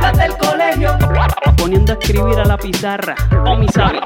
Las 0.00 0.18
del 0.18 0.36
colegio. 0.36 0.98
Poniendo 1.56 1.92
a 1.92 1.96
escribir 1.96 2.38
a 2.38 2.44
la 2.44 2.56
pizarra. 2.56 3.14
O 3.46 3.56
mi 3.56 3.68
sabe. 3.68 4.00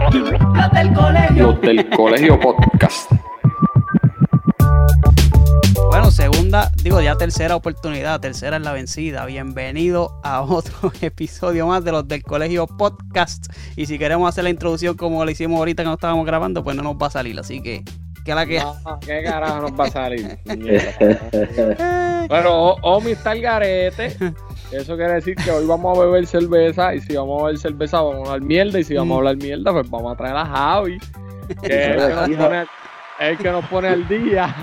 Las 0.55 0.73
del 0.73 0.93
colegio. 0.93 1.43
Los 1.53 1.61
del 1.61 1.91
colegio 1.91 2.41
podcast. 2.41 3.11
Bueno, 5.89 6.11
segunda, 6.11 6.71
digo 6.83 7.01
ya 7.01 7.17
tercera 7.17 7.57
oportunidad, 7.57 8.21
tercera 8.21 8.59
es 8.59 8.63
la 8.63 8.73
vencida. 8.73 9.25
Bienvenido 9.25 10.21
a 10.23 10.43
otro 10.43 10.93
episodio 11.01 11.67
más 11.67 11.85
de 11.85 11.93
los 11.93 12.07
del 12.07 12.23
Colegio 12.23 12.67
Podcast. 12.67 13.47
Y 13.77 13.87
si 13.87 13.99
queremos 13.99 14.29
hacer 14.29 14.45
la 14.45 14.51
introducción 14.51 14.95
como 14.97 15.25
la 15.25 15.31
hicimos 15.31 15.59
ahorita 15.59 15.85
que 15.85 15.89
no 15.89 15.95
estábamos 15.95 16.27
grabando, 16.27 16.63
pues 16.63 16.77
no 16.77 16.83
nos 16.83 16.97
va 16.97 17.07
a 17.07 17.11
salir. 17.11 17.39
Así 17.39 17.63
que, 17.63 17.83
que 18.27 18.35
la 18.35 18.45
que. 18.45 18.59
No, 18.59 19.01
¿Qué 19.01 19.23
carajo 19.25 19.61
nos 19.63 19.73
va 19.73 19.85
a 19.87 19.91
salir? 19.91 20.37
bueno, 22.29 22.51
O- 22.73 22.77
Omi 22.83 23.13
está 23.13 23.33
el 23.33 23.41
garete. 23.41 24.17
Eso 24.73 24.97
quiere 24.97 25.15
decir 25.15 25.37
que 25.37 25.51
hoy 25.51 25.65
vamos 25.65 25.97
a 25.97 26.03
beber 26.03 26.27
cerveza. 26.27 26.95
Y 26.95 27.01
si 27.01 27.17
vamos 27.17 27.41
a 27.41 27.47
beber 27.47 27.59
cerveza, 27.59 28.01
vamos 28.03 28.29
a 28.29 28.33
hablar 28.33 28.47
mierda. 28.49 28.79
Y 28.81 28.85
si 28.85 28.95
vamos 28.95 29.15
a 29.15 29.19
hablar 29.19 29.37
mierda, 29.37 29.73
pues 29.73 29.89
vamos 29.89 30.13
a 30.13 30.17
traer 30.17 30.37
a 30.37 30.45
Javi. 30.45 30.99
Que 31.63 31.67
es 31.67 31.89
el 31.89 31.97
que 31.97 32.15
nos 32.15 32.29
pone, 32.37 32.63
es 32.63 33.29
el 33.31 33.39
que 33.39 33.51
nos 33.51 33.65
pone 33.67 33.89
al 33.89 34.09
día. 34.09 34.55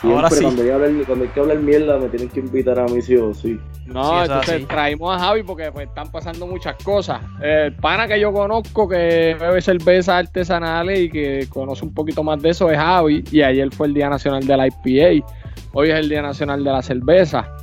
Siempre 0.00 0.16
Ahora 0.16 0.30
sí. 0.30 0.42
cuando, 0.42 0.62
hay 0.62 0.68
que 0.68 0.74
hablar, 0.74 0.90
cuando 1.06 1.24
hay 1.24 1.30
que 1.30 1.40
hablar 1.40 1.58
mierda 1.58 1.98
me 1.98 2.08
tienen 2.08 2.28
que 2.30 2.40
invitar 2.40 2.78
a 2.78 2.86
mí 2.86 3.02
sí 3.02 3.16
o 3.16 3.34
sí. 3.34 3.60
No, 3.84 4.10
Sí, 4.10 4.22
entonces 4.22 4.68
traímos 4.68 5.14
a 5.14 5.18
Javi 5.18 5.42
porque 5.42 5.70
pues, 5.70 5.88
están 5.88 6.10
pasando 6.10 6.46
muchas 6.46 6.76
cosas. 6.82 7.20
El 7.42 7.74
pana 7.74 8.08
que 8.08 8.18
yo 8.18 8.32
conozco 8.32 8.88
que 8.88 9.36
bebe 9.38 9.60
cervezas 9.60 10.26
artesanales 10.26 11.00
y 11.00 11.10
que 11.10 11.46
conoce 11.50 11.84
un 11.84 11.92
poquito 11.92 12.22
más 12.22 12.40
de 12.40 12.48
eso 12.48 12.70
es 12.70 12.78
Javi. 12.78 13.22
Y 13.30 13.42
ayer 13.42 13.70
fue 13.72 13.88
el 13.88 13.94
Día 13.94 14.08
Nacional 14.08 14.46
de 14.46 14.56
la 14.56 14.68
IPA. 14.68 15.26
Hoy 15.74 15.90
es 15.90 15.98
el 15.98 16.08
Día 16.08 16.22
Nacional 16.22 16.64
de 16.64 16.70
la 16.70 16.82
Cerveza. 16.82 17.56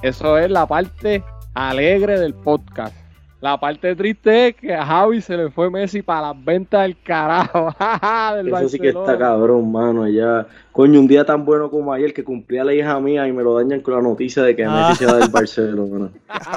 Eso 0.00 0.38
es 0.38 0.50
la 0.50 0.66
parte 0.66 1.22
alegre 1.54 2.18
del 2.18 2.32
podcast. 2.32 2.96
La 3.42 3.58
parte 3.58 3.96
triste 3.96 4.46
es 4.48 4.54
que 4.54 4.72
a 4.72 4.86
Javi 4.86 5.20
se 5.20 5.36
le 5.36 5.50
fue 5.50 5.68
Messi 5.68 6.00
para 6.00 6.28
las 6.28 6.44
ventas 6.44 6.82
del 6.82 6.96
carajo. 7.02 7.74
del 8.36 8.46
Eso 8.46 8.68
sí 8.68 8.78
que 8.78 8.90
está 8.90 9.18
cabrón, 9.18 9.72
mano. 9.72 10.06
Ya, 10.06 10.46
coño, 10.70 11.00
un 11.00 11.08
día 11.08 11.24
tan 11.24 11.44
bueno 11.44 11.68
como 11.68 11.92
ayer 11.92 12.14
que 12.14 12.22
cumplía 12.22 12.62
la 12.62 12.72
hija 12.72 13.00
mía 13.00 13.26
y 13.26 13.32
me 13.32 13.42
lo 13.42 13.56
dañan 13.56 13.80
con 13.80 13.94
la 13.94 14.00
noticia 14.00 14.44
de 14.44 14.54
que 14.54 14.64
Ah. 14.64 14.90
Messi 14.90 15.04
se 15.04 15.10
va 15.10 15.18
del 15.18 15.28
Barcelona. 15.28 16.10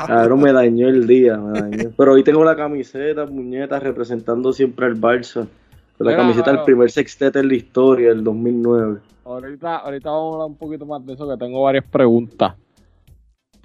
Cabrón, 0.06 0.41
me 0.41 0.53
dañó 0.53 0.88
el 0.88 1.07
día, 1.07 1.38
me 1.38 1.59
dañó. 1.59 1.90
Pero 1.97 2.13
hoy 2.13 2.23
tengo 2.23 2.44
la 2.44 2.56
camiseta, 2.56 3.25
puñeta, 3.25 3.79
representando 3.79 4.53
siempre 4.53 4.85
al 4.85 4.96
Barça. 4.96 5.47
La 5.97 6.12
Mira, 6.12 6.17
camiseta 6.17 6.52
del 6.52 6.63
primer 6.66 6.91
sextete 6.91 7.40
en 7.40 7.47
la 7.47 7.56
historia, 7.56 8.12
el 8.12 8.23
2009. 8.23 9.00
Ahorita, 9.25 9.78
ahorita 9.78 10.12
vamos 10.12 10.31
a 10.31 10.34
hablar 10.35 10.47
un 10.50 10.57
poquito 10.57 10.85
más 10.85 11.03
de 11.03 11.13
eso, 11.13 11.28
que 11.28 11.35
tengo 11.35 11.63
varias 11.63 11.85
preguntas. 11.85 12.53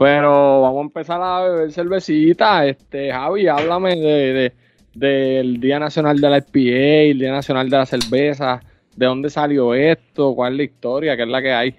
Pero 0.00 0.62
vamos 0.62 0.78
a 0.78 0.82
empezar 0.86 1.20
a 1.22 1.42
beber 1.42 1.70
cervecita. 1.72 2.64
Este, 2.66 3.12
Javi, 3.12 3.46
háblame 3.48 3.96
de, 3.96 4.32
de- 4.32 4.52
del 4.94 5.60
Día 5.60 5.78
Nacional 5.78 6.18
de 6.18 6.30
la 6.30 6.38
IPA, 6.38 7.10
el 7.10 7.18
Día 7.18 7.32
Nacional 7.32 7.68
de 7.68 7.76
la 7.76 7.84
Cerveza. 7.84 8.62
¿De 8.96 9.04
dónde 9.04 9.28
salió 9.28 9.74
esto? 9.74 10.34
¿Cuál 10.34 10.54
es 10.54 10.56
la 10.56 10.62
historia? 10.64 11.16
¿Qué 11.18 11.22
es 11.24 11.28
la 11.28 11.42
que 11.42 11.52
hay? 11.52 11.74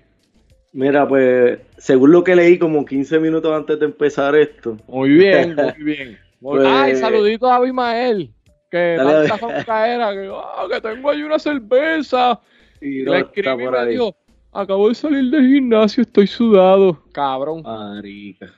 Mira, 0.72 1.08
pues, 1.08 1.58
según 1.80 2.12
lo 2.12 2.24
que 2.24 2.36
leí 2.36 2.60
como 2.60 2.86
15 2.86 3.20
minutos 3.20 3.52
antes 3.54 3.80
de 3.80 3.86
empezar 3.88 4.36
esto, 4.36 4.78
Muy 4.88 5.10
bien, 5.10 5.56
muy 5.56 5.84
bien. 5.84 6.18
Pues- 6.42 6.68
Ay, 6.68 6.96
saludito 6.98 7.48
a 7.50 7.56
Abimael. 7.56 8.32
Que 8.70 8.98
tanta 8.98 9.38
foncaera, 9.38 10.14
que, 10.14 10.32
ah, 10.32 10.66
que 10.72 10.80
tengo 10.80 11.10
ahí 11.10 11.24
una 11.24 11.40
cerveza. 11.40 12.40
y 12.80 13.02
Y 13.02 13.04
no 13.04 13.14
le 13.14 13.20
escribí 13.22 13.64
y 13.64 13.68
me 13.68 13.86
dijo, 13.88 14.16
acabo 14.52 14.90
de 14.90 14.96
salir 14.96 15.30
del 15.32 15.48
gimnasio, 15.48 16.02
estoy 16.04 16.28
sudado. 16.28 17.02
Cabrón. 17.12 17.62
Marica. 17.64 18.52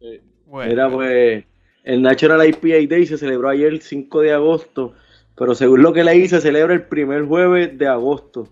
Eh, 0.00 0.20
Mira, 0.52 0.90
pues 0.90 1.44
el 1.84 2.02
National 2.02 2.46
IPA 2.48 2.88
Day 2.88 3.06
se 3.06 3.18
celebró 3.18 3.48
ayer 3.48 3.68
el 3.68 3.80
5 3.80 4.20
de 4.20 4.32
agosto, 4.32 4.94
pero 5.36 5.54
según 5.54 5.82
lo 5.82 5.92
que 5.92 6.04
leí 6.04 6.28
se 6.28 6.40
celebra 6.40 6.74
el 6.74 6.82
primer 6.84 7.24
jueves 7.24 7.76
de 7.78 7.86
agosto. 7.86 8.48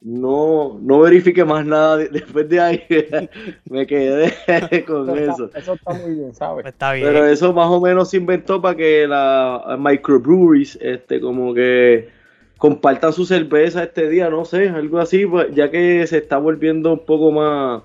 No, 0.00 0.78
no 0.82 0.98
verifique 1.00 1.44
más 1.46 1.64
nada 1.64 1.96
de- 1.96 2.08
después 2.08 2.46
de 2.48 2.60
ahí. 2.60 2.82
Me 3.70 3.86
quedé 3.86 4.84
con 4.86 5.18
eso. 5.18 5.50
Eso 5.54 5.74
está 5.74 5.94
muy 5.94 6.14
bien, 6.14 6.34
¿sabes? 6.34 6.62
Pues 6.62 6.74
está 6.74 6.92
bien. 6.92 7.06
Pero 7.06 7.24
eso 7.26 7.52
más 7.54 7.70
o 7.70 7.80
menos 7.80 8.10
se 8.10 8.18
inventó 8.18 8.60
para 8.60 8.76
que 8.76 9.06
las 9.06 9.78
microbreweries, 9.78 10.76
este, 10.82 11.20
como 11.20 11.54
que 11.54 12.08
compartan 12.58 13.12
su 13.12 13.26
cerveza 13.26 13.82
este 13.84 14.08
día, 14.08 14.30
no 14.30 14.44
sé, 14.44 14.68
algo 14.68 14.98
así, 14.98 15.26
pues, 15.26 15.48
ya 15.54 15.70
que 15.70 16.06
se 16.06 16.18
está 16.18 16.38
volviendo 16.38 16.92
un 16.92 17.04
poco 17.04 17.30
más 17.32 17.82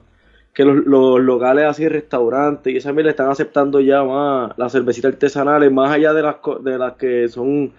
que 0.54 0.64
los, 0.66 0.86
los 0.86 1.20
locales 1.22 1.66
así, 1.66 1.88
restaurantes 1.88 2.74
y 2.74 2.78
esa 2.78 2.92
mierda 2.94 3.12
están 3.12 3.30
aceptando 3.30 3.80
ya 3.82 4.04
más 4.04 4.52
las 4.58 4.72
cervecitas 4.72 5.14
artesanales, 5.14 5.72
más 5.72 5.92
allá 5.92 6.14
de 6.14 6.22
las 6.22 6.36
co- 6.36 6.60
de 6.60 6.78
las 6.78 6.94
que 6.94 7.28
son 7.30 7.72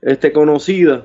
este 0.00 0.32
conocidas. 0.32 1.02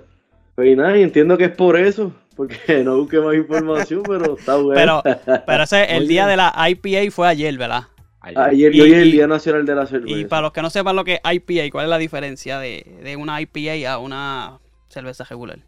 Pues 0.56 0.70
y 0.70 0.76
nada, 0.76 0.98
y 0.98 1.04
entiendo 1.04 1.38
que 1.38 1.46
es 1.46 1.52
por 1.56 1.78
eso, 1.78 2.12
porque 2.36 2.58
no 2.84 2.98
busqué 2.98 3.20
más 3.20 3.36
información, 3.36 4.04
pero 4.08 4.36
está 4.38 4.56
bueno. 4.58 5.02
Pero, 5.04 5.18
pero 5.46 5.64
ese, 5.64 5.84
el 5.98 6.08
día 6.08 6.28
de 6.28 6.38
la 6.38 6.54
IPA 6.70 7.12
fue 7.12 7.28
ayer, 7.28 7.58
¿verdad? 7.58 7.84
Ayer 8.22 8.74
y, 8.76 8.78
y- 8.78 8.82
hoy 8.82 8.92
es 8.94 8.98
el 9.00 9.12
Día 9.12 9.28
Nacional 9.28 9.66
de 9.66 9.76
la 9.76 9.86
Cerveza. 9.88 10.18
Y 10.18 10.26
para 10.26 10.44
los 10.44 10.52
que 10.52 10.62
no 10.62 10.70
sepan 10.70 10.96
lo 10.96 11.04
que 11.06 11.16
es 11.16 11.22
IPA, 11.24 11.72
¿cuál 11.72 11.86
es 11.86 11.90
la 11.90 11.98
diferencia 11.98 12.60
de, 12.60 12.86
de 13.04 13.16
una 13.16 13.40
IPA 13.42 13.94
a 13.94 13.98
una 13.98 14.60
cerveza 14.90 15.24
regular? 15.24 15.60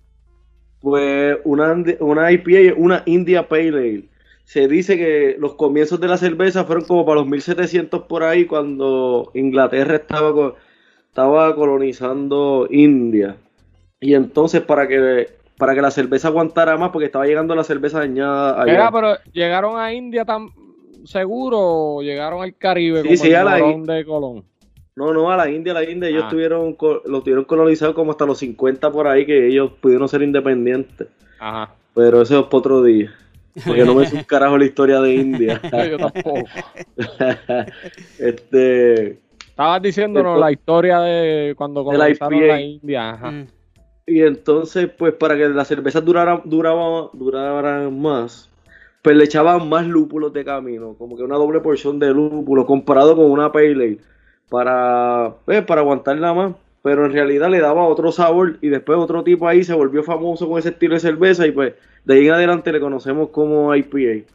Pues 0.81 1.37
una, 1.43 1.83
una 1.99 2.31
IPA, 2.31 2.51
es 2.51 2.73
una 2.75 3.03
India 3.05 3.47
Pale 3.47 3.67
Ale. 3.69 4.03
Se 4.43 4.67
dice 4.67 4.97
que 4.97 5.35
los 5.39 5.53
comienzos 5.53 5.99
de 5.99 6.07
la 6.07 6.17
cerveza 6.17 6.65
fueron 6.65 6.83
como 6.85 7.05
para 7.05 7.21
los 7.21 7.27
1700 7.27 8.03
por 8.03 8.23
ahí, 8.23 8.45
cuando 8.45 9.31
Inglaterra 9.33 9.95
estaba, 9.95 10.55
estaba 11.07 11.55
colonizando 11.55 12.67
India. 12.69 13.37
Y 13.99 14.15
entonces 14.15 14.61
para 14.61 14.87
que, 14.87 15.29
para 15.57 15.75
que 15.75 15.81
la 15.81 15.91
cerveza 15.91 16.29
aguantara 16.29 16.75
más, 16.75 16.89
porque 16.89 17.05
estaba 17.05 17.27
llegando 17.27 17.55
la 17.55 17.63
cerveza 17.63 17.99
dañada 17.99 18.61
allá. 18.61 18.89
Pero 18.91 19.15
llegaron 19.31 19.79
a 19.79 19.93
India 19.93 20.25
tan 20.25 20.49
seguro 21.05 21.59
o 21.59 22.01
llegaron 22.01 22.41
al 22.41 22.55
Caribe 22.55 23.01
Sí, 23.03 23.07
como 23.07 23.17
sí, 23.17 23.27
el 23.29 23.35
a 23.35 23.43
la 23.43 23.57
de 23.57 24.05
Colón. 24.05 24.43
No, 24.95 25.13
no, 25.13 25.31
a 25.31 25.37
la 25.37 25.49
India, 25.49 25.71
a 25.71 25.75
la 25.75 25.89
India, 25.89 26.09
ellos 26.09 26.23
Ah. 26.25 26.29
tuvieron, 26.29 26.75
lo 27.05 27.21
tuvieron 27.21 27.45
colonizado 27.45 27.93
como 27.93 28.11
hasta 28.11 28.25
los 28.25 28.37
50 28.39 28.91
por 28.91 29.07
ahí, 29.07 29.25
que 29.25 29.47
ellos 29.47 29.71
pudieron 29.79 30.07
ser 30.09 30.21
independientes. 30.21 31.07
Ajá. 31.39 31.73
Pero 31.95 32.21
eso 32.21 32.39
es 32.39 32.45
para 32.45 32.57
otro 32.57 32.83
día. 32.83 33.11
Porque 33.65 33.83
no 33.83 33.95
me 33.95 34.03
un 34.03 34.23
carajo 34.27 34.57
la 34.57 34.65
historia 34.65 35.01
de 35.01 35.13
India. 35.13 35.61
Yo 35.89 35.97
tampoco. 35.97 36.43
este 38.19 39.19
Estabas 39.49 39.81
diciéndonos 39.81 40.39
la 40.39 40.51
historia 40.51 40.99
de 41.01 41.53
cuando 41.55 41.83
De 41.83 41.97
la 41.97 42.05
colonizaron 42.15 42.33
IPA. 42.37 42.47
la 42.47 42.61
India. 42.61 43.09
Ajá. 43.11 43.31
Mm. 43.31 43.47
y 44.07 44.21
entonces 44.21 44.89
pues 44.97 45.13
para 45.13 45.37
que 45.37 45.47
las 45.49 45.67
cervezas 45.67 46.03
duraran 46.03 46.41
duraba, 46.45 47.09
duraran 47.13 47.99
más 48.01 48.49
pues 49.01 49.15
le 49.15 49.23
echaban 49.25 49.67
más 49.69 49.85
lúpulos 49.85 50.31
de 50.33 50.43
camino 50.45 50.95
como 50.97 51.15
que 51.17 51.23
una 51.23 51.35
doble 51.35 51.59
porción 51.59 51.99
de 51.99 52.09
lúpulo 52.13 52.65
comparado 52.65 53.15
con 53.15 53.25
una 53.25 53.51
pale 53.51 53.71
ale 53.71 53.97
para 54.51 55.33
pues, 55.45 55.63
para 55.63 55.81
aguantarla 55.81 56.33
más 56.33 56.53
pero 56.83 57.05
en 57.05 57.13
realidad 57.13 57.49
le 57.49 57.59
daba 57.59 57.87
otro 57.87 58.11
sabor 58.11 58.57
y 58.61 58.69
después 58.69 58.97
otro 58.97 59.23
tipo 59.23 59.47
ahí 59.47 59.63
se 59.63 59.73
volvió 59.73 60.03
famoso 60.03 60.47
con 60.47 60.57
ese 60.57 60.69
estilo 60.69 60.95
de 60.95 60.99
cerveza 60.99 61.45
y 61.45 61.51
pues 61.51 61.73
de 62.05 62.13
ahí 62.15 62.27
en 62.27 62.33
adelante 62.33 62.71
le 62.71 62.79
conocemos 62.79 63.29
como 63.29 63.75
IPA. 63.75 64.25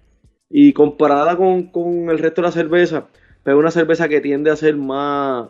Y 0.48 0.72
comparada 0.72 1.36
con, 1.36 1.64
con 1.64 2.08
el 2.08 2.18
resto 2.18 2.40
de 2.40 2.46
la 2.46 2.52
cerveza, 2.52 3.06
pues 3.42 3.54
es 3.54 3.58
una 3.58 3.70
cerveza 3.72 4.08
que 4.08 4.20
tiende 4.20 4.50
a 4.50 4.56
ser 4.56 4.76
más 4.76 5.48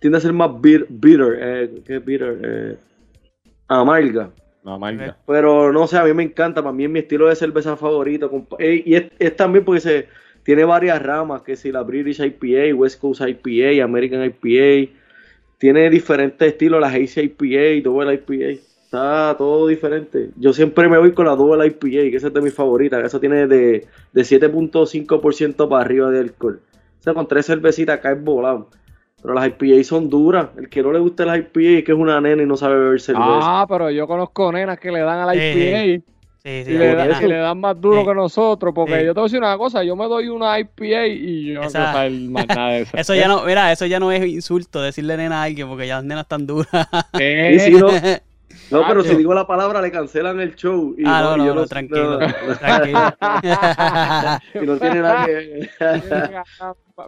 tiende 0.00 0.18
a 0.18 0.20
ser 0.20 0.32
más 0.32 0.60
bitter, 0.60 0.86
bitter 0.88 1.38
eh, 1.40 1.82
¿qué 1.86 1.96
es 1.96 2.04
bitter? 2.04 2.40
Eh, 2.42 2.76
amarga. 3.68 4.30
Amarga. 4.64 5.16
Pero 5.24 5.72
no 5.72 5.86
sé, 5.86 5.98
a 5.98 6.04
mí 6.04 6.12
me 6.14 6.24
encanta, 6.24 6.62
para 6.62 6.72
mí 6.72 6.84
es 6.84 6.90
mi 6.90 6.98
estilo 6.98 7.28
de 7.28 7.36
cerveza 7.36 7.76
favorito. 7.76 8.28
eh, 8.58 8.82
Y 8.84 8.96
es, 8.96 9.04
es 9.20 9.36
también 9.36 9.64
porque 9.64 9.80
se 9.80 10.08
tiene 10.48 10.64
varias 10.64 11.02
ramas, 11.02 11.42
que 11.42 11.56
si 11.56 11.70
la 11.70 11.82
British 11.82 12.20
IPA, 12.20 12.74
West 12.74 12.98
Coast 12.98 13.20
IPA, 13.20 13.84
American 13.84 14.24
IPA, 14.24 14.90
tiene 15.58 15.90
diferentes 15.90 16.48
estilos, 16.48 16.80
las 16.80 16.94
Hazy 16.94 17.20
IPA, 17.20 17.82
Double 17.86 18.14
IPA, 18.14 18.58
está 18.82 19.34
todo 19.36 19.66
diferente. 19.66 20.30
Yo 20.38 20.54
siempre 20.54 20.88
me 20.88 20.96
voy 20.96 21.12
con 21.12 21.26
la 21.26 21.36
Double 21.36 21.66
IPA, 21.66 22.08
que 22.10 22.16
esa 22.16 22.28
es 22.28 22.32
de 22.32 22.40
mis 22.40 22.54
favoritas, 22.54 23.04
esa 23.04 23.20
tiene 23.20 23.46
de, 23.46 23.86
de 24.14 24.22
7.5% 24.22 25.68
para 25.68 25.84
arriba 25.84 26.10
de 26.10 26.20
alcohol. 26.20 26.62
O 26.98 27.02
sea, 27.02 27.12
con 27.12 27.28
tres 27.28 27.44
cervecitas 27.44 28.00
caes 28.00 28.24
volado. 28.24 28.70
Pero 29.20 29.34
las 29.34 29.48
IPA 29.48 29.84
son 29.84 30.08
duras. 30.08 30.48
El 30.56 30.70
que 30.70 30.82
no 30.82 30.92
le 30.92 30.98
gusta 30.98 31.26
las 31.26 31.40
IPA 31.40 31.60
es 31.60 31.84
que 31.84 31.92
es 31.92 31.98
una 31.98 32.22
nena 32.22 32.42
y 32.42 32.46
no 32.46 32.56
sabe 32.56 32.78
beber 32.78 33.02
cerveza. 33.02 33.26
Ah, 33.42 33.66
pero 33.68 33.90
yo 33.90 34.06
conozco 34.06 34.50
nenas 34.50 34.80
que 34.80 34.90
le 34.92 35.00
dan 35.00 35.18
a 35.18 35.26
la 35.26 35.34
Eh, 35.34 35.96
IPA 35.96 36.04
Sí, 36.42 36.62
sí, 36.64 36.70
y, 36.72 36.78
le, 36.78 36.94
dan- 36.94 37.08
nena. 37.08 37.22
y 37.22 37.26
le 37.28 37.36
dan 37.36 37.58
más 37.60 37.80
duro 37.80 38.00
Sí. 38.02 38.06
que 38.06 38.14
nosotros. 38.14 38.72
Porque 38.74 39.00
Sí. 39.00 39.06
yo 39.06 39.12
te 39.14 39.20
voy 39.20 39.22
a 39.22 39.24
decir 39.28 39.38
una 39.40 39.58
cosa, 39.58 39.82
yo 39.82 39.96
me 39.96 40.06
doy 40.06 40.28
una 40.28 40.58
IPA 40.58 41.06
y 41.08 41.46
yo 41.52 41.60
no 41.60 41.66
Esa- 41.66 41.78
quiero 41.78 41.92
saber 41.92 42.12
más 42.30 42.46
nada 42.48 42.68
de 42.70 42.80
eso. 42.82 42.96
Eso 42.96 43.14
ya 43.14 43.28
no, 43.28 43.42
mira, 43.44 43.72
eso 43.72 43.86
ya 43.86 43.98
no 44.00 44.12
es 44.12 44.24
insulto 44.26 44.80
decirle 44.80 45.16
nena 45.16 45.40
a 45.40 45.44
alguien 45.44 45.68
porque 45.68 45.86
ya 45.86 45.96
las 45.96 46.04
nenas 46.04 46.22
están 46.24 46.46
duras. 46.46 46.68
¿Qué? 47.16 47.58
Sí, 47.60 47.72
sí, 47.72 47.80
no. 47.80 47.88
No, 48.70 48.86
pero 48.86 49.00
Ah, 49.00 49.04
si 49.04 49.14
digo 49.16 49.32
la 49.34 49.46
palabra 49.46 49.80
le 49.80 49.90
cancelan 49.90 50.40
el 50.40 50.54
show. 50.54 50.94
Y 50.98 51.02
ah, 51.06 51.34
no, 51.36 51.44
yo 51.46 51.54
no, 51.54 51.66
tranquilo, 51.66 52.18
no, 52.20 52.26
tranquilo. 52.58 52.98
y 54.54 54.66
no 54.66 54.78
tiene 54.78 55.00
nada 55.00 55.26
que 55.26 55.68
Mira, 55.80 56.44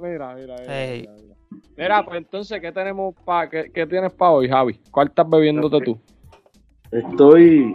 mira, 0.00 0.35
mira, 0.35 0.35
mira, 0.35 0.56
mira. 0.67 1.35
Mira, 1.76 2.05
pues 2.05 2.19
entonces, 2.19 2.61
¿qué 2.61 2.73
tenemos 2.73 3.15
pa, 3.25 3.49
qué, 3.49 3.71
qué 3.73 3.87
tienes 3.87 4.12
para 4.12 4.31
hoy, 4.33 4.49
Javi? 4.49 4.79
¿Cuál 4.91 5.09
estás 5.09 5.29
bebiéndote 5.29 5.76
Ok. 5.76 5.85
tú? 5.85 6.00
Estoy. 6.93 7.75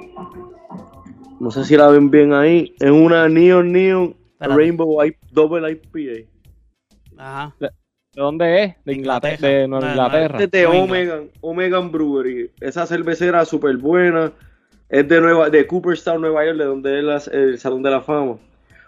No 1.40 1.52
sé 1.52 1.64
si 1.66 1.76
la 1.78 1.88
ven 1.90 2.10
bien 2.10 2.34
ahí. 2.34 2.74
Es 2.80 2.92
una 2.92 3.28
Neon 3.30 3.72
Neon 3.72 4.16
Espérate. 4.34 4.58
Rainbow 4.58 5.04
I- 5.06 5.16
Double 5.32 5.70
IPA. 5.72 6.28
Ajá. 7.18 7.56
¿De 7.60 7.70
dónde 8.16 8.64
es? 8.64 8.76
De 8.86 8.94
Inglaterra, 8.94 9.48
de 9.48 9.68
Nueva 9.68 9.90
Inglaterra. 9.90 10.40
Este 10.42 10.64
es 10.64 10.70
de 10.72 10.78
Omegan, 10.80 11.30
Omegan 11.42 11.92
Brewery. 11.92 12.52
Esa 12.62 12.86
cervecera 12.86 13.44
súper 13.46 13.78
buena. 13.78 14.32
Es 14.90 15.08
de 15.08 15.20
Nueva, 15.20 15.50
de 15.50 15.66
Cooperstown, 15.68 16.22
Nueva 16.22 16.46
York, 16.46 16.58
de 16.58 16.66
donde 16.66 17.16
es 17.16 17.28
el 17.28 17.58
Salón 17.58 17.84
de 17.84 17.92
la 17.92 18.02
Fama. 18.02 18.38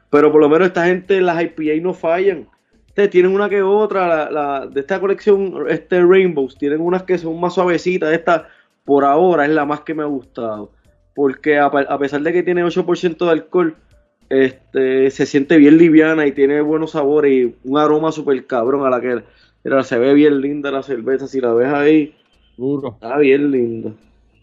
Pero 0.09 0.31
por 0.31 0.39
lo 0.39 0.47
menos 0.47 0.67
esta 0.67 0.85
gente, 0.85 1.19
las 1.19 1.41
IPA 1.41 1.81
no 1.81 1.93
fallan. 1.93 2.47
Ustedes 2.87 3.09
tienen 3.09 3.33
una 3.33 3.49
que 3.49 3.61
otra, 3.61 4.07
la, 4.07 4.31
la- 4.31 4.67
de 4.67 4.79
esta 4.79 4.99
colección, 4.99 5.65
este 5.69 6.01
Rainbows, 6.03 6.57
tienen 6.57 6.79
unas 6.81 7.03
que 7.03 7.17
son 7.17 7.39
más 7.39 7.53
suavecitas. 7.55 8.13
Esta, 8.13 8.47
por 8.85 9.03
ahora, 9.03 9.43
es 9.45 9.51
la 9.51 9.65
más 9.65 9.81
que 9.81 9.93
me 9.93 10.03
ha 10.03 10.07
gustado. 10.07 10.71
Porque 11.17 11.57
a, 11.57 11.71
pe- 11.71 11.87
a 11.89 11.97
pesar 11.97 12.21
de 12.21 12.31
que 12.31 12.43
tiene 12.43 12.63
8% 12.63 13.25
de 13.25 13.31
alcohol, 13.31 13.75
este, 14.29 15.09
se 15.09 15.25
siente 15.25 15.57
bien 15.57 15.79
liviana 15.79 16.27
y 16.27 16.31
tiene 16.31 16.61
buenos 16.61 16.91
sabores 16.91 17.31
y 17.33 17.55
un 17.63 17.79
aroma 17.79 18.11
súper 18.11 18.45
cabrón 18.45 18.85
a 18.85 18.89
la 18.91 19.01
que 19.01 19.23
mira, 19.63 19.83
se 19.83 19.97
ve 19.97 20.13
bien 20.13 20.39
linda 20.41 20.69
la 20.69 20.83
cerveza. 20.83 21.27
Si 21.27 21.41
la 21.41 21.53
ves 21.53 21.73
ahí, 21.73 22.13
Duro. 22.55 22.89
Está 23.01 23.17
bien 23.17 23.49
linda. 23.49 23.91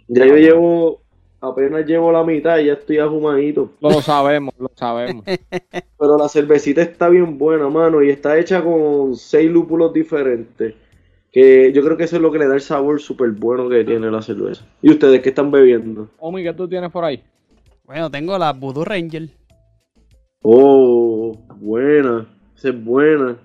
Ya 0.09 0.26
yo 0.26 0.37
llevo, 0.37 1.00
apenas 1.41 1.87
llevo 1.87 2.11
la 2.11 2.25
mitad 2.25 2.59
y 2.59 2.67
ya 2.67 2.73
estoy 2.73 2.99
ajumadito. 2.99 3.70
Lo 3.81 3.93
sabemos, 4.03 4.53
lo 4.59 4.70
sabemos. 4.75 5.25
Pero 5.99 6.19
la 6.19 6.29
cervecita 6.29 6.82
está 6.82 7.09
bien 7.09 7.38
buena, 7.38 7.69
mano, 7.69 8.03
y 8.03 8.11
está 8.11 8.37
hecha 8.37 8.62
con 8.65 9.15
seis 9.15 9.49
lúpulos 9.49 9.93
diferentes. 9.93 10.75
Que 11.35 11.73
yo 11.73 11.83
creo 11.83 11.97
que 11.97 12.05
eso 12.05 12.15
es 12.15 12.23
lo 12.23 12.31
que 12.31 12.39
le 12.39 12.47
da 12.47 12.55
el 12.55 12.61
sabor 12.61 13.01
súper 13.01 13.33
bueno 13.33 13.69
que 13.69 13.83
tiene 13.83 14.09
la 14.09 14.23
cerveza. 14.23 14.65
¿Y 14.81 14.91
ustedes 14.91 15.21
qué 15.21 15.31
están 15.31 15.51
bebiendo? 15.51 16.09
Omi, 16.21 16.45
¿qué 16.45 16.53
tú 16.55 16.69
tienes 16.69 16.93
por 16.93 17.05
ahí? 17.05 17.25
Bueno, 17.85 18.09
tengo 18.09 18.39
la 18.39 18.53
Voodoo 18.53 18.85
Ranger. 18.85 19.29
Oh, 20.43 21.37
buena. 21.57 22.27
Esa 22.57 22.69
es 22.69 22.85
buena. 22.85 23.37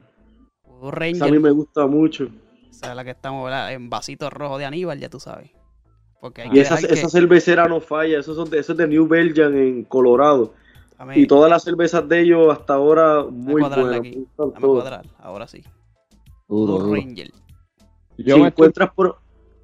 Voodoo 0.64 0.92
Esa 1.02 1.26
a 1.26 1.28
mí 1.28 1.34
Ranger. 1.38 1.40
me 1.42 1.52
gusta 1.52 1.88
mucho. 1.88 2.30
Esa 2.70 2.92
es 2.92 2.96
la 2.96 3.04
que 3.04 3.10
estamos, 3.12 3.44
¿verdad? 3.44 3.74
En 3.74 3.90
vasito 3.90 4.30
rojo 4.30 4.60
de 4.60 4.66
Aníbal, 4.66 5.00
ya 5.00 5.10
tú 5.10 5.20
sabes. 5.20 5.50
Porque 6.22 6.44
hay 6.44 6.50
Y 6.50 6.52
que 6.52 6.62
esa, 6.62 6.78
que- 6.78 6.94
esa 6.94 7.10
cervecera 7.10 7.68
no 7.68 7.80
falla. 7.82 8.20
Eso, 8.20 8.36
son 8.36 8.50
de, 8.52 8.60
eso 8.60 8.74
es 8.74 8.78
de 8.78 8.88
New 8.88 9.08
Belgium 9.08 9.56
en 9.58 9.84
Colorado. 9.86 10.54
Y 11.16 11.26
todas 11.26 11.50
las 11.50 11.64
cervezas 11.64 12.08
de 12.08 12.20
ellos 12.20 12.52
hasta 12.52 12.74
ahora 12.76 13.24
muy 13.24 13.62
cuadrarla 13.62 13.98
buenas. 14.00 14.00
aquí. 14.02 14.10
me 14.12 14.24
gustan 14.26 14.48
Déjame 14.50 14.62
todas. 14.68 14.84
cuadrar, 14.84 15.06
ahora 15.18 15.48
sí. 15.48 15.64
Voodoo. 16.48 16.94
Ranger. 16.94 17.32
Yo 18.24 18.36
si 18.36 18.42
estoy... 18.42 18.48
encuentras 18.48 18.90
por 18.94 19.18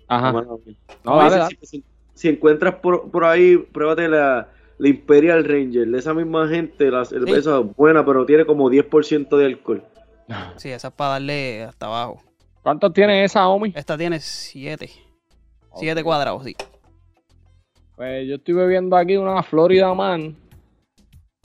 Ajá. 0.08 0.32
No, 0.32 0.60
si- 0.64 0.78
dale. 1.04 1.58
Si, 1.62 1.84
si 2.14 2.28
encuentras 2.30 2.76
por, 2.76 3.10
por 3.12 3.24
ahí, 3.26 3.58
pruébate 3.58 4.08
la, 4.08 4.50
la 4.78 4.88
Imperial 4.88 5.44
Ranger. 5.44 5.94
Esa 5.96 6.14
misma 6.14 6.48
gente, 6.48 6.90
la 6.92 7.04
cerveza 7.06 7.60
buena, 7.60 8.06
pero 8.06 8.26
tiene 8.26 8.46
como 8.46 8.70
10% 8.70 9.36
de 9.38 9.46
alcohol. 9.46 9.84
Sí, 10.58 10.70
esa 10.70 10.88
es 10.88 10.94
para 10.94 11.12
darle 11.12 11.64
hasta 11.64 11.86
abajo. 11.86 12.22
¿Cuántos 12.64 12.92
tiene 12.94 13.24
esa, 13.24 13.48
Omi? 13.48 13.72
Esta 13.76 13.96
tiene 13.98 14.20
7. 14.20 14.90
7 15.76 16.04
cuadrados, 16.04 16.44
sí. 16.44 16.56
Pues 17.96 18.28
yo 18.28 18.36
estoy 18.36 18.54
bebiendo 18.56 18.96
aquí 18.96 19.18
una 19.18 19.44
Florida 19.44 19.94
Man. 19.94 20.36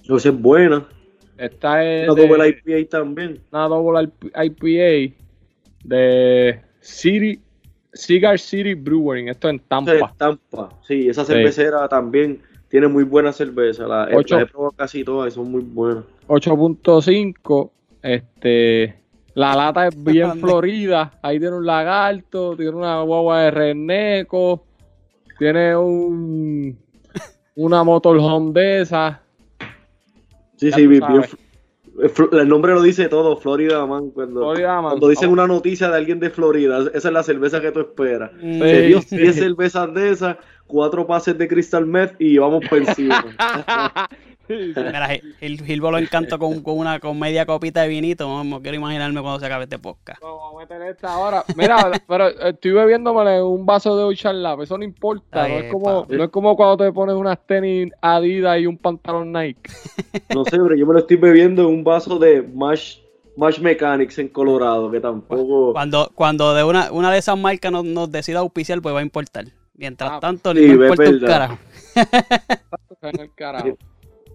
Esa 0.03 0.31
es 0.31 0.41
buena. 0.41 0.89
Esta 1.37 1.85
es 1.85 2.09
Una 2.09 2.23
de- 2.23 2.29
doble 2.29 2.49
IPA 2.65 2.89
también. 2.89 3.43
una 3.53 3.69
double 3.69 4.11
IPA 4.35 5.15
de 5.85 6.61
City, 6.81 7.41
Cigar 7.93 8.39
City 8.39 8.75
Brewing. 8.75 9.29
Esto 9.29 9.49
en 9.49 9.59
Tampa. 9.61 9.93
es 9.95 10.17
Tampa. 10.17 10.69
Sí, 10.87 11.09
esa 11.09 11.25
cervecera 11.25 11.89
también 11.89 12.41
tiene 12.69 12.89
muy 12.89 13.05
buena 13.05 13.33
cerveza. 13.33 13.87
La, 13.87 14.05
he- 14.11 14.17
Ocho. 14.17 14.37
las 14.37 14.45
he 14.45 14.51
probado 14.51 14.71
casi 14.73 15.05
todas 15.05 15.33
y 15.33 15.35
son 15.35 15.51
muy 15.51 15.63
buenas. 15.63 16.05
8.5. 16.29 17.71
Este. 18.03 18.97
La 19.35 19.55
lata 19.55 19.87
es 19.89 20.03
bien 20.05 20.39
florida. 20.41 21.19
Ahí 21.23 21.39
tiene 21.39 21.57
un 21.57 21.67
lagarto. 21.67 22.57
Tiene 22.57 22.73
una 22.73 23.01
guagua 23.03 23.43
de 23.43 23.51
reneco. 23.51 24.65
Tiene 25.39 25.77
un. 25.77 26.79
Una 27.57 27.85
motorhome 27.85 28.53
de. 28.53 28.87
Sí, 28.87 30.71
Ya 30.71 30.77
sí, 30.77 30.87
bien, 30.87 31.03
el 32.33 32.49
nombre 32.49 32.73
lo 32.73 32.83
dice 32.83 33.09
todo, 33.09 33.37
Florida 33.37 33.85
Man. 33.87 34.11
Cuando, 34.11 34.41
Florida 34.41 34.81
Man. 34.81 34.91
cuando 34.93 35.09
dicen 35.09 35.31
Vamos. 35.31 35.45
una 35.45 35.55
noticia 35.55 35.89
de 35.91 35.97
alguien 35.97 36.21
de 36.21 36.31
Florida, 36.31 36.79
esa 36.95 37.09
es 37.09 37.15
la 37.15 37.23
cerveza 37.23 37.61
que 37.61 37.73
tú 37.73 37.81
esperas. 37.81 38.31
Mm, 38.41 38.59
Se 38.61 38.81
Sí, 38.81 38.87
dio 38.87 39.03
sí. 39.03 39.17
10 39.17 39.35
cervezas 39.37 39.93
de 39.95 40.11
esas, 40.11 40.37
cuatro 40.67 41.07
pases 41.07 41.37
de 41.37 41.49
Crystal 41.49 41.85
Meth 41.87 42.15
y 42.19 42.39
vamos 42.39 42.65
por 42.69 42.79
encima. 42.79 43.25
Mira, 44.77 45.09
Gil, 45.11 45.35
Gil- 45.41 45.65
Gilbo 45.65 45.91
lo 45.91 45.99
encantó 45.99 46.39
con, 46.39 46.63
con 46.63 46.79
una 46.79 46.99
con 47.01 47.19
media 47.19 47.47
copita 47.47 47.83
de 47.83 47.89
vinito. 47.89 48.27
No, 48.27 48.43
no 48.45 48.61
quiero 48.61 48.77
imaginarme 48.77 49.21
cuando 49.21 49.41
se 49.41 49.47
acabe 49.47 49.65
este 49.65 49.79
podcast. 49.79 50.21
Vamos 50.23 50.55
a 50.55 50.59
meter 50.59 50.83
esta 50.83 51.13
ahora. 51.15 51.45
Mira, 51.57 51.91
pero 52.09 52.29
estoy 52.29 52.73
bebiéndome 52.73 53.41
un 53.43 53.65
vaso 53.65 53.97
de 53.97 54.05
Ocean 54.05 54.43
Lab. 54.43 54.63
Eso 54.63 54.77
no 54.79 54.85
importa. 54.85 55.47
No 55.49 55.55
es, 55.55 55.73
como, 55.73 56.07
no 56.09 56.25
es 56.25 56.31
como 56.31 56.57
cuando 56.57 56.85
te 56.85 56.93
pones 56.93 57.15
unas 57.15 57.39
tenis 57.47 57.93
Adidas 58.01 58.59
y 58.61 58.67
un 58.67 58.77
pantalón 58.77 59.33
Nike. 59.33 59.61
No 60.35 60.45
sé, 60.45 60.53
pero 60.53 60.75
yo 60.75 60.87
me 60.87 60.93
lo 60.95 61.01
estoy 61.01 61.17
bebiendo 61.17 61.63
en 61.63 61.69
un 61.69 61.85
vaso 61.85 62.19
de 62.19 62.43
Mash, 62.43 62.99
Mash 63.37 63.59
Mechanics 63.61 64.19
en 64.19 64.29
Colorado, 64.29 64.91
que 64.91 65.01
tampoco... 65.01 65.73
Cuando, 65.73 66.11
cuando 66.15 66.55
de 66.55 66.63
una, 66.65 66.91
una 66.93 67.11
de 67.13 67.19
esas 67.19 67.39
marcas 67.39 67.71
nos, 67.73 67.85
nos 67.85 68.11
decida 68.11 68.39
auspiciar, 68.41 68.81
pues 68.81 68.95
va 68.95 69.01
a 69.01 69.03
importar. 69.03 69.45
Mientras 69.75 70.11
Ah, 70.13 70.21
tanto, 70.21 70.53
sí, 70.55 70.67
no 70.69 70.85
es 70.85 70.91
importa 70.91 71.11
un 71.11 71.21
carajo. 71.21 71.59
En 73.03 73.21
el 73.21 73.35
carajo. 73.35 73.69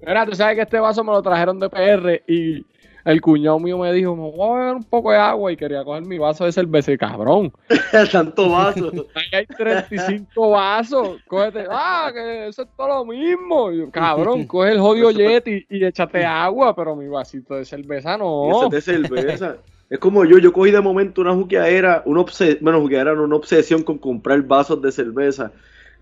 Mira, 0.05 0.25
tú 0.25 0.35
sabes 0.35 0.55
que 0.55 0.62
este 0.62 0.79
vaso 0.79 1.03
me 1.03 1.12
lo 1.12 1.21
trajeron 1.21 1.59
de 1.59 1.69
PR 1.69 2.24
y 2.27 2.65
el 3.05 3.21
cuñado 3.21 3.59
mío 3.59 3.77
me 3.77 3.93
dijo, 3.93 4.15
me 4.15 4.31
voy 4.31 4.50
a 4.50 4.59
beber 4.59 4.75
un 4.75 4.83
poco 4.83 5.12
de 5.12 5.17
agua 5.17 5.51
y 5.51 5.57
quería 5.57 5.83
coger 5.83 6.03
mi 6.03 6.17
vaso 6.17 6.45
de 6.45 6.51
cerveza. 6.51 6.91
Y 6.91 6.97
cabrón, 6.97 7.53
Tanto 8.12 8.50
vaso. 8.50 8.91
ahí 9.13 9.25
hay 9.31 9.45
35 9.45 10.50
vasos. 10.50 11.19
Cógete, 11.27 11.65
ah, 11.69 12.09
que 12.12 12.47
eso 12.47 12.63
es 12.63 12.67
todo 12.75 12.88
lo 12.88 13.05
mismo. 13.05 13.71
Y 13.71 13.77
yo, 13.77 13.91
cabrón, 13.91 14.45
coge 14.45 14.71
el 14.71 14.79
jodido 14.79 15.12
Yeti 15.12 15.65
y 15.69 15.85
échate 15.85 16.25
agua, 16.25 16.75
pero 16.75 16.95
mi 16.95 17.07
vasito 17.07 17.55
de 17.55 17.65
cerveza 17.65 18.17
no. 18.17 18.69
de 18.69 18.81
cerveza. 18.81 19.57
Es 19.88 20.00
como 20.00 20.25
yo, 20.25 20.39
yo 20.39 20.51
cogí 20.51 20.71
de 20.71 20.81
momento 20.81 21.21
una 21.21 21.35
juqueadera, 21.35 22.01
una 22.05 22.21
obse 22.21 22.57
bueno, 22.59 22.81
juqueadera 22.81 23.13
no, 23.13 23.24
una 23.24 23.35
obsesión 23.35 23.83
con 23.83 24.00
comprar 24.00 24.41
vasos 24.41 24.81
de 24.81 24.91
cerveza, 24.91 25.51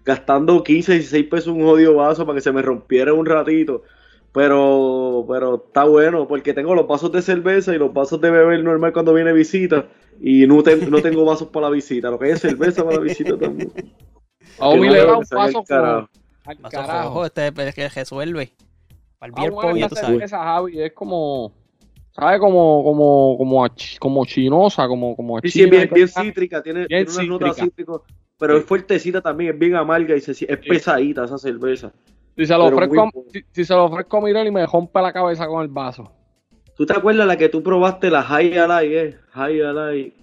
gastando 0.06 0.64
15, 0.64 0.94
16 0.94 1.28
pesos 1.28 1.48
un 1.54 1.64
jodido 1.64 1.96
vaso 1.96 2.26
para 2.26 2.36
que 2.38 2.42
se 2.42 2.52
me 2.52 2.62
rompiera 2.62 3.14
un 3.14 3.26
ratito. 3.26 3.84
Pero, 4.34 5.26
pero 5.30 5.64
está 5.68 5.84
bueno, 5.84 6.28
porque 6.28 6.54
tengo 6.54 6.74
los 6.74 6.88
vasos 6.88 7.12
de 7.12 7.22
cerveza 7.22 7.74
y 7.76 7.78
los 7.78 7.94
vasos 7.94 8.20
de 8.20 8.32
beber 8.32 8.64
normal 8.64 8.92
cuando 8.92 9.14
viene 9.14 9.32
visita. 9.32 9.86
Y 10.22 10.48
no, 10.48 10.64
te- 10.64 10.90
no 10.90 11.02
tengo 11.02 11.24
vasos 11.24 11.50
para 11.50 11.68
la 11.68 11.72
visita. 11.74 12.10
Lo 12.10 12.18
que 12.18 12.32
es 12.32 12.40
cerveza 12.40 12.84
para 12.84 12.98
la 12.98 13.04
visita 13.04 13.38
también. 13.38 13.72
Le 13.76 14.78
no 14.78 14.94
da 14.94 15.06
veo 15.06 15.18
un 15.20 15.26
paso 15.26 15.64
carajo. 15.64 16.10
al 16.46 16.58
Vaso 16.58 16.70
carajo. 16.76 17.26
este 17.26 17.48
es 17.56 17.76
que 17.76 17.90
resuelve. 17.90 18.52
Para 19.20 19.32
el 19.32 19.40
Ah, 19.48 19.52
bueno, 19.52 19.76
esta 19.86 19.96
cerveza, 20.08 20.44
Javi, 20.44 20.82
es 20.82 20.94
como, 20.94 21.52
¿sabes? 22.12 22.40
Como, 22.40 22.84
como, 22.84 23.38
como, 23.38 23.68
como 24.00 24.26
chinosa, 24.26 24.88
como, 24.88 25.16
como 25.16 25.40
Sí, 25.42 25.48
a 25.48 25.52
sí, 25.52 25.62
es 25.64 25.70
china 25.70 25.70
bien, 25.70 26.08
cítrica, 26.08 26.64
tiene, 26.64 26.88
Bien 26.88 27.06
tiene 27.06 27.12
unas 27.12 27.28
notas 27.28 27.56
cítrica. 27.58 27.66
cítricas, 27.66 28.02
pero 28.38 28.58
es 28.58 28.66
fuertecita 28.66 29.22
también, 29.22 29.54
es 29.54 29.60
bien 29.60 29.76
amarga 29.76 30.16
y 30.16 30.22
se, 30.22 30.32
es 30.32 30.58
pesadita 30.60 31.26
esa 31.26 31.38
cerveza. 31.38 31.92
Si 32.36 32.46
se 32.46 32.54
lo 32.58 32.66
ofrezco, 32.66 33.12
si, 33.32 33.44
si 33.52 33.64
se 33.66 33.74
lo 33.74 33.86
ofrezco 33.86 34.18
a 34.18 34.22
Mirel 34.22 34.48
y 34.48 34.52
me 34.52 34.66
rompe 34.66 35.00
la 35.02 35.14
cabeza 35.14 35.46
con 35.48 35.62
el 35.62 35.68
vaso. 35.70 36.12
¿Tú 36.76 36.86
te 36.86 36.94
acuerdas 36.94 37.28
la 37.28 37.38
que 37.38 37.50
tú 37.50 37.62
probaste, 37.62 38.10
la 38.10 38.24
High 38.24 38.58
Alay, 38.58 38.96
eh? 38.96 39.16
High 39.34 39.62
Alay. 39.62 40.14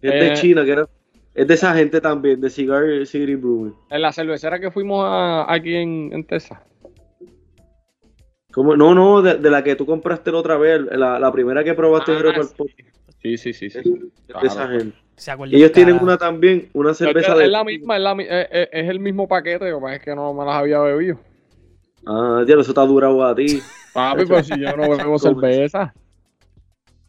Es 0.00 0.10
de 0.12 0.28
Eh. 0.28 0.34
China, 0.34 0.64
que 0.64 0.70
era, 0.72 0.88
es 1.34 1.46
de 1.46 1.54
esa 1.54 1.74
gente 1.74 2.00
también, 2.00 2.40
de 2.40 2.48
Cigar 2.48 2.84
City 3.04 3.34
Brewing. 3.34 3.74
En 3.90 4.00
la 4.02 4.10
cervecera 4.10 4.58
que 4.58 4.70
fuimos 4.70 5.04
a- 5.06 5.52
aquí 5.52 5.74
en, 5.76 6.10
en 6.14 6.24
Texas. 6.24 6.58
¿Cómo? 8.52 8.74
No, 8.76 8.94
no, 8.94 9.22
de, 9.22 9.34
de 9.34 9.50
la 9.50 9.62
que 9.62 9.76
tú 9.76 9.86
compraste 9.86 10.32
la 10.32 10.38
otra 10.38 10.56
vez, 10.56 10.80
la, 10.90 11.20
la 11.20 11.30
primera 11.32 11.62
que 11.62 11.74
probaste 11.74 12.12
Ah, 12.12 12.18
creo, 12.18 12.30
el 12.32 12.44
sí. 12.44 12.54
Sí, 13.22 13.36
sí, 13.36 13.52
sí, 13.52 13.68
sí. 13.70 13.82
Claro. 14.26 14.46
esa 14.46 14.68
gente. 14.68 14.96
Se 15.16 15.30
ellos 15.32 15.70
el 15.70 15.72
tienen 15.72 15.98
una 16.02 16.16
también, 16.16 16.70
una 16.72 16.94
cerveza 16.94 17.32
es, 17.32 17.38
de... 17.38 17.44
es 17.44 17.50
la 17.50 17.62
misma, 17.64 17.96
es, 17.96 18.02
la 18.02 18.14
mi- 18.14 18.24
es, 18.24 18.48
es- 18.50 18.88
el 18.88 19.00
mismo 19.00 19.28
paquete, 19.28 19.68
es 19.68 20.00
que 20.00 20.14
no 20.14 20.32
me 20.32 20.44
las 20.46 20.54
había 20.54 20.78
bebido. 20.78 21.20
Ah, 22.06 22.42
ya, 22.46 22.54
eso 22.54 22.72
ha 22.80 22.86
durado 22.86 23.22
a 23.24 23.34
ti. 23.34 23.60
Papi, 23.92 24.24
pues 24.24 24.46
si 24.46 24.58
yo 24.58 24.74
no 24.76 24.88
bebo 24.96 25.18
cerveza. 25.18 25.92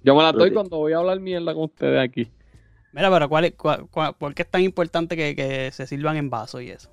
Yo 0.03 0.15
me 0.15 0.23
las 0.23 0.33
doy 0.33 0.51
cuando 0.51 0.77
voy 0.77 0.93
a 0.93 0.97
hablar 0.97 1.19
mierda 1.19 1.53
con 1.53 1.63
ustedes 1.63 1.99
aquí. 2.03 2.29
Mira, 2.91 3.09
pero 3.09 3.29
¿cuál, 3.29 3.45
es- 3.45 3.53
cuál- 3.55 3.87
cuál- 3.89 4.15
¿por 4.17 4.33
qué 4.33 4.41
es 4.41 4.49
tan 4.51 4.61
importante 4.61 5.15
que, 5.15 5.33
que 5.35 5.71
se 5.71 5.87
sirvan 5.87 6.17
en 6.17 6.29
vasos 6.29 6.61
y 6.63 6.71
eso? 6.71 6.89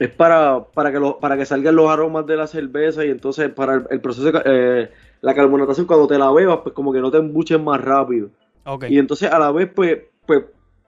Es 0.00 0.10
para, 0.10 0.64
para, 0.64 0.90
que 0.90 0.98
lo- 0.98 1.18
para 1.20 1.36
que 1.36 1.44
salgan 1.44 1.76
los 1.76 1.88
aromas 1.90 2.26
de 2.26 2.36
la 2.36 2.46
cerveza 2.48 3.04
y 3.04 3.10
entonces 3.10 3.50
para 3.50 3.74
el, 3.74 3.86
el 3.90 4.00
proceso 4.00 4.26
de 4.26 4.32
ca- 4.32 4.42
eh, 4.44 4.90
la 5.20 5.34
carbonatación 5.34 5.86
cuando 5.86 6.06
te 6.06 6.18
la 6.18 6.30
bebas, 6.32 6.58
pues 6.62 6.74
como 6.74 6.92
que 6.92 7.00
no 7.00 7.10
te 7.10 7.18
embuches 7.18 7.60
más 7.60 7.80
rápido. 7.80 8.30
Y 8.88 8.98
entonces 8.98 9.30
a 9.30 9.38
la 9.38 9.50
vez, 9.50 9.70
pues, 9.74 9.98
pues 10.26 10.44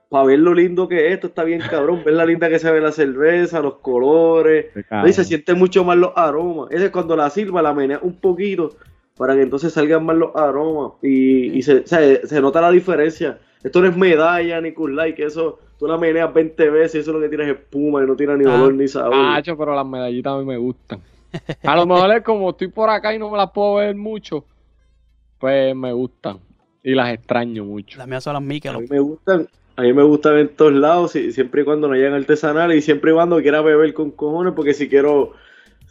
para 0.09 0.25
ver 0.25 0.39
lo 0.39 0.53
lindo 0.53 0.87
que 0.87 1.07
es, 1.07 1.13
esto 1.13 1.27
está 1.27 1.43
bien 1.43 1.61
cabrón, 1.69 2.01
ver 2.05 2.13
la 2.15 2.25
linda 2.25 2.49
que 2.49 2.59
se 2.59 2.69
ve 2.71 2.81
la 2.81 2.91
cerveza, 2.91 3.61
los 3.61 3.75
colores, 3.75 4.67
y 5.07 5.13
se 5.13 5.23
sienten 5.23 5.57
mucho 5.57 5.83
más 5.83 5.97
los 5.97 6.11
aromas. 6.15 6.69
Ese 6.71 6.85
es 6.85 6.91
cuando 6.91 7.15
la 7.15 7.29
sirva, 7.29 7.61
la 7.61 7.73
menea 7.73 7.99
un 8.01 8.19
poquito 8.19 8.71
para 9.17 9.35
que 9.35 9.41
entonces 9.41 9.71
salgan 9.73 10.05
más 10.05 10.15
los 10.17 10.35
aromas 10.35 10.93
y, 11.01 11.57
y 11.57 11.61
se, 11.61 11.85
se, 11.87 12.25
se 12.27 12.41
nota 12.41 12.59
la 12.61 12.71
diferencia. 12.71 13.39
Esto 13.63 13.79
no 13.81 13.87
es 13.87 13.95
medalla 13.95 14.59
ni 14.59 14.73
cool 14.73 14.95
light, 14.95 15.15
que 15.15 15.25
eso 15.25 15.59
tú 15.77 15.87
la 15.87 15.97
meneas 15.97 16.33
20 16.33 16.69
veces 16.71 16.95
y 16.95 16.99
eso 16.99 17.13
lo 17.13 17.19
que 17.21 17.29
tienes 17.29 17.47
es 17.47 17.55
espuma 17.57 18.03
y 18.03 18.07
no 18.07 18.15
tiene 18.15 18.35
ni 18.37 18.45
Ah. 18.45 18.55
olor 18.55 18.73
ni 18.73 18.87
sabor. 18.87 19.13
Hacho, 19.15 19.55
pero 19.57 19.75
las 19.75 19.85
medallitas 19.85 20.33
a 20.33 20.37
mí 20.39 20.45
me 20.45 20.57
gustan. 20.57 20.99
A 21.63 21.75
lo 21.75 21.85
mejor 21.85 22.11
es 22.15 22.23
como 22.23 22.49
estoy 22.51 22.67
por 22.69 22.89
acá 22.89 23.13
y 23.13 23.19
no 23.19 23.29
me 23.29 23.37
las 23.37 23.51
puedo 23.51 23.75
ver 23.75 23.95
mucho, 23.95 24.45
pues 25.39 25.75
me 25.75 25.91
gustan. 25.93 26.39
Y 26.83 26.95
las 26.95 27.13
extraño 27.13 27.63
mucho. 27.65 27.97
Las 27.97 28.07
mías 28.07 28.23
son 28.23 28.33
las 28.33 28.41
A 28.41 28.45
Michelob. 28.45 28.81
mí 28.81 28.87
me 28.89 28.99
gustan, 28.99 29.47
a 29.75 29.81
mí 29.83 29.93
me 29.93 30.03
gustan 30.03 30.37
en 30.37 30.49
todos 30.55 30.73
lados, 30.73 31.11
si- 31.11 31.31
siempre 31.31 31.61
y 31.61 31.65
cuando 31.65 31.87
no 31.87 31.93
hayan 31.93 32.13
artesanales 32.13 32.77
y 32.77 32.81
siempre 32.81 33.11
y 33.11 33.13
cuando 33.13 33.39
quiera 33.41 33.61
beber 33.61 33.93
con 33.93 34.11
cojones, 34.11 34.53
porque 34.55 34.73
si 34.73 34.89
quiero, 34.89 35.33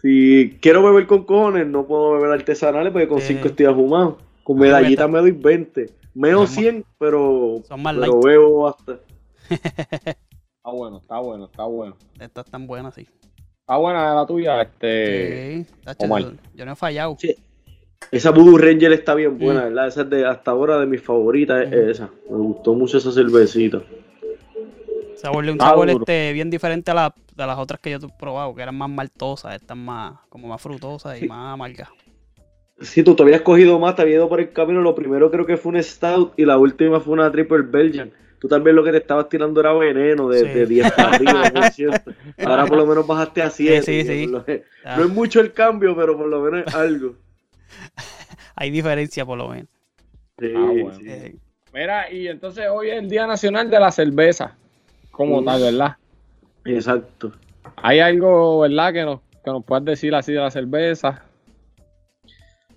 si 0.03 0.59
quiero 0.61 0.83
beber 0.83 1.07
con 1.07 1.25
cojones, 1.25 1.67
no 1.67 1.87
puedo 1.87 2.13
beber 2.13 2.33
artesanales 2.33 2.93
porque 2.93 3.09
con 3.09 3.21
Sí. 3.21 3.35
5 3.35 3.49
estoy 3.49 3.67
ahumado. 3.67 4.19
Con 4.43 4.59
meta. 4.59 5.07
me 5.07 5.19
doy 5.21 5.31
20. 5.33 5.91
Meo 6.15 6.39
Son 6.39 6.49
100, 6.49 6.85
pero, 6.99 7.63
son 7.69 7.83
más 7.83 7.95
pero 7.97 8.21
bebo 8.21 8.69
hasta. 8.69 8.99
Está 10.61 10.71
bueno, 10.73 10.99
está 10.99 11.19
bueno, 11.21 11.45
está 11.47 11.65
bueno. 11.65 11.97
Estas 12.19 12.45
están 12.47 12.67
buenas, 12.67 12.95
sí. 12.95 13.07
Está 13.71 13.79
buena 13.79 14.15
la 14.17 14.27
tuya, 14.27 14.63
este. 14.63 15.59
Sí, 15.65 15.67
tacho, 15.85 16.05
Omar. 16.07 16.23
yo, 16.23 16.31
yo 16.57 16.65
no 16.67 16.73
he 16.73 16.75
fallado. 16.75 17.17
Sí. 17.21 17.37
Esa 18.11 18.33
Voodoo 18.33 18.59
Ranger 18.59 18.93
está 18.93 19.15
bien 19.15 19.39
buena, 19.39 19.61
Mm. 19.61 19.65
¿verdad? 19.67 19.87
Esa 19.87 20.01
es 20.01 20.11
de 20.11 20.27
hasta 20.27 20.51
ahora 20.51 20.81
de 20.81 20.87
mis 20.87 21.01
favoritas, 21.01 21.69
es 21.69 21.73
esa. 21.73 22.11
Me 22.29 22.37
gustó 22.39 22.75
mucho 22.75 22.99
esa 22.99 23.13
cervecita. 23.13 23.81
Sabor, 25.15 25.45
un 25.45 25.51
Está 25.51 25.67
sabor 25.67 25.89
este, 25.89 26.33
bien 26.33 26.51
diferente 26.51 26.91
a, 26.91 26.95
la- 26.95 27.15
a 27.39 27.47
las 27.47 27.59
otras 27.61 27.79
que 27.79 27.91
yo 27.93 27.99
he 27.99 28.19
probado, 28.19 28.53
que 28.57 28.63
eran 28.63 28.75
más 28.77 28.91
maltosas, 28.91 29.55
estas 29.55 29.77
más, 29.77 30.19
como 30.29 30.49
más 30.49 30.61
frutosas 30.61 31.17
y 31.19 31.21
Sí. 31.21 31.29
más 31.29 31.55
amargas. 31.55 31.91
Si 32.81 33.05
tú 33.05 33.15
te 33.15 33.23
habías 33.23 33.43
cogido 33.43 33.79
más, 33.79 33.95
te 33.95 34.03
habías 34.03 34.17
ido 34.17 34.29
por 34.29 34.41
el 34.41 34.53
camino. 34.53 34.81
Lo 34.81 34.97
primero 34.97 35.31
creo 35.31 35.47
que 35.47 35.57
fue 35.57 35.71
un 35.75 35.81
Stout 35.81 36.33
y 36.37 36.45
la 36.45 36.59
última 36.59 36.99
fue 36.99 37.13
una 37.13 37.31
Triple 37.31 37.63
Belgian. 37.63 38.11
Tú 38.41 38.49
también 38.49 38.75
lo 38.75 38.83
que 38.83 38.91
te 38.91 38.97
estabas 38.99 39.29
tirando 39.29 39.61
era 39.61 39.73
veneno 39.75 40.29
de, 40.29 40.41
Sí. 40.41 40.47
de 40.49 40.67
10 40.67 40.93
para 40.93 41.11
arriba, 41.11 41.43
por 41.55 41.65
cierto. 41.71 42.13
Ahora 42.45 42.67
por 42.67 42.79
lo 42.79 42.87
menos 42.87 43.07
bajaste 43.07 43.43
a 43.43 43.51
7. 43.51 43.83
Sí, 43.83 44.03
sí, 44.03 44.27
sí. 44.27 44.63
Ah, 44.85 44.97
No 44.97 45.05
es 45.05 45.11
mucho 45.11 45.41
el 45.41 45.53
cambio, 45.53 45.95
pero 45.95 46.17
por 46.17 46.27
lo 46.27 46.41
menos 46.41 46.67
es 46.67 46.75
algo. 46.75 47.15
hay 48.57 48.71
diferencia 48.71 49.25
por 49.25 49.39
lo 49.39 49.49
menos. 49.49 49.69
Sí, 50.39 50.53
Ah, 50.57 50.61
bueno. 50.73 50.93
sí. 50.99 51.05
Eh, 51.09 51.37
Mira, 51.73 52.11
y 52.11 52.27
entonces 52.27 52.67
hoy 52.69 52.91
es 52.91 52.99
el 52.99 53.09
Día 53.09 53.27
Nacional 53.29 53.71
de 53.71 53.79
la 53.79 53.93
Cerveza. 53.93 54.57
Como 55.13 55.45
tal, 55.45 55.61
¿verdad? 55.61 55.97
Exacto. 56.65 57.33
Hay 57.77 58.01
algo, 58.01 58.61
¿verdad? 58.61 58.93
Que 58.93 59.05
nos, 59.05 59.21
que 59.45 59.51
nos 59.51 59.65
puedas 59.65 59.85
decir 59.85 60.15
así 60.15 60.33
de 60.33 60.41
la 60.41 60.51
cerveza. 60.51 61.23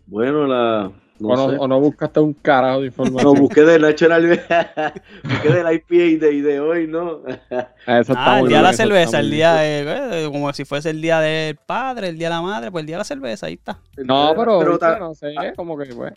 Bueno, 0.05 0.45
la. 0.45 0.91
No 1.23 1.29
o, 1.29 1.37
no, 1.37 1.45
o 1.61 1.67
no 1.69 1.79
buscaste 1.79 2.19
un 2.19 2.33
carajo 2.33 2.81
de 2.81 2.87
información. 2.87 3.33
No, 3.33 3.39
busqué 3.39 3.61
del 3.61 3.81
National. 3.81 4.23
busqué 5.23 5.49
del 5.49 5.73
IPA 5.73 6.25
de, 6.25 6.41
de 6.41 6.59
hoy, 6.59 6.85
¿no? 6.85 7.21
Eso 7.25 7.71
está 7.87 8.33
ah, 8.35 8.39
el 8.41 8.47
día 8.49 8.57
de 8.57 8.63
la 8.63 8.73
cerveza, 8.73 9.19
el 9.21 9.31
día 9.31 9.53
de, 9.53 10.25
eh, 10.25 10.29
como 10.29 10.51
si 10.51 10.65
fuese 10.65 10.89
el 10.89 11.01
día 11.01 11.21
del 11.21 11.55
padre, 11.55 12.09
el 12.09 12.17
día 12.17 12.27
de 12.27 12.35
la 12.35 12.41
madre, 12.41 12.71
pues 12.71 12.81
el 12.81 12.87
día 12.87 12.97
de 12.97 12.99
la 12.99 13.05
cerveza, 13.05 13.45
ahí 13.45 13.53
está. 13.53 13.79
No, 13.95 14.33
pero, 14.35 14.59
Pero 14.59 14.71
viste, 14.71 14.85
ta- 14.85 14.99
no 14.99 15.15
sé, 15.15 15.33
como 15.55 15.77
que 15.77 15.85
pues. 15.85 16.11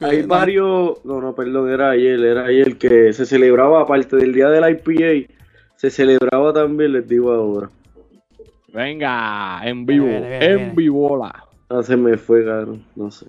Hay 0.00 0.22
No, 0.22 0.26
varios, 0.28 1.04
no, 1.04 1.20
no, 1.20 1.32
perdón, 1.32 1.70
era 1.70 1.90
ayer, 1.90 2.18
era 2.18 2.46
ayer 2.46 2.76
que 2.76 3.12
se 3.12 3.24
celebraba, 3.26 3.82
aparte 3.82 4.16
del 4.16 4.32
día 4.32 4.48
del 4.48 4.68
IPA, 4.68 5.32
se 5.76 5.90
celebraba 5.90 6.52
también, 6.52 6.92
les 6.92 7.06
digo 7.06 7.32
ahora. 7.32 7.70
Venga, 8.72 9.60
en 9.62 9.86
vivo, 9.86 10.06
Viene, 10.06 10.28
viene, 10.28 10.52
en 10.52 10.74
vivola. 10.74 11.44
Ah, 11.68 11.84
se 11.84 11.96
me 11.96 12.16
fue, 12.16 12.44
cabrón, 12.44 12.84
no 12.96 13.12
sé. 13.12 13.26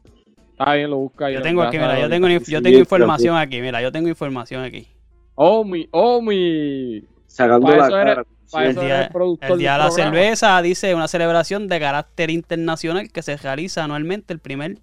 Está 0.58 0.74
bien, 0.74 0.90
lo 0.90 0.98
busca. 0.98 1.30
Yo 1.30 1.42
tengo 1.42 1.62
aquí, 1.64 1.78
mira, 1.78 2.00
yo 2.00 2.10
tengo, 2.10 2.28
yo 2.30 2.62
tengo 2.62 2.78
información 2.80 3.36
aquí, 3.36 3.62
mira, 3.62 3.82
yo 3.82 3.92
tengo 3.92 4.08
información 4.08 4.64
aquí. 4.64 4.88
Oh, 5.36 5.66
mi, 5.66 5.88
oh, 5.92 6.22
mi. 6.22 7.04
Sacando 7.28 7.68
Pa' 7.68 7.76
la 7.76 7.86
eres- 7.88 7.92
cara. 7.92 8.26
El 8.68 8.76
día, 8.76 8.98
eres 9.00 9.10
productor 9.12 9.52
el 9.52 9.58
día 9.58 9.74
de 9.74 9.78
la 9.80 9.92
cerveza 9.92 10.62
dice 10.62 10.96
una 10.96 11.08
celebración 11.10 11.68
de 11.68 11.80
carácter 11.80 12.30
internacional 12.30 13.12
que 13.12 13.22
se 13.22 13.36
realiza 13.36 13.84
anualmente 13.84 14.32
el 14.34 14.40
primer 14.40 14.78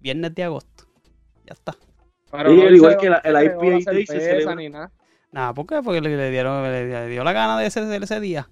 viernes 0.00 0.34
de 0.34 0.42
agosto. 0.42 0.84
Ya 1.46 1.54
está. 1.54 1.74
Pero 2.30 2.50
Sí, 2.50 2.56
no 2.56 2.70
igual 2.74 2.96
que 2.98 3.08
la- 3.08 3.18
el 3.18 3.34
IPA 3.44 3.78
se 3.78 3.82
cerveza 3.84 4.12
celebra. 4.20 4.54
ni 4.56 4.68
nada. 4.68 4.90
Nada, 5.32 5.54
¿por 5.54 5.66
qué? 5.66 5.80
Porque 5.82 6.00
le, 6.02 6.14
le 6.16 6.30
dieron, 6.30 6.62
le, 6.64 6.86
le 6.88 7.06
dio 7.08 7.24
la 7.24 7.32
gana 7.32 7.58
de 7.58 7.66
ese, 7.66 7.80
de 7.86 7.96
ese 7.96 8.20
día. 8.20 8.48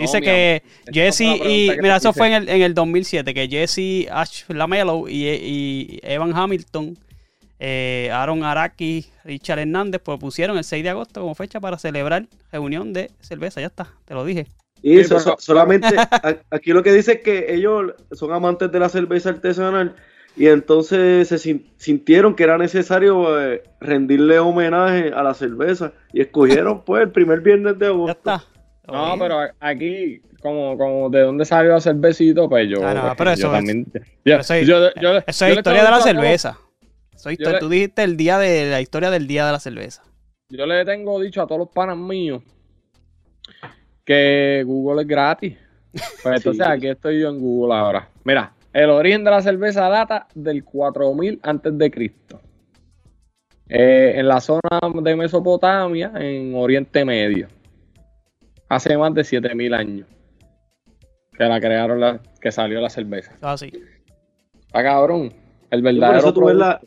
Dice 0.00 0.20
que 0.20 0.62
Jesse 0.92 1.20
y. 1.22 1.70
Mira, 1.80 1.96
eso 1.96 2.12
fue 2.12 2.28
en 2.28 2.32
el, 2.34 2.48
en 2.48 2.62
el 2.62 2.74
2007, 2.74 3.32
que 3.34 3.48
Jesse 3.48 4.08
Ash 4.10 4.44
Lamelo 4.48 5.08
y, 5.08 5.26
y 5.28 6.00
Evan 6.02 6.32
Hamilton, 6.34 6.96
eh, 7.58 8.10
Aaron 8.12 8.42
Araki, 8.44 9.06
Richard 9.24 9.58
Hernández 9.58 10.00
propusieron 10.02 10.56
el 10.56 10.64
6 10.64 10.82
de 10.82 10.90
agosto 10.90 11.20
como 11.20 11.34
fecha 11.34 11.60
para 11.60 11.78
celebrar 11.78 12.26
reunión 12.50 12.92
de 12.92 13.10
cerveza. 13.20 13.60
Ya 13.60 13.66
está, 13.68 13.88
te 14.04 14.14
lo 14.14 14.24
dije. 14.24 14.46
Y 14.82 14.96
pero- 15.02 15.20
so- 15.20 15.36
solamente, 15.38 15.88
aquí 16.50 16.72
lo 16.72 16.82
que 16.82 16.92
dice 16.92 17.12
es 17.12 17.20
que 17.20 17.52
ellos 17.52 17.92
son 18.12 18.32
amantes 18.32 18.72
de 18.72 18.78
la 18.78 18.88
cerveza 18.88 19.28
artesanal 19.28 19.94
y 20.36 20.46
entonces 20.46 21.28
se 21.28 21.38
sin- 21.38 21.66
sintieron 21.76 22.34
que 22.34 22.44
era 22.44 22.56
necesario 22.56 23.38
eh, 23.42 23.62
rendirle 23.80 24.38
homenaje 24.38 25.12
a 25.14 25.22
la 25.22 25.34
cerveza 25.34 25.92
y 26.14 26.22
escogieron 26.22 26.82
pues 26.86 27.02
el 27.02 27.10
primer 27.10 27.40
viernes 27.40 27.78
de 27.78 27.86
Ya 27.86 27.90
agosto. 27.92 28.12
está. 28.12 28.44
No, 28.90 29.16
pero 29.18 29.40
aquí, 29.60 30.20
como, 30.42 30.76
como 30.78 31.10
de 31.10 31.20
dónde 31.20 31.44
salió 31.44 31.76
el 31.76 31.82
cervecito, 31.82 32.48
pues 32.48 32.68
yo. 32.68 32.78
Ah, 32.86 32.94
no, 32.94 33.00
pues, 33.02 33.14
pero 33.18 33.30
yo 33.30 33.34
eso 33.34 33.46
es- 33.48 33.52
también. 33.52 33.86
yo- 34.24 34.36
eso 34.36 34.54
es- 34.54 34.66
yo- 34.66 34.94
yo- 35.00 35.18
Eso 35.26 35.46
es 35.46 35.56
historia 35.56 35.84
de 35.84 35.90
la 35.90 36.00
cerveza. 36.00 36.58
Eso 37.14 37.30
Tú 37.60 37.68
dijiste 37.68 38.02
el 38.02 38.16
día 38.16 38.38
de 38.38 38.70
la 38.70 38.80
historia 38.80 39.10
del 39.10 39.26
día 39.26 39.44
de 39.46 39.52
la 39.52 39.60
cerveza. 39.60 40.02
Yo 40.48 40.64
le 40.66 40.84
tengo 40.84 41.20
dicho 41.20 41.42
a 41.42 41.46
todos 41.46 41.58
los 41.58 41.68
panas 41.68 41.96
míos 41.96 42.42
que 44.04 44.62
Google 44.66 45.02
es 45.02 45.08
gratis. 45.08 45.56
Pues 46.22 46.36
entonces 46.36 46.64
Sí. 46.66 46.72
aquí 46.72 46.86
estoy 46.88 47.20
yo 47.20 47.30
en 47.30 47.40
Google 47.40 47.74
ahora. 47.74 48.08
Mira, 48.24 48.52
el 48.72 48.90
origen 48.90 49.24
de 49.24 49.30
la 49.32 49.42
cerveza 49.42 49.88
data 49.88 50.28
del 50.34 50.62
4000 50.64 51.40
antes 51.42 51.76
de 51.76 51.90
Cristo. 51.90 52.40
Eh, 53.68 54.14
en 54.16 54.26
la 54.28 54.40
zona 54.40 54.60
de 55.02 55.16
Mesopotamia, 55.16 56.12
en 56.14 56.54
Oriente 56.54 57.04
Medio. 57.04 57.48
Hace 58.70 58.96
más 58.96 59.12
de 59.14 59.24
7000 59.24 59.74
años. 59.74 60.06
que 61.36 61.44
la 61.44 61.60
crearon, 61.60 62.00
la, 62.00 62.20
que 62.40 62.50
salió 62.52 62.80
la 62.80 62.88
cerveza. 62.90 63.32
Ah, 63.42 63.56
sí. 63.56 63.70
Está 64.66 64.82
cabrón. 64.82 65.32
El 65.70 65.80
Sí, 65.80 65.82
por 65.82 65.82
verdadero. 65.94 66.18
eso 66.18 66.32
tú 66.34 66.44
ves, 66.46 66.56
la, 66.56 66.80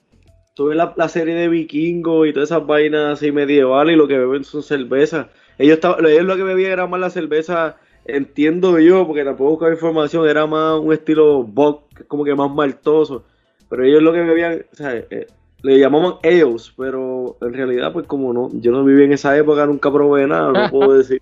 tú 0.55 0.65
ves 0.67 0.77
la, 0.77 0.93
la 0.95 1.07
serie 1.09 1.33
de 1.35 1.47
vikingos 1.49 2.27
y 2.27 2.33
todas 2.33 2.49
esas 2.49 2.65
vainas 2.65 3.13
así 3.13 3.31
medievales 3.31 3.95
y 3.95 3.97
lo 3.97 4.07
que 4.07 4.17
beben 4.17 4.43
son 4.43 4.61
cervezas. 4.63 5.27
Ellos, 5.57 5.75
estaban- 5.75 6.05
ellos 6.05 6.23
lo 6.25 6.35
que 6.35 6.43
bebían 6.43 6.71
era 6.71 6.87
más 6.87 6.99
la 6.99 7.09
cerveza, 7.09 7.77
entiendo 8.05 8.79
yo, 8.79 9.05
porque 9.07 9.23
tampoco 9.23 9.51
buscaba 9.51 9.71
información, 9.71 10.27
era 10.27 10.45
más 10.45 10.79
un 10.79 10.93
estilo 10.93 11.43
vodka, 11.43 12.03
como 12.07 12.23
que 12.23 12.35
más 12.35 12.51
maltoso. 12.51 13.23
Pero 13.69 13.83
ellos 13.85 14.01
lo 14.03 14.13
que 14.13 14.21
bebían, 14.21 14.65
o 14.71 14.75
sea, 14.75 14.95
eh, 14.95 15.27
le 15.63 15.79
llamaban 15.79 16.15
ales, 16.23 16.71
pero 16.77 17.37
en 17.41 17.53
realidad, 17.53 17.91
pues 17.91 18.05
como 18.05 18.31
no, 18.33 18.49
yo 18.53 18.71
no 18.71 18.83
viví 18.83 19.03
en 19.05 19.13
esa 19.13 19.35
época, 19.37 19.65
nunca 19.65 19.91
probé 19.91 20.27
nada, 20.27 20.51
no 20.51 20.69
puedo 20.69 20.93
decir. 20.97 21.21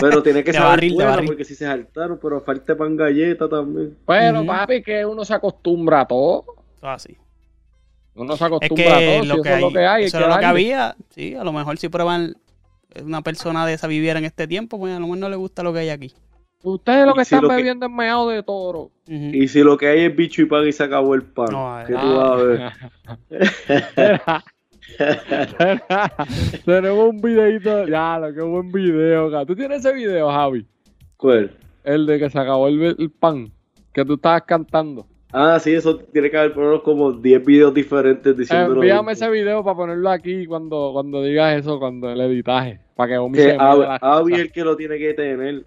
Pero 0.00 0.22
tiene 0.22 0.42
que 0.44 0.52
saber 0.52 0.68
barril, 0.70 0.94
buena, 0.94 1.22
porque 1.24 1.44
si 1.44 1.54
se 1.54 1.64
saltaron, 1.66 2.18
pero 2.20 2.40
falta 2.40 2.76
pan 2.76 2.96
galleta 2.96 3.48
también. 3.48 3.96
Pero, 4.06 4.44
papi, 4.44 4.82
que 4.82 5.04
uno 5.06 5.24
se 5.24 5.34
acostumbra 5.34 6.00
a 6.02 6.06
todo. 6.06 6.44
Ah, 6.82 6.98
sí. 6.98 7.16
Uno 8.14 8.36
se 8.36 8.44
Es 8.44 8.46
acostumbra 8.46 8.96
a 8.96 9.00
todo. 9.00 9.22
si 9.22 9.26
lo 9.28 9.34
eso 9.34 9.42
que, 9.42 9.48
es 9.48 9.54
hay, 9.54 9.60
lo 9.62 9.72
que 9.72 9.86
hay. 9.86 10.04
eso 10.04 10.20
lo 10.20 10.38
que 10.38 10.44
había. 10.44 10.96
Sí, 11.10 11.34
a 11.34 11.44
lo 11.44 11.52
mejor 11.52 11.78
si 11.78 11.88
prueban 11.88 12.34
una 13.04 13.22
persona 13.22 13.64
de 13.66 13.74
esa 13.74 13.86
viviera 13.86 14.18
en 14.18 14.24
este 14.24 14.46
tiempo, 14.48 14.78
pues 14.78 14.92
a 14.94 14.98
lo 14.98 15.06
mejor 15.06 15.18
no 15.18 15.28
le 15.28 15.36
gusta 15.36 15.62
lo 15.62 15.72
que 15.72 15.78
hay 15.80 15.90
aquí. 15.90 16.12
Ustedes 16.60 17.06
lo 17.06 17.14
que 17.14 17.24
si 17.24 17.36
están 17.36 17.42
lo 17.44 17.50
que- 17.50 17.54
bebiendo 17.56 17.86
es 17.86 17.92
meado 17.92 18.28
de 18.30 18.42
toro. 18.42 18.90
Y 19.06 19.46
si 19.46 19.60
lo 19.62 19.76
que 19.76 19.86
hay 19.86 20.00
es 20.06 20.16
bicho 20.16 20.42
y 20.42 20.46
pan 20.46 20.66
y 20.66 20.72
se 20.72 20.82
acabó 20.82 21.14
el 21.14 21.22
pan, 21.22 21.52
No, 21.52 21.78
¿qué 21.86 21.94
ah, 21.96 22.00
tú 22.00 22.16
vas 22.16 22.30
a 22.30 22.34
ver? 22.34 22.72
Tenemos 26.64 27.10
un 27.10 27.20
videito. 27.20 27.86
Ya, 27.86 28.18
lo 28.18 28.32
que 28.32 28.40
buen 28.40 28.72
video. 28.72 29.44
¿Tú 29.46 29.54
tienes 29.54 29.84
ese 29.84 29.94
video, 29.94 30.30
Javi? 30.30 30.66
¿Cuál? 31.16 31.50
El 31.84 32.06
de 32.06 32.18
que 32.18 32.30
se 32.30 32.38
acabó 32.38 32.68
el, 32.68 32.96
el 32.98 33.10
pan. 33.10 33.52
Que 33.92 34.04
tú 34.04 34.14
estabas 34.14 34.42
cantando. 34.42 35.06
Ah, 35.32 35.58
sí, 35.60 35.74
eso 35.74 35.96
tiene 35.96 36.30
que 36.30 36.38
haber 36.38 36.54
por 36.54 36.62
lo 36.62 36.70
menos 36.70 36.82
como 36.82 37.12
10 37.12 37.44
videos 37.44 37.74
diferentes 37.74 38.34
diciendo 38.34 38.72
Envíame 38.72 39.12
ese 39.12 39.28
video 39.28 39.62
para 39.62 39.76
ponerlo 39.76 40.08
aquí 40.08 40.46
cuando, 40.46 40.90
cuando 40.94 41.22
digas 41.22 41.58
eso, 41.58 41.78
cuando 41.78 42.10
el 42.10 42.20
editaje. 42.20 42.80
Para 42.96 43.10
que 43.10 43.18
Omi 43.18 43.36
Que 43.36 43.42
se 43.44 43.56
Avi, 43.58 43.84
Avi 44.00 44.34
es 44.34 44.40
el 44.40 44.52
que 44.52 44.64
lo 44.64 44.76
tiene 44.76 44.98
que 44.98 45.12
tener. 45.12 45.64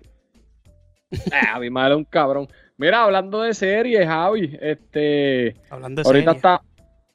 Eh, 1.11 1.17
Javi 1.31 1.69
madre 1.69 1.95
un 1.95 2.05
cabrón. 2.05 2.47
Mira, 2.77 3.03
hablando 3.03 3.41
de 3.41 3.53
series, 3.53 4.07
Javi, 4.07 4.57
este. 4.59 5.55
Hablando 5.69 6.01
de 6.01 6.07
ahorita 6.07 6.31
serie. 6.31 6.37
está. 6.37 6.61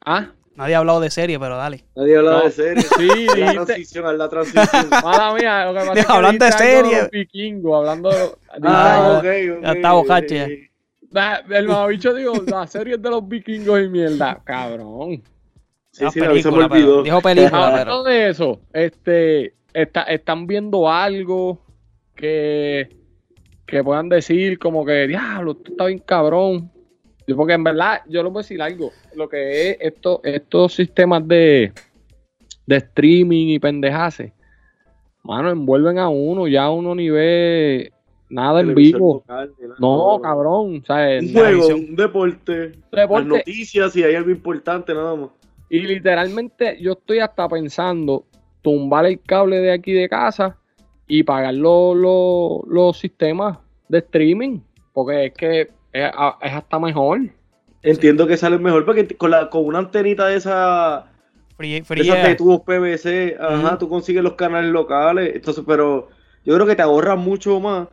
Ah, 0.05 0.31
Nadie 0.57 0.75
ha 0.75 0.79
hablado 0.79 1.01
de 1.01 1.11
serie, 1.11 1.39
pero 1.39 1.57
dale. 1.57 1.85
Nadie 1.95 2.17
habla 2.17 2.31
No. 2.33 2.41
de 2.45 2.51
serie. 2.51 2.83
sí, 2.83 3.27
la 3.37 3.53
transición, 3.53 4.07
haz 4.07 4.15
la 4.17 4.29
transición. 4.29 4.89
Mala 5.03 5.35
mía, 5.35 5.65
lo 5.67 5.73
que 5.75 5.79
pasa 5.87 5.93
es 6.01 6.07
que 6.07 6.13
Hablando 6.13 6.45
de 6.45 6.53
serie. 6.53 6.99
los 7.03 7.11
vikingos, 7.11 7.77
hablando 7.79 8.09
de. 8.11 8.17
ah, 8.63 9.21
dijiste- 9.23 9.51
ok, 9.53 9.59
ok. 9.59 9.65
ya 9.65 9.73
está 9.73 10.67
Da- 11.11 11.43
El 11.51 11.69
mamabicho 11.69 12.13
digo, 12.15 12.33
la 12.47 12.67
serie 12.67 12.97
de 12.99 13.11
los 13.11 13.27
vikingos 13.29 13.81
y 13.81 13.89
mierda. 13.89 14.41
Cabrón. 14.45 15.23
Sí, 15.93 16.05
Ah, 16.05 16.11
sí, 16.11 16.21
a 16.21 16.29
mí 16.31 16.43
se 16.43 16.51
me 16.51 16.57
película, 16.59 16.69
pero- 16.69 16.85
olvidó. 16.87 17.03
dijo 17.05 17.21
película, 17.23 17.67
Hablando 17.69 18.05
de 18.05 18.29
eso, 18.29 18.61
este, 18.73 19.55
está, 19.73 20.03
están 20.03 20.47
viendo 20.47 20.91
algo 20.91 21.59
que, 22.15 22.89
que 23.67 23.83
puedan 23.85 24.09
decir 24.09 24.59
como 24.59 24.85
que, 24.85 25.07
diablo, 25.07 25.53
esto 25.53 25.71
está 25.71 25.85
bien 25.87 25.99
cabrón. 26.01 26.71
Yo, 27.27 27.37
Porque 27.37 27.55
en 27.55 27.65
verdad, 27.65 28.03
yo 28.09 28.23
les 28.23 28.33
voy 28.33 28.41
a 28.41 28.43
decir 28.43 28.63
algo. 28.63 28.93
Lo 29.15 29.29
que 29.29 29.71
es 29.71 29.77
esto, 29.81 30.21
estos 30.23 30.75
sistemas 30.75 31.27
de, 31.27 31.73
de 32.67 32.77
streaming 32.77 33.49
y 33.49 33.59
pendejaces, 33.59 34.33
mano, 35.23 35.51
envuelven 35.51 35.99
a 35.99 36.09
uno, 36.09 36.47
ya 36.47 36.71
uno 36.71 36.95
ni 36.95 37.11
ve 37.11 37.93
nada 38.29 38.61
en 38.61 38.75
vivo. 38.75 39.25
local. 39.27 39.53
No, 39.79 40.21
cabrón. 40.23 40.83
O 40.83 40.87
sea, 40.87 41.19
Un 41.21 41.33
juego, 41.33 41.67
un 41.69 41.97
deporte, 41.97 42.73
las 42.91 43.03
deporte, 43.03 43.29
noticias, 43.29 43.93
si 43.93 44.03
hay 44.03 44.15
algo 44.15 44.31
importante, 44.31 44.95
nada 44.95 45.15
más. 45.17 45.31
Y 45.69 45.81
literalmente 45.81 46.79
yo 46.81 46.93
estoy 46.93 47.19
hasta 47.19 47.49
pensando 47.49 48.25
tumbar 48.63 49.07
el 49.07 49.21
cable 49.21 49.59
de 49.59 49.73
aquí 49.73 49.93
de 49.93 50.09
casa 50.09 50.57
y 51.09 51.23
pagar 51.23 51.55
los, 51.55 51.97
los, 51.97 52.61
los 52.69 52.99
sistemas 52.99 53.59
de 53.89 53.99
streaming. 53.99 54.61
Porque 54.93 55.27
es 55.27 55.35
que 55.35 55.71
es, 55.97 56.53
hasta 56.53 56.79
mejor. 56.79 57.21
Entiendo 57.83 58.27
que 58.27 58.37
sale 58.37 58.59
mejor 58.59 58.85
porque 58.85 59.07
con, 59.17 59.31
la, 59.31 59.49
con 59.51 59.65
una 59.65 59.79
antenita 59.79 60.27
de 60.27 60.37
esa 60.37 61.07
Free, 61.57 61.73
de 61.75 61.85
free 61.85 62.03
esas 62.03 62.27
de 62.27 62.35
tubos 62.35 62.61
PVC, 62.61 63.37
ajá, 63.41 63.79
tú 63.79 63.89
consigues 63.89 64.23
los 64.23 64.35
canales 64.35 64.71
locales, 64.71 65.35
entonces, 65.35 65.65
pero 65.67 66.11
yo 66.45 66.55
creo 66.55 66.67
que 66.67 66.77
te 66.77 66.83
ahorras 66.83 67.19
mucho 67.19 67.59
más. 67.61 67.89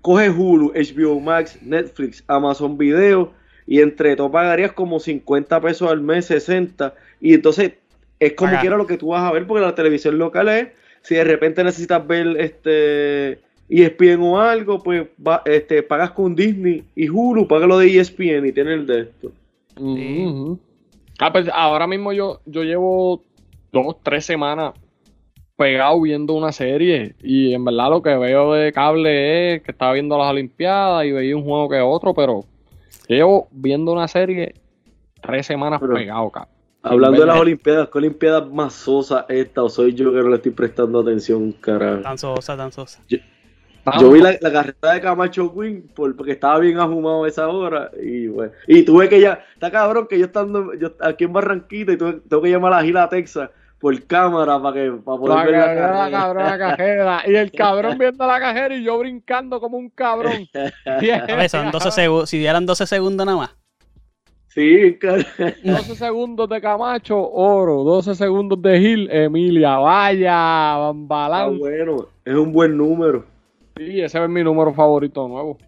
Coge 0.00 0.30
Hulu, 0.30 0.72
HBO 0.74 1.20
Max, 1.20 1.58
Netflix, 1.62 2.24
Amazon 2.26 2.76
Video 2.76 3.32
y 3.68 3.80
entre 3.80 4.16
todo 4.16 4.32
pagarías 4.32 4.72
como 4.72 4.98
50 4.98 5.60
pesos 5.60 5.88
al 5.88 6.00
mes, 6.00 6.26
60 6.26 6.92
y 7.20 7.34
entonces 7.34 7.74
es 8.18 8.32
como 8.32 8.50
Paga. 8.50 8.60
quiera 8.60 8.76
lo 8.76 8.86
que 8.88 8.98
tú 8.98 9.08
vas 9.08 9.22
a 9.22 9.32
ver 9.32 9.46
porque 9.46 9.64
la 9.64 9.76
televisión 9.76 10.18
local 10.18 10.48
es, 10.48 10.68
si 11.02 11.14
de 11.14 11.22
repente 11.22 11.62
necesitas 11.62 12.04
ver 12.04 12.36
este 12.38 13.40
ESPN 13.80 14.20
o 14.22 14.38
algo, 14.40 14.78
pues 14.82 15.06
va- 15.26 15.42
este, 15.44 15.82
pagas 15.82 16.10
con 16.12 16.34
Disney 16.34 16.84
y 16.94 17.08
Hulu, 17.08 17.46
paga 17.48 17.66
lo 17.66 17.78
de 17.78 17.86
ESPN 17.98 18.46
y 18.46 18.52
tienes 18.52 18.74
el 18.80 18.86
de 18.86 19.00
esto. 19.00 19.32
Sí. 19.76 20.26
Ah, 21.18 21.32
pues 21.32 21.48
ahora 21.52 21.86
mismo 21.86 22.12
yo, 22.12 22.40
yo 22.46 22.62
llevo 22.64 23.22
dos, 23.72 23.96
tres 24.02 24.24
semanas 24.26 24.74
pegado 25.56 26.00
viendo 26.00 26.34
una 26.34 26.50
serie 26.52 27.14
y 27.22 27.54
en 27.54 27.64
verdad 27.64 27.90
lo 27.90 28.02
que 28.02 28.16
veo 28.16 28.52
de 28.52 28.72
cable 28.72 29.54
es 29.54 29.62
que 29.62 29.70
estaba 29.70 29.92
viendo 29.92 30.18
las 30.18 30.30
Olimpiadas 30.30 31.04
y 31.06 31.12
veía 31.12 31.36
un 31.36 31.44
juego 31.44 31.68
que 31.68 31.80
otro, 31.80 32.12
pero 32.14 32.40
yo 33.08 33.14
llevo 33.16 33.48
viendo 33.52 33.92
una 33.92 34.08
serie 34.08 34.54
tres 35.22 35.46
semanas 35.46 35.80
Pero- 35.80 35.94
pegado, 35.94 36.30
cabrón. 36.30 36.52
Hablando 36.84 37.20
de 37.20 37.26
las. 37.26 37.40
Olimpiadas, 37.40 37.88
¿qué 37.92 37.98
Olimpiadas 37.98 38.50
más 38.50 38.72
sosa 38.72 39.24
esta 39.28 39.62
o 39.62 39.68
soy 39.68 39.94
yo 39.94 40.10
que 40.10 40.18
no 40.18 40.30
le 40.30 40.34
estoy 40.36 40.50
prestando 40.50 40.98
atención, 40.98 41.52
carajo? 41.52 42.02
Tan 42.02 42.18
sosa, 42.18 42.56
tan 42.56 42.72
sosa. 42.72 43.00
Yo 43.08 43.18
vi 44.10 44.20
la, 44.20 44.36
la 44.40 44.52
carrera 44.52 44.92
de 44.94 45.00
Camacho 45.00 45.52
Queen 45.54 45.88
por- 45.94 46.14
porque 46.16 46.32
estaba 46.32 46.58
bien 46.58 46.78
ahumado 46.78 47.24
a 47.24 47.28
esa 47.28 47.48
hora 47.48 47.90
y 48.00 48.28
bueno, 48.28 48.52
y 48.66 48.82
tuve 48.84 49.08
que 49.08 49.20
ya, 49.20 49.44
está 49.54 49.70
cabrón 49.70 50.06
que 50.08 50.18
yo 50.18 50.26
estando 50.26 50.74
yo 50.74 50.92
aquí 51.00 51.24
en 51.24 51.32
Barranquita 51.32 51.92
y 51.92 51.96
tuve, 51.96 52.20
tengo 52.28 52.42
que 52.42 52.50
llamar 52.50 52.72
a 52.72 52.76
la 52.76 52.82
Gila 52.84 53.08
Texas 53.08 53.50
por 53.80 54.00
cámara 54.04 54.62
para 54.62 54.74
que 54.74 54.92
para 54.92 55.18
poder 55.18 55.36
La 55.36 55.44
ver 55.44 55.52
la 55.52 55.64
carrera, 55.66 55.98
la 56.04 56.10
cabrona 56.10 56.58
cajera. 56.58 57.22
Y 57.26 57.34
el 57.34 57.50
cabrón 57.50 57.98
viendo 57.98 58.24
la 58.24 58.38
cajera 58.38 58.74
y 58.76 58.84
yo 58.84 58.96
brincando 58.98 59.58
como 59.60 59.76
un 59.76 59.90
cabrón. 59.90 60.46
A 60.86 60.98
ver, 61.36 61.48
son 61.48 61.72
12 61.72 61.90
segundos. 61.90 62.30
Si 62.30 62.38
dieran 62.38 62.64
12 62.64 62.86
segundos 62.86 63.26
nada 63.26 63.38
más. 63.38 63.50
Sí, 64.46 64.98
car- 65.00 65.26
12 65.64 65.94
segundos 65.96 66.48
de 66.48 66.60
Camacho, 66.60 67.18
oro. 67.28 67.82
12 67.82 68.14
segundos 68.14 68.60
de 68.62 68.78
Gil, 68.78 69.10
Emilia. 69.10 69.78
Vaya, 69.78 70.30
ah, 70.32 70.78
Bambalán. 70.78 71.58
bueno, 71.58 72.06
es 72.24 72.34
un 72.34 72.52
buen 72.52 72.76
número. 72.76 73.24
Sí, 73.76 74.00
ese 74.00 74.22
es 74.22 74.28
mi 74.30 74.42
número 74.44 74.72
favorito 74.74 75.26
nuevo. 75.28 75.58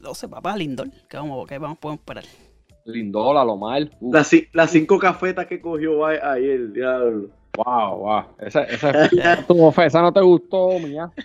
12, 0.00 0.28
papá, 0.28 0.56
Lindor. 0.56 0.88
¿Qué 1.08 1.16
vamos, 1.16 1.46
qué 1.48 1.58
vamos, 1.58 1.78
podemos 1.78 2.00
esperar? 2.00 2.24
Lindola, 2.84 3.44
lo 3.44 3.56
mal. 3.56 3.90
Uf, 4.00 4.14
Las, 4.14 4.32
ci- 4.32 4.48
las 4.52 4.70
cinco 4.70 4.98
cafetas 4.98 5.46
que 5.46 5.60
cogió 5.60 6.04
a- 6.04 6.32
ayer, 6.32 6.70
diablo. 6.72 7.28
wow, 7.56 7.96
wow. 7.98 8.22
Esa, 8.38 8.64
esa, 8.64 8.90
esa 9.86 10.02
no 10.02 10.12
te 10.12 10.20
gustó, 10.20 10.78
mía. 10.78 11.10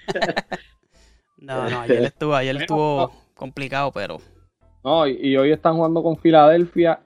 No, 1.41 1.69
no, 1.69 1.79
ayer 1.79 2.03
estuvo, 2.03 2.35
ayer 2.35 2.57
estuvo 2.57 3.11
complicado, 3.33 3.91
pero. 3.93 4.17
No, 4.83 5.07
y, 5.07 5.13
y 5.21 5.37
hoy 5.37 5.51
están 5.53 5.75
jugando 5.75 6.03
con 6.03 6.17
Filadelfia. 6.17 6.99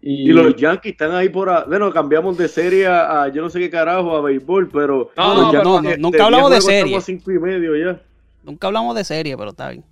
Y, 0.00 0.30
Y 0.30 0.32
los 0.32 0.54
Yankees 0.54 0.92
están 0.92 1.10
ahí 1.12 1.28
por... 1.28 1.48
a- 1.50 1.64
Bueno, 1.64 1.92
cambiamos 1.92 2.38
de 2.38 2.46
serie 2.46 2.86
a, 2.86 3.22
a 3.24 3.28
yo 3.28 3.42
no 3.42 3.50
sé 3.50 3.58
qué 3.58 3.70
carajo, 3.70 4.16
a 4.16 4.20
béisbol, 4.20 4.68
pero... 4.68 5.10
No, 5.16 5.34
no, 5.34 5.52
no, 5.64 5.82
no, 5.82 5.96
nunca 5.96 6.24
hablamos 6.24 6.50
de 6.50 6.56
10 6.56 6.64
juegos 6.64 6.64
serie. 6.64 6.96
estamos 6.96 7.02
a 7.02 7.06
cinco 7.06 7.32
y 7.32 7.38
medio 7.40 7.76
ya. 7.76 8.00
Nunca 8.42 8.66
hablamos 8.66 8.94
de 8.96 9.04
serie, 9.04 9.36
pero 9.36 9.50
está 9.50 9.70
bien. 9.70 9.84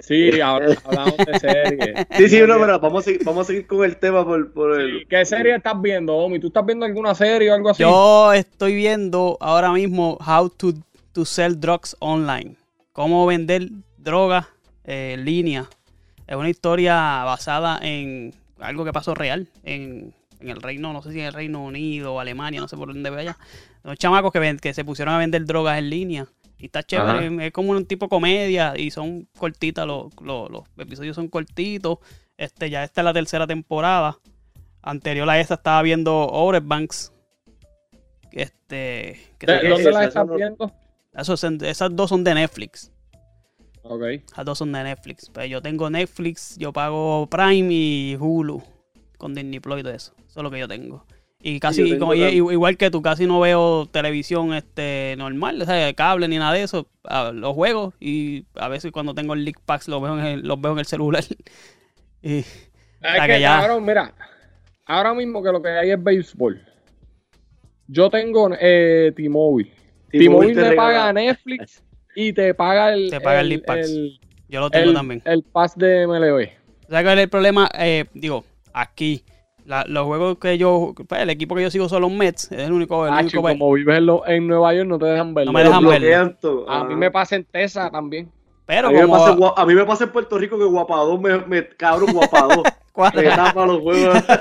Sí, 0.00 0.40
ahora 0.40 0.68
hablamos 0.84 1.16
de 1.18 1.38
serie. 1.38 2.06
Sí, 2.16 2.28
sí, 2.28 2.40
no, 2.40 2.58
pero 2.58 2.78
vamos 2.80 3.02
a 3.02 3.04
seguir, 3.04 3.24
vamos 3.24 3.42
a 3.42 3.46
seguir 3.46 3.66
con 3.66 3.84
el 3.84 3.96
tema 3.96 4.24
por, 4.24 4.52
por 4.52 4.80
el... 4.80 5.00
Sí, 5.00 5.06
¿Qué 5.08 5.24
serie 5.24 5.54
estás 5.56 5.80
viendo, 5.80 6.14
Omi? 6.16 6.38
¿Tú 6.40 6.48
estás 6.48 6.66
viendo 6.66 6.84
alguna 6.84 7.14
serie 7.14 7.50
o 7.50 7.54
algo 7.54 7.70
así? 7.70 7.82
Yo 7.82 8.32
estoy 8.32 8.74
viendo 8.74 9.36
ahora 9.40 9.72
mismo 9.72 10.18
How 10.26 10.50
to, 10.50 10.72
to 11.12 11.24
Sell 11.24 11.58
Drugs 11.60 11.96
Online. 12.00 12.56
Cómo 12.92 13.24
vender 13.26 13.68
drogas 13.98 14.46
eh, 14.84 15.12
en 15.14 15.24
línea. 15.24 15.66
Es 16.26 16.36
una 16.36 16.48
historia 16.50 16.94
basada 17.24 17.78
en 17.82 18.34
algo 18.58 18.84
que 18.84 18.92
pasó 18.92 19.14
real 19.14 19.48
en, 19.62 20.14
en 20.40 20.48
el 20.48 20.60
reino, 20.62 20.92
no 20.92 21.02
sé 21.02 21.12
si 21.12 21.20
en 21.20 21.26
el 21.26 21.32
Reino 21.34 21.62
Unido 21.64 22.14
o 22.14 22.20
Alemania, 22.20 22.60
no 22.60 22.68
sé 22.68 22.76
por 22.76 22.88
dónde 22.88 23.10
vaya. 23.10 23.36
Unos 23.84 23.98
chamacos 23.98 24.32
que, 24.32 24.38
ven- 24.38 24.58
que 24.58 24.72
se 24.74 24.84
pusieron 24.84 25.14
a 25.14 25.18
vender 25.18 25.44
drogas 25.44 25.78
en 25.78 25.90
línea. 25.90 26.26
Y 26.58 26.66
está 26.66 26.82
chévere, 26.82 27.46
es 27.46 27.52
como 27.52 27.72
un 27.72 27.84
tipo 27.86 28.08
comedia 28.08 28.74
y 28.76 28.90
son 28.90 29.28
cortitas, 29.36 29.86
los, 29.86 30.06
los, 30.20 30.50
los 30.50 30.62
episodios 30.78 31.14
son 31.16 31.28
cortitos. 31.28 31.98
Este, 32.36 32.70
ya 32.70 32.84
esta 32.84 33.00
es 33.00 33.04
la 33.04 33.12
tercera 33.12 33.46
temporada. 33.46 34.18
Anterior 34.82 35.28
a 35.30 35.38
esta 35.40 35.54
estaba 35.54 35.82
viendo 35.82 36.12
Outer 36.12 36.62
Banks. 36.62 37.12
Este, 38.32 39.20
que 39.38 39.46
¿De- 39.46 39.60
se- 39.60 39.68
¿Dónde 39.68 39.82
esa? 39.82 39.90
las 39.90 40.08
Esa 40.08 40.20
estás 40.22 40.36
viendo? 40.36 40.72
esos 41.14 41.44
esas 41.44 41.94
dos 41.94 42.08
son 42.08 42.24
de 42.24 42.34
Netflix. 42.34 42.90
Ok. 43.82 44.02
Las 44.36 44.46
dos 44.46 44.58
son 44.58 44.72
de 44.72 44.82
Netflix. 44.82 45.30
Pero 45.30 45.46
yo 45.46 45.62
tengo 45.62 45.88
Netflix, 45.90 46.56
yo 46.58 46.72
pago 46.72 47.26
Prime 47.30 47.68
y 47.70 48.16
Hulu 48.18 48.62
con 49.18 49.34
Disney 49.34 49.60
Plus 49.60 49.80
y 49.80 49.82
todo 49.82 49.92
eso. 49.94 50.12
Eso 50.26 50.40
es 50.40 50.42
lo 50.42 50.50
que 50.50 50.58
yo 50.58 50.68
tengo. 50.68 51.04
Y 51.46 51.60
casi, 51.60 51.98
como- 51.98 52.14
y- 52.14 52.22
igual 52.36 52.78
que 52.78 52.90
tú, 52.90 53.02
casi 53.02 53.26
no 53.26 53.38
veo 53.38 53.84
televisión 53.86 54.54
este 54.54 55.14
normal, 55.18 55.60
o 55.60 55.66
sea, 55.66 55.92
cable 55.92 56.26
ni 56.26 56.38
nada 56.38 56.54
de 56.54 56.62
eso. 56.62 56.88
Ah, 57.04 57.32
Los 57.34 57.52
juegos 57.52 57.92
y 58.00 58.46
a 58.54 58.68
veces 58.68 58.90
cuando 58.92 59.14
tengo 59.14 59.34
el 59.34 59.44
League 59.44 59.60
Packs 59.66 59.86
los 59.88 60.00
veo 60.00 60.18
en 60.18 60.24
el, 60.24 60.40
los 60.40 60.58
veo 60.58 60.72
en 60.72 60.78
el 60.78 60.86
celular. 60.86 61.22
Y- 62.22 62.38
Es 62.38 62.46
sea, 63.02 63.26
que, 63.26 63.34
que 63.34 63.40
ya- 63.40 63.60
cabrón, 63.60 63.84
mira, 63.84 64.14
ahora 64.86 65.12
mismo 65.12 65.42
que 65.42 65.52
lo 65.52 65.60
que 65.60 65.68
hay 65.68 65.90
es 65.90 66.02
béisbol. 66.02 66.62
Yo 67.88 68.08
tengo 68.08 68.48
eh, 68.58 69.12
T-Mobile. 69.14 69.70
T-Mobile 70.10 70.54
te 70.54 70.72
paga 70.74 71.12
Netflix 71.12 71.82
y 72.16 72.32
te 72.32 72.54
paga 72.54 72.94
el, 72.94 73.10
Te 73.10 73.20
paga 73.20 73.40
el 73.42 73.48
League 73.50 73.64
Pass. 73.66 73.90
el, 73.90 74.18
yo 74.48 74.60
lo 74.60 74.70
tengo 74.70 74.88
el- 74.88 74.94
también. 74.94 75.22
el 75.26 75.42
pass 75.42 75.76
de 75.76 76.06
MLB. 76.06 76.48
¿Sabes 76.88 77.04
cuál 77.04 77.18
es 77.18 77.24
el 77.24 77.28
problema? 77.28 77.68
Eh, 77.78 78.06
digo, 78.14 78.44
aquí, 78.72 79.22
la- 79.66 79.84
los 79.88 80.04
juegos 80.06 80.38
que 80.38 80.58
yo, 80.58 80.94
pues, 81.08 81.20
el 81.20 81.30
equipo 81.30 81.54
que 81.54 81.62
yo 81.62 81.70
sigo 81.70 81.88
son 81.88 82.02
los 82.02 82.10
Mets, 82.12 82.50
es 82.52 82.58
el 82.60 82.72
único, 82.72 83.06
el 83.06 83.12
Ah, 83.12 83.16
único 83.16 83.30
chico, 83.30 83.42
ver- 83.42 83.58
como 83.58 83.72
vives 83.72 83.98
en, 83.98 84.06
lo- 84.06 84.26
en 84.26 84.46
Nueva 84.46 84.74
York 84.74 84.88
no 84.88 84.98
te 84.98 85.06
dejan 85.06 85.34
verlo. 85.34 85.52
No 85.52 85.58
me 85.58 85.64
dejan 85.64 85.84
verlo. 85.84 86.66
A 86.68 86.80
Ah. 86.80 86.84
mí 86.84 86.94
me 86.96 87.10
pasa 87.10 87.36
en 87.36 87.44
Tesa 87.44 87.90
también. 87.90 88.30
Pero 88.66 88.88
a, 88.88 88.90
mí 88.90 88.96
me 88.96 89.02
como 89.06 89.14
pasa, 89.14 89.62
a 89.62 89.66
mí 89.66 89.74
me 89.74 89.84
pasa 89.84 90.04
en 90.04 90.10
Puerto 90.12 90.38
Rico 90.38 90.58
que 90.58 90.64
Guapadón 90.64 91.20
me, 91.20 91.38
me 91.40 91.68
cabrón 91.68 92.12
Guapadón. 92.14 92.62
¿Cuál? 92.92 93.12
me 93.16 93.22
tapa 93.24 93.66
los 93.66 93.80
juegos. 93.82 94.22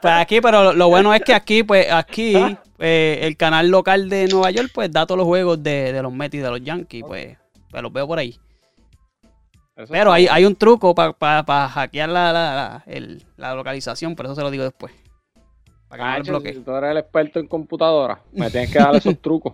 Pues 0.00 0.14
aquí, 0.14 0.40
pero 0.40 0.62
lo, 0.64 0.72
lo 0.72 0.88
bueno 0.88 1.12
es 1.14 1.22
que 1.22 1.34
aquí, 1.34 1.62
pues 1.62 1.90
aquí, 1.90 2.34
eh, 2.78 3.18
el 3.22 3.36
canal 3.36 3.68
local 3.68 4.08
de 4.08 4.26
Nueva 4.28 4.50
York, 4.50 4.70
pues 4.74 4.90
da 4.90 5.06
todos 5.06 5.18
los 5.18 5.26
juegos 5.26 5.62
de, 5.62 5.92
de 5.92 6.02
los 6.02 6.12
Mets 6.12 6.34
y 6.34 6.38
de 6.38 6.50
los 6.50 6.62
Yankees, 6.62 7.04
pues, 7.06 7.36
pues 7.70 7.82
los 7.82 7.92
veo 7.92 8.06
por 8.06 8.18
ahí. 8.18 8.38
Eso 9.76 9.92
Pero 9.92 10.10
hay, 10.12 10.26
hay 10.26 10.44
un 10.46 10.56
truco 10.56 10.94
para 10.94 11.68
hackear 11.68 12.08
la, 12.08 12.32
la, 12.32 12.54
la- 12.54 12.84
el- 12.86 13.22
la 13.36 13.54
localización, 13.54 14.16
pero 14.16 14.28
eso 14.28 14.36
se 14.36 14.42
lo 14.42 14.50
digo 14.50 14.64
después. 14.64 14.92
Para 15.88 16.02
que 16.02 16.08
no 16.10 16.16
Cacho, 16.24 16.32
bloquee. 16.32 16.54
si 16.54 16.60
tú 16.60 16.70
eres 16.74 16.90
el 16.92 16.96
experto 16.96 17.38
en 17.40 17.46
computadora, 17.46 18.20
me 18.32 18.50
tienes 18.50 18.72
que 18.72 18.78
dar 18.78 18.96
esos 18.96 19.18
trucos. 19.20 19.52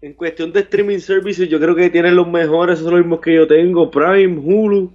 En 0.00 0.12
cuestión 0.12 0.52
de 0.52 0.60
streaming 0.60 0.98
services, 0.98 1.48
yo 1.48 1.58
creo 1.58 1.74
que 1.74 1.90
tienen 1.90 2.14
los 2.14 2.28
mejores, 2.28 2.74
esos 2.74 2.84
son 2.84 2.94
los 2.94 3.00
mismos 3.04 3.20
que 3.20 3.34
yo 3.34 3.46
tengo, 3.48 3.90
Prime, 3.90 4.38
Hulu, 4.38 4.92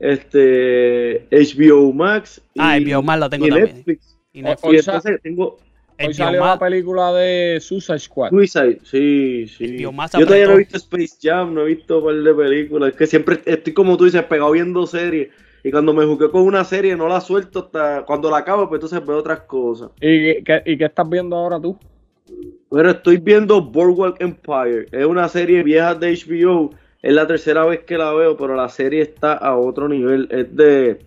este 0.00 1.28
HBO 1.30 1.92
Max 1.92 2.40
Ah, 2.58 2.76
HBO 2.78 3.02
Max 3.02 3.20
lo 3.20 3.30
tengo 3.30 3.46
y 3.46 3.50
también. 3.50 3.76
Netflix. 3.76 4.18
Y 4.32 4.40
O- 4.42 4.44
Netflix. 4.46 4.72
Y 4.74 4.76
entonces 4.78 5.20
Hoy 6.06 6.14
salió 6.14 6.44
la 6.44 6.58
película 6.58 7.12
de 7.12 7.58
Suicide 7.60 7.98
Squad. 7.98 8.30
Suicide, 8.30 8.78
sí, 8.84 9.46
sí. 9.48 9.78
Yo 9.78 9.92
todavía 9.92 10.46
no 10.46 10.54
he 10.54 10.58
visto 10.58 10.76
Space 10.76 11.16
Jam, 11.20 11.54
no 11.54 11.62
he 11.62 11.66
visto 11.66 11.98
un 11.98 12.04
par 12.04 12.14
de 12.14 12.34
películas. 12.34 12.90
Es 12.90 12.96
que 12.96 13.06
siempre 13.06 13.40
estoy 13.44 13.72
como 13.72 13.96
tú 13.96 14.04
dices, 14.04 14.22
pegado 14.24 14.50
viendo 14.52 14.86
series. 14.86 15.28
Y 15.64 15.70
cuando 15.70 15.92
me 15.92 16.04
jugué 16.04 16.28
con 16.30 16.42
una 16.42 16.64
serie 16.64 16.96
no 16.96 17.08
la 17.08 17.20
suelto 17.20 17.60
hasta 17.60 18.04
cuando 18.04 18.30
la 18.30 18.38
acabo, 18.38 18.68
pues 18.68 18.78
entonces 18.78 19.06
veo 19.06 19.18
otras 19.18 19.40
cosas. 19.42 19.90
¿Y 20.00 20.42
qué, 20.42 20.62
y 20.66 20.76
qué 20.76 20.84
estás 20.84 21.08
viendo 21.08 21.36
ahora 21.36 21.60
tú? 21.60 21.78
Pero 22.70 22.90
estoy 22.90 23.18
viendo 23.18 23.60
Boardwalk 23.60 24.20
Empire. 24.20 24.86
Es 24.90 25.04
una 25.04 25.28
serie 25.28 25.62
vieja 25.62 25.94
de 25.94 26.12
HBO. 26.12 26.70
Es 27.02 27.12
la 27.12 27.26
tercera 27.26 27.64
vez 27.64 27.80
que 27.80 27.98
la 27.98 28.12
veo, 28.12 28.36
pero 28.36 28.54
la 28.54 28.68
serie 28.68 29.02
está 29.02 29.34
a 29.34 29.56
otro 29.56 29.88
nivel. 29.88 30.28
Es 30.30 30.54
de. 30.56 31.00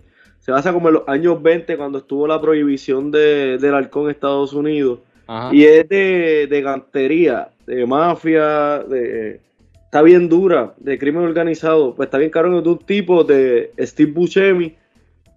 Se 0.46 0.52
basa 0.52 0.72
como 0.72 0.86
en 0.86 0.94
los 0.94 1.08
años 1.08 1.42
20, 1.42 1.76
cuando 1.76 1.98
estuvo 1.98 2.24
la 2.28 2.40
prohibición 2.40 3.10
de, 3.10 3.58
del 3.58 3.74
alcohol 3.74 4.04
en 4.04 4.10
Estados 4.12 4.52
Unidos. 4.52 5.00
Ajá. 5.26 5.52
Y 5.52 5.64
es 5.64 5.88
de, 5.88 6.46
de 6.48 6.62
gantería, 6.62 7.48
de 7.66 7.84
mafia, 7.84 8.78
de. 8.78 9.40
Está 9.86 10.02
bien 10.02 10.28
dura, 10.28 10.72
de 10.76 11.00
crimen 11.00 11.24
organizado. 11.24 11.96
Pues 11.96 12.06
está 12.06 12.18
bien 12.18 12.30
caro 12.30 12.62
de 12.62 12.68
un 12.68 12.78
tipo 12.78 13.24
de 13.24 13.72
Steve 13.80 14.12
Buscemi, 14.12 14.76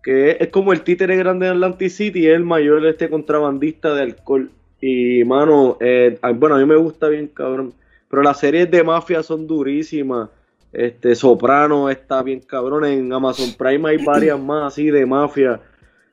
que 0.03 0.29
es, 0.29 0.41
es 0.41 0.47
como 0.49 0.73
el 0.73 0.81
títere 0.81 1.17
grande 1.17 1.47
de 1.47 1.53
Atlantic 1.53 1.89
City, 1.89 2.27
es 2.27 2.35
el 2.35 2.43
mayor 2.43 2.85
este 2.85 3.09
contrabandista 3.09 3.95
de 3.95 4.03
alcohol. 4.03 4.51
Y 4.79 5.23
mano, 5.23 5.77
eh, 5.79 6.19
bueno, 6.35 6.53
a 6.53 6.59
mí 6.59 6.65
me 6.67 6.75
gusta 6.75 7.09
bien, 7.09 7.29
cabrón. 7.29 7.73
Pero 8.11 8.21
las 8.21 8.39
series 8.39 8.69
de 8.69 8.83
mafia 8.83 9.23
son 9.23 9.47
durísimas. 9.47 10.29
Este, 10.71 11.15
Soprano 11.15 11.89
está 11.89 12.21
bien 12.23 12.41
cabrón. 12.41 12.85
En 12.85 13.11
Amazon 13.11 13.53
Prime 13.57 13.89
hay 13.89 14.03
varias 14.03 14.39
más 14.39 14.73
así 14.73 14.91
de 14.91 15.05
mafia 15.05 15.59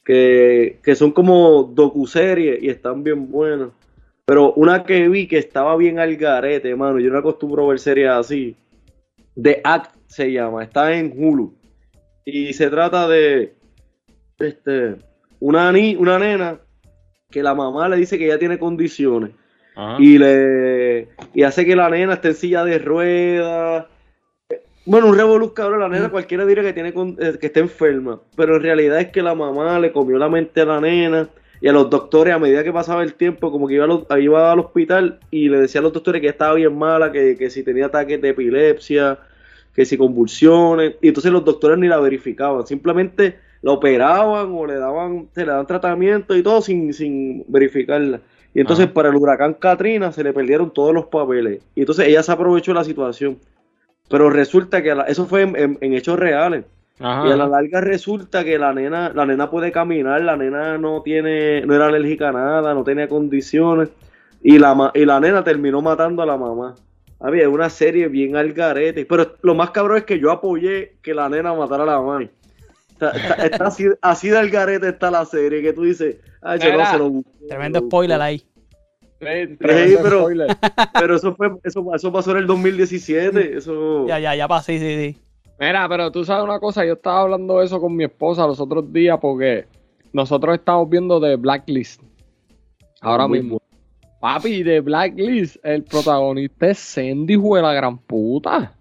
que, 0.05 0.79
que 0.83 0.95
son 0.95 1.13
como 1.13 1.65
docuseries 1.65 2.63
y 2.63 2.69
están 2.69 3.03
bien 3.03 3.31
buenas. 3.31 3.69
Pero 4.25 4.53
una 4.55 4.83
que 4.85 5.09
vi 5.09 5.29
que 5.29 5.39
estaba 5.39 5.77
bien 5.77 5.99
al 5.99 6.17
garete, 6.17 6.75
mano. 6.75 6.99
Yo 6.99 7.11
no 7.11 7.19
acostumbro 7.19 7.65
a 7.65 7.69
ver 7.69 7.79
series 7.79 8.11
así. 8.11 8.57
The 9.41 9.61
Act 9.63 9.95
se 10.07 10.33
llama. 10.33 10.65
Está 10.65 10.93
en 10.95 11.13
Hulu. 11.17 11.55
Y 12.25 12.53
se 12.53 12.69
trata 12.69 13.07
de 13.07 13.55
este 14.39 14.97
una, 15.39 15.71
ni, 15.71 15.95
una 15.97 16.19
nena 16.19 16.59
que 17.31 17.43
la 17.43 17.55
mamá 17.55 17.89
le 17.89 17.97
dice 17.97 18.19
que 18.19 18.27
ella 18.27 18.39
tiene 18.39 18.59
condiciones 18.59 19.31
Ajá. 19.75 19.97
y 20.01 20.19
le 20.19 21.09
y 21.35 21.43
hace 21.43 21.65
que 21.65 21.77
la 21.77 21.89
nena 21.91 22.15
esté 22.15 22.29
en 22.29 22.35
silla 22.35 22.65
de 22.65 22.79
ruedas. 22.79 23.87
Bueno, 24.87 25.09
un 25.09 25.17
revoluz, 25.17 25.53
cabrón. 25.53 25.81
La 25.81 25.89
nena 25.89 26.09
cualquiera 26.11 26.47
diría 26.47 26.63
que 26.63 26.73
tiene 26.73 26.93
con- 26.95 27.17
eh, 27.21 27.37
que 27.41 27.47
está 27.49 27.61
enferma, 27.61 28.21
pero 28.37 28.57
en 28.57 28.63
realidad 28.63 29.01
es 29.01 29.09
que 29.09 29.21
la 29.21 29.35
mamá 29.35 29.79
le 29.81 29.91
comió 29.93 30.17
la 30.17 30.29
mente 30.29 30.61
a 30.61 30.65
la 30.65 30.81
nena 30.81 31.29
y 31.61 31.67
a 31.69 31.73
los 31.73 31.91
doctores 31.91 32.33
a 32.35 32.39
medida 32.39 32.63
que 32.63 32.73
pasaba 32.73 33.03
el 33.03 33.15
tiempo 33.15 33.51
como 33.51 33.67
que 33.67 33.75
iba, 33.75 33.85
a 33.85 33.89
los- 33.89 34.05
iba 34.21 34.53
al 34.53 34.61
hospital 34.61 35.19
y 35.31 35.49
le 35.49 35.59
decía 35.59 35.81
a 35.81 35.83
los 35.83 35.93
doctores 35.93 36.21
que 36.23 36.29
estaba 36.29 36.55
bien 36.55 36.77
mala, 36.79 37.11
que, 37.11 37.37
que 37.37 37.51
si 37.51 37.65
tenía 37.65 37.87
ataques 37.87 38.21
de 38.23 38.29
epilepsia, 38.29 39.19
que 39.75 39.85
si 39.85 39.97
convulsiones 39.99 40.95
y 41.03 41.09
entonces 41.09 41.33
los 41.33 41.45
doctores 41.45 41.79
ni 41.79 41.89
la 41.89 41.99
verificaban, 41.99 42.65
simplemente 42.67 43.37
la 43.63 43.73
operaban 43.73 44.53
o 44.53 44.67
le 44.67 44.75
daban, 44.77 45.29
se 45.35 45.41
le 45.41 45.49
daban 45.51 45.67
tratamiento 45.67 46.37
y 46.37 46.43
todo 46.45 46.63
sin, 46.63 46.93
sin 46.95 47.45
verificarla. 47.49 48.21
Y 48.55 48.61
entonces 48.61 48.87
para 48.87 49.09
el 49.09 49.17
huracán 49.17 49.55
Katrina 49.55 50.13
se 50.13 50.23
le 50.23 50.33
perdieron 50.33 50.71
todos 50.73 50.95
los 50.95 51.07
papeles. 51.07 51.61
Y 51.75 51.81
entonces 51.81 52.07
ella 52.07 52.23
se 52.23 52.31
aprovechó 52.33 52.71
de 52.71 52.77
la 52.79 52.85
situación. 52.85 53.37
Pero 54.09 54.31
resulta 54.31 54.83
que 54.83 54.91
a 54.93 54.95
la- 54.95 55.03
eso 55.05 55.27
fue 55.27 55.43
en, 55.43 55.57
en- 55.57 55.79
en 55.81 55.95
hechos 55.95 56.19
reales. 56.19 56.65
Ajá. 56.99 57.29
Y 57.29 57.33
a 57.33 57.37
la 57.37 57.47
larga 57.47 57.81
resulta 57.81 58.43
que 58.45 58.59
la 58.59 58.73
nena, 58.73 59.11
la 59.15 59.27
nena 59.27 59.51
puede 59.51 59.71
caminar, 59.73 60.21
la 60.23 60.37
nena 60.37 60.79
no 60.79 61.03
tiene, 61.03 61.61
no 61.67 61.75
era 61.75 61.87
alérgica 61.87 62.31
a 62.31 62.33
nada, 62.33 62.73
no 62.73 62.85
tenía 62.85 63.09
condiciones. 63.09 63.91
Y 64.43 64.59
la, 64.59 64.91
y 64.95 65.05
la 65.05 65.21
nena 65.21 65.43
terminó 65.45 65.83
matando 65.83 66.23
a 66.23 66.27
la 66.27 66.37
mamá. 66.37 66.75
Había 67.21 67.49
una 67.49 67.69
serie 67.71 68.09
bien 68.09 68.37
al 68.37 68.53
garete. 68.53 69.05
Pero 69.07 69.35
lo 69.43 69.55
más 69.55 69.71
cabrón 69.71 69.99
es 69.99 70.05
que 70.05 70.19
yo 70.21 70.31
apoyé 70.31 70.97
que 71.03 71.13
la 71.15 71.29
nena 71.29 71.53
matara 71.55 71.83
a 71.83 71.87
la 71.87 72.01
mamá. 72.01 72.23
Está, 72.93 73.11
está- 73.11 73.35
está 73.45 73.67
así, 73.67 73.85
así 74.01 74.29
de 74.31 74.39
al 74.39 74.49
garete 74.51 74.89
está 74.89 75.11
la 75.11 75.25
serie 75.27 75.61
que 75.63 75.73
tú 75.75 75.83
dices, 75.83 76.17
ay, 76.41 76.59
yo 76.61 76.77
no 76.79 76.87
se 76.87 76.99
lo 76.99 77.11
busqué, 77.11 77.31
Tremendo 77.49 77.81
spoiler 77.81 78.17
busqué". 78.19 78.25
ahí. 78.27 78.43
Sí, 79.19 79.57
pero- 79.59 81.15
eso 81.17 81.35
fue, 81.35 81.49
eso, 81.65 81.85
eso 81.95 82.13
pasó 82.13 82.33
en 82.33 82.39
el 82.39 82.47
2017. 82.47 83.57
Eso. 83.57 84.07
Ya, 84.07 84.19
ya, 84.19 84.35
ya 84.35 84.47
pasé, 84.49 84.79
sí, 84.79 85.13
sí. 85.15 85.21
Mira, 85.59 85.89
pero 85.89 86.11
tú 86.13 86.25
sabes 86.25 86.45
una 86.45 86.61
cosa, 86.61 86.85
yo 86.85 86.95
estaba 86.95 87.23
hablando 87.23 87.59
de 87.59 87.65
eso 87.65 87.81
con 87.81 87.97
mi 87.97 88.05
esposa 88.05 88.47
los 88.47 88.61
otros 88.61 88.93
días 88.93 89.19
porque 89.19 89.65
nosotros 90.13 90.55
estamos 90.59 90.89
viendo 90.91 91.19
de 91.19 91.37
Blacklist. 91.37 92.03
Ahora 93.01 93.27
Muy 93.27 93.41
mismo. 93.41 93.63
Papi, 94.21 94.63
de 94.63 94.81
Blacklist, 94.81 95.57
el 95.65 95.83
protagonista 95.85 96.69
es 96.69 96.79
Sandy, 96.79 97.37
de 97.37 97.63
la 97.63 97.73
gran 97.73 97.97
puta. 97.97 98.75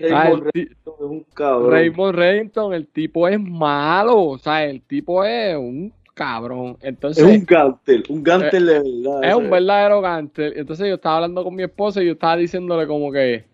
Raymond 0.00 0.42
Reddington 0.44 0.94
es 0.94 1.00
un 1.00 1.26
cabrón. 1.34 1.70
Raymond 1.70 2.14
Reddington, 2.14 2.74
el 2.74 2.86
tipo 2.88 3.28
es 3.28 3.40
malo, 3.40 4.20
o 4.22 4.38
sea, 4.38 4.64
el 4.64 4.82
tipo 4.82 5.24
es 5.24 5.56
un 5.56 5.92
cabrón. 6.16 6.76
Es 6.80 6.88
Entonces, 6.88 7.22
un 7.24 7.44
gantel, 7.44 8.02
un 8.08 8.22
gantel 8.22 8.66
de 8.66 8.72
verdad. 8.80 9.24
Es 9.24 9.34
un 9.34 9.50
verdadero 9.50 10.00
gánster. 10.00 10.54
Entonces 10.56 10.88
yo 10.88 10.94
estaba 10.94 11.16
hablando 11.16 11.44
con 11.44 11.54
mi 11.54 11.62
esposa 11.62 12.02
y 12.02 12.06
yo 12.06 12.12
estaba 12.12 12.36
diciéndole 12.36 12.86
como 12.86 13.12
que 13.12 13.44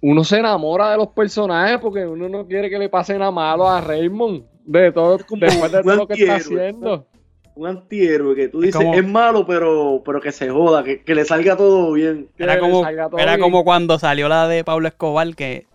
uno 0.00 0.24
se 0.24 0.38
enamora 0.38 0.90
de 0.90 0.96
los 0.96 1.08
personajes 1.08 1.78
porque 1.78 2.06
uno 2.06 2.28
no 2.28 2.46
quiere 2.46 2.68
que 2.70 2.78
le 2.78 2.88
pase 2.88 3.16
nada 3.18 3.30
malo 3.30 3.68
a 3.68 3.80
Raymond 3.80 4.42
de 4.64 4.90
todo, 4.90 5.18
como 5.26 5.44
después 5.44 5.70
de 5.70 5.82
todo 5.82 5.96
lo 5.96 6.06
que 6.08 6.14
está 6.14 6.36
haciendo. 6.36 7.06
Un 7.54 7.66
antihéroe 7.68 8.34
que 8.34 8.48
tú 8.48 8.60
Es 8.60 8.68
dices 8.68 8.80
como- 8.80 8.94
es 8.94 9.06
malo, 9.06 9.46
pero, 9.46 10.02
pero 10.04 10.20
que 10.22 10.32
se 10.32 10.48
joda, 10.48 10.82
que, 10.82 11.02
que 11.02 11.14
le 11.14 11.24
salga 11.26 11.54
todo 11.56 11.92
bien. 11.92 12.28
Era 12.38 12.58
como, 12.58 12.82
salga 12.82 13.10
todo 13.10 13.20
era 13.20 13.32
bien. 13.36 13.42
como 13.42 13.62
cuando 13.62 13.98
salió 13.98 14.28
la 14.30 14.48
de 14.48 14.64
Pablo 14.64 14.88
Escobar, 14.88 15.34
que 15.36 15.66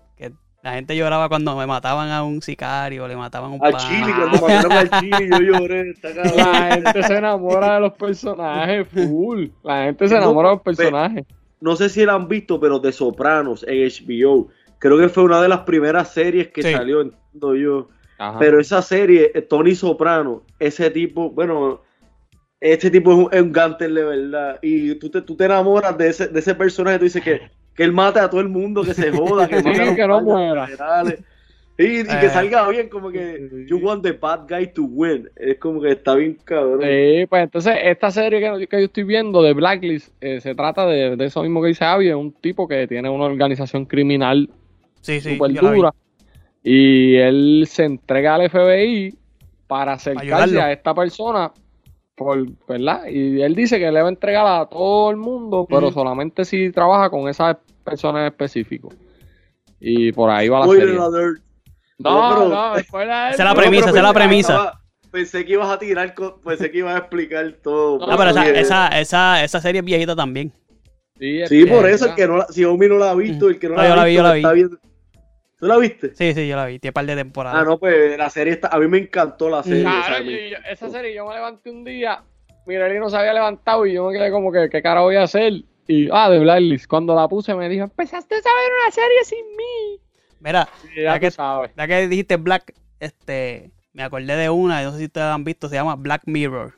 la 0.68 0.74
gente 0.74 0.98
lloraba 0.98 1.30
cuando 1.30 1.56
me 1.56 1.66
mataban 1.66 2.10
a 2.10 2.24
un 2.26 2.42
sicario, 2.42 3.08
le 3.08 3.16
mataban 3.16 3.52
a 3.52 3.54
un 3.56 3.66
Al 3.66 3.72
pana. 3.72 3.88
Chile, 3.88 4.14
cuando 4.18 4.42
mataron 4.42 4.72
al 4.74 4.90
Chile, 5.00 5.30
yo 5.32 5.40
lloré. 5.40 5.94
La 6.36 6.72
gente 6.74 7.04
se 7.04 7.18
enamora 7.18 7.76
de 7.76 7.80
los 7.80 7.94
personajes, 7.94 8.86
full. 8.90 9.48
La 9.64 9.86
gente 9.86 10.10
se 10.10 10.16
No, 10.16 10.24
enamora 10.24 10.50
de 10.50 10.56
los 10.56 10.64
personajes. 10.64 11.26
No 11.62 11.78
sé 11.78 11.88
si 11.88 12.06
la 12.06 12.16
han 12.16 12.28
visto, 12.28 12.60
pero 12.60 12.80
de 12.80 12.92
Sopranos 12.92 13.66
en 13.66 13.88
HBO. 13.88 14.50
Creo 14.78 14.98
que 14.98 15.08
fue 15.08 15.24
una 15.24 15.42
de 15.42 15.48
las 15.48 15.62
primeras 15.62 16.12
series 16.12 16.50
que 16.50 16.62
Sí. 16.62 16.74
salió, 16.74 17.00
entiendo 17.00 17.56
yo. 17.56 17.88
Ajá. 18.18 18.38
Pero 18.38 18.60
esa 18.60 18.82
serie, 18.82 19.32
eh, 19.34 19.42
Tony 19.44 19.74
Soprano, 19.74 20.44
ese 20.60 20.90
tipo, 20.92 21.30
bueno, 21.32 21.82
este 22.60 22.92
tipo 22.92 23.12
es 23.14 23.18
un, 23.20 23.30
es 23.32 23.42
un 23.42 23.52
gantel 23.54 23.96
de 23.96 24.04
verdad. 24.04 24.60
Y 24.62 24.96
tú 24.96 25.10
te, 25.10 25.22
tú 25.22 25.38
te 25.38 25.46
enamoras 25.46 25.98
de 25.98 26.10
ese, 26.10 26.28
de 26.28 26.40
ese 26.42 26.56
personaje, 26.56 26.98
tú 27.00 27.06
dices 27.06 27.24
que, 27.24 27.40
que 27.78 27.84
él 27.84 27.94
mate 27.94 28.20
a 28.20 28.30
todo 28.30 28.42
el 28.42 28.50
mundo, 28.50 28.84
que 28.84 28.94
se 28.94 29.12
joda, 29.12 29.48
que, 29.48 29.56
Sí, 29.62 29.96
que 29.96 30.08
no 30.08 30.22
muera. 30.22 30.68
Y, 31.80 32.00
y 32.00 32.04
que 32.06 32.26
Eh. 32.26 32.30
salga 32.30 32.68
bien, 32.70 32.90
como 32.90 33.12
que 33.12 33.66
you 33.68 33.78
want 33.78 34.02
the 34.04 34.14
bad 34.14 34.48
guy 34.50 34.66
to 34.74 34.84
win. 34.84 35.30
Es 35.36 35.60
como 35.60 35.80
que 35.80 35.92
está 35.92 36.16
bien 36.16 36.36
cabrón. 36.44 36.82
Sí, 36.82 37.26
pues 37.30 37.44
entonces 37.44 37.76
esta 37.84 38.10
serie 38.10 38.40
que, 38.40 38.68
que 38.68 38.80
yo 38.80 38.86
estoy 38.86 39.04
viendo 39.04 39.44
de 39.44 39.54
Blacklist 39.54 40.12
eh, 40.20 40.42
se 40.42 40.56
trata 40.56 40.88
de, 40.88 41.16
de 41.16 41.26
eso 41.26 41.44
mismo 41.44 41.62
que 41.62 41.68
dice 41.68 41.86
Abby, 41.86 42.10
es 42.10 42.16
un 42.16 42.32
tipo 42.34 42.68
que 42.68 42.88
tiene 42.88 43.10
una 43.10 43.26
organización 43.26 43.86
criminal 43.86 44.50
Sí, 45.02 45.22
sí. 45.22 45.38
dura 45.38 45.94
y 46.64 47.16
él 47.16 47.64
se 47.68 47.84
entrega 47.86 48.36
al 48.36 48.50
FBI 48.50 49.14
para 49.68 49.94
acercarse 49.94 50.34
ayudarlo. 50.34 50.62
a 50.64 50.72
esta 50.72 50.96
persona 50.96 51.52
por, 52.18 52.46
¿verdad? 52.68 53.06
Y 53.08 53.42
él 53.44 53.54
dice 53.56 53.78
que 53.80 53.92
le 53.92 54.02
va 54.02 54.08
a 54.08 54.12
entregar 54.12 54.46
a 54.62 54.66
todo 54.66 55.12
el 55.12 55.18
mundo, 55.18 55.68
pero 55.70 55.92
solamente 55.92 56.44
si 56.46 56.72
trabaja 56.72 57.12
con 57.12 57.30
esas 57.30 57.58
personas 57.84 58.22
en 58.22 58.28
específico. 58.28 58.90
Y 59.80 60.12
por 60.12 60.32
ahí 60.32 60.50
va 60.50 60.60
la 60.60 60.66
Spoiler 60.66 60.88
serie. 60.88 61.02
alert. 61.04 61.42
No, 62.00 62.30
pero- 62.36 62.50
no, 62.50 62.76
después 62.76 63.04
Esa 63.06 63.30
es 63.32 63.38
la 63.40 63.46
No, 63.54 63.56
premisa, 63.56 63.90
esa 63.90 63.98
es 63.98 64.04
la 64.04 64.10
pensé- 64.10 64.14
premisa. 64.14 64.54
estaba- 64.54 64.82
Pensé 65.12 65.46
que 65.46 65.54
ibas 65.54 65.70
a 65.70 65.80
tirar, 65.80 66.14
co- 66.14 66.42
pensé 66.42 66.70
que 66.70 66.80
ibas 66.80 66.96
a 66.96 66.98
explicar 66.98 67.50
todo. 67.64 67.98
No, 68.00 68.08
No, 68.08 68.18
pero 68.18 68.32
esa, 68.32 68.50
esa, 68.50 68.88
esa, 69.00 69.44
esa 69.44 69.62
serie 69.62 69.80
es 69.80 69.86
viejita 69.86 70.16
también. 70.16 70.52
Sí, 71.18 71.40
es 71.42 71.50
Sí, 71.50 71.66
por 71.66 71.88
eso, 71.88 72.08
el 72.08 72.16
que 72.16 72.28
no 72.28 72.38
la, 72.38 72.46
si 72.48 72.66
Omi 72.66 72.88
no 72.88 72.98
la 72.98 73.12
ha 73.12 73.16
visto, 73.16 73.48
el 73.48 73.58
que 73.58 73.70
no 73.70 73.76
No, 73.76 73.82
la 73.84 73.88
yo 73.88 73.94
ha 73.94 73.96
la 73.96 74.04
vi, 74.04 74.10
visto, 74.12 74.22
yo 74.24 74.28
la 74.28 74.34
vi. 74.34 74.40
está 74.42 74.52
viendo. 74.52 74.78
¿Tú 75.60 75.66
la 75.66 75.78
viste? 75.78 76.14
Sí, 76.16 76.34
sí, 76.34 76.48
yo 76.48 76.56
la 76.56 76.66
vi. 76.68 76.80
Tiene 76.80 76.92
un 76.92 76.94
par 76.94 77.06
de 77.06 77.16
temporadas. 77.16 77.62
Ah, 77.62 77.66
no, 77.66 77.80
pues 77.80 78.18
la 78.18 78.30
serie 78.30 78.54
está, 78.54 78.68
a 78.70 78.80
mí 78.80 78.88
me 78.88 79.00
encantó 79.00 79.50
la 79.50 79.64
serie. 79.64 79.84
Cabrón, 79.84 80.02
o 80.02 80.06
sea, 80.06 80.24
me- 80.24 80.32
yo- 80.50 80.58
yo- 80.58 80.64
esa 80.70 80.90
serie 80.90 81.16
yo 81.16 81.26
me 81.28 81.34
levanté 81.34 81.70
un 81.72 81.84
día, 81.84 82.24
Mireli 82.68 83.00
no 83.00 83.10
se 83.10 83.18
había 83.18 83.34
levantado 83.34 83.86
y 83.86 83.94
yo 83.94 84.08
me 84.10 84.18
quedé 84.18 84.30
como 84.30 84.52
que, 84.52 84.70
¿qué 84.70 84.82
cara 84.82 85.02
voy 85.02 85.16
a 85.16 85.24
hacer? 85.24 85.54
Y, 85.88 86.10
ah, 86.12 86.30
de 86.30 86.40
Blacklist, 86.40 86.86
cuando 86.88 87.16
la 87.16 87.28
puse 87.28 87.56
me 87.56 87.70
dijo, 87.70 87.86
empezaste 87.86 88.36
a 88.36 88.38
ver 88.38 88.72
una 88.84 88.92
serie 88.92 89.24
sin 89.24 89.46
mí. 89.56 90.00
Mira, 90.42 90.68
Y 90.96 91.02
ya 91.04 91.14
Ya 91.14 91.20
que- 91.20 91.32
sabes. 91.32 91.72
ya 91.76 91.88
que 91.88 92.08
dijiste 92.08 92.36
Black, 92.36 92.74
este, 93.00 93.72
me 93.94 94.04
acordé 94.04 94.36
de 94.36 94.50
una, 94.52 94.84
no 94.84 94.92
sé 94.92 95.00
si 95.00 95.06
ustedes 95.06 95.26
la 95.26 95.34
han 95.34 95.44
visto, 95.44 95.70
se 95.70 95.76
llama 95.76 95.96
Black 95.96 96.24
Mirror. 96.26 96.74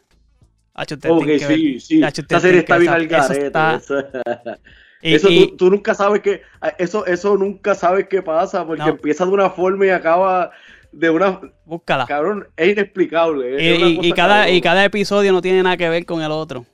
Hacho, 0.74 0.96
ustedes 0.96 1.14
Ok, 1.14 1.24
tienen 1.26 1.40
que 1.40 1.48
ver. 1.48 1.58
sí, 1.58 1.80
sí. 1.82 2.04
Hacho, 2.04 2.22
Esa 2.22 2.40
serie 2.40 2.60
está 2.62 2.78
bien 2.78 2.94
al 2.94 3.08
garete. 3.08 3.48
está- 3.48 3.82
y- 5.02 5.16
eso 5.16 5.30
y- 5.30 5.48
tú, 5.50 5.58
tú 5.58 5.70
nunca 5.72 5.94
sabes 5.94 6.22
qué. 6.22 6.42
Eso, 6.78 7.06
eso 7.06 7.38
nunca 7.38 7.76
sabes 7.76 8.08
qué 8.10 8.22
pasa, 8.22 8.66
porque 8.66 8.84
No. 8.84 8.90
empieza 8.90 9.26
de 9.26 9.32
una 9.32 9.50
forma 9.50 9.86
y 9.86 9.90
acaba 9.90 10.52
de 10.92 11.10
una. 11.10 11.40
búscala. 11.66 12.06
Cabrón, 12.08 12.48
es 12.58 12.70
inexplicable. 12.74 13.56
es 13.58 13.80
Y, 14.04 14.12
cada, 14.14 14.38
cabrón. 14.40 14.56
y 14.56 14.62
cada 14.62 14.86
episodio 14.86 15.32
no 15.32 15.42
tiene 15.42 15.62
nada 15.64 15.78
que 15.78 15.88
ver 15.90 16.06
con 16.06 16.22
el 16.22 16.32
otro. 16.32 16.66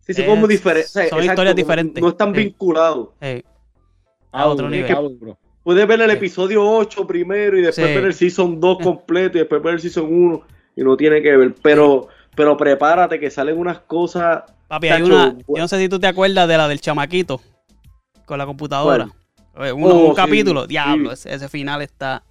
Sí, 0.00 0.14
son 0.14 0.26
como 0.26 0.42
es- 0.42 0.48
diferentes. 0.48 1.08
son 1.08 1.24
historias 1.24 1.54
diferentes. 1.56 2.02
No 2.02 2.08
están 2.10 2.34
Sí. 2.34 2.42
vinculados. 2.44 3.10
Ah, 4.32 4.42
a 4.42 4.46
otro 4.46 4.68
nivel. 4.68 4.94
Puedes 5.62 5.86
ver 5.86 6.00
el 6.00 6.10
Sí. 6.10 6.16
episodio 6.16 6.64
8 6.64 7.06
primero 7.06 7.58
y 7.58 7.62
después 7.62 7.86
Sí. 7.88 7.94
ver 7.94 8.04
el 8.04 8.14
season 8.14 8.60
2 8.60 8.78
completo 8.82 9.36
y 9.38 9.40
después 9.40 9.62
ver 9.62 9.74
el 9.74 9.80
season 9.80 10.06
1 10.12 10.42
y 10.76 10.82
no 10.82 10.96
tiene 10.96 11.20
que 11.22 11.36
ver. 11.36 11.54
Pero, 11.62 12.08
pero 12.34 12.56
prepárate 12.56 13.18
que 13.20 13.30
salen 13.30 13.58
unas 13.58 13.80
cosas. 13.80 14.42
Papi, 14.68 14.88
hay 14.88 15.02
una. 15.02 15.34
Yo 15.48 15.56
no 15.58 15.68
sé 15.68 15.78
si 15.78 15.88
tú 15.88 15.98
te 15.98 16.06
acuerdas 16.06 16.48
de 16.48 16.56
la 16.56 16.68
del 16.68 16.80
chamaquito 16.80 17.40
con 18.24 18.38
la 18.38 18.46
computadora. 18.46 19.08
Eh, 19.58 19.72
uno- 19.72 19.86
Oh, 19.88 20.04
un 20.06 20.10
sí, 20.10 20.16
capítulo. 20.16 20.62
sí. 20.62 20.68
Diablo, 20.68 21.12
ese, 21.12 21.34
ese 21.34 21.48
final 21.48 21.82
está. 21.82 22.22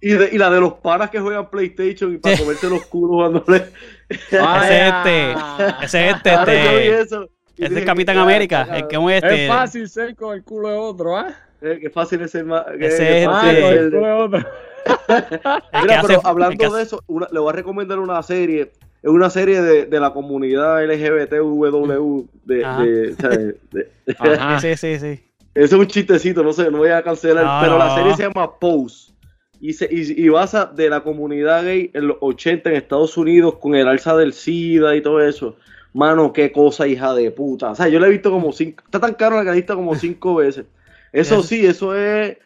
Y, 0.00 0.10
de- 0.10 0.30
y 0.32 0.38
la 0.38 0.50
de 0.50 0.60
los 0.60 0.74
panas 0.74 1.10
que 1.10 1.18
juegan 1.20 1.48
PlayStation 1.50 2.14
y 2.14 2.18
para 2.18 2.36
Sí. 2.36 2.42
comerse 2.42 2.68
los 2.68 2.84
culos 2.86 3.30
cuando 3.30 3.44
le. 3.52 4.38
Vaya. 4.40 5.02
Ese 5.82 6.08
es 6.08 6.16
este. 6.16 6.30
Vi 6.30 6.52
este 6.52 7.00
eso. 7.00 7.28
y 7.56 7.64
ese 7.64 7.74
es 7.74 7.80
el 7.80 7.84
Capitán 7.84 8.14
"Ya, 8.16 8.22
América. 8.22 8.66
ya, 8.68 8.76
El 8.78 8.86
que 8.86 8.96
es 8.96 9.22
este. 9.22 9.44
Es 9.46 9.48
fácil 9.50 9.88
ser 9.88 10.14
con 10.14 10.34
el 10.36 10.44
culo 10.44 10.68
de 10.68 10.76
otro, 10.76 11.16
¿ah? 11.16 11.34
eh, 11.62 11.78
Qué 11.80 11.90
fácil 11.90 12.20
es 12.22 12.30
ser 12.30 12.44
más. 12.44 12.64
que- 12.78 12.86
Ese 12.86 13.22
es 13.22 13.28
Ah, 13.28 13.42
este- 13.50 13.68
el 13.68 13.74
ser- 13.78 13.90
culo 13.90 14.06
de 14.06 14.12
otro. 14.12 14.38
el 15.08 15.30
que 15.30 15.82
Mira, 15.82 16.02
pero 16.02 16.14
el 16.14 16.20
hablando 16.26 16.74
de 16.74 16.82
eso, 16.82 17.02
una- 17.08 17.28
le 17.32 17.40
voy 17.40 17.50
a 17.50 17.52
recomendar 17.52 17.98
una 17.98 18.22
serie. 18.22 18.72
Es 19.02 19.10
una 19.10 19.30
serie 19.30 19.62
de, 19.62 19.86
de 19.86 20.00
la 20.00 20.12
comunidad 20.12 20.82
LGBTW. 20.84 22.24
De, 22.44 22.64
Ajá. 22.64 22.82
de, 22.82 23.12
o 23.12 23.16
sea, 23.16 23.28
de- 23.30 23.56
de- 23.72 23.88
Ajá. 24.18 24.60
Sí, 24.60 24.76
sí, 24.76 24.98
sí. 24.98 25.20
Ese 25.54 25.64
es 25.64 25.72
un 25.72 25.86
chistecito, 25.86 26.42
no 26.42 26.52
sé, 26.52 26.70
no 26.70 26.78
voy 26.78 26.90
a 26.90 27.02
cancelar. 27.02 27.44
No, 27.44 27.58
pero 27.62 27.78
la 27.78 27.94
serie 27.96 28.14
se 28.14 28.22
llama 28.24 28.58
Pose. 28.58 29.12
Y, 29.60 29.72
se, 29.72 29.88
y, 29.90 30.24
y 30.24 30.28
basa 30.28 30.66
de 30.66 30.88
la 30.88 31.00
comunidad 31.00 31.64
gay 31.64 31.90
en 31.94 32.06
los 32.08 32.16
80 32.20 32.70
en 32.70 32.76
Estados 32.76 33.16
Unidos 33.16 33.56
con 33.60 33.74
el 33.74 33.88
alza 33.88 34.16
del 34.16 34.32
SIDA 34.32 34.94
y 34.94 35.00
todo 35.02 35.20
eso. 35.20 35.56
Mano, 35.94 36.32
qué 36.32 36.52
cosa, 36.52 36.86
hija 36.86 37.12
de 37.14 37.30
puta. 37.32 37.70
O 37.70 37.74
sea, 37.74 37.88
yo 37.88 37.98
la 37.98 38.06
he 38.06 38.10
visto 38.10 38.30
como 38.30 38.52
cinco. 38.52 38.84
Está 38.84 39.00
tan 39.00 39.14
caro 39.14 39.34
la 39.36 39.42
que 39.42 39.46
la 39.46 39.52
he 39.52 39.56
visto 39.56 39.74
como 39.74 39.96
cinco 39.96 40.36
veces. 40.36 40.66
Eso 41.12 41.42
sí, 41.42 41.66
eso 41.66 41.96
es. 41.96 42.36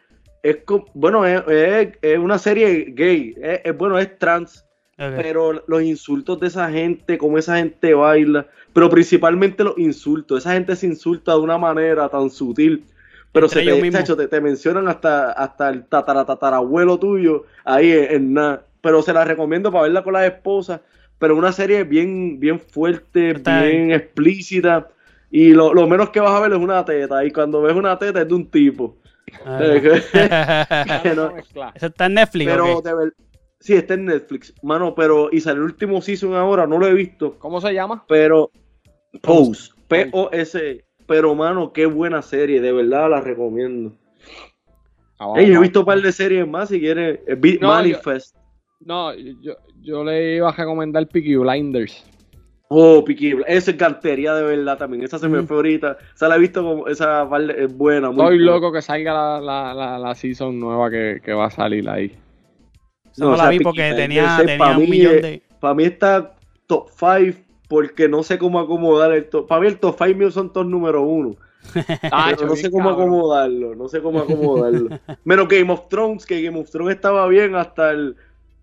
es 0.41 0.57
bueno, 0.95 1.23
es, 1.25 1.43
es- 1.47 1.89
es 2.01 2.17
una 2.17 2.39
serie 2.39 2.85
gay. 2.95 3.35
Es, 3.39 3.61
es- 3.63 3.77
bueno, 3.77 3.99
es 3.99 4.17
trans. 4.17 4.65
Pero 4.95 5.63
los 5.67 5.81
insultos 5.81 6.39
de 6.39 6.47
esa 6.47 6.69
gente, 6.69 7.17
cómo 7.17 7.37
esa 7.37 7.57
gente 7.57 7.93
baila, 7.93 8.47
pero 8.73 8.89
principalmente 8.89 9.63
los 9.63 9.77
insultos. 9.77 10.39
Esa 10.39 10.53
gente 10.53 10.75
se 10.75 10.87
insulta 10.87 11.33
de 11.33 11.39
una 11.39 11.57
manera 11.57 12.09
tan 12.09 12.29
sutil. 12.29 12.85
Pero 13.31 13.47
Entre 13.47 13.63
se 13.63 13.71
te, 13.71 13.81
mismos. 13.81 13.99
chacho, 13.99 14.15
te, 14.15 14.27
te 14.27 14.39
mencionan 14.39 14.87
hasta, 14.87 15.31
hasta 15.31 15.69
el 15.69 15.85
tataratatarabuelo 15.85 16.99
tuyo 16.99 17.45
ahí 17.65 17.91
en, 17.91 18.11
en 18.11 18.33
nada. 18.33 18.65
Pero 18.81 19.01
se 19.01 19.13
la 19.13 19.25
recomiendo 19.25 19.71
para 19.71 19.83
verla 19.83 20.03
con 20.03 20.13
las 20.13 20.25
esposas. 20.25 20.81
Pero 21.17 21.35
una 21.37 21.51
serie 21.51 21.83
bien, 21.83 22.39
bien 22.39 22.59
fuerte, 22.59 23.31
Está 23.31 23.63
bien 23.63 23.91
explícita. 23.91 24.89
Y 25.31 25.53
lo, 25.53 25.73
lo 25.73 25.87
menos 25.87 26.11
que 26.11 26.19
vas 26.19 26.31
a 26.31 26.39
ver 26.41 26.51
es 26.51 26.59
una 26.59 26.85
teta. 26.85 27.25
Y 27.25 27.31
cuando 27.31 27.61
ves 27.61 27.75
una 27.75 27.97
teta 27.97 28.21
es 28.21 28.27
de 28.27 28.33
un 28.35 28.45
tipo. 28.47 28.97
Ah, 29.45 29.59
no 31.15 31.15
no-. 31.15 31.37
Eso 31.73 31.87
está 31.87 32.05
en 32.05 32.13
Netflix. 32.13 32.51
pero 32.51 32.81
de 32.81 32.93
ver, 32.93 33.13
sí, 33.63 33.73
está 33.73 33.93
en 33.95 34.05
Netflix. 34.05 34.53
Mano, 34.61 34.93
pero. 34.95 35.29
Y 35.31 35.39
salió 35.39 35.61
el 35.63 35.65
último 35.71 36.01
season 36.01 36.33
ahora, 36.35 36.67
no 36.67 36.77
lo 36.77 36.87
he 36.87 36.93
visto. 36.93 37.37
¿Cómo 37.39 37.59
se 37.61 37.73
llama? 37.73 38.03
Pero. 38.07 38.51
Pose. 39.21 39.71
P-O-S. 39.87 40.83
Pero, 41.07 41.35
mano, 41.35 41.71
qué 41.73 41.85
buena 41.85 42.21
serie. 42.21 42.61
De 42.61 42.71
verdad 42.71 43.09
la 43.09 43.21
recomiendo. 43.21 43.93
Ah, 45.19 45.33
yo 45.41 45.55
he 45.55 45.59
visto 45.59 45.81
un 45.81 45.85
par 45.85 46.01
de 46.01 46.11
series 46.11 46.47
más 46.47 46.69
si 46.69 46.79
quieres. 46.79 47.19
Eh, 47.27 47.35
vi- 47.37 47.57
No, 47.61 47.69
Manifest. 47.69 48.35
No, 48.81 49.13
yo, 49.15 49.53
yo 49.81 50.03
le 50.03 50.35
iba 50.35 50.49
a 50.49 50.51
recomendar 50.53 51.07
Peaky 51.07 51.35
Blinders. 51.37 52.03
Oh, 52.69 53.03
Peaky 53.05 53.33
Bl- 53.33 53.45
Esa 53.47 53.71
es 53.71 53.77
cantería 53.77 54.33
de 54.33 54.43
verdad 54.43 54.77
también. 54.77 55.03
Esa 55.03 55.19
se 55.19 55.27
me 55.29 55.41
Mm. 55.41 55.47
fue 55.47 55.57
ahorita. 55.57 55.97
Esa 56.15 56.27
la 56.27 56.35
he 56.35 56.39
visto 56.39 56.63
como. 56.63 56.87
Esa 56.87 57.27
es 57.57 57.73
buena. 57.77 58.09
muy 58.11 58.23
Estoy 58.23 58.39
loco 58.39 58.71
que 58.71 58.81
salga 58.81 59.13
la, 59.13 59.39
la, 59.41 59.73
la, 59.73 59.99
la 59.99 60.15
season 60.15 60.59
nueva 60.59 60.89
que, 60.89 61.21
que 61.23 61.33
va 61.33 61.45
a 61.45 61.51
salir 61.51 61.87
ahí. 61.87 62.17
No, 63.17 63.29
o 63.29 63.31
la 63.31 63.37
sea, 63.37 63.49
vi 63.49 63.59
porque 63.59 63.93
tenía, 63.93 64.41
tenía 64.45 64.77
un 64.77 64.83
mí 64.83 64.87
millón 64.87 65.21
de. 65.21 65.43
Para 65.59 65.73
mí 65.73 65.83
está 65.83 66.35
top 66.67 66.89
5 66.89 67.39
porque 67.67 68.07
no 68.07 68.23
sé 68.23 68.37
cómo 68.37 68.59
acomodar 68.59 69.11
el 69.13 69.29
top. 69.29 69.47
Para 69.47 69.61
mí 69.61 69.67
el 69.67 69.79
top 69.79 69.95
5 69.97 70.17
mío 70.17 70.31
son 70.31 70.51
top 70.51 70.65
número 70.65 71.01
uno. 71.01 71.35
Ah, 72.11 72.31
Pero 72.35 72.47
no 72.47 72.55
sé 72.55 72.69
cómo 72.69 72.89
acomodarlo, 72.89 73.75
no 73.75 73.87
sé 73.87 74.01
cómo 74.01 74.19
acomodarlo. 74.19 74.99
Menos 75.23 75.47
Game 75.47 75.71
of 75.71 75.87
Thrones, 75.89 76.25
que 76.25 76.41
Game 76.41 76.59
of 76.59 76.69
Thrones 76.69 76.95
estaba 76.95 77.27
bien 77.27 77.55
hasta 77.55 77.91
el 77.91 78.15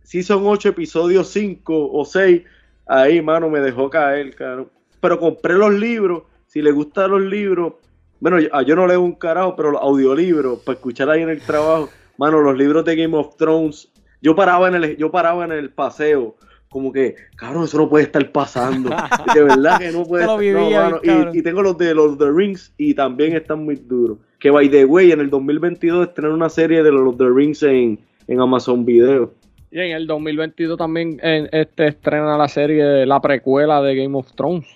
Season 0.03 0.43
8, 0.45 0.71
episodio 0.71 1.25
5 1.25 1.93
o 1.93 2.05
6. 2.05 2.43
Ahí, 2.87 3.23
mano, 3.23 3.49
me 3.49 3.61
dejó 3.61 3.89
caer, 3.89 4.35
caro. 4.35 4.71
Pero 5.01 5.19
compré 5.19 5.55
los 5.55 5.73
libros, 5.73 6.25
si 6.47 6.61
le 6.61 6.73
gustan 6.73 7.13
los 7.13 7.23
libros, 7.23 7.75
bueno, 8.19 8.39
yo, 8.39 8.49
ah, 8.53 8.63
yo 8.63 8.77
no 8.77 8.87
leo 8.87 9.01
un 9.01 9.15
carajo, 9.15 9.57
pero 9.57 9.71
los 9.71 9.81
audiolibros, 9.81 10.59
para 10.61 10.77
escuchar 10.77 11.09
ahí 11.09 11.23
en 11.23 11.31
el 11.31 11.41
trabajo, 11.41 11.89
mano, 12.19 12.41
los 12.41 12.57
libros 12.57 12.85
de 12.85 12.97
Game 12.97 13.17
of 13.17 13.37
Thrones, 13.37 13.89
yo 14.21 14.35
paraba 14.35 14.69
en 14.69 14.75
el, 14.75 14.97
yo 14.97 15.11
paraba 15.11 15.45
en 15.45 15.53
el 15.53 15.71
paseo, 15.71 16.37
como 16.69 16.93
que, 16.93 17.17
cabrón, 17.37 17.65
eso 17.65 17.79
no 17.79 17.89
puede 17.89 18.05
estar 18.05 18.31
pasando. 18.31 18.91
De 19.35 19.43
verdad 19.43 19.79
que 19.79 19.91
no 19.91 20.05
puede 20.09 20.23
estar. 20.25 20.37
no, 20.37 20.39
vivía, 20.39 20.83
mano, 21.01 21.33
y- 21.33 21.43
tengo 21.43 21.63
los 21.63 21.77
de 21.79 21.95
los 21.95 22.17
The 22.19 22.31
Rings 22.31 22.73
y 22.79 22.95
también 22.95 23.35
están 23.35 23.65
muy 23.65 23.77
duros. 23.77 24.19
Que 24.39 24.51
by 24.51 24.71
the 24.71 24.85
way, 24.85 25.11
en 25.13 25.21
el 25.21 25.31
2022 25.31 26.09
estrenan 26.09 26.33
una 26.35 26.49
serie 26.49 26.83
de 26.83 26.93
los 26.93 27.17
The 27.17 27.29
Rings 27.29 27.63
en, 27.65 27.99
en 28.29 28.41
Amazon 28.41 28.85
Video. 28.85 29.33
Y 29.73 29.79
en 29.81 29.93
el 29.93 30.07
2022 30.07 30.77
también 30.79 31.19
eh, 31.23 31.49
este 31.53 31.89
estrena 31.89 32.37
la 32.39 32.49
serie, 32.49 33.05
la 33.07 33.21
precuela 33.21 33.81
de 33.83 33.95
Game 33.97 34.17
of 34.17 34.33
Thrones, 34.35 34.67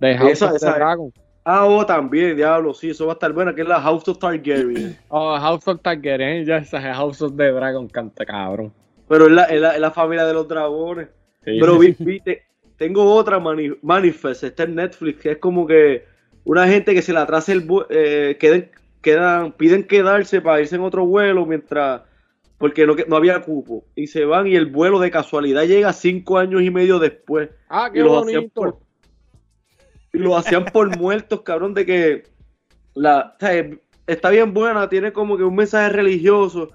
de 0.00 0.16
House 0.16 0.30
Esa- 0.32 0.52
of 0.52 0.58
the 0.60 0.66
Dragon. 0.66 1.12
Ah, 1.46 1.66
oh, 1.66 1.84
también, 1.84 2.36
diablo, 2.36 2.72
sí, 2.72 2.90
eso 2.90 3.04
va 3.06 3.12
a 3.12 3.14
estar 3.14 3.30
buena, 3.32 3.54
que 3.54 3.60
es 3.62 3.68
la 3.68 3.78
House 3.80 4.08
of 4.08 4.18
Targaryen. 4.18 4.96
Oh, 5.08 5.36
House 5.38 5.68
of 5.68 5.80
Targaryen, 5.82 6.46
ya 6.46 6.56
esa 6.56 6.80
House 6.94 7.20
of 7.20 7.36
the 7.36 7.50
Dragon, 7.52 7.86
canta 7.88 8.24
cabrón. 8.24 8.72
Pero 9.08 9.26
es 9.26 9.32
la, 9.32 9.44
es 9.44 9.60
la, 9.60 9.74
es 9.74 9.80
la 9.80 9.90
familia 9.90 10.24
de 10.26 10.34
los 10.34 10.48
dragones. 10.48 11.08
Sí. 11.44 11.58
Pero 11.60 11.78
vi- 11.78 11.94
vi- 11.98 12.20
te- 12.20 12.42
tengo 12.76 13.12
otra 13.14 13.38
mani- 13.38 13.76
Manifest, 13.82 14.44
está 14.44 14.64
en 14.64 14.74
Netflix, 14.76 15.20
que 15.20 15.30
es 15.32 15.38
como 15.38 15.66
que 15.66 16.04
una 16.44 16.66
gente 16.66 16.94
que 16.94 17.02
se 17.02 17.12
le 17.12 17.18
atrasa 17.20 17.52
el 17.52 17.60
vuelo, 17.60 17.86
queden, 17.88 18.70
quedan, 19.00 19.52
piden 19.52 19.84
quedarse 19.84 20.40
para 20.40 20.60
irse 20.60 20.74
en 20.76 20.82
otro 20.82 21.06
vuelo 21.06 21.46
mientras, 21.46 22.02
porque 22.58 22.86
no, 22.86 22.96
que- 22.96 23.06
no 23.06 23.16
había 23.16 23.40
cupo, 23.42 23.84
y 23.94 24.06
se 24.08 24.24
van 24.24 24.46
y 24.46 24.56
el 24.56 24.66
vuelo 24.66 24.98
de 24.98 25.10
casualidad 25.10 25.64
llega 25.64 25.92
cinco 25.92 26.38
años 26.38 26.62
y 26.62 26.70
medio 26.70 26.98
después. 26.98 27.50
ah, 27.68 27.88
y 27.90 27.94
qué 27.94 28.00
los 28.00 28.22
hacían 28.24 28.40
bonito. 28.42 28.54
por, 28.60 28.78
y 30.12 30.18
los 30.18 30.36
hacían 30.36 30.64
por 30.64 30.96
muertos, 30.98 31.42
cabrón, 31.42 31.74
de 31.74 31.86
que 31.86 32.22
la, 32.94 33.34
o 33.36 33.40
sea, 33.40 33.70
está 34.06 34.30
bien 34.30 34.52
buena, 34.54 34.88
tiene 34.88 35.12
como 35.12 35.36
que 35.36 35.44
un 35.44 35.54
mensaje 35.54 35.90
religioso 35.90 36.68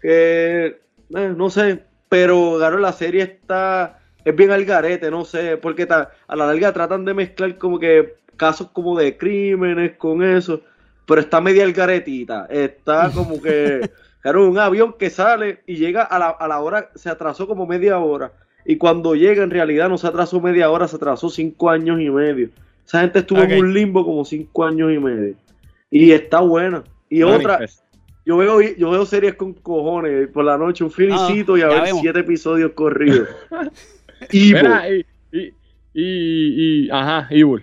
que 0.00 0.78
eh, 1.16 1.32
no 1.36 1.50
sé, 1.50 1.84
pero 2.08 2.54
claro, 2.58 2.78
la 2.78 2.92
serie 2.92 3.22
está 3.22 3.98
es 4.24 4.34
bien 4.34 4.50
al 4.50 4.64
garete, 4.64 5.10
no 5.10 5.24
sé, 5.24 5.56
porque 5.58 5.84
ta- 5.86 6.10
a 6.26 6.36
la 6.36 6.46
larga 6.46 6.72
tratan 6.72 7.04
de 7.04 7.12
mezclar 7.14 7.58
como 7.58 7.78
que 7.78 8.14
casos 8.36 8.68
como 8.72 8.98
de 8.98 9.16
crímenes 9.18 9.96
con 9.96 10.22
eso, 10.22 10.62
pero 11.06 11.20
está 11.20 11.40
media 11.40 11.64
al 11.64 11.72
garetita, 11.72 12.46
está 12.50 13.10
como 13.12 13.40
que 13.40 13.90
claro, 14.22 14.48
un 14.48 14.58
avión 14.58 14.94
que 14.98 15.10
sale 15.10 15.60
y 15.66 15.76
llega 15.76 16.02
a 16.02 16.18
la, 16.18 16.28
a 16.30 16.48
la 16.48 16.60
hora, 16.60 16.90
se 16.94 17.10
atrasó 17.10 17.46
como 17.46 17.66
media 17.66 17.98
hora, 17.98 18.32
y 18.64 18.76
cuando 18.76 19.14
llega 19.14 19.42
en 19.42 19.50
realidad 19.50 19.90
no 19.90 19.98
se 19.98 20.06
atrasó 20.06 20.40
media 20.40 20.70
hora, 20.70 20.88
se 20.88 20.96
atrasó 20.96 21.28
cinco 21.28 21.68
años 21.68 22.00
y 22.00 22.08
medio. 22.08 22.48
Esa 22.86 23.00
gente 23.00 23.18
estuvo 23.20 23.40
en 23.40 23.50
un 23.60 23.74
limbo 23.74 24.04
como 24.04 24.24
cinco 24.24 24.64
años 24.64 24.90
y 24.92 24.98
medio. 24.98 25.34
Y 25.90 26.12
está 26.12 26.40
buena. 26.40 26.82
Y 27.10 27.22
otra. 27.22 27.58
Yo 28.26 28.36
veo, 28.38 28.60
yo 28.60 28.90
veo 28.90 29.04
series 29.06 29.34
con 29.34 29.52
cojones 29.54 30.28
por 30.28 30.44
la 30.44 30.56
noche, 30.58 30.82
un 30.84 30.90
filicito 30.90 31.56
y 31.56 31.62
a 31.62 31.66
Ah, 31.66 31.68
ver 31.68 31.82
vemos. 31.84 32.00
siete 32.00 32.20
episodios 32.20 32.72
corridos. 32.72 33.28
Evil, 34.30 34.54
Mira, 34.54 34.88
y, 34.90 35.06
y, 35.32 35.52
y, 35.94 36.84
y- 36.86 36.90
ajá, 36.90 37.26
Evil. 37.30 37.62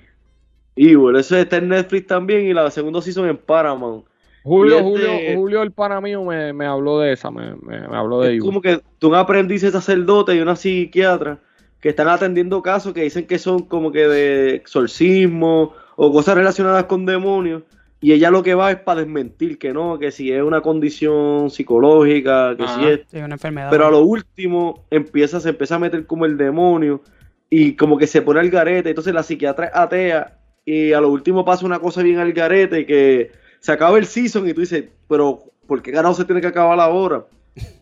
Evil, 0.76 1.15
eso 1.15 1.36
está 1.38 1.58
en 1.58 1.69
Netflix 1.69 2.08
también 2.08 2.45
y 2.45 2.54
la 2.54 2.69
segunda 2.71 3.02
season 3.02 3.28
en 3.28 3.38
Paramount. 3.38 4.06
Julio, 4.43 4.78
este- 4.78 4.89
Julio, 4.89 5.10
Julio, 5.36 5.62
el 5.63 5.71
pana 5.71 6.02
mío, 6.02 6.24
me, 6.24 6.52
me 6.54 6.65
habló 6.65 7.00
de 7.00 7.13
esa, 7.13 7.30
me, 7.30 7.56
me, 7.56 7.88
me 7.88 7.95
habló 7.97 8.21
de 8.21 8.28
Es 8.28 8.32
Evil. 8.32 8.41
como 8.41 8.62
que 8.62 8.82
tú 9.00 9.10
un 9.10 9.15
aprendiz 9.15 9.62
de 9.62 9.71
sacerdote 9.71 10.36
y 10.36 10.39
una 10.39 10.56
psiquiatra 10.56 11.39
que 11.80 11.89
están 11.89 12.08
atendiendo 12.08 12.62
casos 12.62 12.93
que 12.93 13.02
dicen 13.04 13.26
que 13.28 13.38
son 13.39 13.63
como 13.63 13.91
que 13.91 14.08
de 14.08 14.56
exorcismo 14.56 15.74
o 15.95 16.12
cosas 16.12 16.36
relacionadas 16.36 16.86
con 16.86 17.06
demonios. 17.06 17.63
Y 18.04 18.14
ella 18.14 18.32
lo 18.32 18.42
que 18.42 18.56
va 18.56 18.72
es 18.72 18.80
para 18.80 19.02
desmentir 19.02 19.60
que 19.60 19.74
no, 19.74 20.00
que 20.00 20.12
si 20.12 20.32
es 20.32 20.42
una 20.42 20.62
condición 20.62 21.52
psicológica, 21.52 22.56
que 22.58 22.68
si 22.68 22.86
es 22.86 23.02
Sí, 23.08 23.18
una 23.20 23.36
enfermedad. 23.36 23.70
Pero 23.70 23.86
a 23.88 23.92
lo 23.92 24.00
último 24.00 24.86
empieza, 24.90 25.40
se 25.40 25.50
empieza 25.50 25.76
a 25.76 25.80
meter 25.80 26.08
como 26.08 26.26
el 26.26 26.36
demonio 26.36 27.02
y 27.50 27.76
como 27.76 27.98
que 28.00 28.08
se 28.08 28.24
pone 28.24 28.40
al 28.40 28.50
garete. 28.50 28.90
Entonces 28.90 29.14
la 29.14 29.22
psiquiatra 29.22 29.68
es 29.68 29.76
atea 29.76 30.40
y 30.66 30.94
a 30.94 31.00
lo 31.02 31.10
último 31.10 31.46
pasa 31.46 31.66
una 31.66 31.80
cosa 31.80 32.02
bien 32.02 32.18
al 32.18 32.34
garete 32.34 32.86
que 32.88 33.32
se 33.60 33.72
acaba 33.72 34.00
el 34.00 34.06
season 34.08 34.48
y 34.50 34.54
tú 34.54 34.62
dices, 34.62 34.86
pero 35.08 35.44
¿por 35.68 35.82
qué 35.84 35.92
carajo 35.92 36.16
se 36.16 36.26
tiene 36.26 36.42
que 36.42 36.48
acabar 36.48 36.80
ahora? 36.80 37.26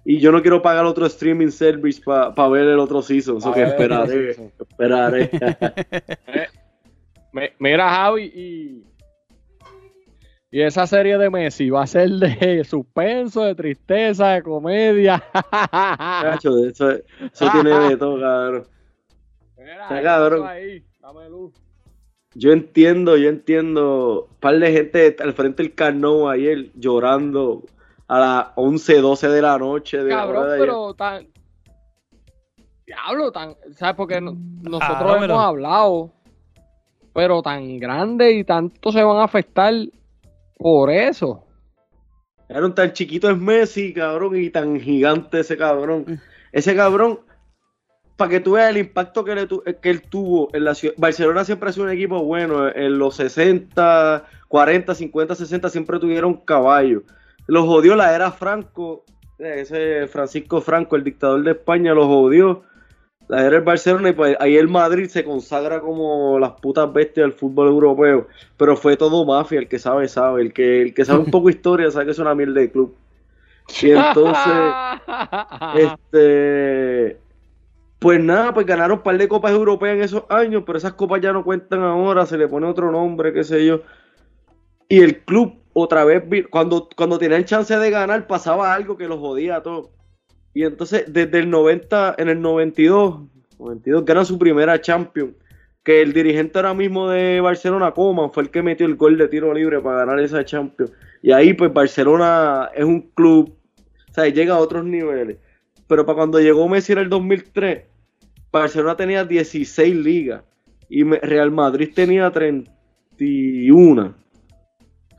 Y 0.03 0.19
yo 0.19 0.31
no 0.33 0.41
quiero 0.41 0.61
pagar 0.61 0.83
otro 0.85 1.05
streaming 1.05 1.49
service 1.51 2.01
para 2.03 2.49
ver 2.49 2.67
el 2.67 2.79
otro 2.79 3.01
season, 3.01 3.37
eso 3.37 3.53
que 3.53 3.61
el 3.61 3.69
esperaré, 3.69 4.31
esperaré. 4.31 5.29
Me- 7.31 7.53
mira, 7.59 7.87
Javi, 7.89 8.23
y, 8.23 8.83
y 10.51 10.61
esa 10.61 10.87
serie 10.87 11.17
de 11.17 11.29
Messi 11.29 11.69
va 11.69 11.83
a 11.83 11.87
ser 11.87 12.09
de 12.09 12.63
suspenso, 12.69 13.43
de 13.43 13.55
tristeza, 13.55 14.29
de 14.29 14.41
comedia. 14.43 15.23
Cacho, 15.71 16.65
eso, 16.65 16.89
eso 16.91 17.49
tiene 17.51 17.69
de 17.89 17.97
todo, 17.97 18.19
cabrón. 18.19 18.67
Mira, 19.57 19.83
Está 19.83 19.95
¿qué 19.97 20.03
cabrón. 20.03 20.47
ahí? 20.47 20.83
Dame 21.01 21.29
luz. 21.29 21.53
Yo 22.35 22.51
entiendo, 22.51 23.17
yo 23.17 23.29
entiendo. 23.29 24.27
Un 24.31 24.35
par 24.39 24.57
de 24.59 24.71
gente 24.71 25.15
al 25.19 25.33
frente 25.33 25.63
del 25.63 25.73
Carnot 25.75 26.29
ayer 26.29 26.71
llorando 26.75 27.63
a 28.07 28.19
las 28.19 28.47
11, 28.55 29.01
12 29.01 29.27
de 29.29 29.41
la 29.41 29.57
noche. 29.57 29.97
De 29.97 30.09
la 30.09 30.15
Cabrón, 30.17 30.47
de 30.47 30.53
ayer. 30.55 30.59
pero 30.67 30.93
tan. 30.93 31.27
Diablo, 32.85 33.31
tan. 33.31 33.55
¿Sabes? 33.75 33.95
Porque 33.95 34.19
no- 34.21 34.35
nosotros 34.61 34.97
Claro, 34.97 35.09
hemos 35.11 35.21
pero- 35.21 35.39
hablado. 35.39 36.11
Pero 37.13 37.41
tan 37.41 37.79
grande 37.79 38.31
y 38.33 38.43
tanto 38.43 38.91
se 38.91 39.03
van 39.03 39.17
a 39.17 39.23
afectar 39.23 39.73
por 40.59 40.91
eso. 40.91 41.45
Cabrón, 42.49 42.75
tan 42.75 42.91
chiquito 42.93 43.29
es 43.29 43.37
Messi, 43.37 43.93
cabrón, 43.93 44.35
y 44.35 44.49
tan 44.49 44.79
gigante 44.79 45.39
ese 45.39 45.55
cabrón. 45.57 46.03
Mm. 46.07 46.13
Ese 46.51 46.75
cabrón, 46.75 47.19
para 48.17 48.29
que 48.31 48.39
tú 48.39 48.53
veas 48.53 48.69
el 48.71 48.77
impacto 48.77 49.23
que, 49.23 49.35
le 49.35 49.47
tu- 49.47 49.63
que 49.63 49.89
él 49.89 50.01
tuvo 50.01 50.49
en 50.53 50.65
la 50.65 50.75
ciudad. 50.75 50.95
Barcelona 50.97 51.45
siempre 51.45 51.69
ha 51.69 51.73
sido 51.73 51.85
un 51.85 51.91
equipo 51.91 52.21
bueno. 52.23 52.67
En 52.67 52.97
los 52.99 53.15
60, 53.15 54.25
40, 54.47 54.95
50, 54.95 55.35
60 55.35 55.69
siempre 55.69 55.99
tuvieron 55.99 56.33
caballo. 56.35 57.03
Los 57.47 57.65
jodió 57.65 57.95
la 57.95 58.13
era 58.13 58.31
Franco. 58.31 59.05
eh, 59.37 59.61
Ese 59.61 60.07
Francisco 60.07 60.59
Franco, 60.59 60.95
el 60.97 61.03
dictador 61.03 61.43
de 61.43 61.51
España, 61.51 61.93
los 61.93 62.07
jodió. 62.07 62.63
La 63.29 63.45
era 63.45 63.57
el 63.57 63.63
Barcelona 63.63 64.09
y 64.09 64.13
pues 64.13 64.35
ahí 64.39 64.57
el 64.57 64.67
Madrid 64.67 65.07
se 65.07 65.23
consagra 65.23 65.79
como 65.81 66.39
las 66.39 66.53
putas 66.53 66.91
bestias 66.91 67.25
del 67.25 67.33
fútbol 67.33 67.67
europeo. 67.67 68.27
Pero 68.57 68.75
fue 68.75 68.97
todo 68.97 69.23
mafia, 69.23 69.59
el 69.59 69.67
que 69.67 69.77
sabe, 69.77 70.07
sabe. 70.07 70.41
El 70.41 70.51
que, 70.51 70.81
el 70.81 70.95
que 70.95 71.05
sabe 71.05 71.19
un 71.19 71.29
poco 71.29 71.47
de 71.47 71.53
historia 71.55 71.91
sabe 71.91 72.05
que 72.05 72.11
es 72.11 72.19
una 72.19 72.33
mierda 72.33 72.59
de 72.59 72.71
club. 72.71 72.95
Y 73.83 73.91
entonces, 73.91 74.73
este, 75.75 77.19
pues 77.99 78.19
nada, 78.19 78.51
pues 78.51 78.65
ganaron 78.65 78.97
un 78.97 79.03
par 79.03 79.15
de 79.15 79.27
copas 79.27 79.51
europeas 79.51 79.93
en 79.93 80.01
esos 80.01 80.23
años, 80.29 80.63
pero 80.65 80.79
esas 80.79 80.93
copas 80.93 81.21
ya 81.21 81.31
no 81.31 81.43
cuentan 81.43 81.83
ahora, 81.83 82.25
se 82.25 82.35
le 82.35 82.47
pone 82.47 82.65
otro 82.65 82.91
nombre, 82.91 83.31
qué 83.31 83.43
sé 83.43 83.63
yo. 83.63 83.81
Y 84.87 85.01
el 85.01 85.19
club 85.19 85.53
otra 85.73 86.03
vez, 86.03 86.23
cuando, 86.49 86.89
cuando 86.95 87.19
tenían 87.19 87.45
chance 87.45 87.77
de 87.77 87.91
ganar, 87.91 88.25
pasaba 88.25 88.73
algo 88.73 88.97
que 88.97 89.07
los 89.07 89.19
jodía 89.19 89.57
a 89.57 89.61
todos. 89.61 89.89
Y 90.53 90.63
entonces, 90.63 91.05
desde 91.07 91.39
el 91.39 91.49
90, 91.49 92.15
en 92.17 92.29
el 92.29 92.41
92, 92.41 93.21
92 93.59 94.05
ganan 94.05 94.25
su 94.25 94.37
primera 94.37 94.79
Champions. 94.81 95.35
Que 95.83 96.01
el 96.01 96.13
dirigente 96.13 96.57
ahora 96.59 96.73
mismo 96.73 97.09
de 97.09 97.39
Barcelona, 97.41 97.91
Coman, 97.91 98.31
fue 98.31 98.43
el 98.43 98.49
que 98.49 98.61
metió 98.61 98.85
el 98.85 98.95
gol 98.95 99.17
de 99.17 99.27
tiro 99.27 99.53
libre 99.53 99.79
para 99.79 99.99
ganar 99.99 100.19
esa 100.19 100.43
Champions. 100.43 100.91
Y 101.21 101.31
ahí, 101.31 101.53
pues, 101.53 101.71
Barcelona 101.73 102.69
es 102.75 102.83
un 102.83 103.01
club, 103.01 103.55
o 104.09 104.13
sea, 104.13 104.27
llega 104.27 104.55
a 104.55 104.59
otros 104.59 104.85
niveles. 104.85 105.37
Pero 105.87 106.05
para 106.05 106.17
cuando 106.17 106.39
llegó 106.39 106.67
Messi 106.69 106.91
en 106.93 106.99
el 106.99 107.09
2003, 107.09 107.83
Barcelona 108.51 108.95
tenía 108.95 109.25
16 109.25 109.95
ligas 109.95 110.43
y 110.89 111.03
Real 111.03 111.51
Madrid 111.51 111.91
tenía 111.93 112.29
31. 112.31 114.15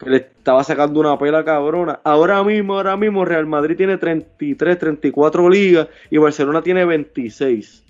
Que 0.03 0.09
le 0.11 0.17
estaba 0.17 0.65
sacando 0.65 0.99
una 1.01 1.19
pela 1.19 1.45
cabrona. 1.45 2.01
Ahora 2.05 2.43
mismo, 2.43 2.75
ahora 2.75 2.97
mismo 2.97 3.25
Real 3.25 3.47
Madrid 3.47 3.77
tiene 3.77 3.99
33, 3.99 4.79
34 4.79 5.49
ligas 5.49 5.89
y 6.11 6.17
Barcelona 6.17 6.63
tiene 6.63 6.85
26. 6.85 7.85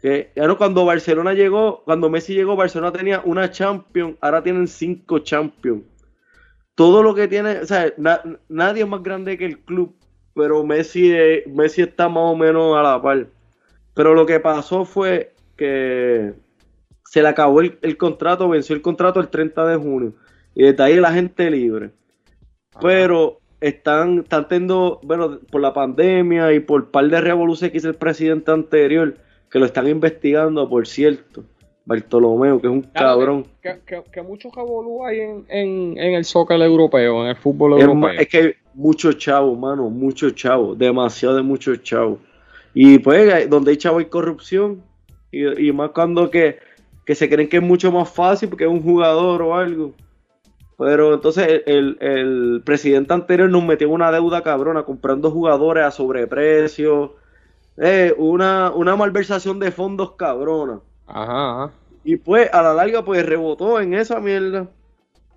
Que 0.00 0.30
ya 0.36 0.46
no 0.46 0.56
cuando 0.56 0.84
Barcelona 0.84 1.32
llegó, 1.34 1.82
cuando 1.84 2.08
Messi 2.10 2.34
llegó, 2.34 2.54
Barcelona 2.54 2.92
tenía 2.92 3.22
una 3.24 3.50
Champions, 3.50 4.16
ahora 4.20 4.42
tienen 4.42 4.68
cinco 4.68 5.18
Champions. 5.18 5.82
Todo 6.74 7.02
lo 7.02 7.14
que 7.14 7.26
tiene, 7.26 7.58
o 7.60 7.66
sea, 7.66 7.92
na- 7.96 8.22
nadie 8.48 8.82
es 8.82 8.88
más 8.88 9.02
grande 9.02 9.38
que 9.38 9.46
el 9.46 9.58
club, 9.60 9.96
pero 10.34 10.62
Messi, 10.64 11.10
es- 11.12 11.46
Messi 11.48 11.82
está 11.82 12.08
más 12.08 12.24
o 12.24 12.36
menos 12.36 12.76
a 12.76 12.82
la 12.82 13.02
par. 13.02 13.26
Pero 13.94 14.14
lo 14.14 14.26
que 14.26 14.38
pasó 14.38 14.84
fue 14.84 15.32
que 15.56 16.34
se 17.04 17.22
le 17.22 17.28
acabó 17.28 17.62
el, 17.62 17.78
el 17.80 17.96
contrato, 17.96 18.48
venció 18.48 18.76
el 18.76 18.82
contrato 18.82 19.18
el 19.20 19.28
30 19.28 19.66
de 19.66 19.76
junio. 19.76 20.12
Y 20.56 20.64
desde 20.64 20.82
ahí 20.82 20.96
la 20.96 21.12
gente 21.12 21.48
libre. 21.50 21.90
Pero 22.80 23.38
están, 23.60 24.20
están 24.20 24.48
teniendo, 24.48 25.00
bueno, 25.02 25.38
por 25.50 25.60
la 25.60 25.72
pandemia 25.72 26.52
y 26.52 26.60
por 26.60 26.90
par 26.90 27.08
de 27.08 27.20
revoluciones 27.20 27.72
que 27.72 27.78
hizo 27.78 27.88
el 27.88 27.94
presidente 27.94 28.50
anterior, 28.50 29.14
que 29.50 29.58
lo 29.58 29.66
están 29.66 29.86
investigando, 29.86 30.68
por 30.68 30.86
cierto. 30.86 31.44
Bartolomeo, 31.84 32.60
que 32.60 32.66
es 32.66 32.72
un 32.72 32.82
Claro, 32.82 33.08
cabrón. 33.20 33.46
Que, 33.62 33.78
que, 33.86 34.02
que 34.12 34.20
mucho 34.22 34.50
revolú 34.54 35.04
hay 35.04 35.20
en, 35.20 35.44
en, 35.48 35.96
en 35.98 36.14
el 36.14 36.24
soccer 36.24 36.60
europeo, 36.60 37.22
en 37.22 37.28
el 37.28 37.36
fútbol 37.36 37.74
Es, 37.78 37.84
europeo. 37.84 38.10
es 38.18 38.28
que 38.28 38.38
hay 38.38 38.52
muchos 38.74 39.16
chavos, 39.18 39.56
mano, 39.56 39.88
muchos 39.88 40.34
chavos, 40.34 40.76
demasiado 40.76 41.36
de 41.36 41.42
muchos 41.42 41.82
chavos. 41.84 42.18
Y 42.74 42.98
pues, 42.98 43.32
hay- 43.32 43.46
donde 43.46 43.70
hay 43.70 43.76
chavos 43.76 44.00
hay 44.00 44.06
corrupción. 44.06 44.82
Y, 45.30 45.68
y 45.68 45.72
más 45.72 45.90
cuando 45.90 46.28
que, 46.28 46.58
que 47.04 47.14
se 47.14 47.28
creen 47.28 47.48
que 47.48 47.58
es 47.58 47.62
mucho 47.62 47.92
más 47.92 48.10
fácil 48.10 48.48
porque 48.48 48.64
es 48.64 48.70
un 48.70 48.82
jugador 48.82 49.42
o 49.42 49.54
algo. 49.54 49.92
Pero 50.78 51.14
entonces 51.14 51.62
el, 51.66 51.96
el 52.00 52.62
presidente 52.64 53.14
anterior 53.14 53.48
nos 53.48 53.64
metió 53.64 53.86
en 53.88 53.94
una 53.94 54.12
deuda 54.12 54.42
cabrona 54.42 54.82
comprando 54.82 55.30
jugadores 55.30 55.84
a 55.84 55.90
sobreprecio. 55.90 57.14
Eh, 57.78 58.14
una, 58.16 58.70
una 58.70 58.96
malversación 58.96 59.58
de 59.58 59.70
fondos 59.70 60.12
cabrona. 60.12 60.80
Ajá, 61.06 61.64
ajá. 61.64 61.72
Y 62.04 62.16
pues 62.16 62.52
a 62.52 62.62
la 62.62 62.74
larga 62.74 63.04
pues 63.04 63.24
rebotó 63.24 63.80
en 63.80 63.94
esa 63.94 64.20
mierda. 64.20 64.68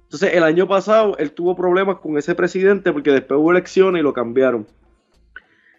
Entonces 0.04 0.34
el 0.34 0.44
año 0.44 0.68
pasado 0.68 1.18
él 1.18 1.32
tuvo 1.32 1.56
problemas 1.56 1.98
con 1.98 2.18
ese 2.18 2.36
presidente 2.36 2.92
porque 2.92 3.12
después 3.12 3.40
hubo 3.40 3.52
elecciones 3.52 4.02
y 4.02 4.04
lo 4.04 4.14
cambiaron. 4.14 4.68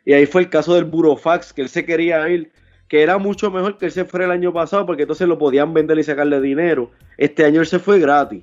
Y 0.04 0.12
ahí 0.14 0.26
fue 0.26 0.42
el 0.42 0.50
caso 0.50 0.74
del 0.74 0.84
Burofax, 0.84 1.52
que 1.52 1.62
él 1.62 1.68
se 1.68 1.84
quería 1.84 2.28
ir, 2.28 2.52
que 2.88 3.02
era 3.02 3.18
mucho 3.18 3.50
mejor 3.50 3.78
que 3.78 3.86
él 3.86 3.92
se 3.92 4.04
fuera 4.04 4.24
el 4.24 4.32
año 4.32 4.52
pasado 4.52 4.86
porque 4.86 5.02
entonces 5.02 5.28
lo 5.28 5.38
podían 5.38 5.74
vender 5.74 5.98
y 5.98 6.02
sacarle 6.02 6.40
dinero. 6.40 6.90
Este 7.18 7.44
año 7.44 7.60
él 7.60 7.66
se 7.66 7.78
fue 7.78 7.98
gratis. 7.98 8.42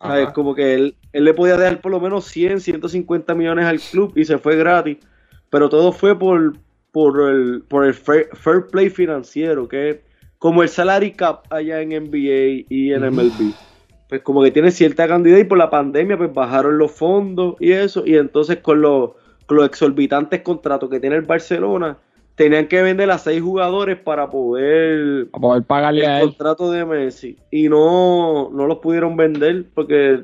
¿Sabes? 0.00 0.30
Como 0.30 0.54
que 0.54 0.74
él, 0.74 0.96
él 1.12 1.24
le 1.24 1.34
podía 1.34 1.56
dar 1.56 1.80
por 1.80 1.90
lo 1.90 2.00
menos 2.00 2.26
100, 2.26 2.60
150 2.60 3.34
millones 3.34 3.64
al 3.64 3.80
club 3.80 4.12
y 4.14 4.24
se 4.24 4.38
fue 4.38 4.56
gratis. 4.56 4.98
Pero 5.50 5.68
todo 5.68 5.92
fue 5.92 6.18
por, 6.18 6.58
por 6.92 7.30
el, 7.30 7.62
por 7.68 7.84
el 7.84 7.94
fair, 7.94 8.28
fair 8.34 8.66
play 8.70 8.90
financiero, 8.90 9.68
que 9.68 9.90
es 9.90 9.96
como 10.38 10.62
el 10.62 10.68
salary 10.68 11.12
cap 11.12 11.44
allá 11.50 11.80
en 11.80 11.90
NBA 11.90 12.66
y 12.68 12.92
en 12.92 13.02
MLB. 13.02 13.52
pues 14.08 14.20
como 14.22 14.42
que 14.42 14.50
tiene 14.50 14.70
cierta 14.70 15.08
cantidad 15.08 15.38
y 15.38 15.44
por 15.44 15.58
la 15.58 15.70
pandemia 15.70 16.16
pues 16.16 16.32
bajaron 16.32 16.78
los 16.78 16.92
fondos 16.92 17.56
y 17.58 17.72
eso, 17.72 18.02
y 18.06 18.16
entonces 18.16 18.58
con 18.58 18.80
los, 18.80 19.12
con 19.46 19.56
los 19.56 19.66
exorbitantes 19.66 20.42
contratos 20.42 20.90
que 20.90 21.00
tiene 21.00 21.16
el 21.16 21.22
Barcelona, 21.22 21.98
tenían 22.36 22.68
que 22.68 22.82
vender 22.82 23.10
a 23.10 23.18
seis 23.18 23.42
jugadores 23.42 23.98
para 23.98 24.30
poder 24.30 25.26
A 25.32 25.38
poder 25.40 25.62
pagarle 25.64 26.06
a 26.06 26.18
el 26.18 26.22
él. 26.22 26.28
contrato 26.28 26.70
de 26.70 26.84
Messi 26.84 27.36
y 27.50 27.68
no, 27.68 28.50
no 28.52 28.66
los 28.66 28.78
pudieron 28.78 29.16
vender 29.16 29.64
porque 29.74 30.22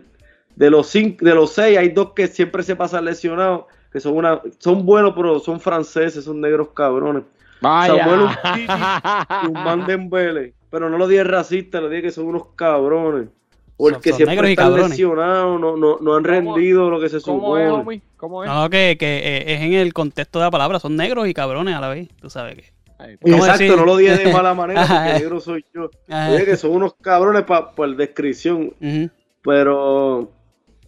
de 0.55 0.71
los 0.71 0.87
cinco, 0.87 1.25
de 1.25 1.35
los 1.35 1.53
seis 1.53 1.77
hay 1.79 1.89
dos 1.89 2.13
que 2.13 2.29
siempre 2.29 2.63
se 2.63 2.77
pasan 2.77 3.05
lesionados 3.07 3.65
que 3.93 3.99
son 4.01 4.17
una 4.17 4.41
son 4.59 4.87
buenos 4.87 5.15
pero 5.17 5.41
son 5.41 5.59
franceses 5.61 6.25
son 6.25 6.41
negros 6.41 6.69
cabrones 6.75 7.25
Vaya. 7.61 8.05
Samuel 8.05 8.29
y 9.45 9.47
un 9.47 9.53
man 9.65 9.87
Dembele 9.87 10.55
pero 10.71 10.89
no 10.91 10.99
lo 10.99 11.09
dije 11.09 11.25
racista 11.25 11.81
lo 11.81 11.89
dije 11.89 12.03
que 12.03 12.11
son 12.13 12.27
unos 12.27 12.47
cabrones 12.57 13.29
porque 13.77 14.11
Son- 14.11 14.19
son 14.21 14.27
siempre 14.29 14.49
y 14.49 14.53
están 14.53 14.67
cabrones. 14.69 14.91
lesionados 14.91 15.61
no, 15.61 15.77
no, 15.77 15.99
no 16.01 16.15
han 16.15 16.23
¿Cómo- 16.23 16.55
rendido 16.55 16.91
lo 16.91 17.01
que 17.01 17.09
se 17.09 17.21
¿Cómo 17.21 17.57
es, 17.59 17.67
supone 17.69 17.83
homie? 17.83 18.03
¿Cómo 18.17 18.45
es? 18.45 18.51
No, 18.51 18.71
que, 18.71 18.97
que 18.99 19.19
eh, 19.19 19.55
es 19.55 19.61
en 19.63 19.73
el 19.75 19.93
contexto 19.93 20.39
de 20.39 20.45
la 20.47 20.51
palabra, 20.51 20.79
son 20.79 20.95
negros 20.97 21.27
y 21.29 21.35
cabrones 21.35 21.75
a 21.75 21.81
la 21.81 21.89
vez, 21.89 22.09
tú 22.21 22.31
sabes 22.31 22.55
que. 22.57 22.65
Ahí 22.99 23.15
está. 23.15 23.23
¿Cómo 23.25 23.37
Exacto, 23.39 23.63
decir? 23.65 23.77
no 23.77 23.85
lo 23.85 23.97
dije 23.97 24.17
de 24.17 24.33
mala 24.33 24.55
manera 24.55 24.87
porque 24.87 25.13
negro 25.21 25.41
soy 25.41 25.65
yo. 25.75 25.91
Dije 26.07 26.45
que 26.45 26.57
son 26.57 26.71
unos 26.73 26.95
cabrones 27.01 27.43
pa- 27.43 27.73
por 27.73 27.97
descripción. 27.97 28.75
Ujú. 28.81 29.11
Pero 29.43 30.31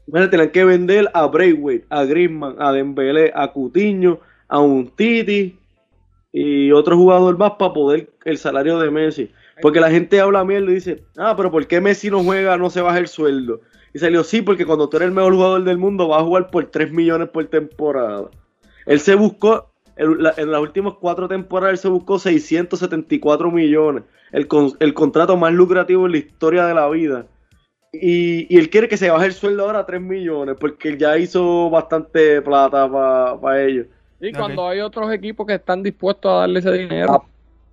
bueno, 0.06 0.30
tenían 0.30 0.50
que 0.50 0.64
vender 0.64 1.10
a 1.12 1.26
Braithwaite, 1.26 1.86
a 1.90 2.04
Griezmann, 2.04 2.56
a 2.60 2.72
Dembélé, 2.72 3.32
a 3.34 3.48
Cutiño, 3.52 4.20
a 4.48 4.60
un 4.60 4.88
Titi 4.94 5.58
y 6.32 6.70
otro 6.72 6.96
jugador 6.96 7.36
más 7.38 7.52
para 7.58 7.72
poder 7.72 8.10
el 8.24 8.38
salario 8.38 8.78
de 8.78 8.90
Messi. 8.90 9.30
Porque 9.62 9.80
la 9.80 9.90
gente 9.90 10.20
habla 10.20 10.44
mierda 10.44 10.70
y 10.70 10.74
dice, 10.74 11.04
ah, 11.16 11.34
pero 11.36 11.50
¿por 11.50 11.66
qué 11.66 11.80
Messi 11.80 12.10
no 12.10 12.22
juega, 12.24 12.56
no 12.56 12.70
se 12.70 12.80
baja 12.80 12.98
el 12.98 13.08
sueldo? 13.08 13.60
Y 13.92 13.98
salió, 14.00 14.24
sí, 14.24 14.42
porque 14.42 14.66
cuando 14.66 14.88
tú 14.88 14.96
eres 14.96 15.08
el 15.08 15.14
mejor 15.14 15.34
jugador 15.34 15.62
del 15.64 15.78
mundo 15.78 16.08
vas 16.08 16.20
a 16.20 16.24
jugar 16.24 16.50
por 16.50 16.64
3 16.66 16.90
millones 16.92 17.28
por 17.28 17.44
temporada. 17.46 18.28
Él 18.86 18.98
se 19.00 19.14
buscó, 19.14 19.70
en, 19.96 20.22
la- 20.22 20.34
en 20.36 20.50
las 20.50 20.60
últimas 20.60 20.94
cuatro 21.00 21.28
temporadas, 21.28 21.72
él 21.74 21.78
se 21.78 21.88
buscó 21.88 22.18
674 22.18 23.50
millones. 23.50 24.02
El, 24.32 24.48
con- 24.48 24.72
el 24.80 24.94
contrato 24.94 25.36
más 25.36 25.52
lucrativo 25.52 26.06
en 26.06 26.12
la 26.12 26.18
historia 26.18 26.66
de 26.66 26.74
la 26.74 26.88
vida. 26.88 27.26
Y, 27.92 28.52
y 28.52 28.58
él 28.58 28.70
quiere 28.70 28.88
que 28.88 28.96
se 28.96 29.08
baje 29.08 29.26
el 29.26 29.32
sueldo 29.32 29.64
ahora 29.64 29.80
a 29.80 29.86
3 29.86 30.00
millones, 30.00 30.56
porque 30.58 30.88
él 30.88 30.98
ya 30.98 31.16
hizo 31.16 31.70
bastante 31.70 32.42
plata 32.42 32.90
para 33.40 33.62
ellos. 33.62 33.86
Y 34.20 34.32
cuando 34.32 34.66
hay 34.68 34.80
otros 34.80 35.12
equipos 35.12 35.46
que 35.46 35.54
están 35.54 35.82
dispuestos 35.82 36.30
a 36.32 36.34
darle 36.38 36.58
ese 36.58 36.72
dinero. 36.72 37.12
Ah, 37.12 37.22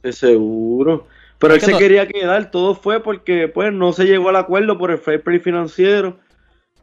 De 0.04 0.12
seguro. 0.12 1.08
Pero 1.42 1.54
él 1.56 1.60
se 1.62 1.72
quería 1.80 2.08
quedar, 2.08 2.52
todo 2.52 2.76
fue 2.76 3.02
porque 3.02 3.48
pues 3.48 3.74
no 3.74 3.92
se 3.94 4.06
llegó 4.06 4.30
al 4.30 4.36
acuerdo 4.38 4.78
por 4.78 4.92
el 4.92 4.98
fair 5.00 5.22
play 5.22 5.40
financiero 5.40 6.20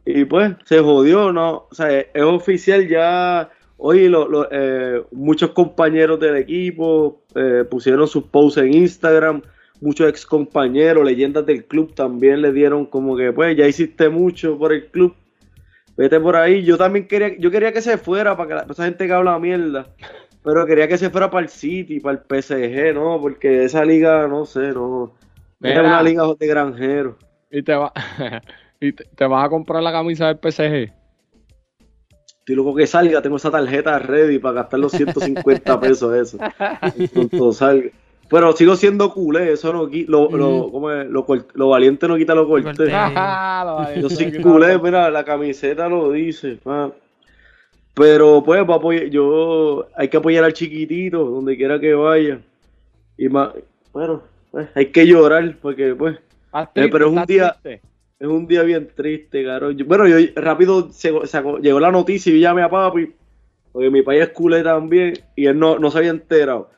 y 0.05 0.25
pues 0.25 0.51
se 0.65 0.79
jodió, 0.79 1.31
¿no? 1.31 1.67
O 1.71 1.73
sea, 1.75 1.91
es, 1.97 2.07
es 2.13 2.23
oficial 2.23 2.87
ya, 2.87 3.49
hoy 3.77 4.07
lo- 4.09 4.27
lo- 4.27 4.47
eh, 4.51 5.01
muchos 5.11 5.51
compañeros 5.51 6.19
del 6.19 6.35
equipo 6.37 7.23
eh, 7.35 7.63
pusieron 7.69 8.07
sus 8.07 8.25
posts 8.25 8.57
en 8.61 8.73
Instagram, 8.73 9.41
muchos 9.81 10.09
ex 10.09 10.25
compañeros, 10.25 11.05
leyendas 11.05 11.45
del 11.45 11.63
club 11.65 11.93
también 11.95 12.41
le 12.41 12.51
dieron 12.51 12.85
como 12.85 13.15
que 13.15 13.31
pues 13.31 13.55
ya 13.55 13.65
hiciste 13.67 14.09
mucho 14.09 14.57
por 14.57 14.73
el 14.73 14.87
club, 14.87 15.15
vete 15.95 16.19
por 16.19 16.35
ahí, 16.35 16.63
yo 16.63 16.77
también 16.77 17.07
quería, 17.07 17.37
yo 17.37 17.49
quería 17.49 17.71
que 17.71 17.81
se 17.81 17.97
fuera 17.97 18.35
para 18.35 18.47
que 18.49 18.55
la, 18.55 18.73
esa 18.73 18.83
gente 18.85 19.07
que 19.07 19.13
habla 19.13 19.39
mierda. 19.39 19.87
Pero 20.43 20.65
quería 20.65 20.87
que 20.87 20.97
se 20.97 21.09
fuera 21.09 21.29
para 21.29 21.43
el 21.43 21.49
City, 21.49 21.99
para 21.99 22.17
el 22.17 22.41
PSG, 22.41 22.93
¿no? 22.93 23.19
Porque 23.19 23.65
esa 23.65 23.83
liga, 23.83 24.27
no 24.27 24.45
sé, 24.45 24.71
no. 24.71 25.13
Es 25.61 25.71
Mira. 25.71 25.81
una 25.81 26.01
liga 26.01 26.23
de 26.39 26.47
granjeros. 26.47 27.15
Y 27.51 27.61
te 27.63 27.75
va 27.75 27.91
y 28.79 28.93
te, 28.93 29.03
te 29.03 29.25
vas 29.25 29.45
a 29.45 29.49
comprar 29.49 29.83
la 29.83 29.91
camisa 29.91 30.27
del 30.27 30.37
PSG. 30.37 30.93
Estoy 32.39 32.55
loco 32.55 32.73
que 32.73 32.87
salga, 32.87 33.21
tengo 33.21 33.35
esa 33.35 33.51
tarjeta 33.51 33.99
ready 33.99 34.39
para 34.39 34.55
gastar 34.55 34.79
los 34.79 34.93
150 34.93 35.79
pesos 35.81 36.15
eso. 36.15 37.53
Salga. 37.53 37.89
Pero 38.29 38.51
sigo 38.53 38.75
siendo 38.75 39.11
culé, 39.11 39.53
eso 39.53 39.73
no 39.73 39.89
quita, 39.89 40.11
lo, 40.11 40.29
lo. 40.29 40.71
¿cómo 40.71 40.91
es? 40.91 41.07
lo, 41.09 41.25
lo 41.53 41.69
valiente 41.69 42.07
no 42.07 42.15
quita 42.15 42.35
lo. 42.35 42.47
Cortés. 42.47 42.89
Yo 44.01 44.09
soy 44.09 44.39
culé, 44.41 44.77
mira, 44.77 45.09
la 45.09 45.25
camiseta 45.25 45.89
lo 45.89 46.11
dice. 46.11 46.59
pa. 46.63 46.91
Pero 47.93 48.43
pues, 48.43 48.63
pa 48.65 48.75
apoyar, 48.75 49.05
yo 49.07 49.87
hay 49.95 50.07
que 50.07 50.17
apoyar 50.17 50.43
al 50.43 50.53
chiquitito, 50.53 51.25
donde 51.25 51.57
quiera 51.57 51.79
que 51.79 51.93
vaya. 51.93 52.39
Y 53.17 53.27
más, 53.29 53.49
bueno, 53.91 54.23
pues, 54.51 54.69
hay 54.75 54.87
que 54.87 55.05
llorar, 55.05 55.57
porque 55.61 55.93
pues 55.95 56.17
¿Estás 56.45 56.69
Eh, 56.75 56.89
pero 56.91 57.05
es 57.07 57.11
un 57.11 57.17
¿Estás 57.19 57.27
día- 57.27 57.57
triste? 57.61 57.87
es 58.19 58.27
un 58.27 58.47
día 58.47 58.63
bien 58.63 58.89
triste, 58.95 59.43
caro. 59.43 59.71
Yo- 59.71 59.85
bueno, 59.85 60.07
yo 60.07 60.15
rápido 60.35 60.89
se- 60.91 61.11
llegó 61.61 61.79
la 61.79 61.91
noticia 61.91 62.31
y 62.31 62.39
yo 62.39 62.47
llamé 62.47 62.63
a 62.63 62.69
papi, 62.69 63.11
porque 63.71 63.89
mi 63.91 64.01
país 64.01 64.21
es 64.23 64.29
culé 64.29 64.63
también, 64.63 65.13
y 65.35 65.45
él 65.45 65.59
no, 65.59 65.77
no 65.77 65.91
se 65.91 65.97
había 65.99 66.09
enterado. 66.11 66.69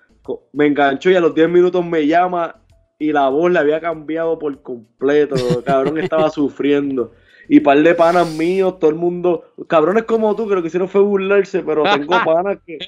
Me 0.54 0.66
enganchó 0.68 1.10
y 1.10 1.16
a 1.16 1.22
los 1.22 1.34
10 1.34 1.50
minutos 1.50 1.86
me 1.86 2.06
llama 2.06 2.56
y 3.00 3.12
la 3.12 3.28
voz 3.30 3.52
le 3.52 3.60
había 3.60 3.80
cambiado 3.80 4.38
por 4.38 4.62
completo. 4.62 5.36
Cabrón, 5.66 5.98
estaba 5.98 6.30
sufriendo. 6.32 7.12
Y 7.54 7.60
par 7.60 7.84
de 7.84 7.94
panas 7.96 8.34
míos, 8.36 8.80
todo 8.80 8.92
el 8.92 8.96
mundo, 8.96 9.44
cabrones 9.68 10.06
como 10.06 10.34
tú, 10.38 10.48
que 10.48 10.56
lo 10.56 10.62
que 10.62 10.70
hicieron 10.70 10.88
fue 10.88 11.02
burlarse, 11.02 11.62
pero 11.64 11.84
tengo 11.84 12.08
panas 12.26 12.60
que, 12.66 12.80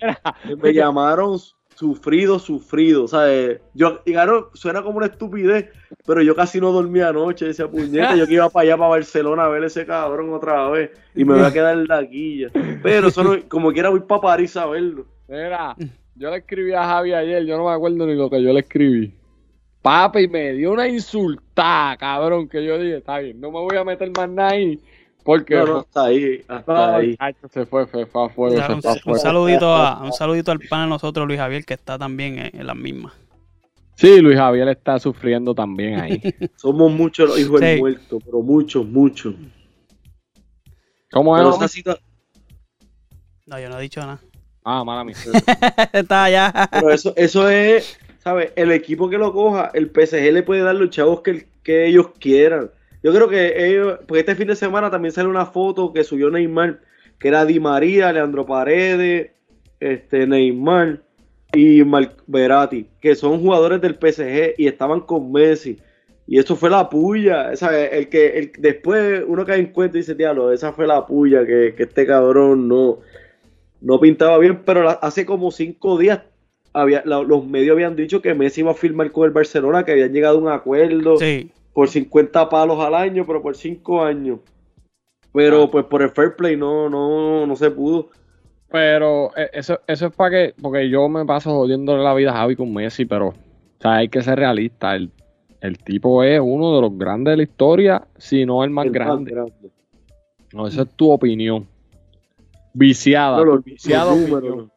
me 0.58 0.74
llamaron 0.74 1.38
sufrido, 1.76 2.40
sufrido. 2.40 3.06
¿sabes? 3.10 3.60
Yo, 3.74 4.00
y 4.06 4.14
claro, 4.14 4.52
suena 4.54 4.82
como 4.82 5.00
una 5.00 5.08
estupidez, 5.08 5.70
pero 6.08 6.22
yo 6.22 6.34
casi 6.34 6.62
no 6.62 6.72
dormí 6.72 7.02
anoche, 7.02 7.50
esa 7.50 7.70
puñeta. 7.70 8.16
Yo 8.16 8.26
que 8.26 8.36
iba 8.36 8.50
para 8.50 8.64
allá, 8.64 8.78
para 8.78 8.92
Barcelona, 8.92 9.44
a 9.44 9.50
ver 9.50 9.66
ese 9.66 9.86
cabrón 9.86 10.34
otra 10.34 10.70
vez, 10.70 10.92
y 11.14 11.26
me 11.26 11.34
voy 11.34 11.44
a 11.44 11.52
quedar 11.52 11.78
en 11.78 11.86
la 11.86 12.02
guilla. 12.02 12.50
Pero 12.82 13.10
eso 13.10 13.22
no, 13.22 13.38
como 13.50 13.74
quiera, 13.74 13.90
voy 13.90 14.00
para 14.00 14.22
París 14.22 14.56
a 14.56 14.66
verlo. 14.66 15.06
Mira, 15.28 15.76
yo 16.16 16.30
le 16.32 16.38
escribí 16.38 16.72
a 16.72 16.86
Javi 16.86 17.14
ayer, 17.14 17.46
yo 17.46 17.58
no 17.58 17.66
me 17.66 17.74
acuerdo 17.74 18.08
ni 18.08 18.16
lo 18.16 18.30
que 18.30 18.42
yo 18.42 18.54
le 18.54 18.62
escribí. 18.62 19.14
Papi, 19.84 20.28
me 20.30 20.54
dio 20.54 20.72
una 20.72 20.88
insultada, 20.88 21.96
cabrón, 21.98 22.48
que 22.48 22.66
yo 22.66 22.80
dije, 22.80 22.98
está 22.98 23.20
bien, 23.20 23.40
no 23.40 23.52
me 23.52 23.60
voy 23.60 23.78
a 23.78 23.84
meter 23.84 24.10
más 24.16 24.30
nada 24.30 24.52
ahí, 24.52 24.80
porque... 25.24 25.56
No, 25.58 25.66
no, 25.66 25.78
hasta 25.80 26.06
ahí, 26.06 26.42
hasta 26.48 26.74
No, 26.74 26.96
ahí. 26.96 27.18
se 27.52 27.66
fue, 27.66 27.86
se 27.88 28.06
fue 28.06 28.22
a 28.22 28.26
Un, 28.26 28.32
un- 28.32 28.32
fue 28.34 28.48
a 28.64 28.74
un 28.74 28.82
fuego. 28.82 29.18
saludito 29.20 29.68
a, 29.76 30.02
un 30.04 30.14
saludito 30.14 30.52
al 30.52 30.60
pan 30.60 30.86
de 30.86 30.90
nosotros, 30.90 31.28
Luis 31.28 31.38
Javier, 31.40 31.66
que 31.66 31.74
está 31.74 32.00
también 32.00 32.40
en, 32.40 32.60
en 32.62 32.66
las 32.66 32.76
mismas. 32.78 33.12
Sí, 33.96 34.22
Luis 34.22 34.38
Javier 34.38 34.70
está 34.70 34.98
sufriendo 35.00 35.54
también 35.54 36.00
ahí. 36.00 36.22
Somos 36.56 36.90
muchos 36.92 37.30
los 37.30 37.40
hijos 37.40 37.60
del 37.60 37.76
Sí. 37.76 37.80
muerto, 37.82 38.20
pero 38.26 38.42
muchos, 38.42 38.86
muchos. 38.88 39.36
¿Cómo 41.12 41.38
es? 41.38 41.56
esa 41.58 41.68
cita- 41.68 42.00
No, 43.46 43.60
yo 43.60 43.70
no 43.70 43.78
he 43.78 43.82
dicho 43.82 44.00
nada. 44.00 44.20
Ah, 44.64 44.84
mala 44.86 45.04
mía. 45.04 45.16
está 45.94 46.24
allá. 46.24 46.70
Pero 46.72 46.90
eso, 46.90 47.14
eso 47.18 47.50
es, 47.50 48.00
¿sabes? 48.24 48.54
El 48.56 48.72
equipo 48.72 49.10
que 49.10 49.18
lo 49.18 49.34
coja, 49.34 49.70
el 49.74 49.92
PSG 49.92 50.32
le 50.32 50.44
puede 50.44 50.62
dar 50.62 50.76
los 50.76 50.90
chavos 50.90 51.22
que, 51.22 51.46
ellos 51.66 52.08
quieran. 52.20 52.72
Yo 53.04 53.14
creo 53.14 53.28
que 53.28 53.68
ellos, 53.68 54.00
porque 54.08 54.22
este 54.22 54.36
fin 54.36 54.48
de 54.48 54.56
semana 54.56 54.90
también 54.90 55.12
sale 55.12 55.28
una 55.28 55.46
foto 55.46 55.92
que 55.92 56.06
subió 56.06 56.30
Neymar, 56.30 56.80
que 57.20 57.28
era 57.28 57.46
Di 57.46 57.60
María, 57.60 58.14
Leandro 58.14 58.46
Paredes, 58.46 59.32
este 59.82 60.26
Neymar 60.26 61.02
y 61.54 61.84
Marc 61.84 62.24
Verratti, 62.28 62.88
que 63.02 63.16
son 63.16 63.42
jugadores 63.42 63.82
del 63.82 63.96
PSG 63.96 64.56
y 64.58 64.68
estaban 64.68 65.02
con 65.02 65.32
Messi. 65.32 65.78
Y 66.26 66.40
eso 66.40 66.56
fue 66.56 66.70
la 66.70 66.90
puya, 66.90 67.54
¿sabes? 67.58 67.90
El 67.92 68.08
que 68.08 68.40
el, 68.40 68.52
después 68.58 69.24
uno 69.28 69.46
cae 69.46 69.60
en 69.60 69.74
cuenta 69.74 69.98
y 69.98 70.02
dice, 70.02 70.16
diablo, 70.16 70.54
esa 70.54 70.72
fue 70.72 70.88
la 70.88 71.06
puya, 71.06 71.46
que, 71.46 71.74
que 71.76 71.84
este 71.84 72.06
cabrón 72.06 72.70
no, 72.70 73.00
no 73.82 74.00
pintaba 74.00 74.38
bien, 74.38 74.62
pero 74.64 74.90
hace 75.02 75.26
como 75.26 75.52
cinco 75.52 75.98
días 75.98 76.22
había, 76.74 77.04
la- 77.06 77.22
los 77.22 77.46
medios 77.46 77.74
habían 77.76 77.96
dicho 77.96 78.22
que 78.22 78.34
Messi 78.34 78.62
iba 78.62 78.72
a 78.72 78.76
firmar 78.76 79.12
con 79.12 79.26
el 79.26 79.32
Barcelona, 79.32 79.84
que 79.86 79.92
habían 79.92 80.12
llegado 80.14 80.38
a 80.38 80.42
un 80.42 80.48
acuerdo 80.50 81.18
Sí. 81.18 81.52
por 81.74 81.88
50 81.90 82.50
palos 82.50 82.80
al 82.80 82.96
año, 82.96 83.26
pero 83.26 83.42
por 83.42 83.56
5 83.56 84.04
años. 84.04 84.40
Pero 85.34 85.64
Ah. 85.64 85.72
pues 85.72 85.86
por 85.86 86.02
el 86.02 86.10
fair 86.10 86.36
play 86.36 86.56
no, 86.58 86.90
no, 86.90 87.46
no 87.48 87.56
se 87.56 87.72
pudo. 87.72 88.10
Pero 88.70 89.30
eh, 89.38 89.50
eso, 89.54 89.80
eso 89.88 90.08
es 90.08 90.16
para 90.16 90.30
que, 90.32 90.54
porque 90.62 90.90
yo 90.90 91.08
me 91.10 91.26
paso 91.26 91.52
jodiéndole 91.52 92.04
la 92.04 92.14
vida 92.16 92.32
a 92.32 92.38
Javi 92.38 92.56
con 92.56 92.74
Messi, 92.74 93.06
pero 93.06 93.28
o 93.30 93.34
sea, 93.80 93.96
hay 93.96 94.10
que 94.10 94.22
ser 94.22 94.40
realista. 94.40 94.96
El, 94.96 95.12
el 95.62 95.78
tipo 95.78 96.24
es 96.24 96.40
uno 96.44 96.76
de 96.76 96.82
los 96.82 96.98
grandes 96.98 97.34
de 97.34 97.38
la 97.38 97.44
historia, 97.44 98.08
si 98.18 98.46
no 98.46 98.64
el 98.64 98.70
más 98.72 98.86
El 98.86 98.92
más 98.92 99.00
grande. 99.00 99.52
No, 100.54 100.68
esa 100.68 100.84
es 100.84 100.90
tu 100.96 101.10
opinión. 101.12 101.68
Viciada, 102.74 103.38
No, 103.38 103.44
tu 103.44 103.50
los, 103.52 103.64
viciada 103.64 104.12
los 104.12 104.20
números. 104.30 104.70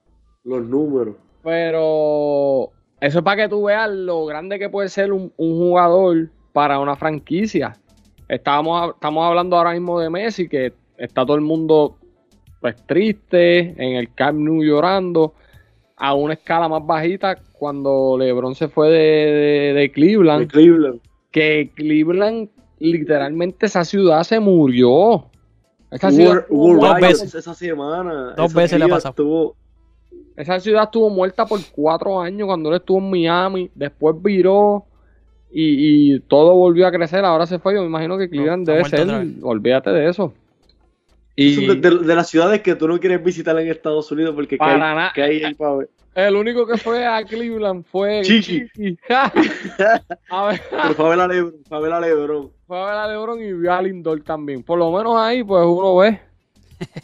Los 0.44 0.66
números. 0.66 1.16
Pero 1.47 2.72
eso 3.01 3.18
es 3.18 3.24
para 3.24 3.42
que 3.44 3.49
tú 3.49 3.64
veas 3.64 3.88
lo 3.90 4.26
grande 4.26 4.59
que 4.59 4.68
puede 4.68 4.88
ser 4.88 5.12
un, 5.12 5.32
un 5.36 5.57
jugador 5.59 6.28
para 6.53 6.78
una 6.80 6.97
franquicia. 6.97 7.76
Estábamos, 8.28 8.94
estamos 8.94 9.24
hablando 9.24 9.57
ahora 9.57 9.72
mismo 9.72 10.01
de 10.01 10.11
Messi, 10.11 10.49
que 10.49 10.72
está 10.99 11.24
todo 11.24 11.36
el 11.36 11.42
mundo 11.42 11.99
pues 12.61 12.74
triste, 12.86 13.74
en 13.78 13.94
el 13.97 14.12
Camp 14.14 14.38
Nou 14.40 14.61
llorando, 14.62 15.34
a 15.97 16.14
una 16.14 16.34
escala 16.34 16.68
más 16.68 16.84
bajita 16.84 17.36
cuando 17.53 18.16
LeBron 18.18 18.55
se 18.55 18.66
fue 18.68 18.88
de, 18.90 18.99
de- 18.99 19.72
de 19.72 19.80
De 19.82 19.92
Cleveland, 19.92 20.51
Cleveland. 20.51 21.01
que 21.30 21.70
Cleveland 21.76 22.49
literalmente 22.80 23.66
esa 23.66 23.84
ciudad 23.84 24.24
se 24.24 24.40
murió. 24.40 25.26
Esa 25.92 26.09
Hubo, 26.09 26.16
ciudad, 26.16 26.47
hubo 26.51 26.74
Dos 26.86 27.01
veces. 27.01 27.34
esa 27.36 27.55
semana. 27.55 28.34
Dos 28.36 28.51
Esa 28.51 28.59
veces 28.61 28.78
le 28.80 28.84
ha 28.86 28.88
pasado. 28.88 29.11
estuvo- 29.12 29.57
esa 30.37 30.61
ciudad 30.61 30.84
estuvo 30.84 31.09
muerta 31.11 31.47
por 31.47 31.59
cuatro 31.72 32.20
años 32.20 32.47
cuando 32.47 32.68
él 32.70 32.76
estuvo 32.76 32.99
en 32.99 33.11
Miami. 33.11 33.70
Después 33.74 34.14
viró 34.22 34.84
y, 35.51 36.14
y 36.14 36.20
todo 36.20 36.55
volvió 36.55 36.87
a 36.87 36.93
crecer. 36.93 37.24
Ahora 37.24 37.47
se 37.47 37.59
fue. 37.59 37.74
Yo 37.74 37.80
me 37.80 37.87
imagino 37.87 38.18
que 38.18 38.28
Cleveland 38.28 38.66
debe 38.66 38.84
ser. 38.84 39.09
Olvídate 39.43 39.91
de 39.91 40.09
eso. 40.11 40.32
Y 41.39 41.66
de, 41.66 41.74
de- 41.76 41.99
de 41.99 42.14
las 42.14 42.28
ciudades 42.30 42.62
que 42.62 42.74
tú 42.76 42.89
no 42.89 42.99
quieres 42.99 43.22
visitar 43.22 43.59
en 43.59 43.68
Estados 43.68 44.11
Unidos 44.11 44.34
porque 44.34 44.57
Para 44.57 44.70
¿qué 44.70 44.74
hay- 44.74 44.80
nada. 44.80 45.12
qué 45.14 45.22
hay 45.22 45.45
ahí 45.45 45.55
para 45.55 45.74
ver? 45.76 45.91
el 46.14 46.34
único 46.34 46.66
que 46.66 46.78
fue 46.78 47.05
a 47.05 47.22
Cleveland 47.24 47.84
fue 47.84 48.22
Chiqui. 48.24 48.66
Chiqui. 48.74 48.99
a 50.30 50.47
ver, 50.47 50.61
Pero 50.70 50.95
fue 50.95 51.05
a 51.07 51.09
ver 51.11 51.20
a 51.20 51.28
Lebron, 51.28 51.55
fue 51.68 51.76
a 51.76 51.80
ver 51.80 51.93
a 51.93 52.01
Lebron. 52.01 52.51
fue 52.66 52.78
a 52.80 52.87
ver 52.87 52.95
a 52.95 53.09
LeBron 53.09 53.41
y 53.43 53.53
vio 53.53 53.70
a 53.72 53.82
Lindor 53.82 54.22
también. 54.22 54.62
Por 54.62 54.78
lo 54.78 54.91
menos 54.91 55.14
ahí, 55.18 55.45
pues 55.45 55.62
uno 55.66 55.97
ve. 55.97 56.20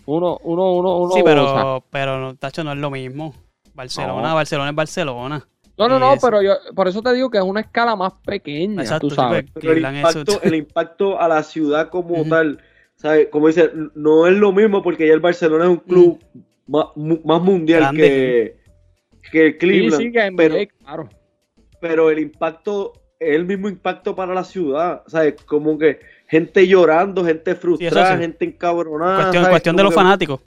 Uno, 0.06 0.38
uno, 0.42 0.72
uno, 0.72 0.98
uno. 0.98 1.12
Sí, 1.14 1.22
pero, 1.24 1.84
pero 1.90 2.18
no, 2.18 2.36
Tacho, 2.36 2.62
no 2.64 2.72
es 2.72 2.78
lo 2.78 2.90
mismo. 2.90 3.34
Barcelona, 3.74 4.28
No. 4.28 4.34
Barcelona 4.34 4.70
es 4.70 4.76
Barcelona. 4.76 5.48
No, 5.78 5.88
no, 5.88 5.98
no, 5.98 6.14
pero 6.20 6.42
yo, 6.42 6.52
por 6.76 6.86
eso 6.86 7.02
te 7.02 7.12
digo 7.14 7.30
que 7.30 7.38
es 7.38 7.44
una 7.44 7.60
escala 7.60 7.96
más 7.96 8.12
pequeña, 8.24 8.82
Exacto, 8.82 9.08
tú 9.08 9.10
sí, 9.14 9.16
sabes. 9.16 9.44
pues, 9.52 9.64
Pero 9.64 9.72
el 9.72 9.96
impacto, 9.96 10.42
el 10.42 10.54
impacto 10.54 11.18
a 11.20 11.26
la 11.28 11.42
ciudad 11.42 11.88
como 11.88 12.24
tal, 12.26 12.60
¿sabes? 12.94 13.28
Como 13.28 13.46
dice, 13.48 13.70
no 13.94 14.26
es 14.26 14.34
lo 14.34 14.52
mismo 14.52 14.82
porque 14.82 15.08
ya 15.08 15.14
el 15.14 15.20
Barcelona 15.20 15.64
es 15.64 15.70
un 15.70 15.76
club 15.78 16.20
más, 16.66 16.86
mu- 16.94 17.20
más 17.24 17.40
mundial 17.42 17.80
Grande, 17.80 18.56
que, 19.22 19.30
que 19.30 19.46
el 19.46 19.52
Sí, 19.52 19.58
Cleveland. 19.58 20.02
sí, 20.02 20.12
que 20.12 20.20
en 20.26 20.36
pero, 20.36 20.54
NBA, 20.56 20.66
claro. 20.84 21.08
pero 21.80 22.10
el 22.10 22.18
impacto 22.18 22.92
es 23.18 23.34
el 23.34 23.46
mismo 23.46 23.68
impacto 23.68 24.14
para 24.14 24.34
la 24.34 24.44
ciudad, 24.44 25.02
¿sabes? 25.06 25.36
Como 25.46 25.78
que 25.78 26.00
gente 26.32 26.66
llorando, 26.66 27.24
gente 27.24 27.54
frustrada, 27.54 28.14
sí. 28.16 28.22
gente 28.22 28.44
encabronada. 28.46 29.48
cuestión 29.50 29.76
de 29.76 29.82
los 29.82 29.90
que- 29.92 29.94
fanáticos. 30.00 30.40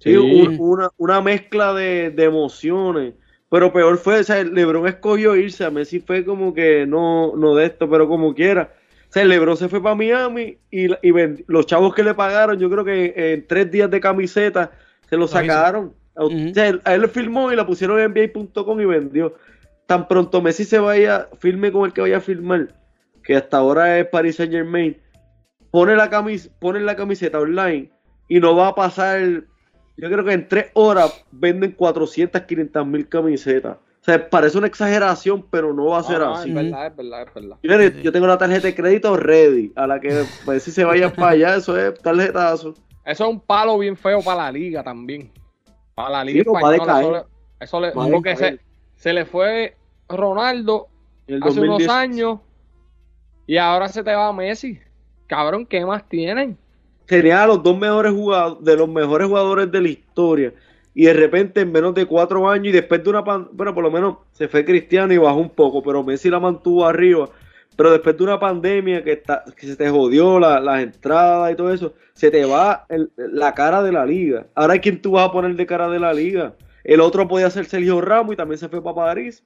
Sí, 0.00 0.10
Sí. 0.10 0.16
un- 0.16 0.56
una, 0.58 0.88
una 0.96 1.20
mezcla 1.20 1.72
de, 1.72 2.10
de 2.10 2.24
emociones. 2.24 3.14
Pero 3.48 3.72
peor 3.72 3.96
fue, 3.98 4.18
o 4.20 4.24
sea, 4.24 4.42
LeBron 4.42 4.88
escogió 4.88 5.36
irse, 5.36 5.64
a 5.64 5.70
Messi 5.70 6.00
fue 6.00 6.24
como 6.24 6.52
que 6.52 6.84
no, 6.86 7.36
no 7.36 7.54
de 7.54 7.66
esto, 7.66 7.88
pero 7.88 8.08
como 8.08 8.34
quiera. 8.34 8.72
O 9.08 9.12
sea, 9.12 9.24
LeBron 9.24 9.56
se 9.56 9.68
fue 9.68 9.80
para 9.82 9.94
Miami 9.94 10.56
y, 10.70 10.86
y 10.86 11.10
vend- 11.12 11.44
los 11.46 11.66
chavos 11.66 11.94
que 11.94 12.02
le 12.02 12.14
pagaron, 12.14 12.58
yo 12.58 12.68
creo 12.70 12.84
que 12.84 13.12
en 13.14 13.46
tres 13.46 13.70
días 13.70 13.90
de 13.90 14.00
camiseta 14.00 14.72
se 15.08 15.16
lo 15.16 15.28
sacaron. 15.28 15.92
O 16.14 16.28
sea, 16.52 16.78
a 16.84 16.94
él 16.94 17.02
lo 17.02 17.08
filmó 17.08 17.52
y 17.52 17.56
la 17.56 17.66
pusieron 17.66 18.00
en 18.00 18.06
NBA.com 18.12 18.80
y 18.80 18.84
vendió. 18.86 19.34
Tan 19.86 20.08
pronto 20.08 20.40
Messi 20.42 20.64
se 20.64 20.78
vaya, 20.78 21.28
firme 21.38 21.70
con 21.70 21.84
el 21.84 21.92
que 21.92 22.00
vaya 22.00 22.16
a 22.16 22.20
firmar, 22.20 22.68
que 23.22 23.36
hasta 23.36 23.58
ahora 23.58 23.98
es 23.98 24.06
Paris 24.06 24.36
Saint 24.36 24.52
Germain, 24.52 25.00
pone 25.70 25.96
la, 25.96 26.10
camis 26.10 26.48
pone 26.60 26.80
la 26.80 26.96
camiseta 26.96 27.38
online 27.38 27.90
y 28.28 28.40
no 28.40 28.56
va 28.56 28.68
a 28.68 28.74
pasar, 28.74 29.20
yo 29.96 30.10
creo 30.10 30.24
que 30.24 30.32
en 30.32 30.48
tres 30.48 30.66
horas 30.74 31.24
venden 31.30 31.72
400, 31.72 32.42
500 32.42 32.86
mil 32.86 33.08
camisetas. 33.08 33.76
O 33.76 34.04
sea, 34.04 34.28
parece 34.28 34.58
una 34.58 34.66
exageración, 34.66 35.46
pero 35.48 35.72
no 35.72 35.86
va 35.86 36.00
a 36.00 36.02
ser 36.02 36.18
no, 36.18 36.34
así. 36.34 36.48
es 36.48 36.54
verdad, 36.56 36.86
es 36.88 36.96
verdad, 36.96 37.22
es 37.22 37.34
verdad. 37.34 37.56
Yo, 37.62 37.70
mire, 37.70 38.02
yo 38.02 38.10
tengo 38.10 38.26
la 38.26 38.36
tarjeta 38.36 38.66
de 38.66 38.74
crédito 38.74 39.16
ready, 39.16 39.72
a 39.76 39.86
la 39.86 40.00
que 40.00 40.24
pues, 40.44 40.64
si 40.64 40.72
se 40.72 40.84
vaya 40.84 41.12
para 41.12 41.30
allá, 41.30 41.56
eso 41.56 41.78
es 41.78 41.94
tarjetazo. 42.00 42.74
Eso 43.04 43.24
es 43.24 43.30
un 43.30 43.40
palo 43.40 43.78
bien 43.78 43.96
feo 43.96 44.20
para 44.20 44.44
la 44.44 44.52
liga 44.52 44.82
también. 44.82 45.30
Para 45.94 46.10
la 46.10 46.24
liga 46.24 46.44
Sí. 46.44 46.50
Eso 47.60 47.80
le, 47.80 47.88
eso 47.88 48.04
le- 48.04 48.12
porque 48.12 48.36
se, 48.36 48.58
se 48.96 49.12
le 49.12 49.24
fue 49.24 49.76
Ronaldo 50.08 50.88
hace 51.26 51.60
unos 51.60 51.78
2010. 51.78 51.90
años 51.90 52.40
y 53.46 53.56
ahora 53.56 53.88
se 53.88 54.02
te 54.02 54.14
va 54.14 54.32
Messi. 54.32 54.78
Cabrón, 55.26 55.66
¿qué 55.66 55.84
más 55.84 56.08
tienen? 56.08 56.56
tenía 57.06 57.42
a 57.42 57.46
los 57.46 57.62
dos 57.62 57.78
mejores 57.78 58.12
jugadores, 58.12 58.64
de 58.64 58.76
los 58.76 58.88
mejores 58.88 59.28
jugadores 59.28 59.70
de 59.70 59.80
la 59.82 59.88
historia. 59.88 60.52
Y 60.94 61.04
de 61.04 61.12
repente, 61.12 61.60
en 61.60 61.72
menos 61.72 61.94
de 61.94 62.06
cuatro 62.06 62.48
años, 62.48 62.68
y 62.68 62.72
después 62.72 63.02
de 63.02 63.10
una 63.10 63.24
pan- 63.24 63.48
bueno, 63.52 63.74
por 63.74 63.82
lo 63.82 63.90
menos 63.90 64.16
se 64.32 64.48
fue 64.48 64.64
Cristiano 64.64 65.12
y 65.12 65.18
bajó 65.18 65.36
un 65.38 65.50
poco, 65.50 65.82
pero 65.82 66.02
Messi 66.02 66.30
la 66.30 66.40
mantuvo 66.40 66.86
arriba. 66.86 67.28
Pero 67.76 67.90
después 67.90 68.16
de 68.16 68.24
una 68.24 68.38
pandemia 68.38 69.02
que, 69.02 69.12
está, 69.12 69.44
que 69.56 69.66
se 69.66 69.76
te 69.76 69.88
jodió 69.90 70.38
la- 70.38 70.60
las 70.60 70.82
entradas 70.82 71.52
y 71.52 71.56
todo 71.56 71.72
eso, 71.72 71.92
se 72.14 72.30
te 72.30 72.44
va 72.44 72.86
la 73.16 73.54
cara 73.54 73.82
de 73.82 73.92
la 73.92 74.06
liga. 74.06 74.46
Ahora, 74.54 74.78
¿quién 74.78 75.00
tú 75.02 75.12
vas 75.12 75.28
a 75.28 75.32
poner 75.32 75.54
de 75.56 75.66
cara 75.66 75.88
de 75.88 75.98
la 75.98 76.12
liga? 76.14 76.54
El 76.84 77.00
otro 77.00 77.26
podía 77.28 77.50
ser 77.50 77.64
Sergio 77.64 78.00
Ramos 78.00 78.34
y 78.34 78.36
también 78.36 78.58
se 78.58 78.68
fue 78.68 78.82
para 78.82 78.96
París. 78.96 79.42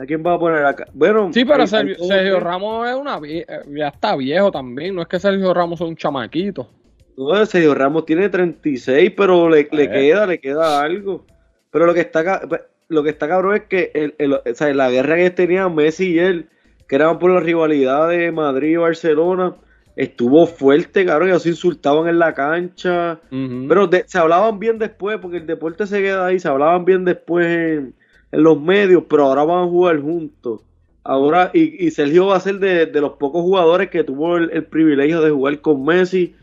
¿A 0.00 0.06
quién 0.06 0.22
va 0.26 0.32
a 0.34 0.38
poner 0.38 0.64
acá? 0.64 0.86
Bueno, 0.94 1.30
Sí, 1.32 1.44
pero 1.44 1.66
Sergio, 1.66 2.40
Ramos 2.40 2.88
es 2.88 2.94
una 2.96 3.18
vie- 3.20 3.44
eh, 3.46 3.60
ya 3.76 3.88
está 3.88 4.16
viejo 4.16 4.50
también. 4.50 4.94
No 4.94 5.02
es 5.02 5.08
que 5.08 5.20
Sergio 5.20 5.52
Ramos 5.52 5.78
sea 5.78 5.86
un 5.88 5.94
chamaquito. 5.96 6.70
No, 7.18 7.44
Sergio 7.44 7.74
Ramos 7.74 8.06
tiene 8.06 8.30
36, 8.30 9.12
pero 9.14 9.50
le, 9.50 9.68
le 9.70 9.90
queda, 9.90 10.26
le 10.26 10.40
queda 10.40 10.80
algo. 10.80 11.26
Pero 11.70 11.84
lo 11.84 11.92
que 11.92 12.00
está 12.00 12.40
lo 12.88 13.02
que 13.04 13.10
está 13.10 13.28
cabrón 13.28 13.54
es 13.56 13.62
que 13.64 13.90
el, 13.94 14.14
el- 14.18 14.32
o 14.32 14.42
sea, 14.54 14.72
la 14.74 14.90
guerra 14.90 15.16
que 15.16 15.30
tenía 15.30 15.68
Messi 15.68 16.12
y 16.14 16.18
él, 16.18 16.48
que 16.88 16.96
eran 16.96 17.18
por 17.18 17.30
la 17.30 17.40
rivalidad 17.40 18.08
de 18.08 18.32
Madrid 18.32 18.70
y 18.70 18.76
Barcelona, 18.76 19.54
estuvo 19.96 20.46
fuerte, 20.46 21.04
cabrón, 21.04 21.28
ellos 21.28 21.42
se 21.42 21.50
insultaban 21.50 22.08
en 22.08 22.18
la 22.18 22.32
cancha. 22.32 23.20
Pero 23.68 23.86
de- 23.86 24.04
se 24.08 24.18
hablaban 24.18 24.58
bien 24.58 24.78
después, 24.78 25.18
porque 25.20 25.36
el 25.36 25.46
deporte 25.46 25.86
se 25.86 26.00
queda 26.00 26.24
ahí, 26.26 26.40
se 26.40 26.48
hablaban 26.48 26.84
bien 26.86 27.04
después 27.04 27.46
en, 27.46 27.94
en 28.32 28.42
los 28.42 28.60
medios, 28.60 29.04
pero 29.08 29.24
ahora 29.24 29.44
van 29.44 29.64
a 29.64 29.68
jugar 29.68 30.00
juntos. 30.00 30.62
Ahora, 31.02 31.50
y, 31.54 31.86
y 31.86 31.90
Sergio 31.90 32.26
va 32.26 32.36
a 32.36 32.40
ser 32.40 32.58
de, 32.58 32.86
de 32.86 33.00
los 33.00 33.12
pocos 33.12 33.42
jugadores 33.42 33.88
que 33.90 34.04
tuvo 34.04 34.36
el, 34.36 34.50
el 34.52 34.64
privilegio 34.64 35.20
de 35.22 35.30
jugar 35.30 35.60
con 35.60 35.84
Messi 35.84 36.34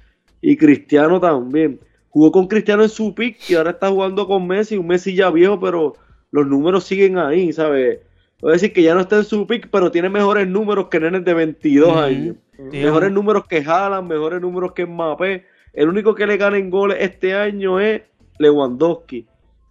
y 0.41 0.57
Cristiano 0.57 1.19
también. 1.19 1.79
Jugó 2.09 2.31
con 2.31 2.47
Cristiano 2.47 2.83
en 2.83 2.89
su 2.89 3.13
pick 3.13 3.37
y 3.49 3.55
ahora 3.55 3.71
está 3.71 3.89
jugando 3.89 4.27
con 4.27 4.47
Messi, 4.47 4.77
un 4.77 4.87
Messi 4.87 5.13
ya 5.13 5.29
viejo, 5.29 5.59
pero 5.59 5.93
los 6.31 6.47
números 6.47 6.83
siguen 6.85 7.17
ahí, 7.17 7.53
¿sabes? 7.53 7.99
Voy 8.41 8.51
a 8.51 8.53
decir 8.53 8.73
que 8.73 8.83
ya 8.83 8.93
no 8.93 9.01
está 9.01 9.17
en 9.17 9.23
su 9.23 9.45
pick, 9.47 9.69
pero 9.71 9.91
tiene 9.91 10.09
mejores 10.09 10.47
números 10.47 10.87
que 10.89 10.99
nenes 10.99 11.23
de 11.25 11.33
22 11.33 11.89
Ujú. 11.89 11.97
años. 11.97 12.35
Mejores 12.71 13.11
números 13.11 13.45
que 13.47 13.63
Haaland, 13.65 14.09
mejores 14.09 14.41
números 14.41 14.73
que 14.73 14.85
Mbappé. 14.85 15.45
El 15.73 15.89
único 15.89 16.15
que 16.15 16.25
le 16.25 16.37
gana 16.37 16.57
en 16.57 16.69
goles 16.71 16.97
este 16.99 17.35
año 17.35 17.79
es 17.79 18.01
Lewandowski. 18.39 19.27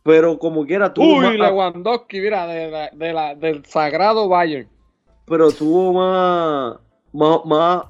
Pero 0.07 0.38
como 0.38 0.64
quiera, 0.64 0.94
tuvo 0.94 1.16
Uy, 1.18 1.24
más, 1.36 1.50
Lewandowski, 1.50 2.20
mira, 2.20 2.46
de 2.46 2.70
la- 2.70 2.90
de 2.90 3.12
la- 3.12 3.34
del 3.34 3.64
sagrado 3.66 4.28
Bayern. 4.28 4.68
pero 5.26 5.50
tuvo 5.50 5.92
más, 5.92 6.76
más, 7.12 7.44
más 7.44 7.82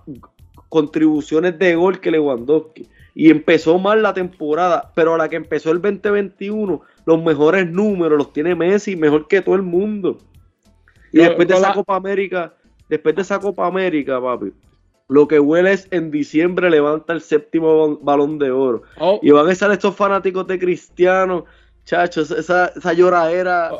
contribuciones 0.71 1.59
de 1.59 1.75
gol 1.77 2.01
que 2.01 2.11
Lewandowski. 2.11 2.89
Y 3.15 3.31
empezó 3.31 3.79
mal 3.79 4.03
la 4.03 4.13
temporada, 4.15 4.93
pero 4.95 5.15
a 5.15 5.19
la 5.19 5.29
que 5.29 5.37
empezó 5.37 5.71
el 5.71 5.81
2021, 5.81 6.83
los 7.07 7.23
mejores 7.23 7.71
números 7.71 8.19
los 8.19 8.33
tiene 8.33 8.55
Messi, 8.55 8.97
mejor 8.97 9.27
que 9.29 9.41
todo 9.41 9.55
el 9.55 9.63
mundo. 9.63 10.19
Y 11.13 11.19
Yo- 11.19 11.25
después 11.25 11.49
de 11.49 11.55
esa 11.55 11.69
la- 11.69 11.75
Copa 11.75 11.97
América, 11.97 12.55
después 12.89 13.15
de 13.15 13.23
esa 13.23 13.39
Copa 13.39 13.67
América, 13.67 14.21
papi, 14.21 14.53
lo 15.09 15.29
que 15.29 15.39
huele 15.41 15.73
es 15.73 15.89
en 15.93 16.11
diciembre 16.11 16.69
levanta 16.69 17.13
el 17.13 17.21
séptimo 17.23 17.89
ba- 17.89 17.99
balón 18.03 18.39
de 18.39 18.51
oro. 18.51 18.83
Oh, 18.99 19.19
Y 19.23 19.31
van 19.31 19.47
a 19.47 19.53
estar 19.53 19.71
estos 19.71 19.95
fanáticos 19.95 20.47
de 20.47 20.59
Cristiano, 20.59 21.45
chachos, 21.87 22.31
esa, 22.33 22.67
esa 22.77 22.93
lloradera 22.93 23.71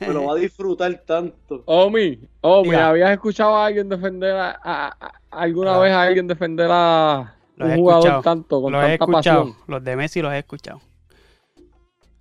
me 0.00 0.08
lo 0.12 0.24
va 0.26 0.32
a 0.32 0.36
disfrutar 0.36 0.92
tanto. 1.06 1.62
Omi, 1.64 2.18
Omi, 2.42 2.68
Diga. 2.70 2.88
¿habías 2.90 3.10
escuchado 3.12 3.56
a 3.56 3.66
alguien 3.66 3.88
defender 3.88 4.36
a, 4.36 4.50
a- 4.62 4.88
a- 5.00 5.12
alguna 5.30 5.76
Ah. 5.76 5.78
vez 5.78 5.92
a 5.92 6.02
alguien 6.02 6.26
defender 6.26 6.68
a 6.70 7.34
Lo 7.56 7.66
un 7.66 7.76
jugador 7.76 8.02
escuchado. 8.04 8.22
tanto, 8.22 8.60
con 8.60 8.72
los 8.72 8.84
he 8.84 8.98
tanta 8.98 9.04
escuchado. 9.12 9.44
pasión? 9.44 9.56
Los 9.68 9.84
de 9.84 9.96
Messi 9.96 10.20
los 10.20 10.32
he 10.34 10.38
escuchado. 10.38 10.80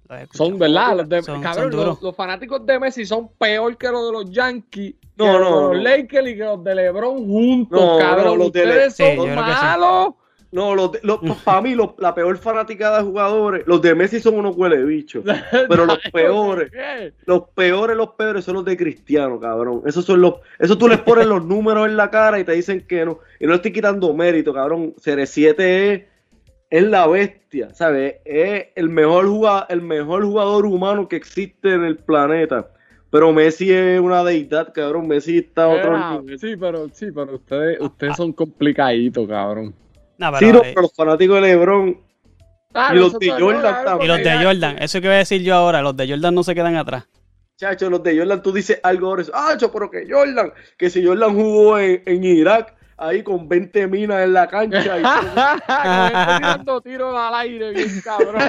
Los 0.07 0.19
he 0.19 0.21
escuchado. 0.23 0.49
Son, 0.51 0.59
¿verdad? 0.59 0.97
Los 0.97 1.09
de, 1.09 1.23
Son- 1.23 1.41
cabrón, 1.41 1.75
los, 1.75 2.01
los 2.01 2.15
fanáticos 2.15 2.65
de 2.65 2.79
Messi 2.79 3.05
son 3.05 3.29
peor 3.37 3.75
que 3.75 3.89
los 3.89 4.05
de 4.05 4.11
los 4.13 4.31
Yankees, 4.31 4.95
No, 5.17 5.25
que 5.25 5.31
no, 5.31 5.39
los 5.39 5.49
de 5.49 5.51
los 5.61 5.61
no. 5.61 5.73
Lakers 5.73 6.27
y 6.29 6.37
que 6.37 6.43
los 6.43 6.63
de 6.63 6.75
LeBron 6.75 7.27
juntos, 7.27 7.81
No, 7.81 7.97
cabrón. 7.97 8.25
no, 8.25 8.35
los 8.35 8.51
de 8.53 8.63
Ustedes 8.63 8.95
Sí, 8.95 9.03
son 9.15 9.25
sí. 9.29 9.35
malos. 9.35 10.13
No, 10.49 10.75
los, 10.75 10.91
para 11.43 11.61
mí, 11.61 11.75
los- 11.75 11.91
la 11.97 12.15
peor 12.15 12.37
fanaticada 12.37 12.99
de 12.99 13.03
jugadores, 13.03 13.63
los 13.67 13.81
de 13.81 13.93
Messi 13.93 14.19
son 14.21 14.35
unos 14.35 14.55
huele 14.55 14.83
bichos. 14.85 15.25
Pero 15.69 15.85
los 15.85 15.99
peores, 16.13 16.71
los 17.25 17.49
peores, 17.49 17.97
los 17.97 18.09
peores 18.11 18.45
son 18.45 18.55
los 18.55 18.65
de 18.65 18.77
Cristiano, 18.77 19.39
cabrón. 19.39 19.81
Esos 19.85 20.05
son 20.05 20.21
los, 20.21 20.35
eso 20.57 20.77
tú 20.77 20.87
les 20.87 20.99
pones 20.99 21.25
los 21.25 21.43
números 21.45 21.87
en 21.87 21.97
la 21.97 22.09
cara 22.09 22.39
y 22.39 22.45
te 22.45 22.53
dicen 22.53 22.85
que 22.87 23.03
no. 23.05 23.19
Y 23.39 23.45
no 23.45 23.55
estoy 23.55 23.73
quitando 23.73 24.13
mérito, 24.13 24.53
cabrón. 24.53 24.93
CR7 24.95 25.59
es, 25.59 26.03
es 26.69 26.83
la 26.83 27.07
bestia, 27.07 27.73
¿sabes? 27.73 28.15
Es 28.23 28.67
el 28.75 28.87
mejor, 28.89 29.27
jugador, 29.27 29.65
el 29.69 29.81
mejor 29.81 30.23
jugador 30.23 30.65
humano 30.65 31.09
que 31.09 31.17
existe 31.17 31.73
en 31.73 31.83
el 31.83 31.97
planeta. 31.97 32.69
Pero 33.09 33.31
Messi 33.33 33.71
es 33.71 33.99
una 33.99 34.23
deidad, 34.23 34.73
cabrón. 34.73 35.07
Messi 35.07 35.39
está 35.39 35.67
otro 35.67 35.95
Era, 35.95 36.21
sí, 36.37 36.55
pero 36.57 36.89
sí, 36.91 37.07
pero 37.13 37.35
ustedes, 37.35 37.79
ustedes 37.81 38.15
son 38.15 38.31
complicaditos, 38.33 39.27
cabrón. 39.27 39.73
No, 40.17 40.31
pero, 40.31 40.39
Sí, 40.39 40.51
no, 40.53 40.59
eh, 40.59 40.71
pero 40.73 40.81
los 40.83 40.93
fanáticos 40.95 41.35
de 41.35 41.41
LeBron 41.41 41.97
Ah, 42.73 42.91
Y 42.93 42.97
los 42.97 43.17
de 43.17 43.31
Jordan 43.31 43.85
también. 43.85 44.01
y 44.01 44.07
los 44.07 44.23
de 44.23 44.43
Jordan, 44.45 44.77
eso 44.79 45.01
que 45.01 45.07
voy 45.07 45.15
a 45.15 45.19
decir 45.19 45.41
yo 45.41 45.55
ahora, 45.55 45.81
los 45.81 45.97
de 45.97 46.07
Jordan 46.07 46.35
no 46.35 46.43
se 46.43 46.53
quedan 46.53 46.75
atrás. 46.75 47.07
Chacho, 47.55 47.89
los 47.89 48.03
de 48.03 48.19
Jordan, 48.19 48.43
tú 48.43 48.51
dices 48.51 48.79
algo 48.83 49.07
ahora, 49.07 49.23
ah, 49.33 49.55
pero 49.73 49.89
que 49.89 50.05
Jordan, 50.07 50.51
que 50.77 50.89
si 50.91 51.03
Jordan 51.03 51.33
jugó 51.33 51.79
en, 51.79 52.03
en 52.05 52.23
Irak, 52.23 52.75
ahí 52.97 53.23
con 53.23 53.47
20 53.49 53.87
minas 53.87 54.21
en 54.23 54.33
la 54.33 54.47
cancha. 54.47 54.79
Y, 54.99 55.01
tirando 56.37 56.81
tiros 56.81 57.15
al 57.17 57.33
aire, 57.33 57.71
bien 57.71 58.01
cabrón. 58.03 58.43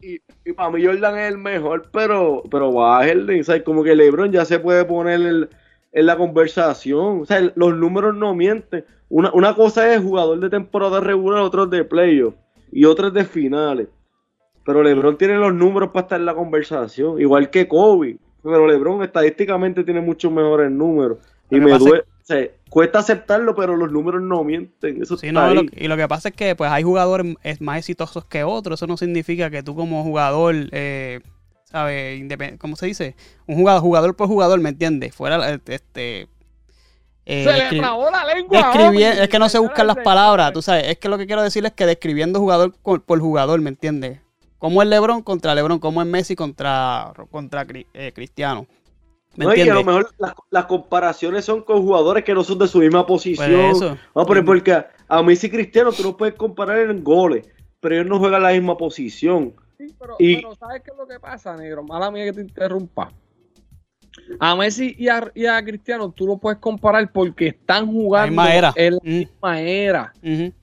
y, 0.00 0.20
y 0.44 0.52
para 0.52 0.70
mí 0.70 0.84
Jordan 0.84 1.16
es 1.18 1.28
el 1.32 1.38
mejor, 1.38 1.90
pero, 1.92 2.42
pero 2.50 2.72
bájenle, 2.72 3.44
sea, 3.44 3.62
como 3.62 3.84
que 3.84 3.94
LeBron 3.94 4.32
ya 4.32 4.44
se 4.44 4.58
puede 4.58 4.84
poner 4.84 5.20
el- 5.20 5.48
en 5.92 6.06
la 6.06 6.16
conversación. 6.16 7.20
O 7.20 7.24
sea, 7.26 7.40
los 7.54 7.76
números 7.76 8.14
no 8.16 8.34
mienten. 8.34 8.84
Una, 9.14 9.30
una 9.34 9.54
cosa 9.54 9.92
es 9.94 10.00
jugador 10.02 10.40
de 10.40 10.48
temporada 10.48 10.98
regular, 10.98 11.42
otro 11.42 11.64
es 11.64 11.70
de 11.70 11.84
playoff 11.84 12.34
y 12.72 12.86
otro 12.86 13.08
es 13.08 13.12
de 13.12 13.24
finales. 13.26 13.88
Pero 14.64 14.82
LeBron 14.82 15.18
tiene 15.18 15.34
los 15.36 15.52
números 15.52 15.90
para 15.90 16.04
estar 16.04 16.18
en 16.20 16.24
la 16.24 16.34
conversación, 16.34 17.20
igual 17.20 17.50
que 17.50 17.68
Kobe. 17.68 18.16
Pero 18.42 18.66
LeBron 18.66 19.02
estadísticamente 19.02 19.84
tiene 19.84 20.00
muchos 20.00 20.32
mejores 20.32 20.70
números. 20.70 21.18
Y 21.50 21.60
me 21.60 21.76
duele, 21.76 22.00
o 22.00 22.24
sea, 22.24 22.48
cuesta 22.70 23.00
aceptarlo, 23.00 23.54
pero 23.54 23.76
los 23.76 23.92
números 23.92 24.22
no 24.22 24.42
mienten. 24.44 25.02
Eso 25.02 25.18
Sí, 25.18 25.26
está 25.26 25.46
no, 25.48 25.54
lo- 25.56 25.60
ahí. 25.60 25.68
y 25.76 25.88
lo 25.88 25.96
que 25.98 26.08
pasa 26.08 26.30
es 26.30 26.34
que 26.34 26.56
pues 26.56 26.70
hay 26.70 26.82
jugadores 26.82 27.34
es- 27.42 27.60
más 27.60 27.78
exitosos 27.78 28.24
que 28.24 28.44
otros. 28.44 28.78
Eso 28.78 28.86
no 28.86 28.96
significa 28.96 29.50
que 29.50 29.62
tú 29.62 29.76
como 29.76 30.02
jugador, 30.04 30.54
eh, 30.72 31.20
¿sabes? 31.64 32.22
¿Cómo 32.58 32.76
se 32.76 32.86
dice? 32.86 33.14
Un 33.46 33.56
jugador, 33.56 33.82
jugador 33.82 34.16
por 34.16 34.28
jugador, 34.28 34.58
¿me 34.60 34.70
entiendes? 34.70 35.14
Fuera, 35.14 35.52
eh, 35.52 35.58
este... 35.66 36.28
eh, 37.24 37.44
Se 37.44 37.52
le 37.74 37.80
trabó 37.80 38.10
la 38.10 38.24
lengua. 38.24 38.72
es 38.94 39.28
que 39.28 39.38
no 39.38 39.48
se 39.48 39.58
buscan 39.58 39.86
las 39.86 39.96
palabras, 39.98 40.52
tú 40.52 40.62
sabes. 40.62 40.88
Es 40.88 40.98
que 40.98 41.08
lo 41.08 41.18
que 41.18 41.26
quiero 41.26 41.42
decir 41.42 41.64
es 41.64 41.72
que 41.72 41.86
describiendo 41.86 42.40
jugador 42.40 42.72
por, 42.82 43.20
jugador, 43.20 43.60
¿me 43.60 43.70
entiendes? 43.70 44.20
Como 44.58 44.82
es 44.82 44.88
LeBron 44.88 45.22
contra 45.22 45.54
LeBron, 45.54 45.78
como 45.78 46.00
es 46.02 46.08
Messi 46.08 46.36
contra, 46.36 47.12
contra 47.30 47.66
eh, 47.94 48.12
Cristiano. 48.14 48.66
¿Me 49.34 49.46
No, 49.46 49.54
y 49.54 49.60
a 49.62 49.74
lo 49.74 49.82
mejor 49.82 50.10
las, 50.18 50.34
las 50.50 50.66
comparaciones 50.66 51.44
son 51.44 51.62
con 51.62 51.82
jugadores 51.82 52.22
que 52.22 52.34
no 52.34 52.44
son 52.44 52.58
de 52.58 52.68
su 52.68 52.78
misma 52.78 53.06
posición. 53.06 53.50
Pues 53.50 53.76
eso. 53.76 53.86
Vamos 54.14 54.24
a 54.24 54.26
poner, 54.26 54.44
porque 54.44 54.72
a, 54.72 54.90
a 55.08 55.22
Messi 55.22 55.46
y 55.46 55.50
Cristiano 55.50 55.90
tú 55.90 56.02
no 56.02 56.16
puedes 56.16 56.34
comparar 56.34 56.78
en 56.78 57.02
goles, 57.02 57.48
pero 57.80 57.94
ellos 57.94 58.06
no 58.08 58.18
juegan 58.18 58.42
la 58.42 58.50
misma 58.50 58.76
posición. 58.76 59.54
Sí, 59.78 59.86
pero, 59.98 60.16
Y- 60.18 60.36
pero 60.36 60.54
¿sabes 60.54 60.82
qué 60.82 60.90
es 60.90 60.96
lo 60.98 61.06
que 61.06 61.18
pasa, 61.18 61.56
negro? 61.56 61.82
Mala 61.82 62.10
mía 62.10 62.24
que 62.26 62.34
te 62.34 62.40
interrumpa. 62.42 63.10
A 64.38 64.56
Messi 64.56 64.94
y 64.98 65.08
a, 65.08 65.30
y 65.34 65.46
a 65.46 65.62
Cristiano 65.64 66.10
tú 66.10 66.26
lo 66.26 66.38
puedes 66.38 66.58
comparar 66.58 67.10
porque 67.12 67.48
están 67.48 67.86
jugando 67.86 68.42
era. 68.44 68.72
en 68.76 68.94
la 68.94 69.00
Mm. 69.02 69.08
misma 69.18 69.60
era. 69.60 70.12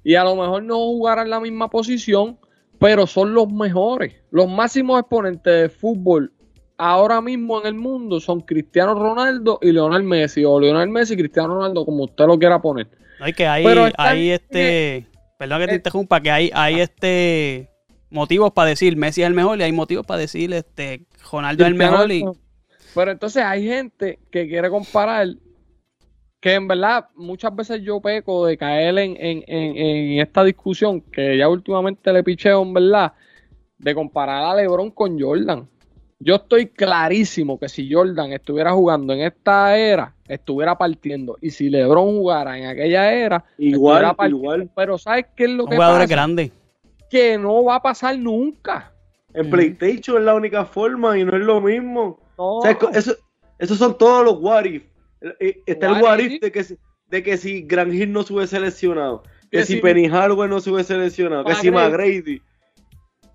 Y 0.04 0.16
a 0.16 0.24
lo 0.24 0.36
mejor 0.36 0.64
no 0.64 0.76
jugarán 0.78 1.30
la 1.30 1.40
misma 1.40 1.70
posición, 1.70 2.38
pero 2.80 3.06
son 3.08 3.34
los 3.34 3.52
mejores. 3.52 4.16
Los 4.32 4.50
máximos 4.50 5.00
exponentes 5.00 5.62
de 5.64 5.70
fútbol 5.70 6.32
ahora 6.78 7.20
mismo 7.22 7.60
en 7.60 7.68
el 7.68 7.74
mundo 7.76 8.20
son 8.22 8.40
Cristiano 8.42 8.94
Ronaldo 8.96 9.60
y 9.62 9.72
Leonel 9.72 10.04
Messi. 10.04 10.46
O 10.46 10.60
Leonel 10.60 10.90
Messi 10.90 11.14
y 11.14 11.18
Cristiano 11.18 11.56
Ronaldo, 11.56 11.86
como 11.86 12.06
usted 12.06 12.26
lo 12.26 12.40
quiera 12.40 12.62
poner. 12.62 12.88
No, 13.20 13.26
hay 13.26 13.34
que 13.34 13.46
hay, 13.48 14.30
este. 14.32 15.06
Perdón 15.38 15.60
que 15.60 15.68
te 15.68 15.74
eh, 15.74 15.76
interrumpa, 15.76 16.22
que 16.22 16.32
hay, 16.32 16.52
hay 16.54 16.80
este 16.80 17.70
motivos 18.10 18.52
para 18.52 18.70
decir 18.70 18.96
Messi 18.98 19.22
es 19.22 19.28
el 19.28 19.34
mejor 19.34 19.60
y 19.60 19.64
hay 19.64 19.72
motivos 19.72 20.06
para 20.06 20.20
decir 20.20 20.52
este 20.54 21.06
Ronaldo 21.32 21.64
es 21.64 21.68
el 21.70 21.76
mejor 21.76 22.12
y. 22.12 22.24
Pero 22.94 23.12
entonces 23.12 23.44
hay 23.44 23.66
gente 23.66 24.20
que 24.32 24.48
quiere 24.48 24.70
comparar 24.70 25.28
que 26.40 26.54
en 26.54 26.68
verdad 26.68 27.08
muchas 27.16 27.56
veces 27.56 27.82
yo 27.82 28.00
peco 28.00 28.46
de 28.46 28.58
caer 28.58 28.98
en, 28.98 29.18
en, 29.20 29.44
en, 29.48 29.78
en 29.78 30.20
esta 30.22 30.44
discusión 30.44 31.02
que 31.02 31.38
ya 31.38 31.50
últimamente 31.50 32.14
le 32.14 32.24
picheo 32.24 32.62
en 32.62 32.74
verdad 32.74 33.14
de 33.78 33.96
comparar 33.96 34.44
a 34.46 34.56
LeBron 34.56 34.92
con 34.92 35.20
Jordan. 35.20 35.68
Yo 36.22 36.36
estoy 36.36 36.68
clarísimo 36.68 37.58
que 37.58 37.70
si 37.70 37.92
Jordan 37.92 38.34
estuviera 38.34 38.74
jugando 38.74 39.14
en 39.14 39.22
esta 39.22 39.78
era, 39.78 40.14
estuviera 40.28 40.78
partiendo. 40.78 41.38
Y 41.42 41.50
si 41.50 41.70
LeBron 41.70 42.18
jugara 42.18 42.58
en 42.58 42.66
aquella 42.66 43.14
era, 43.14 43.46
Igual, 43.58 44.14
igual. 44.28 44.70
Pero 44.76 44.98
¿sabes 44.98 45.28
qué 45.36 45.46
es 45.46 45.52
lo 45.52 45.64
son 45.64 45.72
que 45.72 45.78
pasa? 45.78 46.06
grandes. 46.06 46.52
Que 47.10 47.38
no 47.38 47.64
va 47.64 47.76
a 47.76 47.82
pasar 47.82 48.20
nunca. 48.20 48.92
En. 49.34 49.50
PlayStation 49.50 50.18
es 50.18 50.24
la 50.24 50.36
única 50.36 50.66
forma 50.66 51.18
y 51.18 51.24
no 51.24 51.38
es 51.38 51.42
lo 51.42 51.62
mismo. 51.62 52.20
No. 52.40 52.58
O 52.58 52.62
sea, 52.64 52.78
eso, 52.94 53.16
esos 53.60 53.78
son 53.78 53.98
todos 53.98 54.24
los 54.26 54.40
what 54.40 54.64
if. 54.66 54.84
Eh, 55.40 55.62
Está 55.66 55.88
el 55.88 55.92
What 55.94 56.02
what 56.04 56.20
if. 56.20 56.32
if 56.32 56.42
de 56.42 56.52
que, 56.52 56.64
si- 56.64 56.78
de 57.08 57.22
que 57.24 57.38
si 57.38 57.62
Gran 57.64 57.94
Hill 57.94 58.12
no 58.14 58.24
se 58.24 58.34
hubiese 58.34 58.56
seleccionado, 58.56 59.24
que, 59.52 59.58
Que 59.60 59.66
si 59.66 59.74
si- 59.76 59.82
Penny 59.82 60.08
Hardware 60.08 60.50
no 60.50 60.60
se 60.62 60.72
hubiese 60.72 60.94
seleccionado, 60.94 61.44
que 61.44 61.56
si 61.56 61.70
McGrady. 61.70 62.42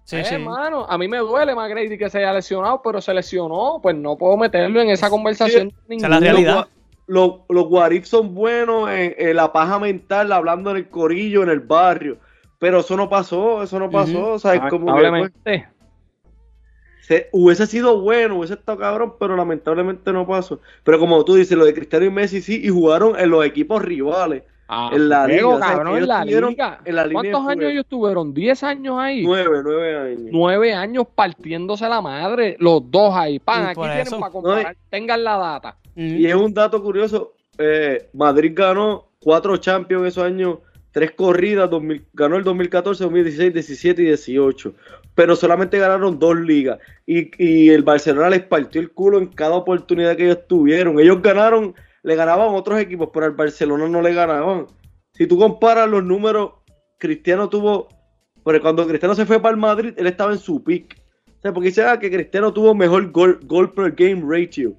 Sí, 0.05 0.17
Eh, 0.17 0.25
sí. 0.25 0.39
mano, 0.39 0.85
a 0.89 0.99
mí 0.99 1.09
me 1.09 1.19
duele 1.19 1.55
McGrady 1.55 1.97
que 1.99 2.09
se 2.11 2.19
haya 2.19 2.33
lesionado, 2.33 2.81
pero 2.83 3.01
se 3.01 3.13
lesionó, 3.15 3.81
pues 3.83 3.97
no 3.97 4.17
puedo 4.17 4.37
meterlo 4.37 4.81
en 4.81 4.91
esa 4.91 5.09
conversación. 5.11 5.69
Esa 5.69 5.77
es 5.77 6.03
la 6.03 6.09
ninguna. 6.09 6.21
realidad. 6.21 6.69
Los, 7.07 7.29
los, 7.29 7.41
los 7.49 7.67
what 7.71 7.91
if 7.91 8.07
son 8.07 8.35
buenos 8.35 8.89
en, 8.91 9.15
en 9.19 9.37
la 9.37 9.53
paja 9.53 9.79
mental, 9.79 10.33
hablando 10.33 10.71
en 10.71 10.77
el 10.79 10.89
corillo, 10.89 11.43
en 11.43 11.51
el 11.51 11.61
barrio. 11.61 12.19
Pero 12.59 12.81
eso 12.81 12.97
no 12.97 13.09
pasó, 13.11 13.63
eso 13.63 13.79
no 13.79 13.91
pasó. 13.91 14.33
o 14.33 14.39
sea, 14.39 14.55
es 14.55 14.63
como 14.71 14.95
que, 14.97 15.09
pues. 15.43 15.65
Se- 17.07 17.29
hubiese 17.33 17.67
sido 17.67 18.01
bueno, 18.01 18.37
hubiese 18.39 18.55
estado 18.55 18.79
cabrón, 18.79 19.15
pero 19.19 19.37
lamentablemente 19.37 20.13
no 20.13 20.27
pasó. 20.27 20.61
Pero 20.83 20.99
como 20.99 21.25
tú 21.25 21.35
dices, 21.35 21.57
lo 21.57 21.65
de 21.65 21.75
Cristiano 21.75 22.05
y 22.07 22.11
Messi 22.11 22.41
sí, 22.41 22.61
y 22.65 22.69
jugaron 22.69 23.19
en 23.19 23.31
los 23.31 23.45
equipos 23.45 23.83
rivales. 23.83 24.43
Ah, 24.67 24.91
en 24.95 25.11
la 25.11 25.27
liga, 25.27 25.47
o 25.47 25.59
sea, 25.59 25.67
cabrón, 25.73 25.85
que 25.85 25.91
en 25.91 25.97
ellos 25.99 26.09
la 26.09 26.23
tuvieron 26.23 26.51
liga. 26.51 26.81
en 26.87 26.97
la 26.97 27.07
línea 27.07 27.23
de 27.23 27.31
¿Cuántos 27.33 27.51
años 27.53 27.71
ellos 27.71 27.87
tuvieron? 27.87 28.33
¿10 28.35 28.63
años 28.63 28.97
ahí? 28.99 29.23
Nueve, 29.23 29.61
nueve 29.63 29.99
años. 29.99 30.29
Nueve 30.33 30.73
años 30.75 31.07
partiéndose 31.15 31.87
la 31.87 32.01
madre, 32.01 32.57
los 32.59 32.91
dos 32.91 33.15
ahí. 33.15 33.39
Pan, 33.39 33.67
aquí 33.67 33.81
tienen 33.83 33.99
eso. 34.01 34.19
para 34.19 34.33
comparar. 34.33 34.77
Tengan 34.89 35.23
la 35.23 35.37
data. 35.37 35.77
Y 35.95 36.25
es 36.27 36.35
un 36.35 36.55
dato 36.55 36.83
curioso, 36.83 37.35
eh, 37.59 38.09
Madrid 38.15 38.53
ganó 38.55 39.09
cuatro 39.21 39.59
Champions 39.59 40.07
esos 40.09 40.25
años, 40.25 40.59
tres 40.95 41.11
corridas, 41.11 41.69
2000 41.71 42.07
ganó 42.15 42.37
el 42.37 42.45
2014, 42.45 43.03
2016, 43.03 43.53
17 43.53 44.03
y 44.03 44.05
18, 44.07 44.75
pero 45.17 45.35
solamente 45.35 45.77
ganaron 45.77 46.21
dos 46.21 46.37
ligas 46.37 46.79
y, 47.05 47.69
el 47.69 47.83
Barcelona 47.83 48.31
les 48.31 48.45
partió 48.45 48.81
el 48.81 48.93
culo 48.93 49.19
en 49.19 49.27
cada 49.27 49.57
oportunidad 49.57 50.17
que 50.17 50.27
ellos 50.27 50.47
tuvieron. 50.47 51.01
Ellos 51.01 51.21
ganaron, 51.21 51.75
le 52.05 52.15
ganaban 52.15 52.55
otros 52.55 52.79
equipos, 52.79 53.11
pero 53.13 53.27
al 53.27 53.33
Barcelona 53.33 53.89
no 53.89 54.01
le 54.01 54.15
ganaban. 54.15 54.69
Si 55.15 55.27
tú 55.27 55.37
comparas 55.37 55.91
los 55.91 56.05
números, 56.05 56.53
Cristiano 56.99 57.49
tuvo, 57.49 57.89
pero 58.45 58.63
cuando 58.63 58.87
Cristiano 58.87 59.17
se 59.17 59.27
fue 59.27 59.43
para 59.43 59.53
el 59.53 59.61
Madrid, 59.61 59.95
él 59.97 60.07
estaba 60.07 60.31
en 60.31 60.39
su 60.39 60.63
peak. 60.63 60.97
O 61.27 61.43
sea, 61.43 61.53
porque 61.53 61.71
dice 61.71 61.83
ah, 61.83 61.99
que 61.99 62.09
Cristiano 62.09 62.53
tuvo 62.53 62.73
mejor 62.73 63.11
gol, 63.11 63.41
gol 63.43 63.75
per 63.75 63.91
game 63.91 64.23
ratio. 64.25 64.77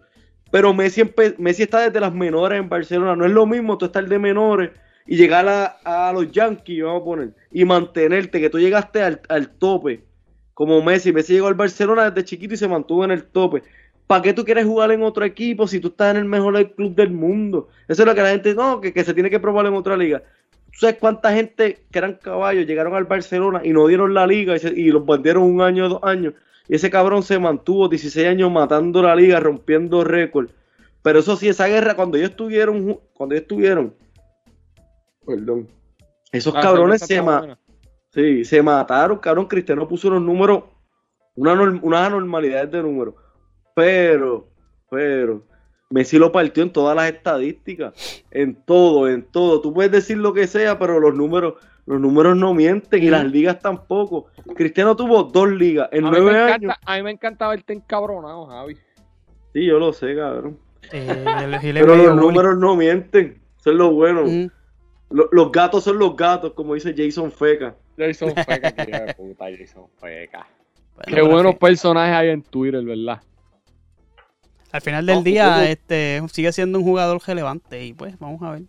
Pero 0.50 0.74
Messi, 0.74 1.04
Messi 1.40 1.64
está 1.64 1.82
desde 1.82 2.00
las 2.00 2.14
menores 2.14 2.58
en 2.58 2.70
Barcelona. 2.70 3.18
No 3.18 3.26
es 3.26 3.32
lo 3.32 3.46
mismo 3.46 3.78
tú 3.78 3.86
estar 3.86 4.08
de 4.08 4.18
menores 4.18 4.72
y 5.08 5.18
llegar 5.18 5.48
a, 5.48 5.78
a 6.10 6.14
los 6.14 6.32
Yankees, 6.32 6.84
vamos 6.84 7.02
a 7.02 7.06
poner, 7.06 7.30
y 7.52 7.64
mantenerte, 7.66 8.40
que 8.42 8.50
tú 8.50 8.60
llegaste 8.60 9.02
al, 9.02 9.22
al 9.30 9.50
tope. 9.50 10.04
Como 10.54 10.82
Messi. 10.82 11.12
Messi 11.12 11.34
llegó 11.34 11.48
al 11.48 11.54
Barcelona 11.54 12.10
desde 12.10 12.24
chiquito 12.26 12.54
y 12.54 12.58
se 12.58 12.68
mantuvo 12.68 13.04
en 13.04 13.12
el 13.12 13.24
tope. 13.26 13.62
¿Para 14.08 14.22
qué 14.22 14.34
tú 14.34 14.46
quieres 14.46 14.66
jugar 14.66 14.92
en 14.92 15.04
otro 15.04 15.26
equipo 15.26 15.68
si 15.68 15.80
tú 15.80 15.90
estás 15.90 16.12
en 16.12 16.18
el 16.22 16.26
mejor 16.26 16.72
club 16.76 16.96
del 16.96 17.12
mundo? 17.12 17.68
Eso 17.88 18.04
es 18.04 18.08
lo 18.08 18.16
que 18.16 18.22
la 18.22 18.30
gente, 18.30 18.54
no, 18.56 18.80
que, 18.80 18.94
que 18.94 19.04
se 19.04 19.14
tiene 19.14 19.30
que 19.30 19.40
probar 19.40 19.66
en 19.66 19.74
otra 19.74 19.98
liga. 19.98 20.22
¿Tú 20.72 20.80
sabes 20.80 20.98
cuánta 21.00 21.34
gente 21.34 21.80
que 21.92 21.98
eran 22.00 22.14
caballos 22.22 22.66
llegaron 22.68 22.96
al 22.96 23.04
Barcelona 23.06 23.62
y 23.64 23.72
no 23.72 23.88
dieron 23.88 24.14
la 24.14 24.26
liga 24.28 24.56
y, 24.56 24.60
se- 24.60 24.72
los 24.72 25.06
vendieron 25.06 25.44
un 25.44 25.62
año, 25.62 25.90
dos 25.90 26.00
años? 26.04 26.34
Y 26.70 26.76
ese 26.76 26.90
cabrón 26.90 27.22
se 27.24 27.38
mantuvo 27.40 27.88
16 27.90 28.28
años 28.28 28.52
matando 28.52 29.02
la 29.02 29.16
liga, 29.16 29.40
rompiendo 29.40 30.04
récord. 30.04 30.50
Pero 31.02 31.20
eso 31.20 31.36
sí, 31.36 31.48
esa 31.50 31.68
guerra, 31.68 31.96
cuando 31.96 32.18
ellos 32.18 32.30
estuvieron, 32.32 33.00
cuando 33.14 33.36
ellos 33.36 33.44
estuvieron, 33.44 33.94
perdón, 35.26 35.68
esos 36.32 36.54
La 36.54 36.62
cabrones 36.62 37.02
se, 37.02 37.22
ma- 37.22 37.58
sí, 38.14 38.46
se 38.46 38.62
mataron, 38.62 39.18
cabrón. 39.20 39.46
Cristiano 39.48 39.88
puso 39.88 40.08
unos 40.10 40.22
números, 40.22 40.64
una 41.36 41.54
norm- 41.56 41.80
unas 41.82 42.08
anormalidades 42.08 42.72
de 42.72 42.82
números. 42.84 43.16
Pero, 43.76 44.48
pero, 44.90 45.44
Messi 45.90 46.18
lo 46.18 46.32
partió 46.32 46.64
en 46.64 46.72
todas 46.72 46.96
las 46.96 47.10
estadísticas, 47.12 48.24
en 48.32 48.56
todo, 48.66 49.08
en 49.10 49.24
todo. 49.24 49.62
Tú 49.62 49.74
puedes 49.74 49.92
decir 49.92 50.18
lo 50.18 50.34
que 50.34 50.48
sea, 50.48 50.80
pero 50.80 51.00
los 51.00 51.14
números, 51.14 51.56
los 51.86 52.00
números 52.00 52.36
no 52.38 52.54
mienten 52.54 53.04
y 53.04 53.10
las 53.10 53.26
ligas 53.26 53.60
tampoco. 53.60 54.28
Cristiano 54.56 54.96
tuvo 54.96 55.24
dos 55.24 55.50
ligas 55.50 55.90
en 55.92 56.06
A 56.06 56.12
mí, 56.12 56.18
me 56.18 56.24
nueve 56.24 56.40
años. 56.54 56.56
encanta, 56.64 56.80
a 56.86 56.96
mí 56.98 57.04
me 57.04 57.12
encanta 57.12 57.48
verte 57.50 57.74
encabronado, 57.74 58.46
Javi. 58.48 58.76
Sí, 59.54 59.66
yo 59.66 59.78
lo 59.80 59.94
sé, 59.94 60.16
cabrón. 60.16 60.58
Sí, 60.90 60.98
el- 60.98 61.10
el- 61.28 61.54
el 61.54 61.74
Pero 61.74 61.96
los 61.96 62.16
números 62.16 62.58
no 62.58 62.76
mienten. 62.76 63.42
Eso 63.60 63.72
es 63.72 63.76
lo 63.78 63.92
bueno. 63.92 64.24
Ujú. 64.24 64.52
Lo- 65.10 65.30
los 65.32 65.52
gatos 65.52 65.84
son 65.84 66.00
los 66.00 66.16
gatos, 66.16 66.54
como 66.54 66.74
dice 66.74 66.94
Jason 66.98 67.32
Feca. 67.32 67.76
Jason 67.98 68.34
Feca, 68.36 68.70
hijo 68.70 69.06
de 69.06 69.14
puta, 69.14 69.46
Jason 69.58 69.86
Feca. 70.00 70.48
Bueno, 70.96 71.16
Qué 71.16 71.22
buenos 71.22 71.56
personajes 71.56 72.16
hay 72.16 72.30
en 72.30 72.42
Twitter, 72.42 72.84
¿verdad? 72.84 73.22
al 74.72 74.82
final 74.82 75.06
del 75.06 75.16
No, 75.18 75.24
día, 75.24 75.46
¿cómo? 75.54 75.60
este 75.62 76.22
sigue 76.34 76.52
siendo 76.52 76.80
un 76.80 76.84
jugador 76.84 77.22
relevante 77.26 77.86
y 77.86 77.94
pues 77.94 78.20
vamos 78.20 78.42
a 78.44 78.52
ver. 78.52 78.64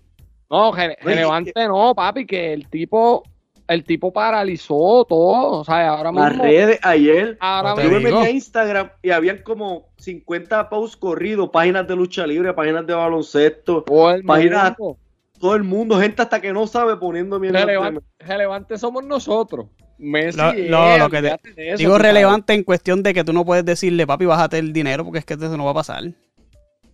No, 0.49 0.70
relevante 1.03 1.53
no, 1.66 1.95
papi, 1.97 2.24
que 2.26 2.53
el 2.53 2.68
tipo, 2.68 3.24
el 3.66 3.82
tipo 3.82 4.12
paralizó 4.12 5.05
todo. 5.09 5.61
O 5.61 5.64
sea, 5.64 5.89
ahora 5.89 6.12
Las 6.12 6.28
mismo. 6.30 6.45
redes 6.45 6.78
ayer. 6.82 7.37
Ahora 7.41 7.74
Yo 7.82 7.91
me 7.91 7.99
metí 7.99 8.14
a 8.16 8.30
Instagram 8.30 8.91
y 9.03 9.11
habían 9.11 9.39
como 9.39 9.89
50 9.97 10.68
posts 10.68 10.97
corridos, 10.97 11.51
páginas 11.51 11.89
de 11.89 11.97
lucha 11.97 12.24
libre, 12.24 12.53
páginas 12.55 12.87
de 12.87 12.95
baloncesto, 12.95 13.82
todo 13.82 14.12
el 14.12 14.22
páginas- 14.22 14.78
mundo. 14.78 14.99
Todo 15.39 15.55
el 15.55 15.64
mundo, 15.64 15.99
gente 16.01 16.22
hasta 16.22 16.41
que 16.41 16.53
no 16.53 16.66
sabe 16.66 16.97
poniendo 16.97 17.39
mierda. 17.39 17.61
Relevante, 17.64 18.01
relevante 18.20 18.78
somos 18.78 19.05
nosotros. 19.05 19.66
Messi, 19.99 20.39
Lo- 20.39 20.53
lo- 20.53 20.99
lo 20.99 21.11
que 21.11 21.22
te- 21.22 21.41
eso, 21.70 21.78
Digo 21.78 21.97
relevante 21.99 22.53
en 22.53 22.62
cuestión 22.64 23.03
de 23.03 23.14
que 23.14 23.24
tú 23.24 23.32
no 23.32 23.45
puedes 23.47 23.64
decirle, 23.64 24.07
papi, 24.07 24.26
bájate 24.26 24.59
el 24.59 24.72
dinero 24.72 25.05
porque 25.05 25.20
es 25.20 25.24
que 25.24 25.34
eso 25.34 25.57
no 25.57 25.64
va 25.64 25.70
a 25.70 25.74
pasar. 25.74 26.05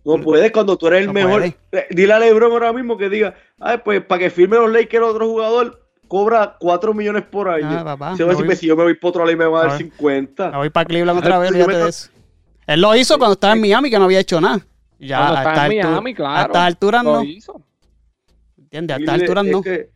No 0.05 0.17
puedes 0.21 0.51
cuando 0.51 0.77
tú 0.77 0.87
eres 0.87 1.01
el 1.01 1.07
No 1.07 1.13
mejor. 1.13 1.31
puede. 1.41 1.55
Eh, 1.71 1.85
Dile 1.91 2.13
a 2.13 2.19
LeBron 2.19 2.51
ahora 2.51 2.73
mismo 2.73 2.97
que 2.97 3.09
diga, 3.09 3.35
ay, 3.59 3.79
pues 3.83 4.01
para 4.05 4.19
que 4.19 4.29
firme 4.29 4.57
los 4.57 4.71
Lakers 4.71 5.03
otro 5.05 5.27
jugador 5.27 5.81
cobra 6.07 6.55
4 6.59 6.93
millones 6.93 7.23
por 7.23 7.49
año. 7.49 7.67
Ah, 7.79 7.83
papá, 7.83 8.15
Se 8.17 8.23
va 8.23 8.29
a 8.29 8.33
decir, 8.33 8.45
voy- 8.45 8.55
si 8.55 8.67
yo 8.67 8.75
me 8.75 8.83
voy 8.83 8.93
por 8.95 9.09
otro 9.09 9.21
lado 9.23 9.31
y 9.31 9.37
me 9.37 9.45
va 9.45 9.59
a 9.59 9.63
dar 9.63 9.71
Ah. 9.73 9.77
50. 9.77 10.51
Me 10.51 10.57
voy 10.57 10.69
para 10.69 10.85
Cleveland 10.85 11.19
otra 11.19 11.39
vez, 11.39 11.51
Yo 11.51 11.57
me 11.57 11.63
olvídate 11.63 11.83
de 11.83 11.89
eso. 11.89 12.09
Él 12.67 12.81
lo 12.81 12.95
hizo 12.95 13.17
cuando 13.17 13.33
estaba 13.33 13.53
en 13.53 13.61
Miami, 13.61 13.89
que 13.89 13.97
no 13.97 14.05
había 14.05 14.19
hecho 14.19 14.39
nada. 14.39 14.59
Ya 14.99 15.17
Cuando 15.17 15.35
a 15.35 15.39
estaba 15.39 15.53
estas 15.67 15.71
en 15.71 15.89
Miami, 15.91 16.13
claro. 16.13 16.37
a 16.37 16.41
estas 16.43 16.61
alturas 16.63 17.03
Lo 17.03 17.13
no. 17.15 17.23
hizo. 17.23 17.61
¿Entiendes? 18.73 18.97
A 18.97 18.99
Y 18.99 19.03
estas 19.03 19.21
alturas 19.21 19.45
no. 19.45 19.61
que- 19.61 19.89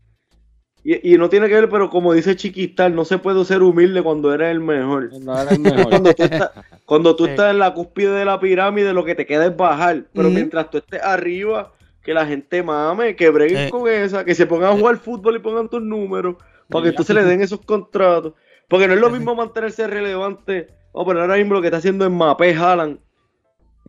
y, 0.84 1.14
y 1.14 1.18
no 1.18 1.28
tiene 1.28 1.48
que 1.50 1.56
ver, 1.56 1.70
pero 1.70 1.90
como 1.90 2.14
dice 2.14 2.36
Chiquistar, 2.36 2.92
no 2.92 3.04
se 3.04 3.18
puede 3.18 3.44
ser 3.44 3.62
humilde 3.62 4.02
cuando 4.02 4.34
eres 4.34 4.52
el 4.52 4.60
mejor. 4.62 5.10
No 5.22 5.38
era 5.42 5.52
el 5.52 5.60
mejor. 5.60 5.90
Cuando 5.90 6.14
tú 6.14 6.24
estás, 6.24 6.52
cuando 6.86 7.16
tú 7.16 7.26
Sí. 7.26 7.30
estás 7.32 7.52
en 7.52 7.60
la 7.60 7.74
cúspide 7.74 8.12
de 8.12 8.24
la 8.26 8.40
pirámide, 8.40 8.94
lo 8.94 9.04
que 9.04 9.16
te 9.16 9.26
queda 9.26 9.48
es 9.48 9.58
bajar. 9.58 10.06
Pero 10.14 10.30
mientras 10.30 10.70
tú 10.70 10.78
estés 10.78 11.02
arriba, 11.02 11.74
que 12.04 12.14
la 12.14 12.26
gente 12.26 12.64
mame, 12.64 13.16
que 13.18 13.30
breguen 13.30 13.66
Sí. 13.66 13.72
con 13.72 13.90
esa, 13.90 14.24
que 14.24 14.34
se 14.36 14.46
pongan 14.46 14.70
a 14.72 14.78
jugar 14.80 14.98
fútbol 14.98 15.36
y 15.36 15.40
pongan 15.40 15.68
tus 15.68 15.82
números, 15.82 16.36
para 16.70 16.84
que 16.84 16.90
entonces 16.90 17.14
le 17.16 17.24
den 17.26 17.42
esos 17.42 17.60
contratos. 17.66 18.34
Porque 18.70 18.88
no 18.88 18.94
es 18.94 19.00
lo 19.02 19.10
mismo 19.10 19.36
mantenerse 19.36 19.88
relevante. 19.88 20.68
Oh, 20.94 21.06
pero 21.06 21.22
ahora 21.22 21.36
mismo 21.36 21.54
lo 21.56 21.62
que 21.62 21.68
está 21.68 21.78
haciendo 21.78 22.06
en 22.06 22.14
Mapé 22.16 22.54
Haaland, 22.56 23.00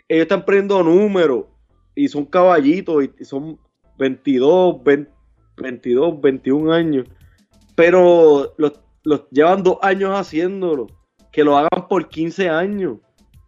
ellos 0.08 0.22
están 0.22 0.44
perdiendo 0.44 0.82
números 0.82 1.44
y 1.94 2.08
son 2.08 2.24
caballitos 2.24 3.04
y 3.20 3.24
son 3.24 3.58
22, 3.98 4.82
20 4.84 5.18
22, 5.60 6.20
21 6.20 6.72
años. 6.72 7.06
Pero 7.74 8.54
los, 8.56 8.72
los 9.04 9.28
llevan 9.30 9.62
dos 9.62 9.78
años 9.82 10.18
haciéndolo. 10.18 10.86
Que 11.32 11.44
lo 11.44 11.56
hagan 11.56 11.88
por 11.88 12.08
15 12.08 12.48
años. 12.48 12.98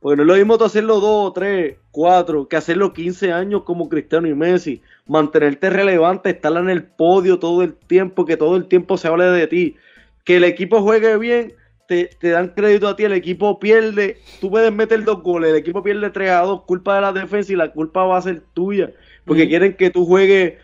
Porque 0.01 0.17
no 0.17 0.23
es 0.23 0.29
lo 0.29 0.35
mismo 0.35 0.57
tú 0.57 0.65
hacerlo 0.65 0.99
2, 0.99 1.35
3, 1.35 1.77
4, 1.91 2.49
que 2.49 2.57
hacerlo 2.57 2.93
15 2.93 3.33
años 3.33 3.63
como 3.65 3.89
Cristiano 3.89 4.29
y 4.29 4.35
Messi. 4.35 4.83
Mantenerte 5.07 5.69
relevante, 5.69 6.31
estar 6.31 6.57
en 6.57 6.71
el 6.71 6.85
podio 6.85 7.39
todo 7.39 7.63
el 7.63 7.75
tiempo, 7.75 8.25
que 8.25 8.37
todo 8.37 8.57
el 8.57 8.67
tiempo 8.67 8.97
se 8.97 9.09
hable 9.09 9.25
de 9.27 9.47
ti. 9.47 9.77
Que 10.25 10.37
el 10.37 10.45
equipo 10.45 10.81
juegue 10.81 11.19
bien, 11.19 11.55
te, 11.87 12.07
te 12.19 12.31
dan 12.31 12.49
crédito 12.49 12.89
a 12.89 12.97
ti, 12.97 13.05
el 13.05 13.13
equipo 13.13 13.59
pierde, 13.59 14.19
tú 14.41 14.49
puedes 14.49 14.73
meter 14.73 15.05
dos 15.05 15.23
goles, 15.23 15.51
el 15.51 15.57
equipo 15.57 15.83
pierde 15.83 16.11
3 16.11 16.31
a 16.31 16.41
2, 16.43 16.63
culpa 16.63 16.95
de 16.95 17.01
la 17.01 17.13
defensa 17.13 17.53
y 17.53 17.57
la 17.57 17.73
culpa 17.73 18.05
va 18.05 18.19
a 18.19 18.23
ser 18.23 18.43
tuya. 18.55 18.93
Porque 19.31 19.49
quieren 19.49 19.75
que 19.77 19.91
tú 19.91 20.07
juegues 20.07 20.55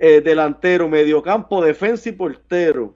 eh, 0.00 0.22
delantero, 0.22 0.88
mediocampo, 0.88 1.62
defensa 1.62 2.08
y 2.08 2.12
portero. 2.12 2.94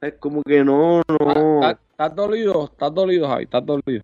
Es 0.00 0.14
como 0.14 0.42
que 0.42 0.64
no, 0.64 1.02
no. 1.08 1.60
¿Estás 1.62 1.78
estás 1.90 2.16
dolido? 2.16 2.64
¿Estás 2.64 2.94
dolido, 2.94 3.28
Javi? 3.28 3.44
¿Estás 3.44 3.66
dolido? 3.66 4.02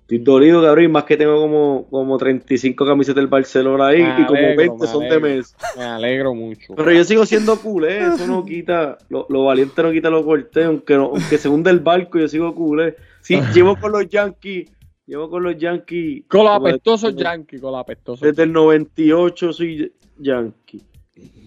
Estoy 0.00 0.18
dolido, 0.18 0.80
y 0.80 0.88
más 0.88 1.04
que 1.04 1.16
tengo 1.16 1.40
como, 1.40 1.86
como 1.88 2.18
35 2.18 2.84
camisetas 2.84 3.16
del 3.16 3.28
Barcelona 3.28 3.86
ahí 3.86 4.02
Me 4.02 4.22
y 4.22 4.26
como 4.26 4.38
alegro, 4.40 4.56
20 4.56 4.76
me 4.80 4.86
son 4.88 5.08
de 5.08 5.20
mes. 5.20 5.56
Me 5.76 5.84
alegro 5.84 6.34
mucho. 6.34 6.74
Pero 6.74 6.90
yo 6.92 7.04
sigo 7.04 7.24
siendo 7.24 7.56
culé, 7.60 8.08
eso 8.08 8.26
no 8.26 8.44
quita, 8.44 8.98
lo, 9.08 9.26
lo 9.28 9.44
valiente 9.44 9.80
no 9.84 9.92
quita 9.92 10.10
lo 10.10 10.24
cortés, 10.24 10.66
aunque, 10.66 10.96
no- 10.96 11.06
aunque 11.06 11.38
se 11.38 11.48
hunde 11.48 11.70
el 11.70 11.78
barco, 11.78 12.18
yo 12.18 12.26
sigo 12.26 12.52
culé. 12.54 12.96
Sí, 13.20 13.40
llevo 13.54 13.76
con 13.76 13.92
los 13.92 14.08
Yankees, 14.08 14.68
llevo 15.06 15.30
con 15.30 15.42
los 15.42 15.56
Yankees. 15.56 16.24
Con 16.28 16.44
los 16.44 16.56
apestosos 16.56 17.16
Yankees, 17.16 17.60
con 17.60 17.72
los 17.72 17.80
apestosos. 17.80 18.20
Desde 18.20 18.44
el 18.44 18.52
98 18.52 19.52
soy 19.52 19.92
Yankee. 20.18 20.82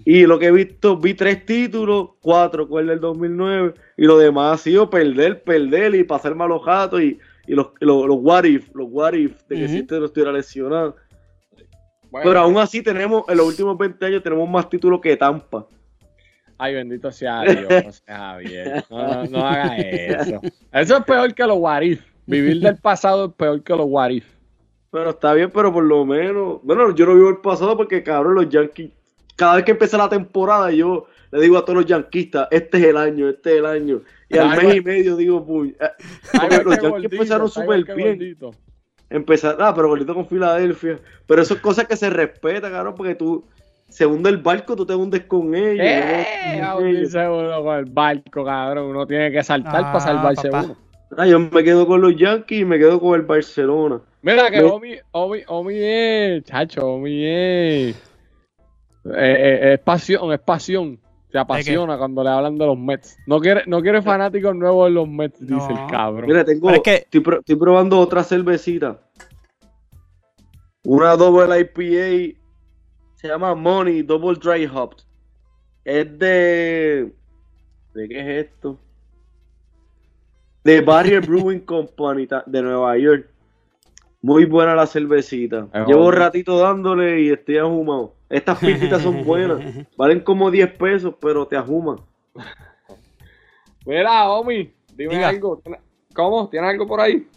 Y 0.05 0.25
lo 0.27 0.37
que 0.37 0.47
he 0.47 0.51
visto, 0.51 0.97
vi 0.97 1.15
tres 1.15 1.45
títulos, 1.45 2.09
cuatro 2.21 2.69
con 2.69 2.81
el 2.81 2.87
del 2.87 2.99
2009, 2.99 3.73
y 3.97 4.05
lo 4.05 4.19
demás 4.19 4.53
ha 4.53 4.63
sido 4.63 4.89
perder, 4.89 5.43
perder 5.43 5.95
y 5.95 6.03
pasar 6.03 6.35
malos 6.35 6.63
gatos 6.63 7.01
y, 7.01 7.17
y 7.47 7.55
los, 7.55 7.69
los, 7.79 8.05
los 8.05 8.17
what 8.21 8.43
if, 8.43 8.69
los 8.75 8.87
what 8.91 9.13
if 9.13 9.41
de 9.47 9.55
que 9.55 9.63
Ujú. 9.63 9.73
si 9.73 9.79
este 9.79 9.99
no 9.99 10.05
estuviera 10.05 10.31
lesionado. 10.31 10.95
Bueno, 12.11 12.29
Pero 12.29 12.39
aún 12.39 12.57
así 12.59 12.83
tenemos, 12.83 13.23
en 13.27 13.37
los 13.37 13.47
últimos 13.47 13.77
20 13.77 14.05
años 14.05 14.23
tenemos 14.23 14.47
más 14.47 14.69
títulos 14.69 15.01
que 15.01 15.17
Tampa. 15.17 15.67
Ay, 16.57 16.75
bendito 16.75 17.11
sea 17.11 17.41
Dios, 17.41 18.03
Javier. 18.07 18.85
No, 18.89 19.07
no, 19.07 19.25
no 19.25 19.45
haga 19.45 19.75
eso. 19.77 20.39
Eso 20.71 20.97
es 20.97 21.03
peor 21.03 21.33
que 21.33 21.43
los 21.45 21.57
Warif. 21.57 22.14
Vivir 22.27 22.59
del 22.61 22.77
pasado 22.77 23.25
es 23.25 23.33
peor 23.33 23.61
que 23.63 23.75
los 23.75 23.85
Warif. 23.87 24.25
Pero 24.91 25.09
está 25.11 25.33
bien, 25.33 25.51
pero 25.53 25.73
por 25.73 25.83
lo 25.83 26.05
menos. 26.05 26.59
Bueno, 26.63 26.93
yo 26.95 27.05
no 27.05 27.15
vivo 27.15 27.29
el 27.29 27.37
pasado 27.37 27.75
porque, 27.75 28.01
cabrón, 28.03 28.35
los 28.35 28.49
Yankees. 28.49 28.91
Cada 29.35 29.55
vez 29.55 29.65
que 29.65 29.71
empieza 29.71 29.97
la 29.97 30.07
temporada, 30.07 30.71
yo 30.71 31.07
le 31.31 31.41
digo 31.41 31.57
a 31.57 31.65
todos 31.65 31.75
los 31.79 31.85
yanquistas: 31.85 32.47
Este 32.51 32.77
es 32.77 32.85
el 32.85 32.95
año, 32.97 33.27
este 33.27 33.51
es 33.53 33.57
el 33.59 33.65
año. 33.65 34.01
Y 34.29 34.37
al 34.37 34.55
mes 34.55 34.75
y 34.75 34.81
medio 34.81 35.17
digo: 35.17 35.45
porque 35.45 35.75
los 36.63 36.79
Yankees 36.81 37.11
empezaron 37.11 37.49
súper 37.49 37.83
bien. 37.83 38.09
gordito. 38.17 38.51
Empezar, 39.09 39.57
ah, 39.59 39.73
pero 39.75 39.89
gordito 39.89 40.15
con 40.15 40.25
Filadelfia. 40.25 40.99
Pero 41.27 41.41
eso 41.41 41.55
es 41.55 41.59
cosas 41.59 41.85
que 41.87 41.97
se 41.97 42.09
respeta, 42.09 42.71
cabrón, 42.71 42.95
porque 42.95 43.15
tú. 43.15 43.45
Se 43.87 44.03
hunde 44.05 44.29
el 44.31 44.37
barco, 44.37 44.75
tú 44.75 44.83
te 44.85 44.95
hundes 44.95 45.25
con 45.25 45.53
ellos. 45.53 45.85
¡Eh! 45.85 46.61
con 46.73 46.87
ellos. 46.87 47.13
uno 47.13 47.63
con 47.63 47.75
el 47.77 47.85
barco, 47.85 48.43
cabrón. 48.43 48.85
Uno 48.87 49.05
tiene 49.05 49.31
que 49.31 49.43
saltar 49.43 49.75
Ah, 49.83 49.91
para 49.91 49.99
salvarse 49.99 50.49
papá. 50.49 50.63
uno. 50.65 50.77
Ah, 51.17 51.25
yo 51.27 51.39
me 51.39 51.63
quedo 51.63 51.87
con 51.87 52.01
los 52.01 52.15
Yankees 52.15 52.61
y 52.61 52.65
me 52.65 52.77
quedo 52.77 52.99
con 52.99 53.15
el 53.15 53.21
Barcelona. 53.25 54.01
Mira 54.21 54.49
que 54.49 54.57
Me- 54.61 54.69
Omi, 54.69 54.95
Omi, 55.11 55.39
Omi 55.47 55.75
es, 55.77 56.43
chacho, 56.43 56.85
Omi 56.93 57.23
es, 57.25 57.95
eh, 59.05 59.13
eh, 59.15 59.73
es 59.73 59.79
pasión, 59.79 60.33
es 60.33 60.39
pasión. 60.39 60.99
Se 61.31 61.37
apasiona 61.39 61.97
cuando 61.97 62.23
le 62.23 62.29
hablan 62.29 62.57
de 62.57 62.65
los 62.65 62.77
Mets. 62.77 63.17
No 63.27 63.39
quiere, 63.39 63.63
no 63.67 63.81
quiere 63.81 64.01
fanáticos 64.01 64.55
nuevos 64.55 64.87
de 64.87 64.91
los 64.95 65.07
Mets, 65.07 65.39
dice 65.41 65.53
No. 65.53 65.69
el 65.85 65.91
cabrón. 65.91 66.25
Mira, 66.27 66.43
tengo, 66.45 66.69
es 66.71 66.79
que- 66.79 66.95
estoy, 66.95 67.19
pro- 67.19 67.39
estoy 67.39 67.55
probando 67.57 67.99
otra 67.99 68.23
cervecita. 68.23 68.99
Una 70.83 71.15
double 71.15 71.59
IPA. 71.59 72.37
Se 73.15 73.27
llama 73.27 73.53
Money 73.55 74.01
Double 74.03 74.37
Dry 74.39 74.65
Hopped. 74.65 75.03
Es 75.83 76.17
de. 76.19 77.11
¿De 77.93 78.07
qué 78.09 78.19
es 78.19 78.45
esto? 78.47 78.79
De 80.65 80.81
Barrier 80.81 81.21
Brewing 81.25 81.59
Company 81.59 82.27
de 82.47 82.61
Nueva 82.61 82.97
York. 82.97 83.29
Muy 84.21 84.45
buena 84.45 84.73
la 84.73 84.87
cervecita. 84.87 85.67
Es 85.71 85.85
Llevo 85.85 86.07
un 86.07 86.13
ratito 86.13 86.57
dándole 86.57 87.21
y 87.21 87.29
estoy 87.29 87.59
ahumado. 87.59 88.15
Estas 88.27 88.57
pintitas 88.57 89.03
son 89.03 89.23
buenas. 89.25 89.59
Valen 89.95 90.21
como 90.21 90.49
10 90.49 90.71
pesos, 90.73 91.13
pero 91.21 91.45
te 91.47 91.55
ajuman. 91.55 91.97
Mira, 93.85 94.29
Omi, 94.31 94.73
dime 94.95 95.15
Diga. 95.15 95.29
algo. 95.29 95.57
¿Tiene- 95.63 95.79
¿Cómo? 96.15 96.49
¿Tienes 96.49 96.71
algo 96.71 96.87
por 96.87 96.99
ahí? 96.99 97.27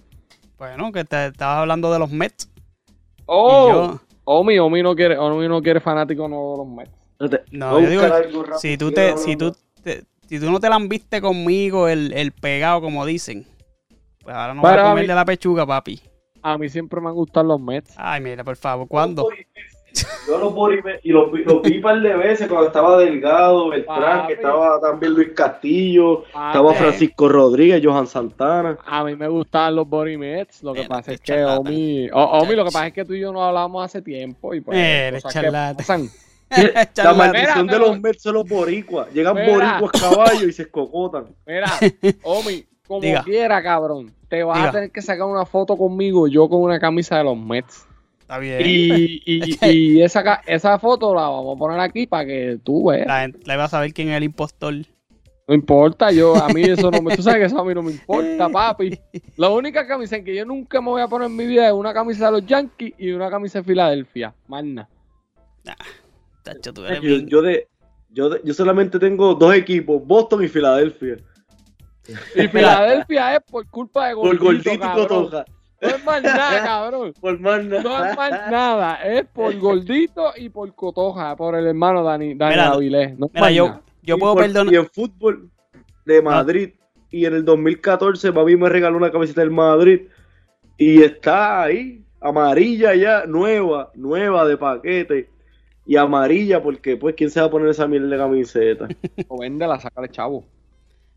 Bueno, 0.56 0.90
que 0.90 1.04
te 1.04 1.26
estabas 1.26 1.58
hablando 1.58 1.92
de 1.92 1.98
los 1.98 2.10
Mets. 2.10 2.50
Oh, 3.26 3.68
yo- 3.70 4.00
Omi, 4.24 4.58
Omi 4.58 4.82
no 4.82 4.94
quiere, 4.96 5.18
Omi 5.18 5.46
no 5.48 5.60
quiere 5.62 5.80
fanático 5.80 6.26
nuevo 6.28 6.52
de 6.52 6.58
los 6.58 6.68
Mets. 6.68 7.50
No, 7.52 7.80
yo 7.80 7.90
digo, 7.90 8.02
buscar 8.02 8.22
algo 8.24 8.42
rápido. 8.42 8.58
si 8.60 8.78
tú 8.78 8.90
te, 8.92 9.16
si 9.18 9.36
tú 9.36 9.54
te- 9.82 10.04
si 10.28 10.38
tú 10.38 10.50
no 10.50 10.60
te 10.60 10.68
la 10.68 10.76
han 10.76 10.88
viste 10.88 11.20
conmigo 11.20 11.88
el, 11.88 12.12
el 12.12 12.32
pegado, 12.32 12.80
como 12.80 13.04
dicen, 13.06 13.46
pues 14.22 14.34
ahora 14.36 14.54
no 14.54 14.62
vas 14.62 14.72
Pero 14.72 14.86
a 14.86 14.88
comerle 14.90 15.12
mí- 15.12 15.16
la 15.16 15.24
pechuga, 15.24 15.66
papi. 15.66 16.00
A 16.42 16.56
mí 16.56 16.68
siempre 16.68 17.00
me 17.00 17.08
han 17.08 17.14
gustado 17.14 17.46
los 17.46 17.60
Mets. 17.60 17.94
Ay, 17.96 18.20
mira, 18.20 18.44
por 18.44 18.56
favor, 18.56 18.86
¿cuándo? 18.86 19.28
Yo 20.28 20.38
los 20.38 20.54
vi, 20.54 20.78
y 21.02 21.10
los, 21.10 21.32
vi- 21.32 21.42
los 21.44 21.62
vi 21.62 21.76
un 21.76 21.82
par 21.82 22.00
de 22.00 22.14
veces 22.14 22.46
cuando 22.46 22.68
estaba 22.68 22.98
Delgado, 22.98 23.70
Beltrán, 23.70 24.26
que 24.28 24.34
estaba 24.34 24.78
también 24.80 25.14
Luis 25.14 25.30
Castillo, 25.34 26.24
Papi. 26.32 26.46
estaba 26.48 26.74
Francisco 26.74 27.28
Rodríguez, 27.28 27.80
Johan 27.82 28.06
Santana. 28.06 28.78
A 28.86 29.02
mí 29.02 29.16
me 29.16 29.26
gustaban 29.26 29.74
los 29.74 29.88
Body 29.88 30.16
Mets. 30.18 30.62
Lo 30.62 30.74
que 30.74 30.80
Mira, 30.80 30.88
pasa 30.90 31.12
es 31.12 31.20
que. 31.20 31.42
Omi, 31.44 32.08
o- 32.12 32.22
Omi, 32.42 32.54
lo 32.54 32.64
que 32.66 32.70
pasa 32.70 32.86
es 32.88 32.92
que 32.92 33.04
tú 33.04 33.14
y 33.14 33.20
yo 33.20 33.32
no 33.32 33.42
hablamos 33.42 33.84
hace 33.84 34.02
tiempo 34.02 34.54
y 34.54 34.60
pues 34.60 34.76
Eres 34.78 35.22
cosas 35.24 35.40
que 35.40 35.46
charlatán. 35.46 35.76
pasan. 35.76 36.08
La 36.96 37.14
maldición 37.14 37.66
de 37.66 37.78
los 37.78 38.00
Mets 38.00 38.22
son 38.22 38.34
los 38.34 38.48
boricuas. 38.48 39.12
Llegan 39.12 39.34
Mira. 39.34 39.78
boricuas 39.80 40.02
caballos 40.02 40.44
y 40.44 40.52
se 40.52 40.62
escocotan. 40.62 41.26
Mira, 41.46 41.70
Omi, 42.22 42.64
como 42.86 43.00
Diga. 43.00 43.22
quiera, 43.22 43.62
cabrón, 43.62 44.12
te 44.28 44.42
vas 44.42 44.58
Diga. 44.58 44.68
a 44.68 44.72
tener 44.72 44.90
que 44.90 45.02
sacar 45.02 45.26
una 45.26 45.44
foto 45.44 45.76
conmigo, 45.76 46.26
yo 46.28 46.48
con 46.48 46.62
una 46.62 46.78
camisa 46.78 47.18
de 47.18 47.24
los 47.24 47.36
Mets. 47.36 47.86
Está 48.20 48.38
bien. 48.38 48.60
Y, 48.64 50.00
esa, 50.02 50.42
esa 50.46 50.78
foto 50.78 51.14
la 51.14 51.22
vamos 51.22 51.56
a 51.56 51.58
poner 51.58 51.80
aquí 51.80 52.06
para 52.06 52.26
que 52.26 52.58
tú 52.62 52.90
veas. 52.90 53.06
La 53.06 53.20
gente 53.22 53.40
le 53.44 53.56
va 53.56 53.64
a 53.64 53.68
saber 53.68 53.92
quién 53.92 54.10
es 54.10 54.16
el 54.16 54.24
impostor. 54.24 54.74
No 55.48 55.54
importa, 55.54 56.12
yo, 56.12 56.36
a 56.36 56.48
mí 56.48 56.60
eso 56.60 56.90
no 56.90 57.00
me, 57.00 57.16
tú 57.16 57.22
sabes 57.22 57.38
que 57.38 57.46
eso 57.46 57.58
a 57.58 57.64
mí 57.64 57.72
no 57.72 57.82
me 57.82 57.92
importa, 57.92 58.50
papi. 58.50 59.00
La 59.38 59.48
única 59.48 59.86
camisa 59.86 60.16
en 60.16 60.24
que 60.26 60.36
yo 60.36 60.44
nunca 60.44 60.82
me 60.82 60.88
voy 60.88 61.00
a 61.00 61.08
poner 61.08 61.28
en 61.28 61.36
mi 61.36 61.46
vida 61.46 61.66
es 61.66 61.72
una 61.72 61.94
camisa 61.94 62.26
de 62.26 62.32
los 62.32 62.46
Yankees 62.46 62.92
y 62.98 63.12
una 63.12 63.30
camisa 63.30 63.60
de 63.60 63.64
Filadelfia. 63.64 64.34
Más 64.46 64.62
nada. 64.62 64.90
Tacho, 66.54 66.72
tú 66.72 66.84
eres 66.84 67.00
Yo, 67.00 67.08
bien- 67.08 67.28
yo 67.28 67.42
de, 67.42 67.68
yo, 68.10 68.28
de- 68.30 68.40
yo 68.44 68.54
solamente 68.54 68.98
tengo 68.98 69.34
dos 69.34 69.54
equipos, 69.54 70.04
Boston 70.06 70.44
y 70.44 70.48
Filadelfia. 70.48 71.16
Y 72.34 72.48
Filadelfia 72.48 73.34
es 73.36 73.40
por 73.50 73.66
culpa 73.68 74.08
de 74.08 74.14
Por 74.14 74.24
Gordito, 74.38 74.44
gordito 74.44 74.72
y 74.74 74.78
cabrón. 74.78 75.06
cotoja. 75.08 75.44
No 75.80 75.88
es 75.88 76.04
más 76.04 76.22
nada, 76.22 76.64
cabrón. 76.64 77.12
Por 77.20 77.38
más 77.38 77.64
No 77.64 77.76
es 78.04 78.16
más 78.16 78.50
nada. 78.50 78.94
Es 78.96 79.24
por 79.26 79.56
gordito 79.58 80.32
y 80.36 80.48
por 80.48 80.74
cotoja, 80.74 81.36
por 81.36 81.54
el 81.54 81.66
hermano 81.68 82.02
Dani, 82.02 82.34
Dani 82.34 82.54
Mira, 82.54 82.68
Avilés. 82.70 83.16
No 83.18 83.26
es 83.26 83.32
Mira, 83.32 83.46
más 83.46 83.54
yo, 83.54 83.66
nada. 83.68 83.82
yo 84.02 84.16
Y 84.16 84.18
puedo 84.18 84.34
por- 84.34 84.42
perdonar. 84.42 84.72
Y 84.72 84.76
en 84.76 84.86
fútbol 84.88 85.50
de 86.04 86.22
Madrid. 86.22 86.70
Y 87.10 87.26
en 87.26 87.34
el 87.34 87.44
2014, 87.44 88.32
papi 88.32 88.56
me 88.56 88.68
regaló 88.68 88.96
una 88.96 89.12
camiseta 89.12 89.40
del 89.40 89.50
Madrid. 89.52 90.08
Y 90.76 91.00
está 91.02 91.62
ahí, 91.62 92.04
amarilla 92.20 92.94
ya, 92.96 93.24
nueva, 93.26 93.92
nueva 93.94 94.46
de 94.48 94.56
paquete. 94.56 95.30
Y 95.88 95.96
amarilla, 95.96 96.62
porque 96.62 96.96
pues, 96.98 97.14
¿quién 97.16 97.30
se 97.30 97.40
va 97.40 97.46
a 97.46 97.50
poner 97.50 97.68
esa 97.70 97.88
mierda 97.88 98.08
de 98.08 98.16
camiseta? 98.18 98.88
O 99.28 99.38
véndela, 99.40 99.80
sácale 99.80 100.08
chavo. 100.10 100.44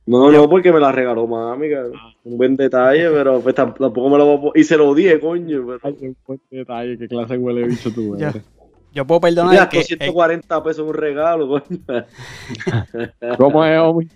No, 0.05 0.32
no, 0.32 0.49
porque 0.49 0.72
me 0.72 0.80
la 0.80 0.91
regaló 0.91 1.28
mami, 1.28 1.69
cabrón. 1.69 1.93
Un 2.24 2.38
buen 2.38 2.55
detalle, 2.55 3.09
pero 3.11 3.39
pues 3.41 3.53
tam- 3.53 3.76
tampoco 3.78 4.09
me 4.09 4.17
lo 4.17 4.26
voy 4.26 4.38
a 4.38 4.39
poner. 4.41 4.57
Y 4.57 4.63
se 4.63 4.78
lo 4.78 4.95
dije, 4.95 5.19
coño. 5.19 5.65
Pero... 5.67 5.80
Ay, 5.84 5.93
qué 5.99 6.13
buen 6.26 6.41
detalle, 6.49 6.97
qué 6.97 7.07
clase 7.07 7.34
de 7.34 7.39
huele 7.39 7.67
bicho 7.67 7.91
tú 7.93 8.17
Ya. 8.17 8.30
eres. 8.30 8.43
Yo 8.93 9.05
puedo 9.05 9.22
perdonar 9.22 9.51
Mira, 9.51 9.63
el 9.63 9.69
que, 9.69 9.78
el- 9.80 9.84
140 9.86 10.63
pesos 10.63 10.88
un 10.88 10.93
regalo, 10.95 11.47
coño. 11.47 11.80
¿Cómo 13.38 13.63
es, 13.65 13.80
homie? 13.80 14.07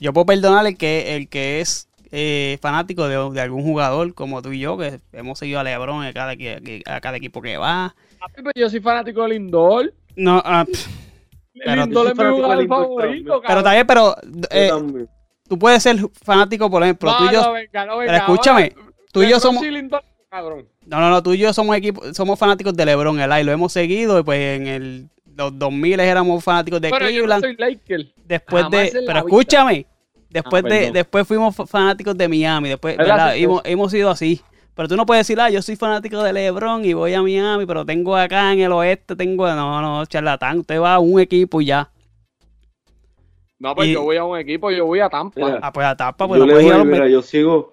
yo 0.00 0.12
puedo 0.12 0.26
perdonar 0.26 0.66
el 0.66 0.76
que, 0.76 1.16
el 1.16 1.28
que 1.28 1.60
es 1.60 1.88
eh, 2.10 2.58
fanático 2.60 3.06
de, 3.08 3.16
de 3.32 3.40
algún 3.40 3.62
jugador 3.62 4.14
como 4.14 4.42
tú 4.42 4.52
y 4.52 4.60
yo, 4.60 4.76
que 4.78 5.00
hemos 5.12 5.38
seguido 5.38 5.60
a 5.60 5.64
LeBron 5.64 6.04
a 6.04 6.12
cada, 6.12 6.32
a 6.86 7.00
cada 7.00 7.16
equipo 7.16 7.42
que 7.42 7.56
va. 7.58 7.94
Yo 8.56 8.70
soy 8.70 8.80
fanático 8.80 9.22
de 9.22 9.28
Lindor. 9.30 9.92
No, 10.16 10.40
ah, 10.44 10.64
pff, 10.70 10.86
Pero 11.64 11.82
Lindor 11.86 12.04
yo 12.06 12.10
es 12.10 12.16
soy 12.16 12.24
mi 12.26 12.30
de 12.36 12.42
jugador 12.42 12.68
favorito, 12.68 13.00
también. 13.02 13.24
pero 13.24 13.40
cabrón. 13.42 13.64
también, 13.64 13.86
pero 13.86 14.16
eh, 14.50 14.68
Yo 14.68 15.06
tú 15.48 15.58
puedes 15.58 15.82
ser 15.82 15.96
fanático, 16.22 16.70
por 16.70 16.82
ejemplo, 16.82 17.10
No, 17.10 17.16
tú 17.18 17.24
y 17.24 17.32
yo, 17.32 17.42
no, 17.42 17.52
venga, 17.52 17.86
no, 17.86 17.98
venga, 17.98 18.12
pero 18.12 18.16
escúchame, 18.24 18.72
ahora, 18.76 18.92
tú 19.12 19.22
y 19.22 19.28
yo 19.30 19.40
somos, 19.40 19.62
sí, 19.62 19.70
Lindor, 19.70 20.02
cabrón. 20.30 20.66
no, 20.86 21.00
no, 21.00 21.10
no, 21.10 21.22
tú 21.22 21.32
y 21.34 21.38
yo 21.38 21.52
somos 21.52 21.76
equipo, 21.76 22.02
somos 22.14 22.38
fanáticos 22.38 22.74
de 22.74 22.86
LeBron, 22.86 23.20
el 23.20 23.40
y 23.40 23.44
lo 23.44 23.52
hemos 23.52 23.72
seguido, 23.72 24.18
y 24.18 24.22
pues 24.22 24.60
en 24.60 24.66
el, 24.66 25.08
los 25.36 25.58
2000 25.58 26.00
éramos 26.00 26.42
fanáticos 26.44 26.80
de 26.80 26.90
Pero 26.90 27.06
yo 27.08 27.26
no 27.26 27.26
Cleveland. 27.26 27.42
soy 27.44 27.56
Laker. 27.56 28.12
después 28.24 28.62
Jamás 28.64 28.80
de, 28.92 28.98
en 28.98 29.04
la 29.06 29.12
pero 29.12 29.18
escúchame, 29.26 29.86
después 30.30 30.64
Ah, 30.64 30.68
de, 30.68 30.90
después 30.92 31.26
fuimos 31.28 31.54
fa- 31.56 31.66
fanáticos 31.66 32.16
de 32.16 32.28
Miami, 32.28 32.68
después, 32.70 32.96
¿Verdad? 32.96 33.36
Hemos, 33.36 33.60
hemos 33.64 33.90
sido 33.92 34.10
así. 34.10 34.40
Pero 34.74 34.88
tú 34.88 34.96
no 34.96 35.06
puedes 35.06 35.26
decir, 35.26 35.40
ah, 35.40 35.50
yo 35.50 35.62
soy 35.62 35.76
fanático 35.76 36.22
de 36.22 36.32
LeBron 36.32 36.84
y 36.84 36.94
voy 36.94 37.14
a 37.14 37.22
Miami, 37.22 37.64
pero 37.64 37.84
tengo 37.84 38.16
acá 38.16 38.52
en 38.52 38.60
el 38.60 38.72
oeste, 38.72 39.14
tengo, 39.14 39.46
no, 39.54 39.80
no, 39.80 40.04
charlatán, 40.06 40.58
usted 40.60 40.80
va 40.80 40.94
a 40.94 40.98
un 40.98 41.20
equipo 41.20 41.60
y 41.60 41.66
ya. 41.66 41.90
No, 43.58 43.74
pues 43.74 43.88
Y- 43.88 43.92
yo 43.92 44.02
voy 44.02 44.16
a 44.16 44.24
un 44.24 44.36
equipo, 44.38 44.70
yo 44.70 44.84
voy 44.86 45.00
a 45.00 45.08
Tampa. 45.08 45.40
Mira, 45.40 45.60
Ah, 45.62 45.72
pues 45.72 45.86
a 45.86 45.96
tapa, 45.96 46.26
pues 46.26 46.38
yo 46.40 46.46
no 46.46 46.46
le 46.46 46.52
puedes 46.54 46.66
ir 46.66 46.72
a 46.72 46.76
voy, 46.78 46.84
los 46.86 46.92
mira, 46.92 47.04
Mets. 47.04 47.12
yo 47.12 47.22
sigo 47.22 47.72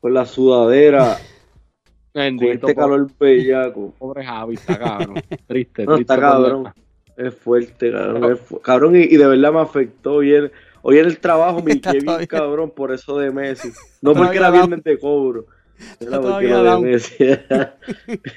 con 0.00 0.14
la 0.14 0.24
sudadera, 0.26 1.16
con 2.12 2.22
Bendito, 2.22 2.52
este 2.52 2.60
pobre, 2.60 2.74
calor 2.76 3.10
bellaco. 3.18 3.94
pobre 3.98 4.24
Javi, 4.24 4.54
está 4.54 4.78
cabrón. 4.78 5.14
Triste, 5.48 5.84
No, 5.84 5.96
triste. 5.96 6.14
está 6.14 6.20
cabrón. 6.20 6.72
Es 7.16 7.34
fuerte, 7.34 7.90
cabrón. 7.90 8.32
es 8.32 8.40
fu- 8.40 8.60
cabrón, 8.60 8.94
y, 8.96 9.00
y 9.00 9.16
de 9.16 9.26
verdad 9.26 9.52
me 9.52 9.60
afectó. 9.60 10.14
Hoy 10.14 10.34
en, 10.34 10.52
hoy 10.82 10.98
en 11.00 11.06
el 11.06 11.18
trabajo 11.18 11.60
me 11.64 11.72
hinché 11.72 11.98
bien 11.98 12.26
cabrón 12.26 12.70
por 12.70 12.92
eso 12.92 13.18
de 13.18 13.32
Messi. 13.32 13.70
No 14.00 14.14
porque 14.14 14.36
era 14.36 14.50
viernes 14.50 14.84
de 14.84 14.98
cobro. 15.00 15.46
Todavía 15.98 16.56
down. 16.58 16.84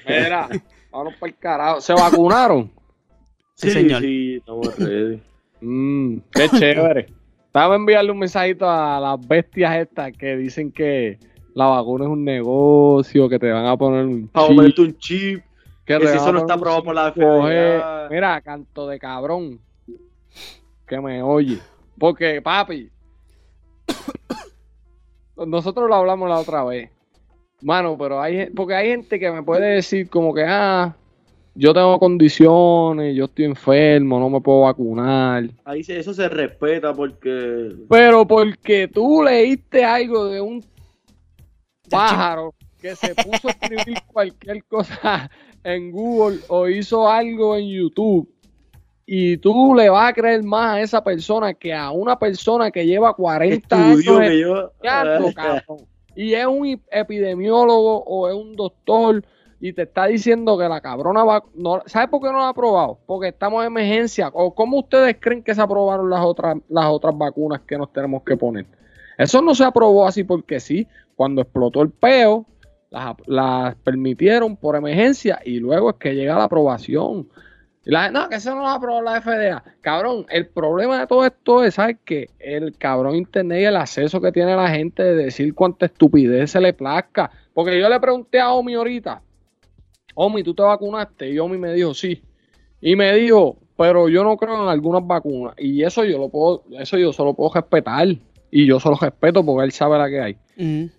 Mira, 0.08 0.50
vámonos 0.92 1.16
para 1.16 1.32
el 1.32 1.38
carajo. 1.38 1.82
¿Se 1.82 1.94
vacunaron? 1.94 2.72
Sí, 3.56 3.72
señor. 3.72 4.02
Sí, 4.02 4.36
estamos 4.38 4.78
ready. 4.78 5.22
Mmm, 5.62 6.18
qué 6.32 6.50
chévere. 6.50 7.08
Vamos 7.54 7.74
a 7.74 7.76
enviarle 7.76 8.12
un 8.12 8.20
mensajito 8.20 8.70
a 8.70 9.00
las 9.00 9.28
bestias 9.28 9.76
estas 9.78 10.12
que 10.14 10.38
dicen 10.38 10.72
que 10.72 11.20
la 11.54 11.66
vacuna 11.66 12.06
es 12.06 12.10
un 12.10 12.24
negocio, 12.24 13.28
que 13.28 13.38
te 13.38 13.52
van 13.52 13.66
a 13.66 13.76
poner 13.78 14.06
un 14.06 14.30
Vamos 14.34 14.46
a 14.46 14.48
chip, 14.48 14.56
ponerte 14.56 14.82
un 14.82 14.98
chip. 14.98 15.44
que 15.86 16.00
si 16.00 16.16
eso 16.16 16.32
no 16.32 16.40
está 16.40 16.54
aprobado 16.54 16.84
por 16.84 16.96
la 16.96 17.14
5G. 17.14 17.20
FDA. 17.20 18.08
Mira, 18.10 18.42
canto 18.42 18.88
de 18.88 19.00
cabrón. 19.00 19.60
Que 20.88 21.00
me 21.00 21.22
oye. 21.22 21.60
Porque, 22.00 22.42
papi, 22.42 22.90
nosotros 25.36 25.90
lo 25.90 25.96
hablamos 25.96 26.30
la 26.30 26.40
otra 26.40 26.64
vez. 26.64 26.90
Mano, 27.62 27.98
pero 27.98 28.20
hay 28.22 28.48
porque 28.50 28.74
hay 28.74 28.90
gente 28.90 29.20
que 29.20 29.32
me 29.32 29.44
puede 29.44 29.76
decir 29.76 30.10
como 30.10 30.34
que, 30.34 30.44
ah, 30.48 30.96
yo 31.54 31.74
tengo 31.74 32.00
condiciones, 32.00 33.16
yo 33.16 33.26
estoy 33.26 33.46
enfermo, 33.46 34.20
no 34.20 34.30
me 34.30 34.42
puedo 34.42 34.62
vacunar. 34.62 35.44
Ahí 35.66 35.84
se- 35.84 36.00
eso 36.00 36.14
se 36.14 36.28
respeta 36.30 36.94
porque. 36.94 37.76
Pero 37.90 38.26
porque 38.26 38.88
tú 38.88 39.22
leíste 39.24 39.84
algo 39.84 40.26
de 40.26 40.42
un 40.42 40.64
pájaro 41.90 42.54
que 42.80 42.96
se 42.96 43.14
puso 43.16 43.48
a 43.48 43.52
escribir 43.52 43.98
cualquier 44.12 44.64
cosa 44.66 45.30
en 45.64 45.92
Google 45.92 46.40
o 46.48 46.68
hizo 46.68 47.08
algo 47.08 47.56
en 47.56 47.68
YouTube 47.70 48.28
y 49.06 49.38
tú 49.38 49.76
le 49.76 49.90
vas 49.90 50.10
a 50.10 50.14
creer 50.14 50.42
más 50.44 50.76
a 50.76 50.82
esa 50.82 51.04
persona 51.04 51.54
que 51.54 51.74
a 51.74 51.92
una 51.92 52.18
persona 52.18 52.72
que 52.72 52.86
lleva 52.86 53.14
40 53.14 53.56
Estudió 53.94 54.18
años 54.18 54.30
que 54.30 54.40
yo. 54.40 54.72
cabrón. 54.82 55.34
Y 56.16 56.34
es 56.34 56.46
un 56.46 56.66
ep- 56.66 56.82
epidemiólogo 56.92 58.04
o 58.04 58.28
es 58.30 58.36
un 58.36 58.56
doctor 58.56 59.24
y 59.60 59.74
te 59.74 59.84
está 59.84 60.08
diciendo 60.08 60.58
que 60.58 60.68
la 60.68 60.82
cabrona 60.82 61.24
va... 61.24 61.44
No, 61.54 61.82
¿Sabes 61.86 62.10
por 62.10 62.22
qué 62.22 62.28
no 62.28 62.40
la 62.40 62.46
ha 62.46 62.50
aprobado? 62.50 63.00
Porque 63.06 63.28
estamos 63.28 63.62
en 63.62 63.68
emergencia. 63.68 64.30
¿O 64.34 64.56
cómo 64.56 64.80
ustedes 64.80 65.18
creen 65.20 65.44
que 65.44 65.54
se 65.54 65.62
aprobaron 65.62 66.10
las 66.10 66.22
otras, 66.22 66.58
las 66.68 66.86
otras 66.88 67.16
vacunas 67.18 67.62
que 67.62 67.78
nos 67.78 67.94
tenemos 67.94 68.24
que 68.24 68.36
poner? 68.36 68.66
Eso 69.18 69.42
no 69.42 69.54
se 69.54 69.64
aprobó 69.64 70.08
así 70.08 70.24
porque 70.24 70.60
sí. 70.60 70.88
Cuando 71.16 71.42
explotó 71.42 71.84
el 71.84 71.92
peo, 71.92 72.48
las, 72.90 73.16
las 73.28 73.76
permitieron 73.76 74.58
por 74.58 74.76
emergencia 74.76 75.40
y 75.46 75.60
luego 75.60 75.92
es 75.92 75.96
que 75.98 76.16
llega 76.16 76.38
la 76.38 76.46
aprobación. 76.46 77.30
La, 77.84 78.12
no, 78.12 78.30
que 78.30 78.36
eso 78.36 78.54
no 78.54 78.62
lo 78.62 78.68
aprobó 78.68 79.02
la 79.02 79.22
FDA. 79.22 79.64
Cabrón, 79.82 80.26
el 80.30 80.48
problema 80.48 81.00
de 81.00 81.08
todo 81.08 81.26
esto 81.26 81.64
es, 81.64 81.74
¿sabes 81.76 81.98
qué? 82.06 82.30
El 82.40 82.78
cabrón 82.78 83.16
internet 83.16 83.62
y 83.62 83.66
el 83.66 83.76
acceso 83.76 84.22
que 84.22 84.32
tiene 84.32 84.56
la 84.56 84.70
gente 84.70 85.02
de 85.04 85.16
decir 85.16 85.56
cuánta 85.56 85.88
estupidez 85.88 86.52
se 86.52 86.62
le 86.62 86.74
plazca. 86.74 87.32
Porque 87.54 87.80
yo 87.80 87.90
le 87.90 88.00
pregunté 88.00 88.40
a 88.40 88.52
Omi 88.52 88.76
ahorita, 88.76 89.22
Omi, 90.14 90.44
¿tú 90.44 90.54
te 90.54 90.62
vacunaste? 90.62 91.32
Y 91.32 91.40
Omi 91.40 91.58
me 91.58 91.74
dijo, 91.74 91.94
sí. 91.94 92.22
Y 92.82 92.96
me 92.96 93.14
dijo, 93.16 93.58
pero 93.78 94.10
yo 94.10 94.24
no 94.24 94.38
creo 94.38 94.62
en 94.62 94.70
algunas 94.70 95.06
vacunas. 95.06 95.56
Y 95.58 95.84
eso 95.84 96.04
yo 96.04 96.20
lo 96.20 96.30
puedo, 96.30 96.64
eso 96.80 96.98
yo 96.98 97.12
solo 97.14 97.34
puedo 97.34 97.54
respetar. 97.54 98.08
Y 98.52 98.68
yo 98.68 98.80
solo 98.80 98.98
respeto 99.02 99.44
porque 99.44 99.66
él 99.66 99.72
sabe 99.72 99.98
la 99.98 100.10
que 100.10 100.22
hay. 100.22 100.38
Ujú. 100.58 100.92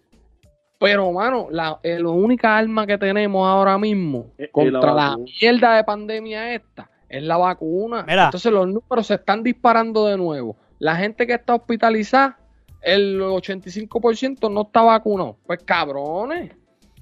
Pero, 0.82 1.10
mano, 1.12 1.46
la, 1.50 1.78
eh, 1.82 1.98
la 1.98 2.08
única 2.10 2.56
arma 2.58 2.86
que 2.86 2.98
tenemos 2.98 3.46
ahora 3.48 3.78
mismo 3.78 4.26
Es- 4.36 4.46
es 4.46 4.50
contra 4.52 4.92
la 4.92 5.16
mierda 5.16 5.76
de 5.76 5.84
pandemia 5.84 6.54
esta 6.54 6.90
es 7.08 7.22
la 7.22 7.36
vacuna. 7.36 8.04
Mira. 8.06 8.24
Entonces 8.26 8.50
los 8.52 8.66
números 8.66 9.06
se 9.06 9.14
están 9.14 9.42
disparando 9.42 10.06
de 10.06 10.16
nuevo. 10.16 10.56
La 10.78 10.96
gente 10.96 11.26
que 11.26 11.34
está 11.34 11.54
hospitalizada, 11.54 12.38
el 12.80 13.20
85% 13.20 14.48
no 14.50 14.62
está 14.62 14.82
vacunado. 14.82 15.36
Pues 15.46 15.60
cabrones. 15.64 16.52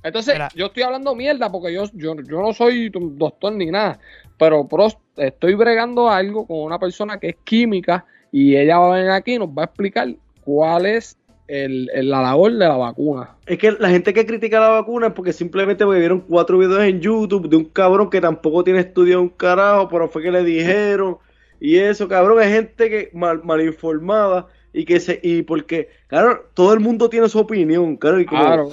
Entonces, 0.02 0.34
Mira. 0.34 0.48
yo 0.54 0.66
estoy 0.66 0.82
hablando 0.82 1.14
mierda 1.14 1.50
porque 1.52 1.72
yo, 1.72 1.84
yo, 1.94 2.14
yo 2.16 2.40
no 2.40 2.52
soy 2.52 2.90
doctor 2.90 3.52
ni 3.52 3.66
nada. 3.66 3.98
Pero 4.38 4.66
pros- 4.66 4.96
estoy 5.16 5.54
bregando 5.54 6.08
algo 6.08 6.46
con 6.46 6.58
una 6.60 6.78
persona 6.78 7.18
que 7.18 7.28
es 7.30 7.36
química 7.44 8.04
y 8.32 8.56
ella 8.56 8.78
va 8.78 8.94
a 8.94 8.96
venir 8.96 9.10
aquí 9.10 9.34
y 9.34 9.38
nos 9.38 9.48
va 9.50 9.62
a 9.62 9.64
explicar 9.66 10.08
cuál 10.44 10.86
es 10.86 11.18
el, 11.50 11.90
el- 11.94 12.08
la 12.10 12.22
labor 12.22 12.52
de 12.52 12.58
la 12.68 12.76
vacuna. 12.76 13.30
Es 13.46 13.58
que 13.58 13.72
la 13.72 13.90
gente 13.90 14.14
que 14.14 14.24
critica 14.24 14.60
la 14.60 14.68
vacuna 14.68 15.08
es 15.08 15.12
porque 15.12 15.32
simplemente 15.32 15.84
porque 15.84 16.00
vieron 16.00 16.20
cuatro 16.20 16.58
videos 16.58 16.82
en 16.84 17.00
YouTube 17.00 17.48
de 17.48 17.56
un 17.56 17.64
cabrón 17.64 18.08
que 18.10 18.20
tampoco 18.20 18.62
tiene 18.64 18.80
estudiado 18.80 19.20
un 19.22 19.28
carajo, 19.30 19.88
pero 19.88 20.08
fue 20.08 20.22
que 20.22 20.30
le 20.30 20.44
dijeron. 20.44 21.16
Y 21.58 21.76
eso, 21.76 22.08
cabrón, 22.08 22.40
es 22.42 22.48
gente 22.48 22.88
que 22.88 23.10
mal, 23.12 23.42
mal 23.44 23.60
informada 23.60 24.46
y 24.72 24.84
que 24.84 25.00
se. 25.00 25.20
Y 25.22 25.42
porque, 25.42 25.88
claro, 26.06 26.46
todo 26.54 26.72
el 26.72 26.80
mundo 26.80 27.10
tiene 27.10 27.28
su 27.28 27.38
opinión, 27.38 27.96
claro. 27.96 28.20
Y 28.20 28.24
como 28.26 28.44
Claro. 28.44 28.68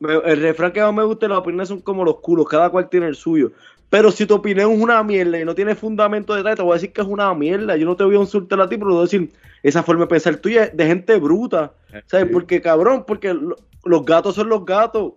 me- 0.00 0.16
el 0.30 0.42
refrán 0.42 0.72
que 0.72 0.80
más 0.82 0.92
me 0.92 1.04
gusta, 1.04 1.28
las 1.28 1.38
opiniones 1.38 1.68
son 1.68 1.80
como 1.80 2.04
los 2.04 2.16
culos, 2.20 2.46
cada 2.48 2.68
cual 2.70 2.88
tiene 2.90 3.06
el 3.06 3.14
suyo. 3.14 3.52
Pero 3.88 4.10
si 4.10 4.26
tu 4.26 4.34
opinión 4.34 4.72
es 4.72 4.78
una 4.82 5.02
mierda 5.02 5.38
y 5.38 5.44
no 5.44 5.54
tiene 5.54 5.74
fundamento 5.74 6.34
detrás, 6.34 6.56
te 6.56 6.62
voy 6.62 6.72
a 6.72 6.74
decir 6.74 6.92
que 6.92 7.00
es 7.02 7.06
una 7.06 7.32
mierda. 7.34 7.76
Yo 7.76 7.86
no 7.86 7.96
te 7.96 8.04
voy 8.04 8.16
a 8.16 8.20
insultar 8.20 8.60
a 8.60 8.68
ti, 8.68 8.76
pero 8.76 8.90
te 8.90 8.94
voy 8.94 9.00
a 9.00 9.04
decir, 9.04 9.30
esa 9.62 9.82
forma 9.82 10.02
de 10.02 10.08
pensar 10.08 10.36
tuya 10.36 10.64
es 10.64 10.76
de 10.76 10.86
gente 10.86 11.16
bruta. 11.18 11.72
¿Sabes? 12.06 12.26
Porque, 12.32 12.60
cabrón, 12.60 13.04
porque 13.06 13.32
lo- 13.32 13.56
los 13.84 14.04
gatos 14.04 14.34
son 14.34 14.48
los 14.48 14.64
gatos. 14.64 15.12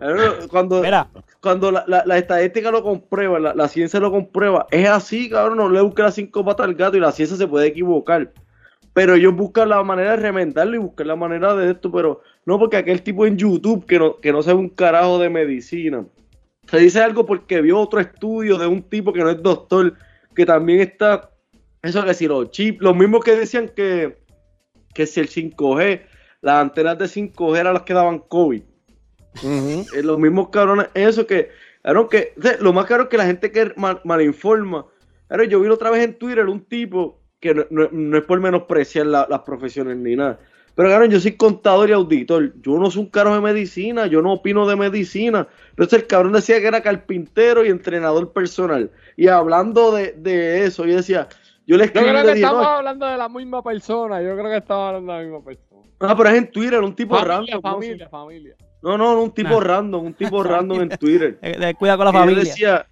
Eh, 0.00 0.46
Cuando, 0.48 0.80
Mira, 0.80 1.08
cuando 1.40 1.70
la, 1.72 1.84
la- 1.86 2.04
la 2.06 2.18
estadística 2.18 2.70
lo 2.70 2.82
comprueba, 2.82 3.38
la, 3.38 3.54
la 3.54 3.68
ciencia 3.68 3.98
lo 4.00 4.10
comprueba, 4.10 4.66
es 4.70 4.88
así, 4.88 5.28
cabrón, 5.28 5.58
no 5.58 5.68
le 5.68 5.80
busques 5.82 6.04
las 6.04 6.14
cinco 6.14 6.44
patas 6.44 6.66
al 6.66 6.74
gato 6.74 6.96
y 6.96 7.00
la 7.00 7.12
ciencia 7.12 7.36
se 7.36 7.46
puede 7.46 7.66
equivocar. 7.66 8.32
Pero 8.94 9.14
ellos 9.14 9.34
buscan 9.34 9.68
la 9.68 9.82
manera 9.82 10.12
de 10.12 10.16
remendarlo 10.22 10.74
y 10.76 10.78
buscan 10.78 11.06
la 11.08 11.16
manera 11.16 11.54
de 11.54 11.72
esto, 11.72 11.90
pero 11.92 12.22
no 12.46 12.58
porque 12.58 12.76
aquel 12.78 13.02
tipo 13.02 13.26
en 13.26 13.36
YouTube 13.36 13.84
que 13.86 13.98
no, 13.98 14.16
que 14.16 14.32
no 14.32 14.42
sabe 14.42 14.58
un 14.58 14.68
carajo 14.70 15.18
de 15.18 15.28
medicina. 15.30 16.04
Se 16.70 16.78
dice 16.78 17.00
algo 17.00 17.24
porque 17.26 17.60
vio 17.62 17.78
otro 17.78 18.00
estudio 18.00 18.58
de 18.58 18.66
un 18.66 18.82
tipo 18.82 19.12
que 19.12 19.20
no 19.20 19.30
es 19.30 19.42
doctor, 19.42 19.94
que 20.34 20.44
también 20.44 20.80
está, 20.80 21.30
eso 21.82 22.04
que 22.04 22.14
si 22.14 22.26
los 22.28 22.50
chips, 22.50 22.80
los 22.80 22.94
mismos 22.96 23.24
que 23.24 23.34
decían 23.36 23.68
que, 23.74 24.18
que 24.94 25.06
si 25.06 25.20
el 25.20 25.28
5G, 25.28 26.02
las 26.42 26.60
antenas 26.60 26.98
de 26.98 27.06
5G 27.06 27.58
eran 27.58 27.74
las 27.74 27.82
que 27.84 27.94
daban 27.94 28.18
COVID. 28.20 28.62
Eh, 29.92 30.02
los 30.02 30.18
mismos 30.18 30.48
cabrones, 30.50 30.88
eso 30.94 31.26
que, 31.26 31.50
claro, 31.82 32.08
que 32.08 32.34
lo 32.60 32.72
más 32.72 32.86
caro 32.86 33.04
es 33.04 33.08
que 33.08 33.16
la 33.16 33.26
gente 33.26 33.50
que 33.50 33.72
mal, 33.76 34.00
malinforma. 34.04 34.86
Claro, 35.28 35.44
yo 35.44 35.60
vi 35.60 35.68
otra 35.68 35.90
vez 35.90 36.04
en 36.04 36.18
Twitter 36.18 36.46
un 36.46 36.64
tipo 36.64 37.22
que 37.40 37.54
no, 37.54 37.64
no- 37.70 37.88
no 37.92 38.18
es 38.18 38.24
por 38.24 38.40
menospreciar 38.40 39.06
la- 39.06 39.26
las 39.30 39.40
profesiones 39.40 39.96
ni 39.96 40.16
nada. 40.16 40.40
Pero 40.78 40.90
claro, 40.90 41.06
yo 41.06 41.18
soy 41.18 41.32
contador 41.36 41.90
y 41.90 41.92
auditor. 41.92 42.52
Yo 42.62 42.78
no 42.78 42.88
soy 42.88 43.02
un 43.02 43.10
carajo 43.10 43.34
de 43.34 43.40
medicina, 43.42 44.06
yo 44.06 44.22
no 44.22 44.34
opino 44.34 44.64
de 44.64 44.76
medicina. 44.76 45.48
Entonces 45.70 46.00
el 46.02 46.06
cabrón 46.06 46.32
decía 46.34 46.60
que 46.60 46.68
era 46.68 46.80
carpintero 46.84 47.64
y 47.64 47.68
entrenador 47.68 48.32
personal. 48.32 48.88
Y 49.16 49.26
hablando 49.26 49.90
de, 49.90 50.12
de 50.12 50.64
eso, 50.66 50.86
yo 50.86 50.94
decía, 50.94 51.26
yo 51.66 51.76
le 51.76 51.90
Yo 51.92 52.00
escribí 52.00 52.06
y 52.06 52.10
creo 52.10 52.22
que 52.22 52.34
dije, 52.34 52.46
estamos 52.46 52.62
no, 52.62 52.68
hablando 52.68 53.06
de 53.06 53.16
la 53.16 53.28
misma 53.28 53.60
persona. 53.64 54.22
Yo 54.22 54.34
creo 54.36 54.50
que 54.50 54.56
estamos 54.58 54.86
hablando 54.86 55.12
de 55.14 55.18
la 55.18 55.24
misma 55.24 55.44
persona. 55.44 55.82
ah, 56.00 56.16
pero 56.16 56.28
es 56.28 56.36
en 56.36 56.50
Twitter, 56.52 56.80
un 56.80 56.94
tipo 56.94 57.16
Familia, 57.16 57.34
random. 57.34 57.54
no 57.56 57.60
familia, 57.60 58.08
familia. 58.08 58.54
No, 58.80 58.96
no, 58.96 59.14
no, 59.16 59.22
un 59.24 59.32
tipo 59.32 59.48
Nah. 59.50 59.60
random, 59.66 60.06
un 60.06 60.14
tipo 60.14 60.42
random 60.44 60.80
en 60.82 60.88
Twitter. 60.90 61.38
Eh, 61.42 61.74
Cuida 61.76 61.96
con 61.96 62.04
la 62.06 62.12
Y 62.12 62.14
yo 62.14 62.20
familia. 62.20 62.44
decía, 62.44 62.86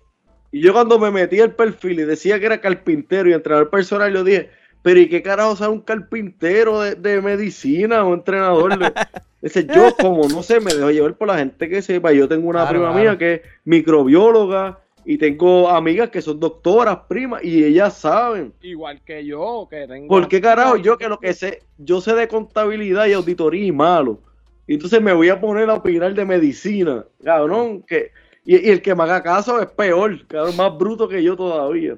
y 0.51 0.61
yo 0.61 0.73
cuando 0.73 0.99
me 0.99 1.13
metí 1.13 1.41
al 1.41 1.55
perfil 1.55 2.01
y 2.01 2.05
decía 2.05 2.41
que 2.41 2.47
era 2.47 2.61
carpintero 2.61 3.29
y 3.29 3.33
entrenador 3.33 3.71
personal, 3.71 4.13
yo 4.13 4.25
dije, 4.25 4.51
pero 4.87 5.01
¿y 5.01 5.09
qué 5.09 5.21
carajo 5.21 5.57
sabe 5.57 5.73
un 5.73 5.81
carpintero 5.81 6.81
de, 6.81 6.95
de 6.95 7.21
medicina 7.21 8.05
o 8.05 8.15
entrenador? 8.15 8.79
de-?" 8.79 8.93
Dice, 9.43 9.67
yo 9.67 9.97
como 9.97 10.29
no 10.29 10.45
sé, 10.45 10.61
me 10.61 10.73
dejo 10.73 10.93
llevar 10.93 11.15
por 11.17 11.27
la 11.27 11.39
gente 11.39 11.69
que 11.69 11.83
sepa. 11.83 12.13
Yo 12.13 12.29
tengo 12.29 12.49
una 12.49 12.61
Claro, 12.61 12.71
prima 12.71 12.93
claro. 12.93 13.01
mía 13.01 13.19
que 13.19 13.35
es 13.35 13.41
microbióloga 13.65 14.79
y 15.05 15.19
tengo 15.19 15.69
amigas 15.69 16.11
que 16.11 16.23
son 16.23 16.39
doctoras, 16.39 16.99
primas, 17.09 17.43
y 17.43 17.65
ellas 17.65 17.99
saben. 17.99 18.53
Igual 18.63 19.01
que 19.05 19.25
yo, 19.27 19.67
que 19.69 19.89
tengo. 19.89 20.07
¿Por 20.07 20.29
qué 20.29 20.41
carajo 20.41 20.77
yo 20.77 20.97
que 20.99 21.09
lo 21.09 21.19
que 21.19 21.35
sé, 21.35 21.63
yo 21.79 22.01
sé 22.01 22.15
de 22.15 22.29
contabilidad 22.29 23.07
y 23.07 23.13
auditoría 23.13 23.67
y 23.67 23.73
malo? 23.73 24.21
Y 24.69 24.75
entonces 24.75 25.03
me 25.03 25.13
voy 25.13 25.31
a 25.31 25.41
poner 25.41 25.69
a 25.69 25.75
opinar 25.75 26.15
de 26.15 26.25
medicina, 26.25 27.05
cabrón, 27.25 27.83
que 27.83 28.13
y, 28.45 28.55
y 28.57 28.71
el 28.71 28.83
que 28.83 28.95
me 28.95 29.03
haga 29.03 29.23
caso 29.23 29.61
es 29.61 29.69
peor, 29.69 30.27
cabrón, 30.29 30.57
más 30.57 30.79
bruto 30.79 31.09
que 31.09 31.23
yo 31.23 31.37
todavía. 31.37 31.97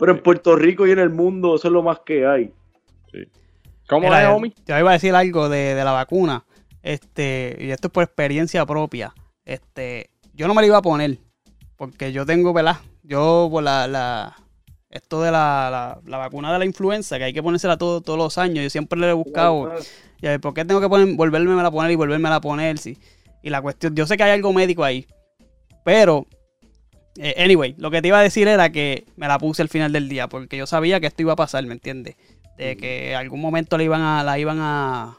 Pero 0.00 0.12
en 0.12 0.22
Puerto 0.22 0.56
Rico 0.56 0.86
y 0.86 0.92
en 0.92 0.98
el 0.98 1.10
mundo 1.10 1.54
eso 1.54 1.68
es 1.68 1.72
lo 1.72 1.82
más 1.82 2.00
que 2.04 2.26
hay. 2.26 2.52
¿Cómo 3.86 4.06
Mira, 4.06 4.22
es, 4.22 4.28
homie? 4.28 4.54
Yo 4.66 4.78
iba 4.78 4.90
a 4.90 4.94
decir 4.94 5.14
algo 5.14 5.50
de, 5.50 5.74
de 5.74 5.84
la 5.84 5.92
vacuna. 5.92 6.44
Este, 6.82 7.56
y 7.60 7.70
esto 7.70 7.88
es 7.88 7.92
por 7.92 8.02
experiencia 8.02 8.64
propia. 8.64 9.12
Este, 9.44 10.08
yo 10.32 10.48
no 10.48 10.54
me 10.54 10.62
la 10.62 10.68
iba 10.68 10.78
a 10.78 10.82
poner. 10.82 11.18
Porque 11.76 12.12
yo 12.12 12.24
tengo, 12.24 12.54
¿verdad? 12.54 12.78
Yo 13.02 13.48
por 13.50 13.62
la, 13.62 13.86
la 13.86 14.36
esto 14.88 15.20
de 15.20 15.30
la, 15.30 15.68
la, 15.70 16.00
la 16.06 16.16
vacuna 16.16 16.50
de 16.52 16.58
la 16.58 16.64
influenza, 16.64 17.18
que 17.18 17.24
hay 17.24 17.32
que 17.34 17.42
ponérsela 17.42 17.76
todo, 17.76 18.00
todos 18.00 18.18
los 18.18 18.38
años. 18.38 18.64
Yo 18.64 18.70
siempre 18.70 18.98
le 18.98 19.10
he 19.10 19.12
buscado. 19.12 19.70
Y 20.22 20.26
a 20.26 20.30
ver, 20.30 20.40
¿por 20.40 20.54
qué 20.54 20.64
tengo 20.64 20.80
que 20.80 20.88
poner, 20.88 21.14
volverme 21.14 21.60
a 21.60 21.70
poner 21.70 21.90
y 21.90 21.96
volverme 21.96 22.28
a 22.30 22.40
poner? 22.40 22.78
Sí. 22.78 22.96
Y 23.42 23.50
la 23.50 23.60
cuestión, 23.60 23.94
yo 23.94 24.06
sé 24.06 24.16
que 24.16 24.22
hay 24.22 24.32
algo 24.32 24.52
médico 24.54 24.82
ahí. 24.82 25.06
Pero, 25.84 26.26
eh, 27.22 27.34
anyway, 27.44 27.74
lo 27.78 27.90
que 27.90 28.00
te 28.02 28.08
iba 28.08 28.18
a 28.18 28.22
decir 28.22 28.48
era 28.48 28.70
que 28.72 29.04
me 29.16 29.28
la 29.28 29.38
puse 29.38 29.62
al 29.62 29.68
final 29.68 29.92
del 29.92 30.08
día. 30.08 30.28
Porque 30.28 30.56
yo 30.56 30.66
sabía 30.66 31.00
que 31.00 31.06
esto 31.06 31.22
iba 31.22 31.34
a 31.34 31.36
pasar, 31.36 31.64
¿me 31.66 31.74
entiendes? 31.74 32.16
De 32.56 32.76
que 32.76 33.10
en 33.12 33.16
algún 33.16 33.40
momento 33.40 33.76
la 33.76 33.84
iban 33.84 34.02
a, 34.02 34.22
la 34.24 34.38
iban 34.38 34.58
a, 34.60 35.16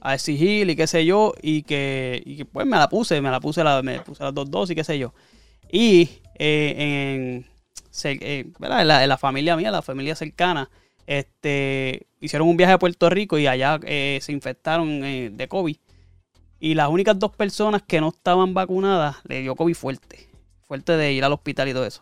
a 0.00 0.14
exigir 0.14 0.68
y 0.70 0.76
qué 0.76 0.86
sé 0.86 1.04
yo. 1.04 1.34
Y 1.42 1.62
que, 1.62 2.22
y 2.24 2.36
que, 2.36 2.44
pues 2.44 2.66
me 2.66 2.76
la 2.76 2.88
puse, 2.88 3.20
me 3.20 3.30
la 3.30 3.40
puse, 3.40 3.62
la, 3.62 3.82
me 3.82 4.00
puse 4.00 4.22
las 4.24 4.34
dos 4.34 4.50
dosis, 4.50 4.74
qué 4.74 4.84
sé 4.84 4.98
yo. 4.98 5.12
Y 5.70 6.08
eh, 6.38 6.74
en, 6.78 7.46
se- 7.90 8.18
eh, 8.20 8.46
¿verdad? 8.58 8.80
En, 8.82 8.88
la, 8.88 9.02
en 9.02 9.08
la 9.08 9.18
familia 9.18 9.56
mía, 9.56 9.70
la 9.70 9.82
familia 9.82 10.14
cercana, 10.14 10.70
este, 11.06 12.06
hicieron 12.20 12.48
un 12.48 12.56
viaje 12.56 12.72
a 12.74 12.78
Puerto 12.78 13.10
Rico 13.10 13.38
y 13.38 13.46
allá 13.46 13.78
eh, 13.84 14.18
se 14.22 14.32
infectaron 14.32 15.00
de 15.36 15.48
COVID. 15.48 15.76
Y 16.62 16.74
las 16.74 16.88
únicas 16.88 17.18
dos 17.18 17.34
personas 17.34 17.82
que 17.82 18.00
no 18.00 18.08
estaban 18.08 18.52
vacunadas 18.54 19.16
le 19.26 19.40
dio 19.40 19.54
COVID 19.56 19.74
fuerte. 19.74 20.29
Fuerte 20.70 20.96
de 20.96 21.12
ir 21.12 21.24
al 21.24 21.32
hospital 21.32 21.68
y 21.68 21.72
todo 21.72 21.84
eso. 21.84 22.00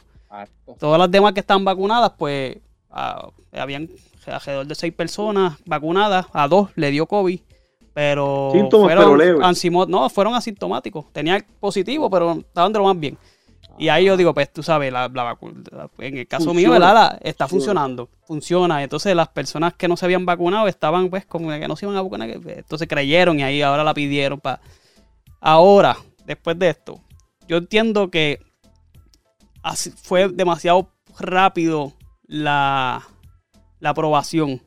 Todas 0.79 0.99
las 0.99 1.11
demás 1.11 1.33
que 1.33 1.41
estaban 1.41 1.65
vacunadas, 1.65 2.13
pues 2.19 2.59
ah, 2.91 3.31
habían 3.53 3.89
alrededor 4.27 4.67
de 4.67 4.75
seis 4.75 4.93
personas 4.93 5.55
vacunadas. 5.65 6.27
A 6.35 6.47
dos 6.49 6.69
le 6.75 6.91
dio 6.91 7.07
COVID. 7.07 7.41
Pero 7.95 8.51
Síntomas, 8.53 8.89
fueron 8.89 9.05
pero 9.05 9.17
leves. 9.17 9.41
ansimo- 9.43 9.87
no, 9.89 10.11
fueron 10.11 10.35
asintomáticos. 10.35 11.11
Tenían 11.15 11.47
positivo, 11.59 12.11
pero 12.11 12.33
estaban 12.33 12.71
de 12.71 12.79
lo 12.79 12.85
más 12.85 13.01
bien. 13.01 13.17
Y 13.79 13.89
ahí 13.89 14.05
yo 14.05 14.19
digo, 14.19 14.35
pues 14.35 14.53
tú 14.53 14.63
sabes, 14.63 14.93
la, 14.93 15.09
la 15.09 15.25
la- 15.73 15.89
en 16.01 16.19
el 16.19 16.29
caso 16.29 16.53
mío. 16.53 16.71
¿verdad? 16.73 16.93
La- 16.93 17.19
está 17.23 17.49
Funciona. 17.49 17.81
funcionando, 17.81 18.09
funciona. 18.27 18.83
Entonces 18.83 19.17
las 19.17 19.29
personas 19.29 19.73
que 19.73 19.89
no 19.89 19.97
se 19.97 20.05
habían 20.05 20.27
vacunado 20.27 20.69
estaban 20.69 21.09
pues 21.09 21.25
como 21.25 21.49
que 21.49 21.67
no 21.67 21.75
se 21.75 21.87
iban 21.87 21.97
a 21.97 22.03
vacunar. 22.03 22.29
que- 22.39 22.59
Entonces 22.59 22.87
creyeron 22.87 23.41
y 23.41 23.45
ahí 23.45 23.63
ahora 23.63 23.83
la 23.83 23.95
pidieron 23.95 24.39
para... 24.39 24.61
Ahora, 25.41 25.97
después 26.27 26.59
de 26.59 26.69
esto, 26.69 27.01
yo 27.49 27.57
entiendo 27.57 28.11
que 28.11 28.41
así- 29.69 29.93
fue 30.03 30.29
demasiado 30.29 30.91
rápido 31.19 31.93
la, 32.27 33.03
la 33.81 33.91
aprobación. 33.91 34.61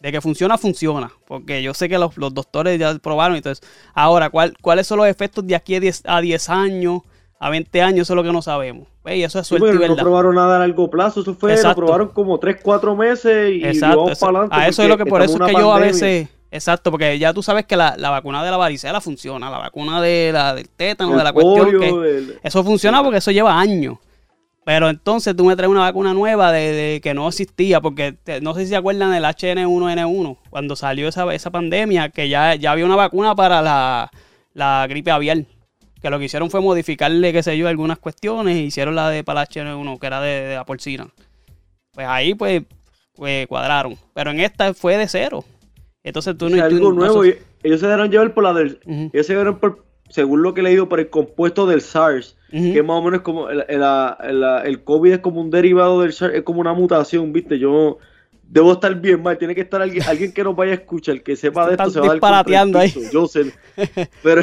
De 0.00 0.10
que 0.12 0.20
funciona, 0.22 0.56
funciona. 0.56 1.12
Porque 1.26 1.62
yo 1.62 1.74
sé 1.74 1.88
que 1.88 1.98
los, 1.98 2.16
los 2.16 2.32
doctores 2.32 2.78
ya 2.78 2.94
probaron. 2.98 3.36
Entonces, 3.36 3.66
ahora, 3.94 4.30
¿cuál, 4.30 4.56
¿cuáles 4.62 4.86
son 4.86 4.96
los 4.98 5.06
efectos 5.06 5.46
de 5.46 5.54
aquí 5.54 5.74
a 5.74 5.80
10, 5.80 6.02
a 6.06 6.20
10 6.22 6.48
años, 6.48 7.02
a 7.38 7.50
20 7.50 7.82
años? 7.82 8.00
Eso 8.06 8.14
es 8.14 8.16
lo 8.16 8.22
que 8.22 8.32
no 8.32 8.40
sabemos. 8.40 8.88
Y 9.04 9.22
eso 9.22 9.38
es 9.38 9.46
Sí, 9.46 9.56
suerte 9.58 9.68
y 9.68 9.74
no 9.74 9.80
verdad. 9.80 10.02
probaron 10.02 10.34
nada 10.36 10.56
a 10.56 10.58
largo 10.60 10.88
plazo, 10.88 11.20
eso 11.20 11.34
fue, 11.34 11.52
Exacto. 11.52 11.82
lo 11.82 11.86
probaron 11.88 12.08
como 12.08 12.38
3, 12.38 12.56
4 12.62 12.96
meses 12.96 13.50
y, 13.52 13.56
y 13.56 13.64
Exacto. 13.64 13.98
vamos 14.04 14.18
para 14.18 14.30
adelante. 14.38 14.56
a 14.56 14.68
eso 14.68 14.82
es 14.82 14.88
lo 14.88 14.96
que 14.96 15.04
por 15.06 15.20
eso 15.22 15.34
es 15.34 15.40
que 15.44 15.52
en 15.52 15.58
yo 15.58 15.70
a 15.70 15.74
pandemia. 15.74 15.92
veces. 15.92 16.28
Exacto, 16.52 16.90
porque 16.90 17.18
ya 17.18 17.32
tú 17.34 17.42
sabes 17.42 17.64
que 17.66 17.76
la, 17.76 17.94
la 17.96 18.10
vacuna 18.10 18.42
de 18.42 18.50
la 18.50 18.56
varicela 18.56 19.00
funciona. 19.02 19.50
La 19.50 19.58
vacuna 19.58 20.00
de 20.00 20.30
la, 20.32 20.54
del 20.54 20.68
tétano, 20.70 21.12
El 21.12 21.18
de 21.18 21.24
la 21.24 21.32
cuestión. 21.34 21.66
polio, 21.66 21.78
que, 21.80 21.88
el- 22.18 22.38
Eso 22.42 22.64
funciona 22.64 23.02
porque 23.02 23.18
eso 23.18 23.30
lleva 23.30 23.58
años. 23.60 23.98
Pero 24.72 24.88
entonces 24.88 25.34
tú 25.34 25.44
me 25.44 25.56
traes 25.56 25.68
una 25.68 25.80
vacuna 25.80 26.14
nueva 26.14 26.52
de, 26.52 26.70
de 26.72 27.00
que 27.00 27.12
no 27.12 27.26
existía, 27.26 27.80
porque 27.80 28.12
te- 28.12 28.40
no 28.40 28.54
sé 28.54 28.60
si 28.60 28.66
se 28.68 28.76
acuerdan 28.76 29.10
del 29.10 29.24
HN1N1, 29.24 30.36
cuando 30.48 30.76
salió 30.76 31.08
esa, 31.08 31.34
esa 31.34 31.50
pandemia, 31.50 32.10
que 32.10 32.28
ya, 32.28 32.54
ya 32.54 32.70
había 32.70 32.84
una 32.84 32.94
vacuna 32.94 33.34
para 33.34 33.60
la, 33.62 34.12
la 34.54 34.86
gripe 34.88 35.10
aviar. 35.10 35.38
Que 36.00 36.08
lo 36.08 36.20
que 36.20 36.26
hicieron 36.26 36.50
fue 36.50 36.60
modificarle, 36.60 37.32
qué 37.32 37.42
sé 37.42 37.58
yo, 37.58 37.66
algunas 37.66 37.98
cuestiones 37.98 38.56
e 38.58 38.60
hicieron 38.60 38.94
la 38.94 39.10
de 39.10 39.24
para 39.24 39.40
la 39.40 39.48
HN1, 39.48 39.98
que 39.98 40.06
era 40.06 40.20
de, 40.20 40.40
de 40.42 40.54
la 40.54 40.64
porcina. 40.64 41.08
Pues 41.92 42.06
ahí 42.06 42.34
pues, 42.34 42.62
pues 43.16 43.48
cuadraron. 43.48 43.96
Pero 44.14 44.30
en 44.30 44.38
esta 44.38 44.72
fue 44.72 44.96
de 44.96 45.08
cero. 45.08 45.44
Entonces 46.04 46.38
tú 46.38 46.46
o 46.46 46.48
no... 46.48 46.56
sea, 46.56 46.68
tú- 46.68 46.76
algo 46.76 46.90
no- 46.90 46.94
nuevo. 46.94 47.24
ellos 47.24 47.80
se 47.80 47.86
dejaron 47.86 48.08
llevar 48.08 48.32
por 48.34 48.44
la 48.44 48.52
del. 48.54 48.78
Ellos 49.12 49.26
se 49.26 49.32
dejaron 49.32 49.58
por, 49.58 49.84
según 50.10 50.42
lo 50.42 50.52
que 50.54 50.60
he 50.60 50.64
leído, 50.64 50.88
por 50.88 51.00
el 51.00 51.08
compuesto 51.08 51.66
del 51.66 51.80
SARS. 51.80 52.36
Ujú. 52.52 52.72
Que 52.72 52.82
más 52.82 52.96
o 52.98 53.02
menos 53.02 53.22
como 53.22 53.48
el, 53.48 53.64
el, 53.68 53.82
el- 54.22 54.44
el 54.66 54.84
COVID 54.84 55.12
es 55.12 55.18
como 55.20 55.40
un 55.40 55.50
derivado 55.50 56.02
del 56.02 56.12
SARS, 56.12 56.34
es 56.34 56.42
como 56.42 56.60
una 56.60 56.74
mutación, 56.74 57.32
¿viste? 57.32 57.58
Yo 57.58 57.98
debo 58.42 58.72
estar 58.72 58.92
bien 58.96 59.22
mal, 59.22 59.38
tiene 59.38 59.54
que 59.54 59.60
estar 59.62 59.80
alguien, 59.80 60.02
alguien 60.08 60.32
que 60.32 60.42
nos 60.44 60.54
vaya 60.56 60.72
a 60.72 60.74
escuchar, 60.74 61.22
que 61.22 61.36
sepa 61.36 61.64
de 61.66 61.72
esto, 61.72 61.84
Están 61.84 61.92
se 61.92 62.00
va 62.00 62.06
a 62.06 62.42
dar 62.42 62.46
el 62.48 62.76
ahí. 62.76 62.92
Yo 63.12 63.26
sé. 63.28 63.52
Pero, 64.22 64.42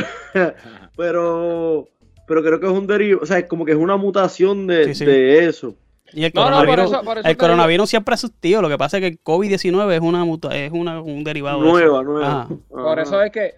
pero, 0.95 1.88
pero 2.28 2.43
creo 2.43 2.59
que 2.59 2.65
es 2.65 2.72
un 2.72 2.88
derivado, 2.88 3.24
o 3.24 3.26
sea, 3.26 3.39
es 3.39 3.45
como 3.45 3.65
que 3.65 3.72
es 3.74 3.78
una 3.78 3.97
mutación 3.97 4.68
de, 4.68 4.86
Sí, 4.86 4.95
sí. 4.95 5.05
de 5.05 5.45
eso. 5.45 5.76
Y 6.13 6.24
el 6.24 6.32
No, 6.34 6.49
no, 6.49 6.57
por 6.57 6.65
coronavirus, 6.65 6.91
eso- 6.93 7.03
por 7.03 7.18
eso 7.18 7.28
el 7.28 7.38
coronavirus 7.38 7.89
siempre 7.89 8.13
ha 8.13 8.15
existido. 8.15 8.61
Lo 8.61 8.70
que 8.70 8.78
pasa 8.78 8.97
es 8.97 9.01
que 9.01 9.07
el 9.07 9.20
COVID-19 9.22 9.93
es, 9.93 9.99
una, 10.01 10.24
muta- 10.26 10.57
es 10.57 10.72
una, 10.72 11.01
un 11.01 11.24
derivado 11.24 11.61
de 11.61 11.70
Nueva, 11.70 12.01
eso. 12.01 12.03
nueva. 12.03 12.41
Ajá. 12.43 12.47
Por 12.70 12.99
eso 12.99 13.22
es 13.22 13.32
que 13.32 13.51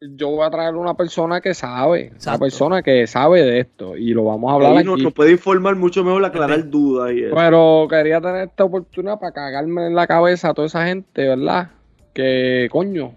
yo 0.00 0.30
voy 0.30 0.46
a 0.46 0.50
traer 0.50 0.76
una 0.76 0.94
persona 0.94 1.40
que 1.40 1.52
sabe, 1.52 2.12
una 2.26 2.38
persona 2.38 2.82
que 2.82 3.06
sabe 3.06 3.42
de 3.42 3.60
esto 3.60 3.96
y 3.96 4.14
lo 4.14 4.24
vamos 4.24 4.50
a 4.50 4.54
hablar 4.54 4.72
Ahí 4.72 4.78
aquí. 4.78 4.86
nos, 4.86 5.02
nos 5.02 5.12
puede 5.12 5.32
informar 5.32 5.76
mucho 5.76 6.02
mejor, 6.02 6.24
aclarar 6.24 6.68
dudas 6.70 7.12
y 7.12 7.24
eso. 7.24 7.34
Pero 7.34 7.86
quería 7.88 8.20
tener 8.20 8.48
esta 8.48 8.64
oportunidad 8.64 9.18
para 9.18 9.32
cagarme 9.32 9.86
en 9.86 9.94
la 9.94 10.06
cabeza 10.06 10.50
a 10.50 10.54
toda 10.54 10.66
esa 10.68 10.86
gente, 10.86 11.28
¿verdad? 11.28 11.70
Que, 12.14 12.68
coño, 12.70 13.12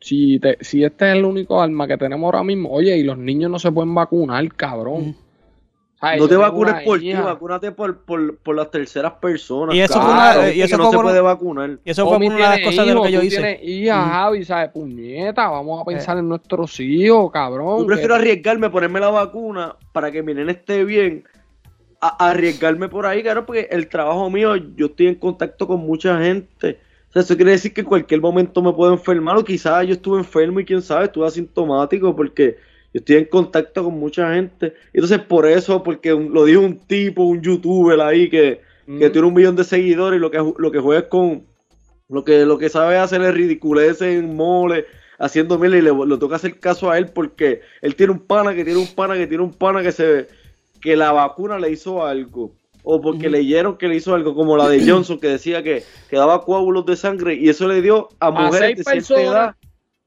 si, 0.00 0.38
te, 0.38 0.58
si 0.60 0.84
este 0.84 1.10
es 1.10 1.16
el 1.16 1.24
único 1.24 1.60
arma 1.60 1.88
que 1.88 1.96
tenemos 1.98 2.24
ahora 2.26 2.44
mismo, 2.44 2.70
oye, 2.70 2.96
y 2.96 3.02
los 3.02 3.18
niños 3.18 3.50
no 3.50 3.58
se 3.58 3.72
pueden 3.72 3.94
vacunar, 3.94 4.46
cabrón. 4.54 5.02
Ujú. 5.10 5.14
Ay, 6.00 6.20
no 6.20 6.28
te 6.28 6.36
vacunes 6.36 6.74
una 6.74 6.84
por 6.84 7.00
ti, 7.00 7.12
vacúnate 7.12 7.72
por, 7.72 7.98
por, 8.02 8.36
por 8.36 8.54
las 8.54 8.70
terceras 8.70 9.14
personas. 9.14 9.74
Y 9.74 9.80
eso 9.80 9.94
fue 10.00 10.12
una- 10.12 10.32
Claro, 10.32 10.52
y 10.52 10.62
eso 10.62 10.76
no 10.76 10.84
fue 10.84 10.90
se 10.92 10.96
por- 10.96 11.04
puede 11.06 11.20
vacunar. 11.20 11.70
Y 11.84 11.90
eso 11.90 12.06
fue 12.06 12.16
una 12.18 12.34
de 12.36 12.40
las 12.40 12.60
cosas 12.60 12.86
de 12.86 12.94
lo 12.94 13.02
que 13.02 13.12
yo 13.12 13.22
hice. 13.22 13.36
tienes 13.36 13.62
hijas, 13.64 13.98
Ujú. 14.04 14.10
Javi, 14.10 14.44
¿sabes? 14.44 14.70
Puñeta, 14.70 15.48
vamos 15.48 15.82
a 15.82 15.84
pensar 15.84 16.16
en 16.18 16.28
nuestros 16.28 16.78
hijos, 16.78 17.32
cabrón. 17.32 17.80
Yo 17.80 17.86
prefiero 17.86 18.14
que- 18.14 18.20
arriesgarme 18.20 18.66
a 18.68 18.70
ponerme 18.70 19.00
la 19.00 19.10
vacuna 19.10 19.74
para 19.92 20.12
que 20.12 20.22
mi 20.22 20.34
nene 20.34 20.52
esté 20.52 20.84
bien, 20.84 21.24
a 22.00 22.28
arriesgarme 22.28 22.88
por 22.88 23.04
ahí, 23.04 23.22
claro, 23.24 23.44
porque 23.44 23.66
el 23.68 23.88
trabajo 23.88 24.30
mío, 24.30 24.54
yo 24.54 24.86
estoy 24.86 25.08
en 25.08 25.16
contacto 25.16 25.66
con 25.66 25.80
mucha 25.80 26.16
gente. 26.22 26.78
O 27.08 27.12
sea, 27.12 27.22
eso 27.22 27.34
quiere 27.34 27.50
decir 27.52 27.72
que 27.74 27.80
en 27.80 27.86
cualquier 27.88 28.20
momento 28.20 28.62
me 28.62 28.72
puedo 28.72 28.92
enfermar, 28.92 29.36
o 29.36 29.44
quizás 29.44 29.84
yo 29.84 29.94
estuve 29.94 30.18
enfermo 30.18 30.60
y 30.60 30.64
quién 30.64 30.80
sabe, 30.80 31.06
estuve 31.06 31.26
asintomático, 31.26 32.14
porque 32.14 32.56
yo 32.94 32.98
estoy 33.00 33.16
en 33.16 33.24
contacto 33.26 33.84
con 33.84 33.94
mucha 33.98 34.32
gente. 34.34 34.74
Entonces, 34.92 35.18
por 35.20 35.46
eso, 35.46 35.82
porque 35.82 36.12
un- 36.14 36.32
lo 36.32 36.44
dijo 36.44 36.60
un 36.62 36.78
tipo, 36.78 37.24
un 37.24 37.42
youtuber 37.42 38.00
ahí 38.00 38.28
que, 38.30 38.60
que 38.98 39.10
tiene 39.10 39.28
un 39.28 39.34
millón 39.34 39.56
de 39.56 39.64
seguidores 39.64 40.16
y 40.18 40.20
lo 40.20 40.30
que, 40.30 40.38
lo 40.56 40.70
que 40.70 40.78
juega 40.80 41.02
es 41.02 41.08
con. 41.08 41.42
Lo 42.08 42.24
que, 42.24 42.46
lo 42.46 42.56
que 42.56 42.70
sabe 42.70 42.96
hacer 42.96 43.20
es 43.22 43.34
ridiculeces 43.34 44.00
en 44.18 44.34
mole. 44.34 44.86
haciendo 45.18 45.58
miel 45.58 45.74
y 45.74 45.82
le, 45.82 45.92
le 45.92 46.16
toca 46.16 46.36
hacer 46.36 46.58
caso 46.60 46.90
a 46.90 46.96
él 46.96 47.08
porque 47.12 47.60
él 47.82 47.96
tiene 47.96 48.12
un 48.12 48.20
pana 48.20 48.54
que 48.54 48.64
tiene 48.64 48.78
un 48.78 48.86
pana 48.86 49.14
que 49.16 49.26
tiene 49.26 49.42
un 49.42 49.52
pana 49.52 49.82
que 49.82 49.90
se 49.92 50.28
que 50.80 50.94
la 50.96 51.10
vacuna 51.10 51.58
le 51.58 51.70
hizo 51.72 52.06
algo 52.06 52.52
o 52.84 53.00
porque 53.02 53.28
leyeron 53.28 53.76
que 53.76 53.88
le 53.88 53.96
hizo 53.96 54.14
algo 54.14 54.32
como 54.34 54.56
la 54.56 54.68
de 54.68 54.78
Johnson 54.88 55.18
que 55.18 55.26
decía 55.26 55.62
que, 55.64 55.82
que 56.08 56.16
daba 56.16 56.42
coágulos 56.44 56.86
de 56.86 56.94
sangre 56.96 57.34
y 57.34 57.48
eso 57.48 57.66
le 57.66 57.82
dio 57.82 58.08
a 58.20 58.30
mujeres 58.46 58.76
de 58.76 58.84
cierta 58.84 59.22
edad. 59.32 59.54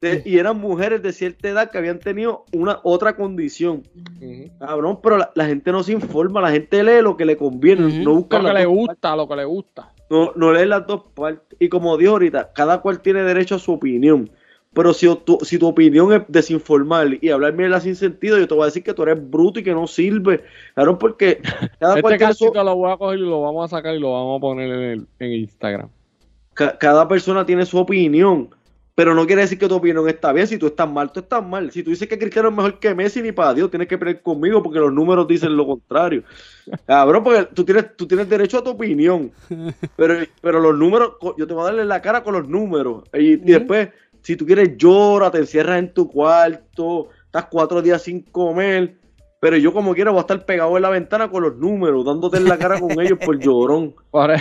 De- 0.02 0.24
y 0.26 0.38
eran 0.40 0.60
mujeres 0.60 1.02
de 1.04 1.14
cierta 1.14 1.48
edad 1.50 1.70
que 1.72 1.78
habían 1.78 2.00
tenido 2.00 2.46
una 2.52 2.80
otra 2.84 3.16
condición 3.16 3.84
Ujú. 4.20 4.50
cabrón 4.60 5.00
pero 5.02 5.18
la, 5.20 5.32
la 5.36 5.46
gente 5.46 5.72
no 5.72 5.84
se 5.84 5.94
informa 5.94 6.42
la 6.42 6.52
gente 6.52 6.84
lee 6.84 7.02
lo 7.02 7.16
que 7.16 7.26
le 7.26 7.38
conviene 7.38 8.04
no 8.04 8.16
busca 8.16 8.40
Lo 8.40 8.48
que 8.50 8.54
le 8.56 8.66
gusta, 8.66 9.16
lo 9.16 9.28
que 9.28 9.36
le 9.36 9.46
gusta. 9.46 9.94
no, 10.10 10.32
no 10.36 10.52
lee 10.52 10.66
las 10.66 10.86
dos 10.88 11.04
partes. 11.14 11.58
Y 11.60 11.70
como 11.70 11.96
dijo 11.98 12.14
ahorita, 12.14 12.52
cada 12.54 12.82
cual 12.82 13.00
tiene 13.02 13.22
derecho 13.24 13.56
a 13.56 13.60
su 13.60 13.72
opinión. 13.74 14.30
Pero 14.74 14.94
si 14.94 15.06
tu, 15.26 15.38
si 15.42 15.58
tu 15.60 15.68
opinión 15.68 16.12
es 16.14 16.22
desinformar 16.30 17.18
y 17.22 17.30
hablar 17.30 17.54
mierda 17.54 17.80
sin 17.82 17.96
sentido, 17.96 18.38
yo 18.38 18.48
te 18.48 18.54
voy 18.54 18.64
a 18.64 18.66
decir 18.68 18.84
que 18.84 18.94
tú 18.94 19.04
eres 19.04 19.20
bruto 19.30 19.60
y 19.60 19.64
que 19.64 19.74
no 19.74 19.86
sirve. 19.86 20.44
Claro, 20.76 20.98
porque 20.98 21.40
cada 21.80 22.02
cual 22.02 22.14
Este 22.14 22.18
tiene 22.26 22.34
su- 22.34 22.46
casito 22.46 22.64
lo 22.64 22.76
voy 22.76 22.92
a 22.92 22.98
coger 22.98 23.20
y 23.20 23.22
lo 23.24 23.42
vamos 23.42 23.66
a 23.72 23.78
sacar 23.78 23.94
y 23.96 24.00
lo 24.00 24.12
vamos 24.14 24.38
a 24.38 24.42
poner 24.42 24.70
en, 24.72 24.80
el, 24.82 25.08
en 25.20 25.32
Instagram. 25.34 25.90
ca- 26.54 26.78
cada 26.78 27.08
persona 27.08 27.46
tiene 27.46 27.66
su 27.66 27.78
opinión. 27.78 28.50
Pero 28.94 29.16
no 29.16 29.26
quiere 29.26 29.44
decir 29.44 29.58
que 29.58 29.68
tu 29.68 29.76
opinión 29.76 30.08
está 30.10 30.34
bien. 30.34 30.48
Si 30.48 30.58
tú 30.58 30.68
estás 30.68 30.90
mal, 30.90 31.12
tú 31.12 31.22
estás 31.22 31.46
mal. 31.46 31.72
Si 31.72 31.82
tú 31.82 31.92
dices 31.92 32.08
que 32.08 32.20
Cristiano 32.20 32.50
es 32.50 32.56
mejor 32.56 32.80
que 32.80 32.94
Messi, 32.94 33.22
ni 33.22 33.32
para 33.32 33.54
Dios, 33.54 33.70
tienes 33.70 33.88
que 33.88 33.98
pelear 33.98 34.22
conmigo 34.22 34.62
porque 34.62 34.80
los 34.80 34.92
números 34.92 35.28
dicen 35.28 35.56
lo 35.56 35.66
contrario. 35.66 36.24
Cabrón, 36.86 37.24
porque 37.24 37.48
tú 37.54 37.64
tienes, 37.64 37.96
tú 37.96 38.06
tienes 38.06 38.28
derecho 38.30 38.58
a 38.60 38.64
tu 38.64 38.72
opinión. 38.72 39.32
Pero, 39.96 40.16
pero 40.42 40.60
los 40.60 40.78
números, 40.78 41.14
yo 41.38 41.48
te 41.48 41.54
voy 41.54 41.62
a 41.62 41.66
darle 41.66 41.86
la 41.86 42.02
cara 42.02 42.22
con 42.24 42.34
los 42.34 42.48
números. 42.48 43.04
Y, 43.14 43.34
y 43.34 43.38
después, 43.38 43.90
si 44.22 44.36
tú 44.36 44.46
quieres, 44.46 44.76
llora, 44.78 45.32
te 45.32 45.38
encierras 45.40 45.80
en 45.80 45.94
tu 45.94 46.10
cuarto, 46.10 47.08
estás 47.26 47.46
cuatro 47.46 47.82
días 47.82 48.02
sin 48.02 48.22
comer. 48.22 48.98
Pero 49.40 49.58
yo, 49.58 49.74
como 49.74 49.96
quiera, 49.96 50.12
voy 50.12 50.20
a 50.20 50.22
estar 50.22 50.46
pegado 50.46 50.76
en 50.76 50.84
la 50.84 50.90
ventana 50.90 51.32
con 51.32 51.42
los 51.42 51.56
números, 51.58 52.06
dándote 52.06 52.38
en 52.38 52.48
la 52.48 52.60
cara 52.60 52.80
con 52.80 52.92
ellos 53.00 53.18
por 53.24 53.40
llorón. 53.40 53.96
Por, 54.12 54.32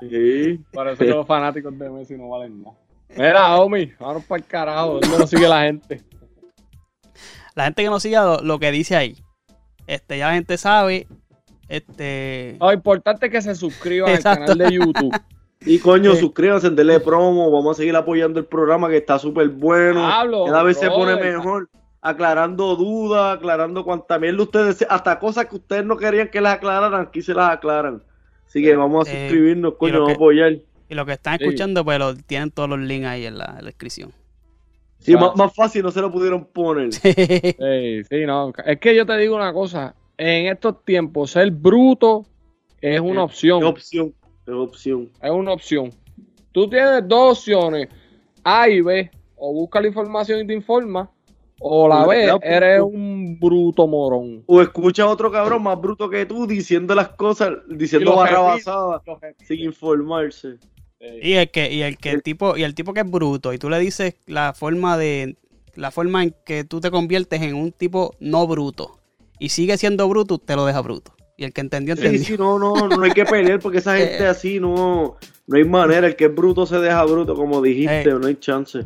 Sí. 0.00 0.60
por 0.72 0.88
eso 0.88 1.04
los 1.04 1.26
fanáticos 1.26 1.76
de 1.78 1.88
Messi 1.88 2.16
no 2.16 2.28
valen 2.28 2.62
nada. 2.62 2.76
Mira, 3.16 3.56
Omi, 3.56 3.92
vámonos 3.98 4.24
para 4.24 4.40
el 4.42 4.46
carajo. 4.46 5.00
¿Dónde 5.00 5.18
nos 5.18 5.30
sigue 5.30 5.48
la 5.48 5.62
gente? 5.62 6.02
La 7.54 7.64
gente 7.64 7.82
que 7.82 7.90
no 7.90 7.98
siga 8.00 8.24
lo, 8.24 8.42
lo 8.42 8.58
que 8.58 8.70
dice 8.70 8.96
ahí. 8.96 9.16
Este, 9.86 10.18
ya 10.18 10.28
la 10.28 10.34
gente 10.34 10.56
sabe. 10.58 11.06
Este. 11.68 12.56
Lo 12.60 12.72
importante 12.72 13.26
es 13.26 13.32
que 13.32 13.42
se 13.42 13.54
suscriban 13.54 14.10
Exacto. 14.10 14.52
al 14.52 14.58
canal 14.58 14.70
de 14.70 14.76
YouTube. 14.76 15.20
Y 15.66 15.78
coño, 15.80 16.12
Sí. 16.14 16.20
suscríbanse, 16.20 16.70
denle 16.70 17.00
promo, 17.00 17.50
vamos 17.50 17.76
a 17.76 17.80
seguir 17.80 17.96
apoyando 17.96 18.38
el 18.38 18.46
programa 18.46 18.88
que 18.88 18.98
está 18.98 19.18
súper 19.18 19.48
bueno. 19.48 20.06
Hablo, 20.06 20.44
Cada 20.44 20.62
vez 20.62 20.78
se 20.78 20.88
pone 20.88 21.16
mejor, 21.16 21.68
aclarando 22.00 22.76
dudas, 22.76 23.36
aclarando 23.36 23.84
cuanta 23.84 24.18
mierda 24.20 24.42
ustedes, 24.44 24.86
hasta 24.88 25.18
cosas 25.18 25.46
que 25.46 25.56
ustedes 25.56 25.84
no 25.84 25.96
querían 25.96 26.28
que 26.28 26.40
las 26.40 26.54
aclararan, 26.54 27.00
aquí 27.08 27.22
se 27.22 27.34
las 27.34 27.50
aclaran. 27.50 28.02
Así 28.46 28.62
que 28.62 28.76
vamos 28.76 29.08
a 29.08 29.10
Eh, 29.12 29.20
suscribirnos, 29.22 29.74
coño, 29.74 29.94
vamos 29.94 30.10
a 30.10 30.14
apoyar. 30.14 30.52
Y 30.88 30.94
los 30.94 31.06
que 31.06 31.12
están 31.12 31.38
Sí. 31.38 31.44
escuchando, 31.44 31.84
pues 31.84 31.98
lo, 31.98 32.14
tienen 32.16 32.50
todos 32.50 32.68
los 32.68 32.78
links 32.78 33.06
ahí 33.06 33.26
en 33.26 33.38
la, 33.38 33.44
en 33.46 33.54
la 33.56 33.62
descripción. 33.70 34.12
Sí, 34.98 35.12
Claro. 35.12 35.28
más, 35.28 35.36
más 35.36 35.54
fácil 35.54 35.82
no 35.82 35.90
se 35.90 36.00
lo 36.00 36.10
pudieron 36.10 36.44
poner. 36.46 36.92
Sí, 36.92 37.00
sí, 38.10 38.26
no. 38.26 38.52
Es 38.66 38.80
que 38.80 38.94
yo 38.96 39.06
te 39.06 39.16
digo 39.18 39.36
una 39.36 39.52
cosa. 39.52 39.94
En 40.16 40.46
estos 40.46 40.84
tiempos, 40.84 41.30
ser 41.30 41.50
bruto 41.50 42.26
es 42.80 42.98
una 43.00 43.20
Es 43.20 43.24
opción. 43.26 43.62
opción, 43.64 44.14
es 44.46 44.52
opción. 44.54 45.10
Es 45.22 45.30
una 45.30 45.52
opción. 45.52 45.90
Tú 46.52 46.68
tienes 46.68 47.06
dos 47.06 47.38
opciones. 47.38 47.88
A 48.42 48.68
y 48.68 48.80
B. 48.80 49.10
O 49.36 49.52
busca 49.52 49.80
la 49.80 49.86
información 49.86 50.40
y 50.40 50.46
te 50.46 50.54
informa. 50.54 51.08
O 51.60 51.86
la 51.88 52.04
B, 52.06 52.26
Ya, 52.26 52.38
eres 52.42 52.80
pues, 52.82 52.94
un 52.94 53.38
bruto 53.38 53.86
morón. 53.86 54.42
O 54.46 54.60
escucha 54.62 55.04
a 55.04 55.08
otro 55.08 55.30
cabrón 55.30 55.62
más 55.62 55.80
bruto 55.80 56.08
que 56.10 56.24
tú 56.26 56.46
diciendo 56.46 56.94
las 56.94 57.10
cosas, 57.10 57.50
diciendo 57.68 58.16
barrabasadas 58.16 59.02
sin 59.44 59.60
informarse. 59.60 60.56
Y 61.00 61.34
el 61.34 61.50
que, 61.50 61.72
y 61.72 61.82
el 61.82 61.96
que 61.96 62.10
el 62.10 62.22
tipo, 62.22 62.56
y 62.56 62.64
el 62.64 62.74
tipo 62.74 62.92
que 62.92 63.00
es 63.00 63.10
bruto, 63.10 63.52
y 63.52 63.58
tú 63.58 63.70
le 63.70 63.78
dices 63.78 64.14
la 64.26 64.52
forma 64.52 64.98
de, 64.98 65.36
la 65.74 65.90
forma 65.90 66.24
en 66.24 66.34
que 66.44 66.64
tú 66.64 66.80
te 66.80 66.90
conviertes 66.90 67.40
en 67.42 67.54
un 67.54 67.70
tipo 67.72 68.14
no 68.20 68.46
bruto, 68.46 68.98
y 69.38 69.50
sigue 69.50 69.76
siendo 69.76 70.08
bruto, 70.08 70.38
te 70.38 70.56
lo 70.56 70.66
deja 70.66 70.80
bruto. 70.80 71.14
Y 71.36 71.44
el 71.44 71.52
que 71.52 71.60
entendió, 71.60 71.94
Sí, 71.94 72.02
entendió. 72.04 72.26
sí, 72.26 72.36
no, 72.36 72.58
no, 72.58 72.88
no 72.88 73.02
hay 73.04 73.12
que 73.12 73.24
pelear 73.24 73.60
porque 73.60 73.78
esa 73.78 73.96
gente 73.98 74.26
así 74.26 74.58
no, 74.58 75.16
no 75.46 75.56
hay 75.56 75.62
manera. 75.64 76.08
El 76.08 76.16
que 76.16 76.24
es 76.24 76.34
bruto 76.34 76.66
se 76.66 76.80
deja 76.80 77.04
bruto, 77.04 77.36
como 77.36 77.62
dijiste, 77.62 78.02
Eh. 78.02 78.14
no 78.20 78.26
hay 78.26 78.34
chance. 78.34 78.84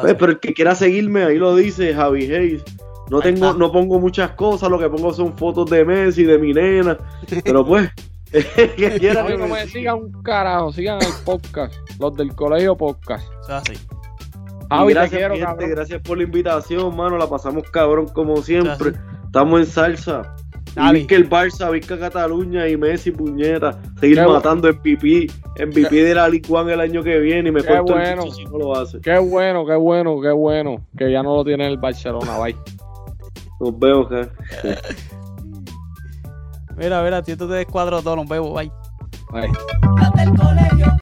Pues, 0.00 0.14
pero 0.14 0.30
el 0.32 0.38
que 0.38 0.54
quiera 0.54 0.76
seguirme, 0.76 1.24
ahí 1.24 1.36
lo 1.38 1.56
dice 1.56 1.92
Javi 1.92 2.32
Hayes. 2.32 2.62
No 3.10 3.20
tengo, 3.20 3.54
no 3.54 3.72
pongo 3.72 3.98
muchas 3.98 4.30
cosas, 4.32 4.70
lo 4.70 4.78
que 4.78 4.88
pongo 4.88 5.12
son 5.12 5.36
fotos 5.36 5.68
de 5.68 5.84
Messi, 5.84 6.22
de 6.22 6.38
mi 6.38 6.52
nena. 6.52 6.96
Pero 7.44 7.66
pues, 7.66 7.90
que 8.76 8.98
quiera 8.98 9.22
A 9.22 9.26
que 9.26 9.36
me 9.36 9.46
me 9.46 9.54
siga. 9.60 9.66
sigan 9.66 9.96
un 9.96 10.22
carajo, 10.22 10.72
sigan 10.72 10.98
el 11.02 11.12
podcast, 11.24 11.74
los 11.98 12.16
del 12.16 12.34
colegio 12.34 12.76
podcast. 12.76 13.24
eso 13.42 13.58
es 13.58 13.70
así. 13.70 13.72
Y 13.72 14.74
Javi, 14.74 14.88
te 14.88 14.94
gracias, 14.94 15.18
quiero, 15.18 15.34
gente, 15.34 15.68
gracias 15.68 16.02
por 16.02 16.16
la 16.16 16.24
invitación, 16.24 16.96
mano. 16.96 17.18
La 17.18 17.28
pasamos 17.28 17.68
cabrón 17.70 18.06
como 18.08 18.36
siempre. 18.42 18.92
Estamos 19.24 19.60
en 19.60 19.66
salsa. 19.66 20.36
Que 21.08 21.16
el 21.16 21.28
Barça, 21.28 21.70
Vizca 21.72 21.98
Cataluña 21.98 22.68
y 22.68 22.76
Messi, 22.76 23.10
puñeta. 23.10 23.80
Seguir 23.98 24.18
Qué 24.18 24.26
matando 24.26 24.68
en 24.68 24.80
pipí. 24.80 25.26
En 25.56 25.70
pipí 25.70 25.96
de 25.96 26.14
la 26.14 26.28
Ligue 26.28 26.46
1 26.48 26.70
el 26.70 26.80
año 26.80 27.02
que 27.02 27.18
viene. 27.18 27.48
Y 27.48 27.52
me 27.52 27.62
Qué 27.62 27.68
corto 27.68 27.94
bueno. 27.94 28.22
el 28.22 28.32
si 28.32 28.44
no 28.44 28.58
lo 28.58 28.76
hace. 28.76 29.00
Qué 29.00 29.18
bueno, 29.18 29.66
qué 29.66 29.74
bueno, 29.74 30.20
qué 30.20 30.30
bueno. 30.30 30.86
Que 30.96 31.10
ya 31.10 31.22
no 31.24 31.34
lo 31.34 31.44
tiene 31.44 31.66
el 31.66 31.76
Barcelona, 31.76 32.38
bye. 32.38 32.56
Nos 33.58 33.78
vemos, 33.78 34.08
cara. 34.08 34.28
Mira, 36.80 37.02
mira, 37.02 37.22
si 37.22 37.36
tú 37.36 37.46
te 37.46 37.52
descuadro 37.52 38.00
todo, 38.00 38.16
nos 38.16 38.26
vemos, 38.26 38.54
bye. 38.54 38.72
Bye. 39.30 40.90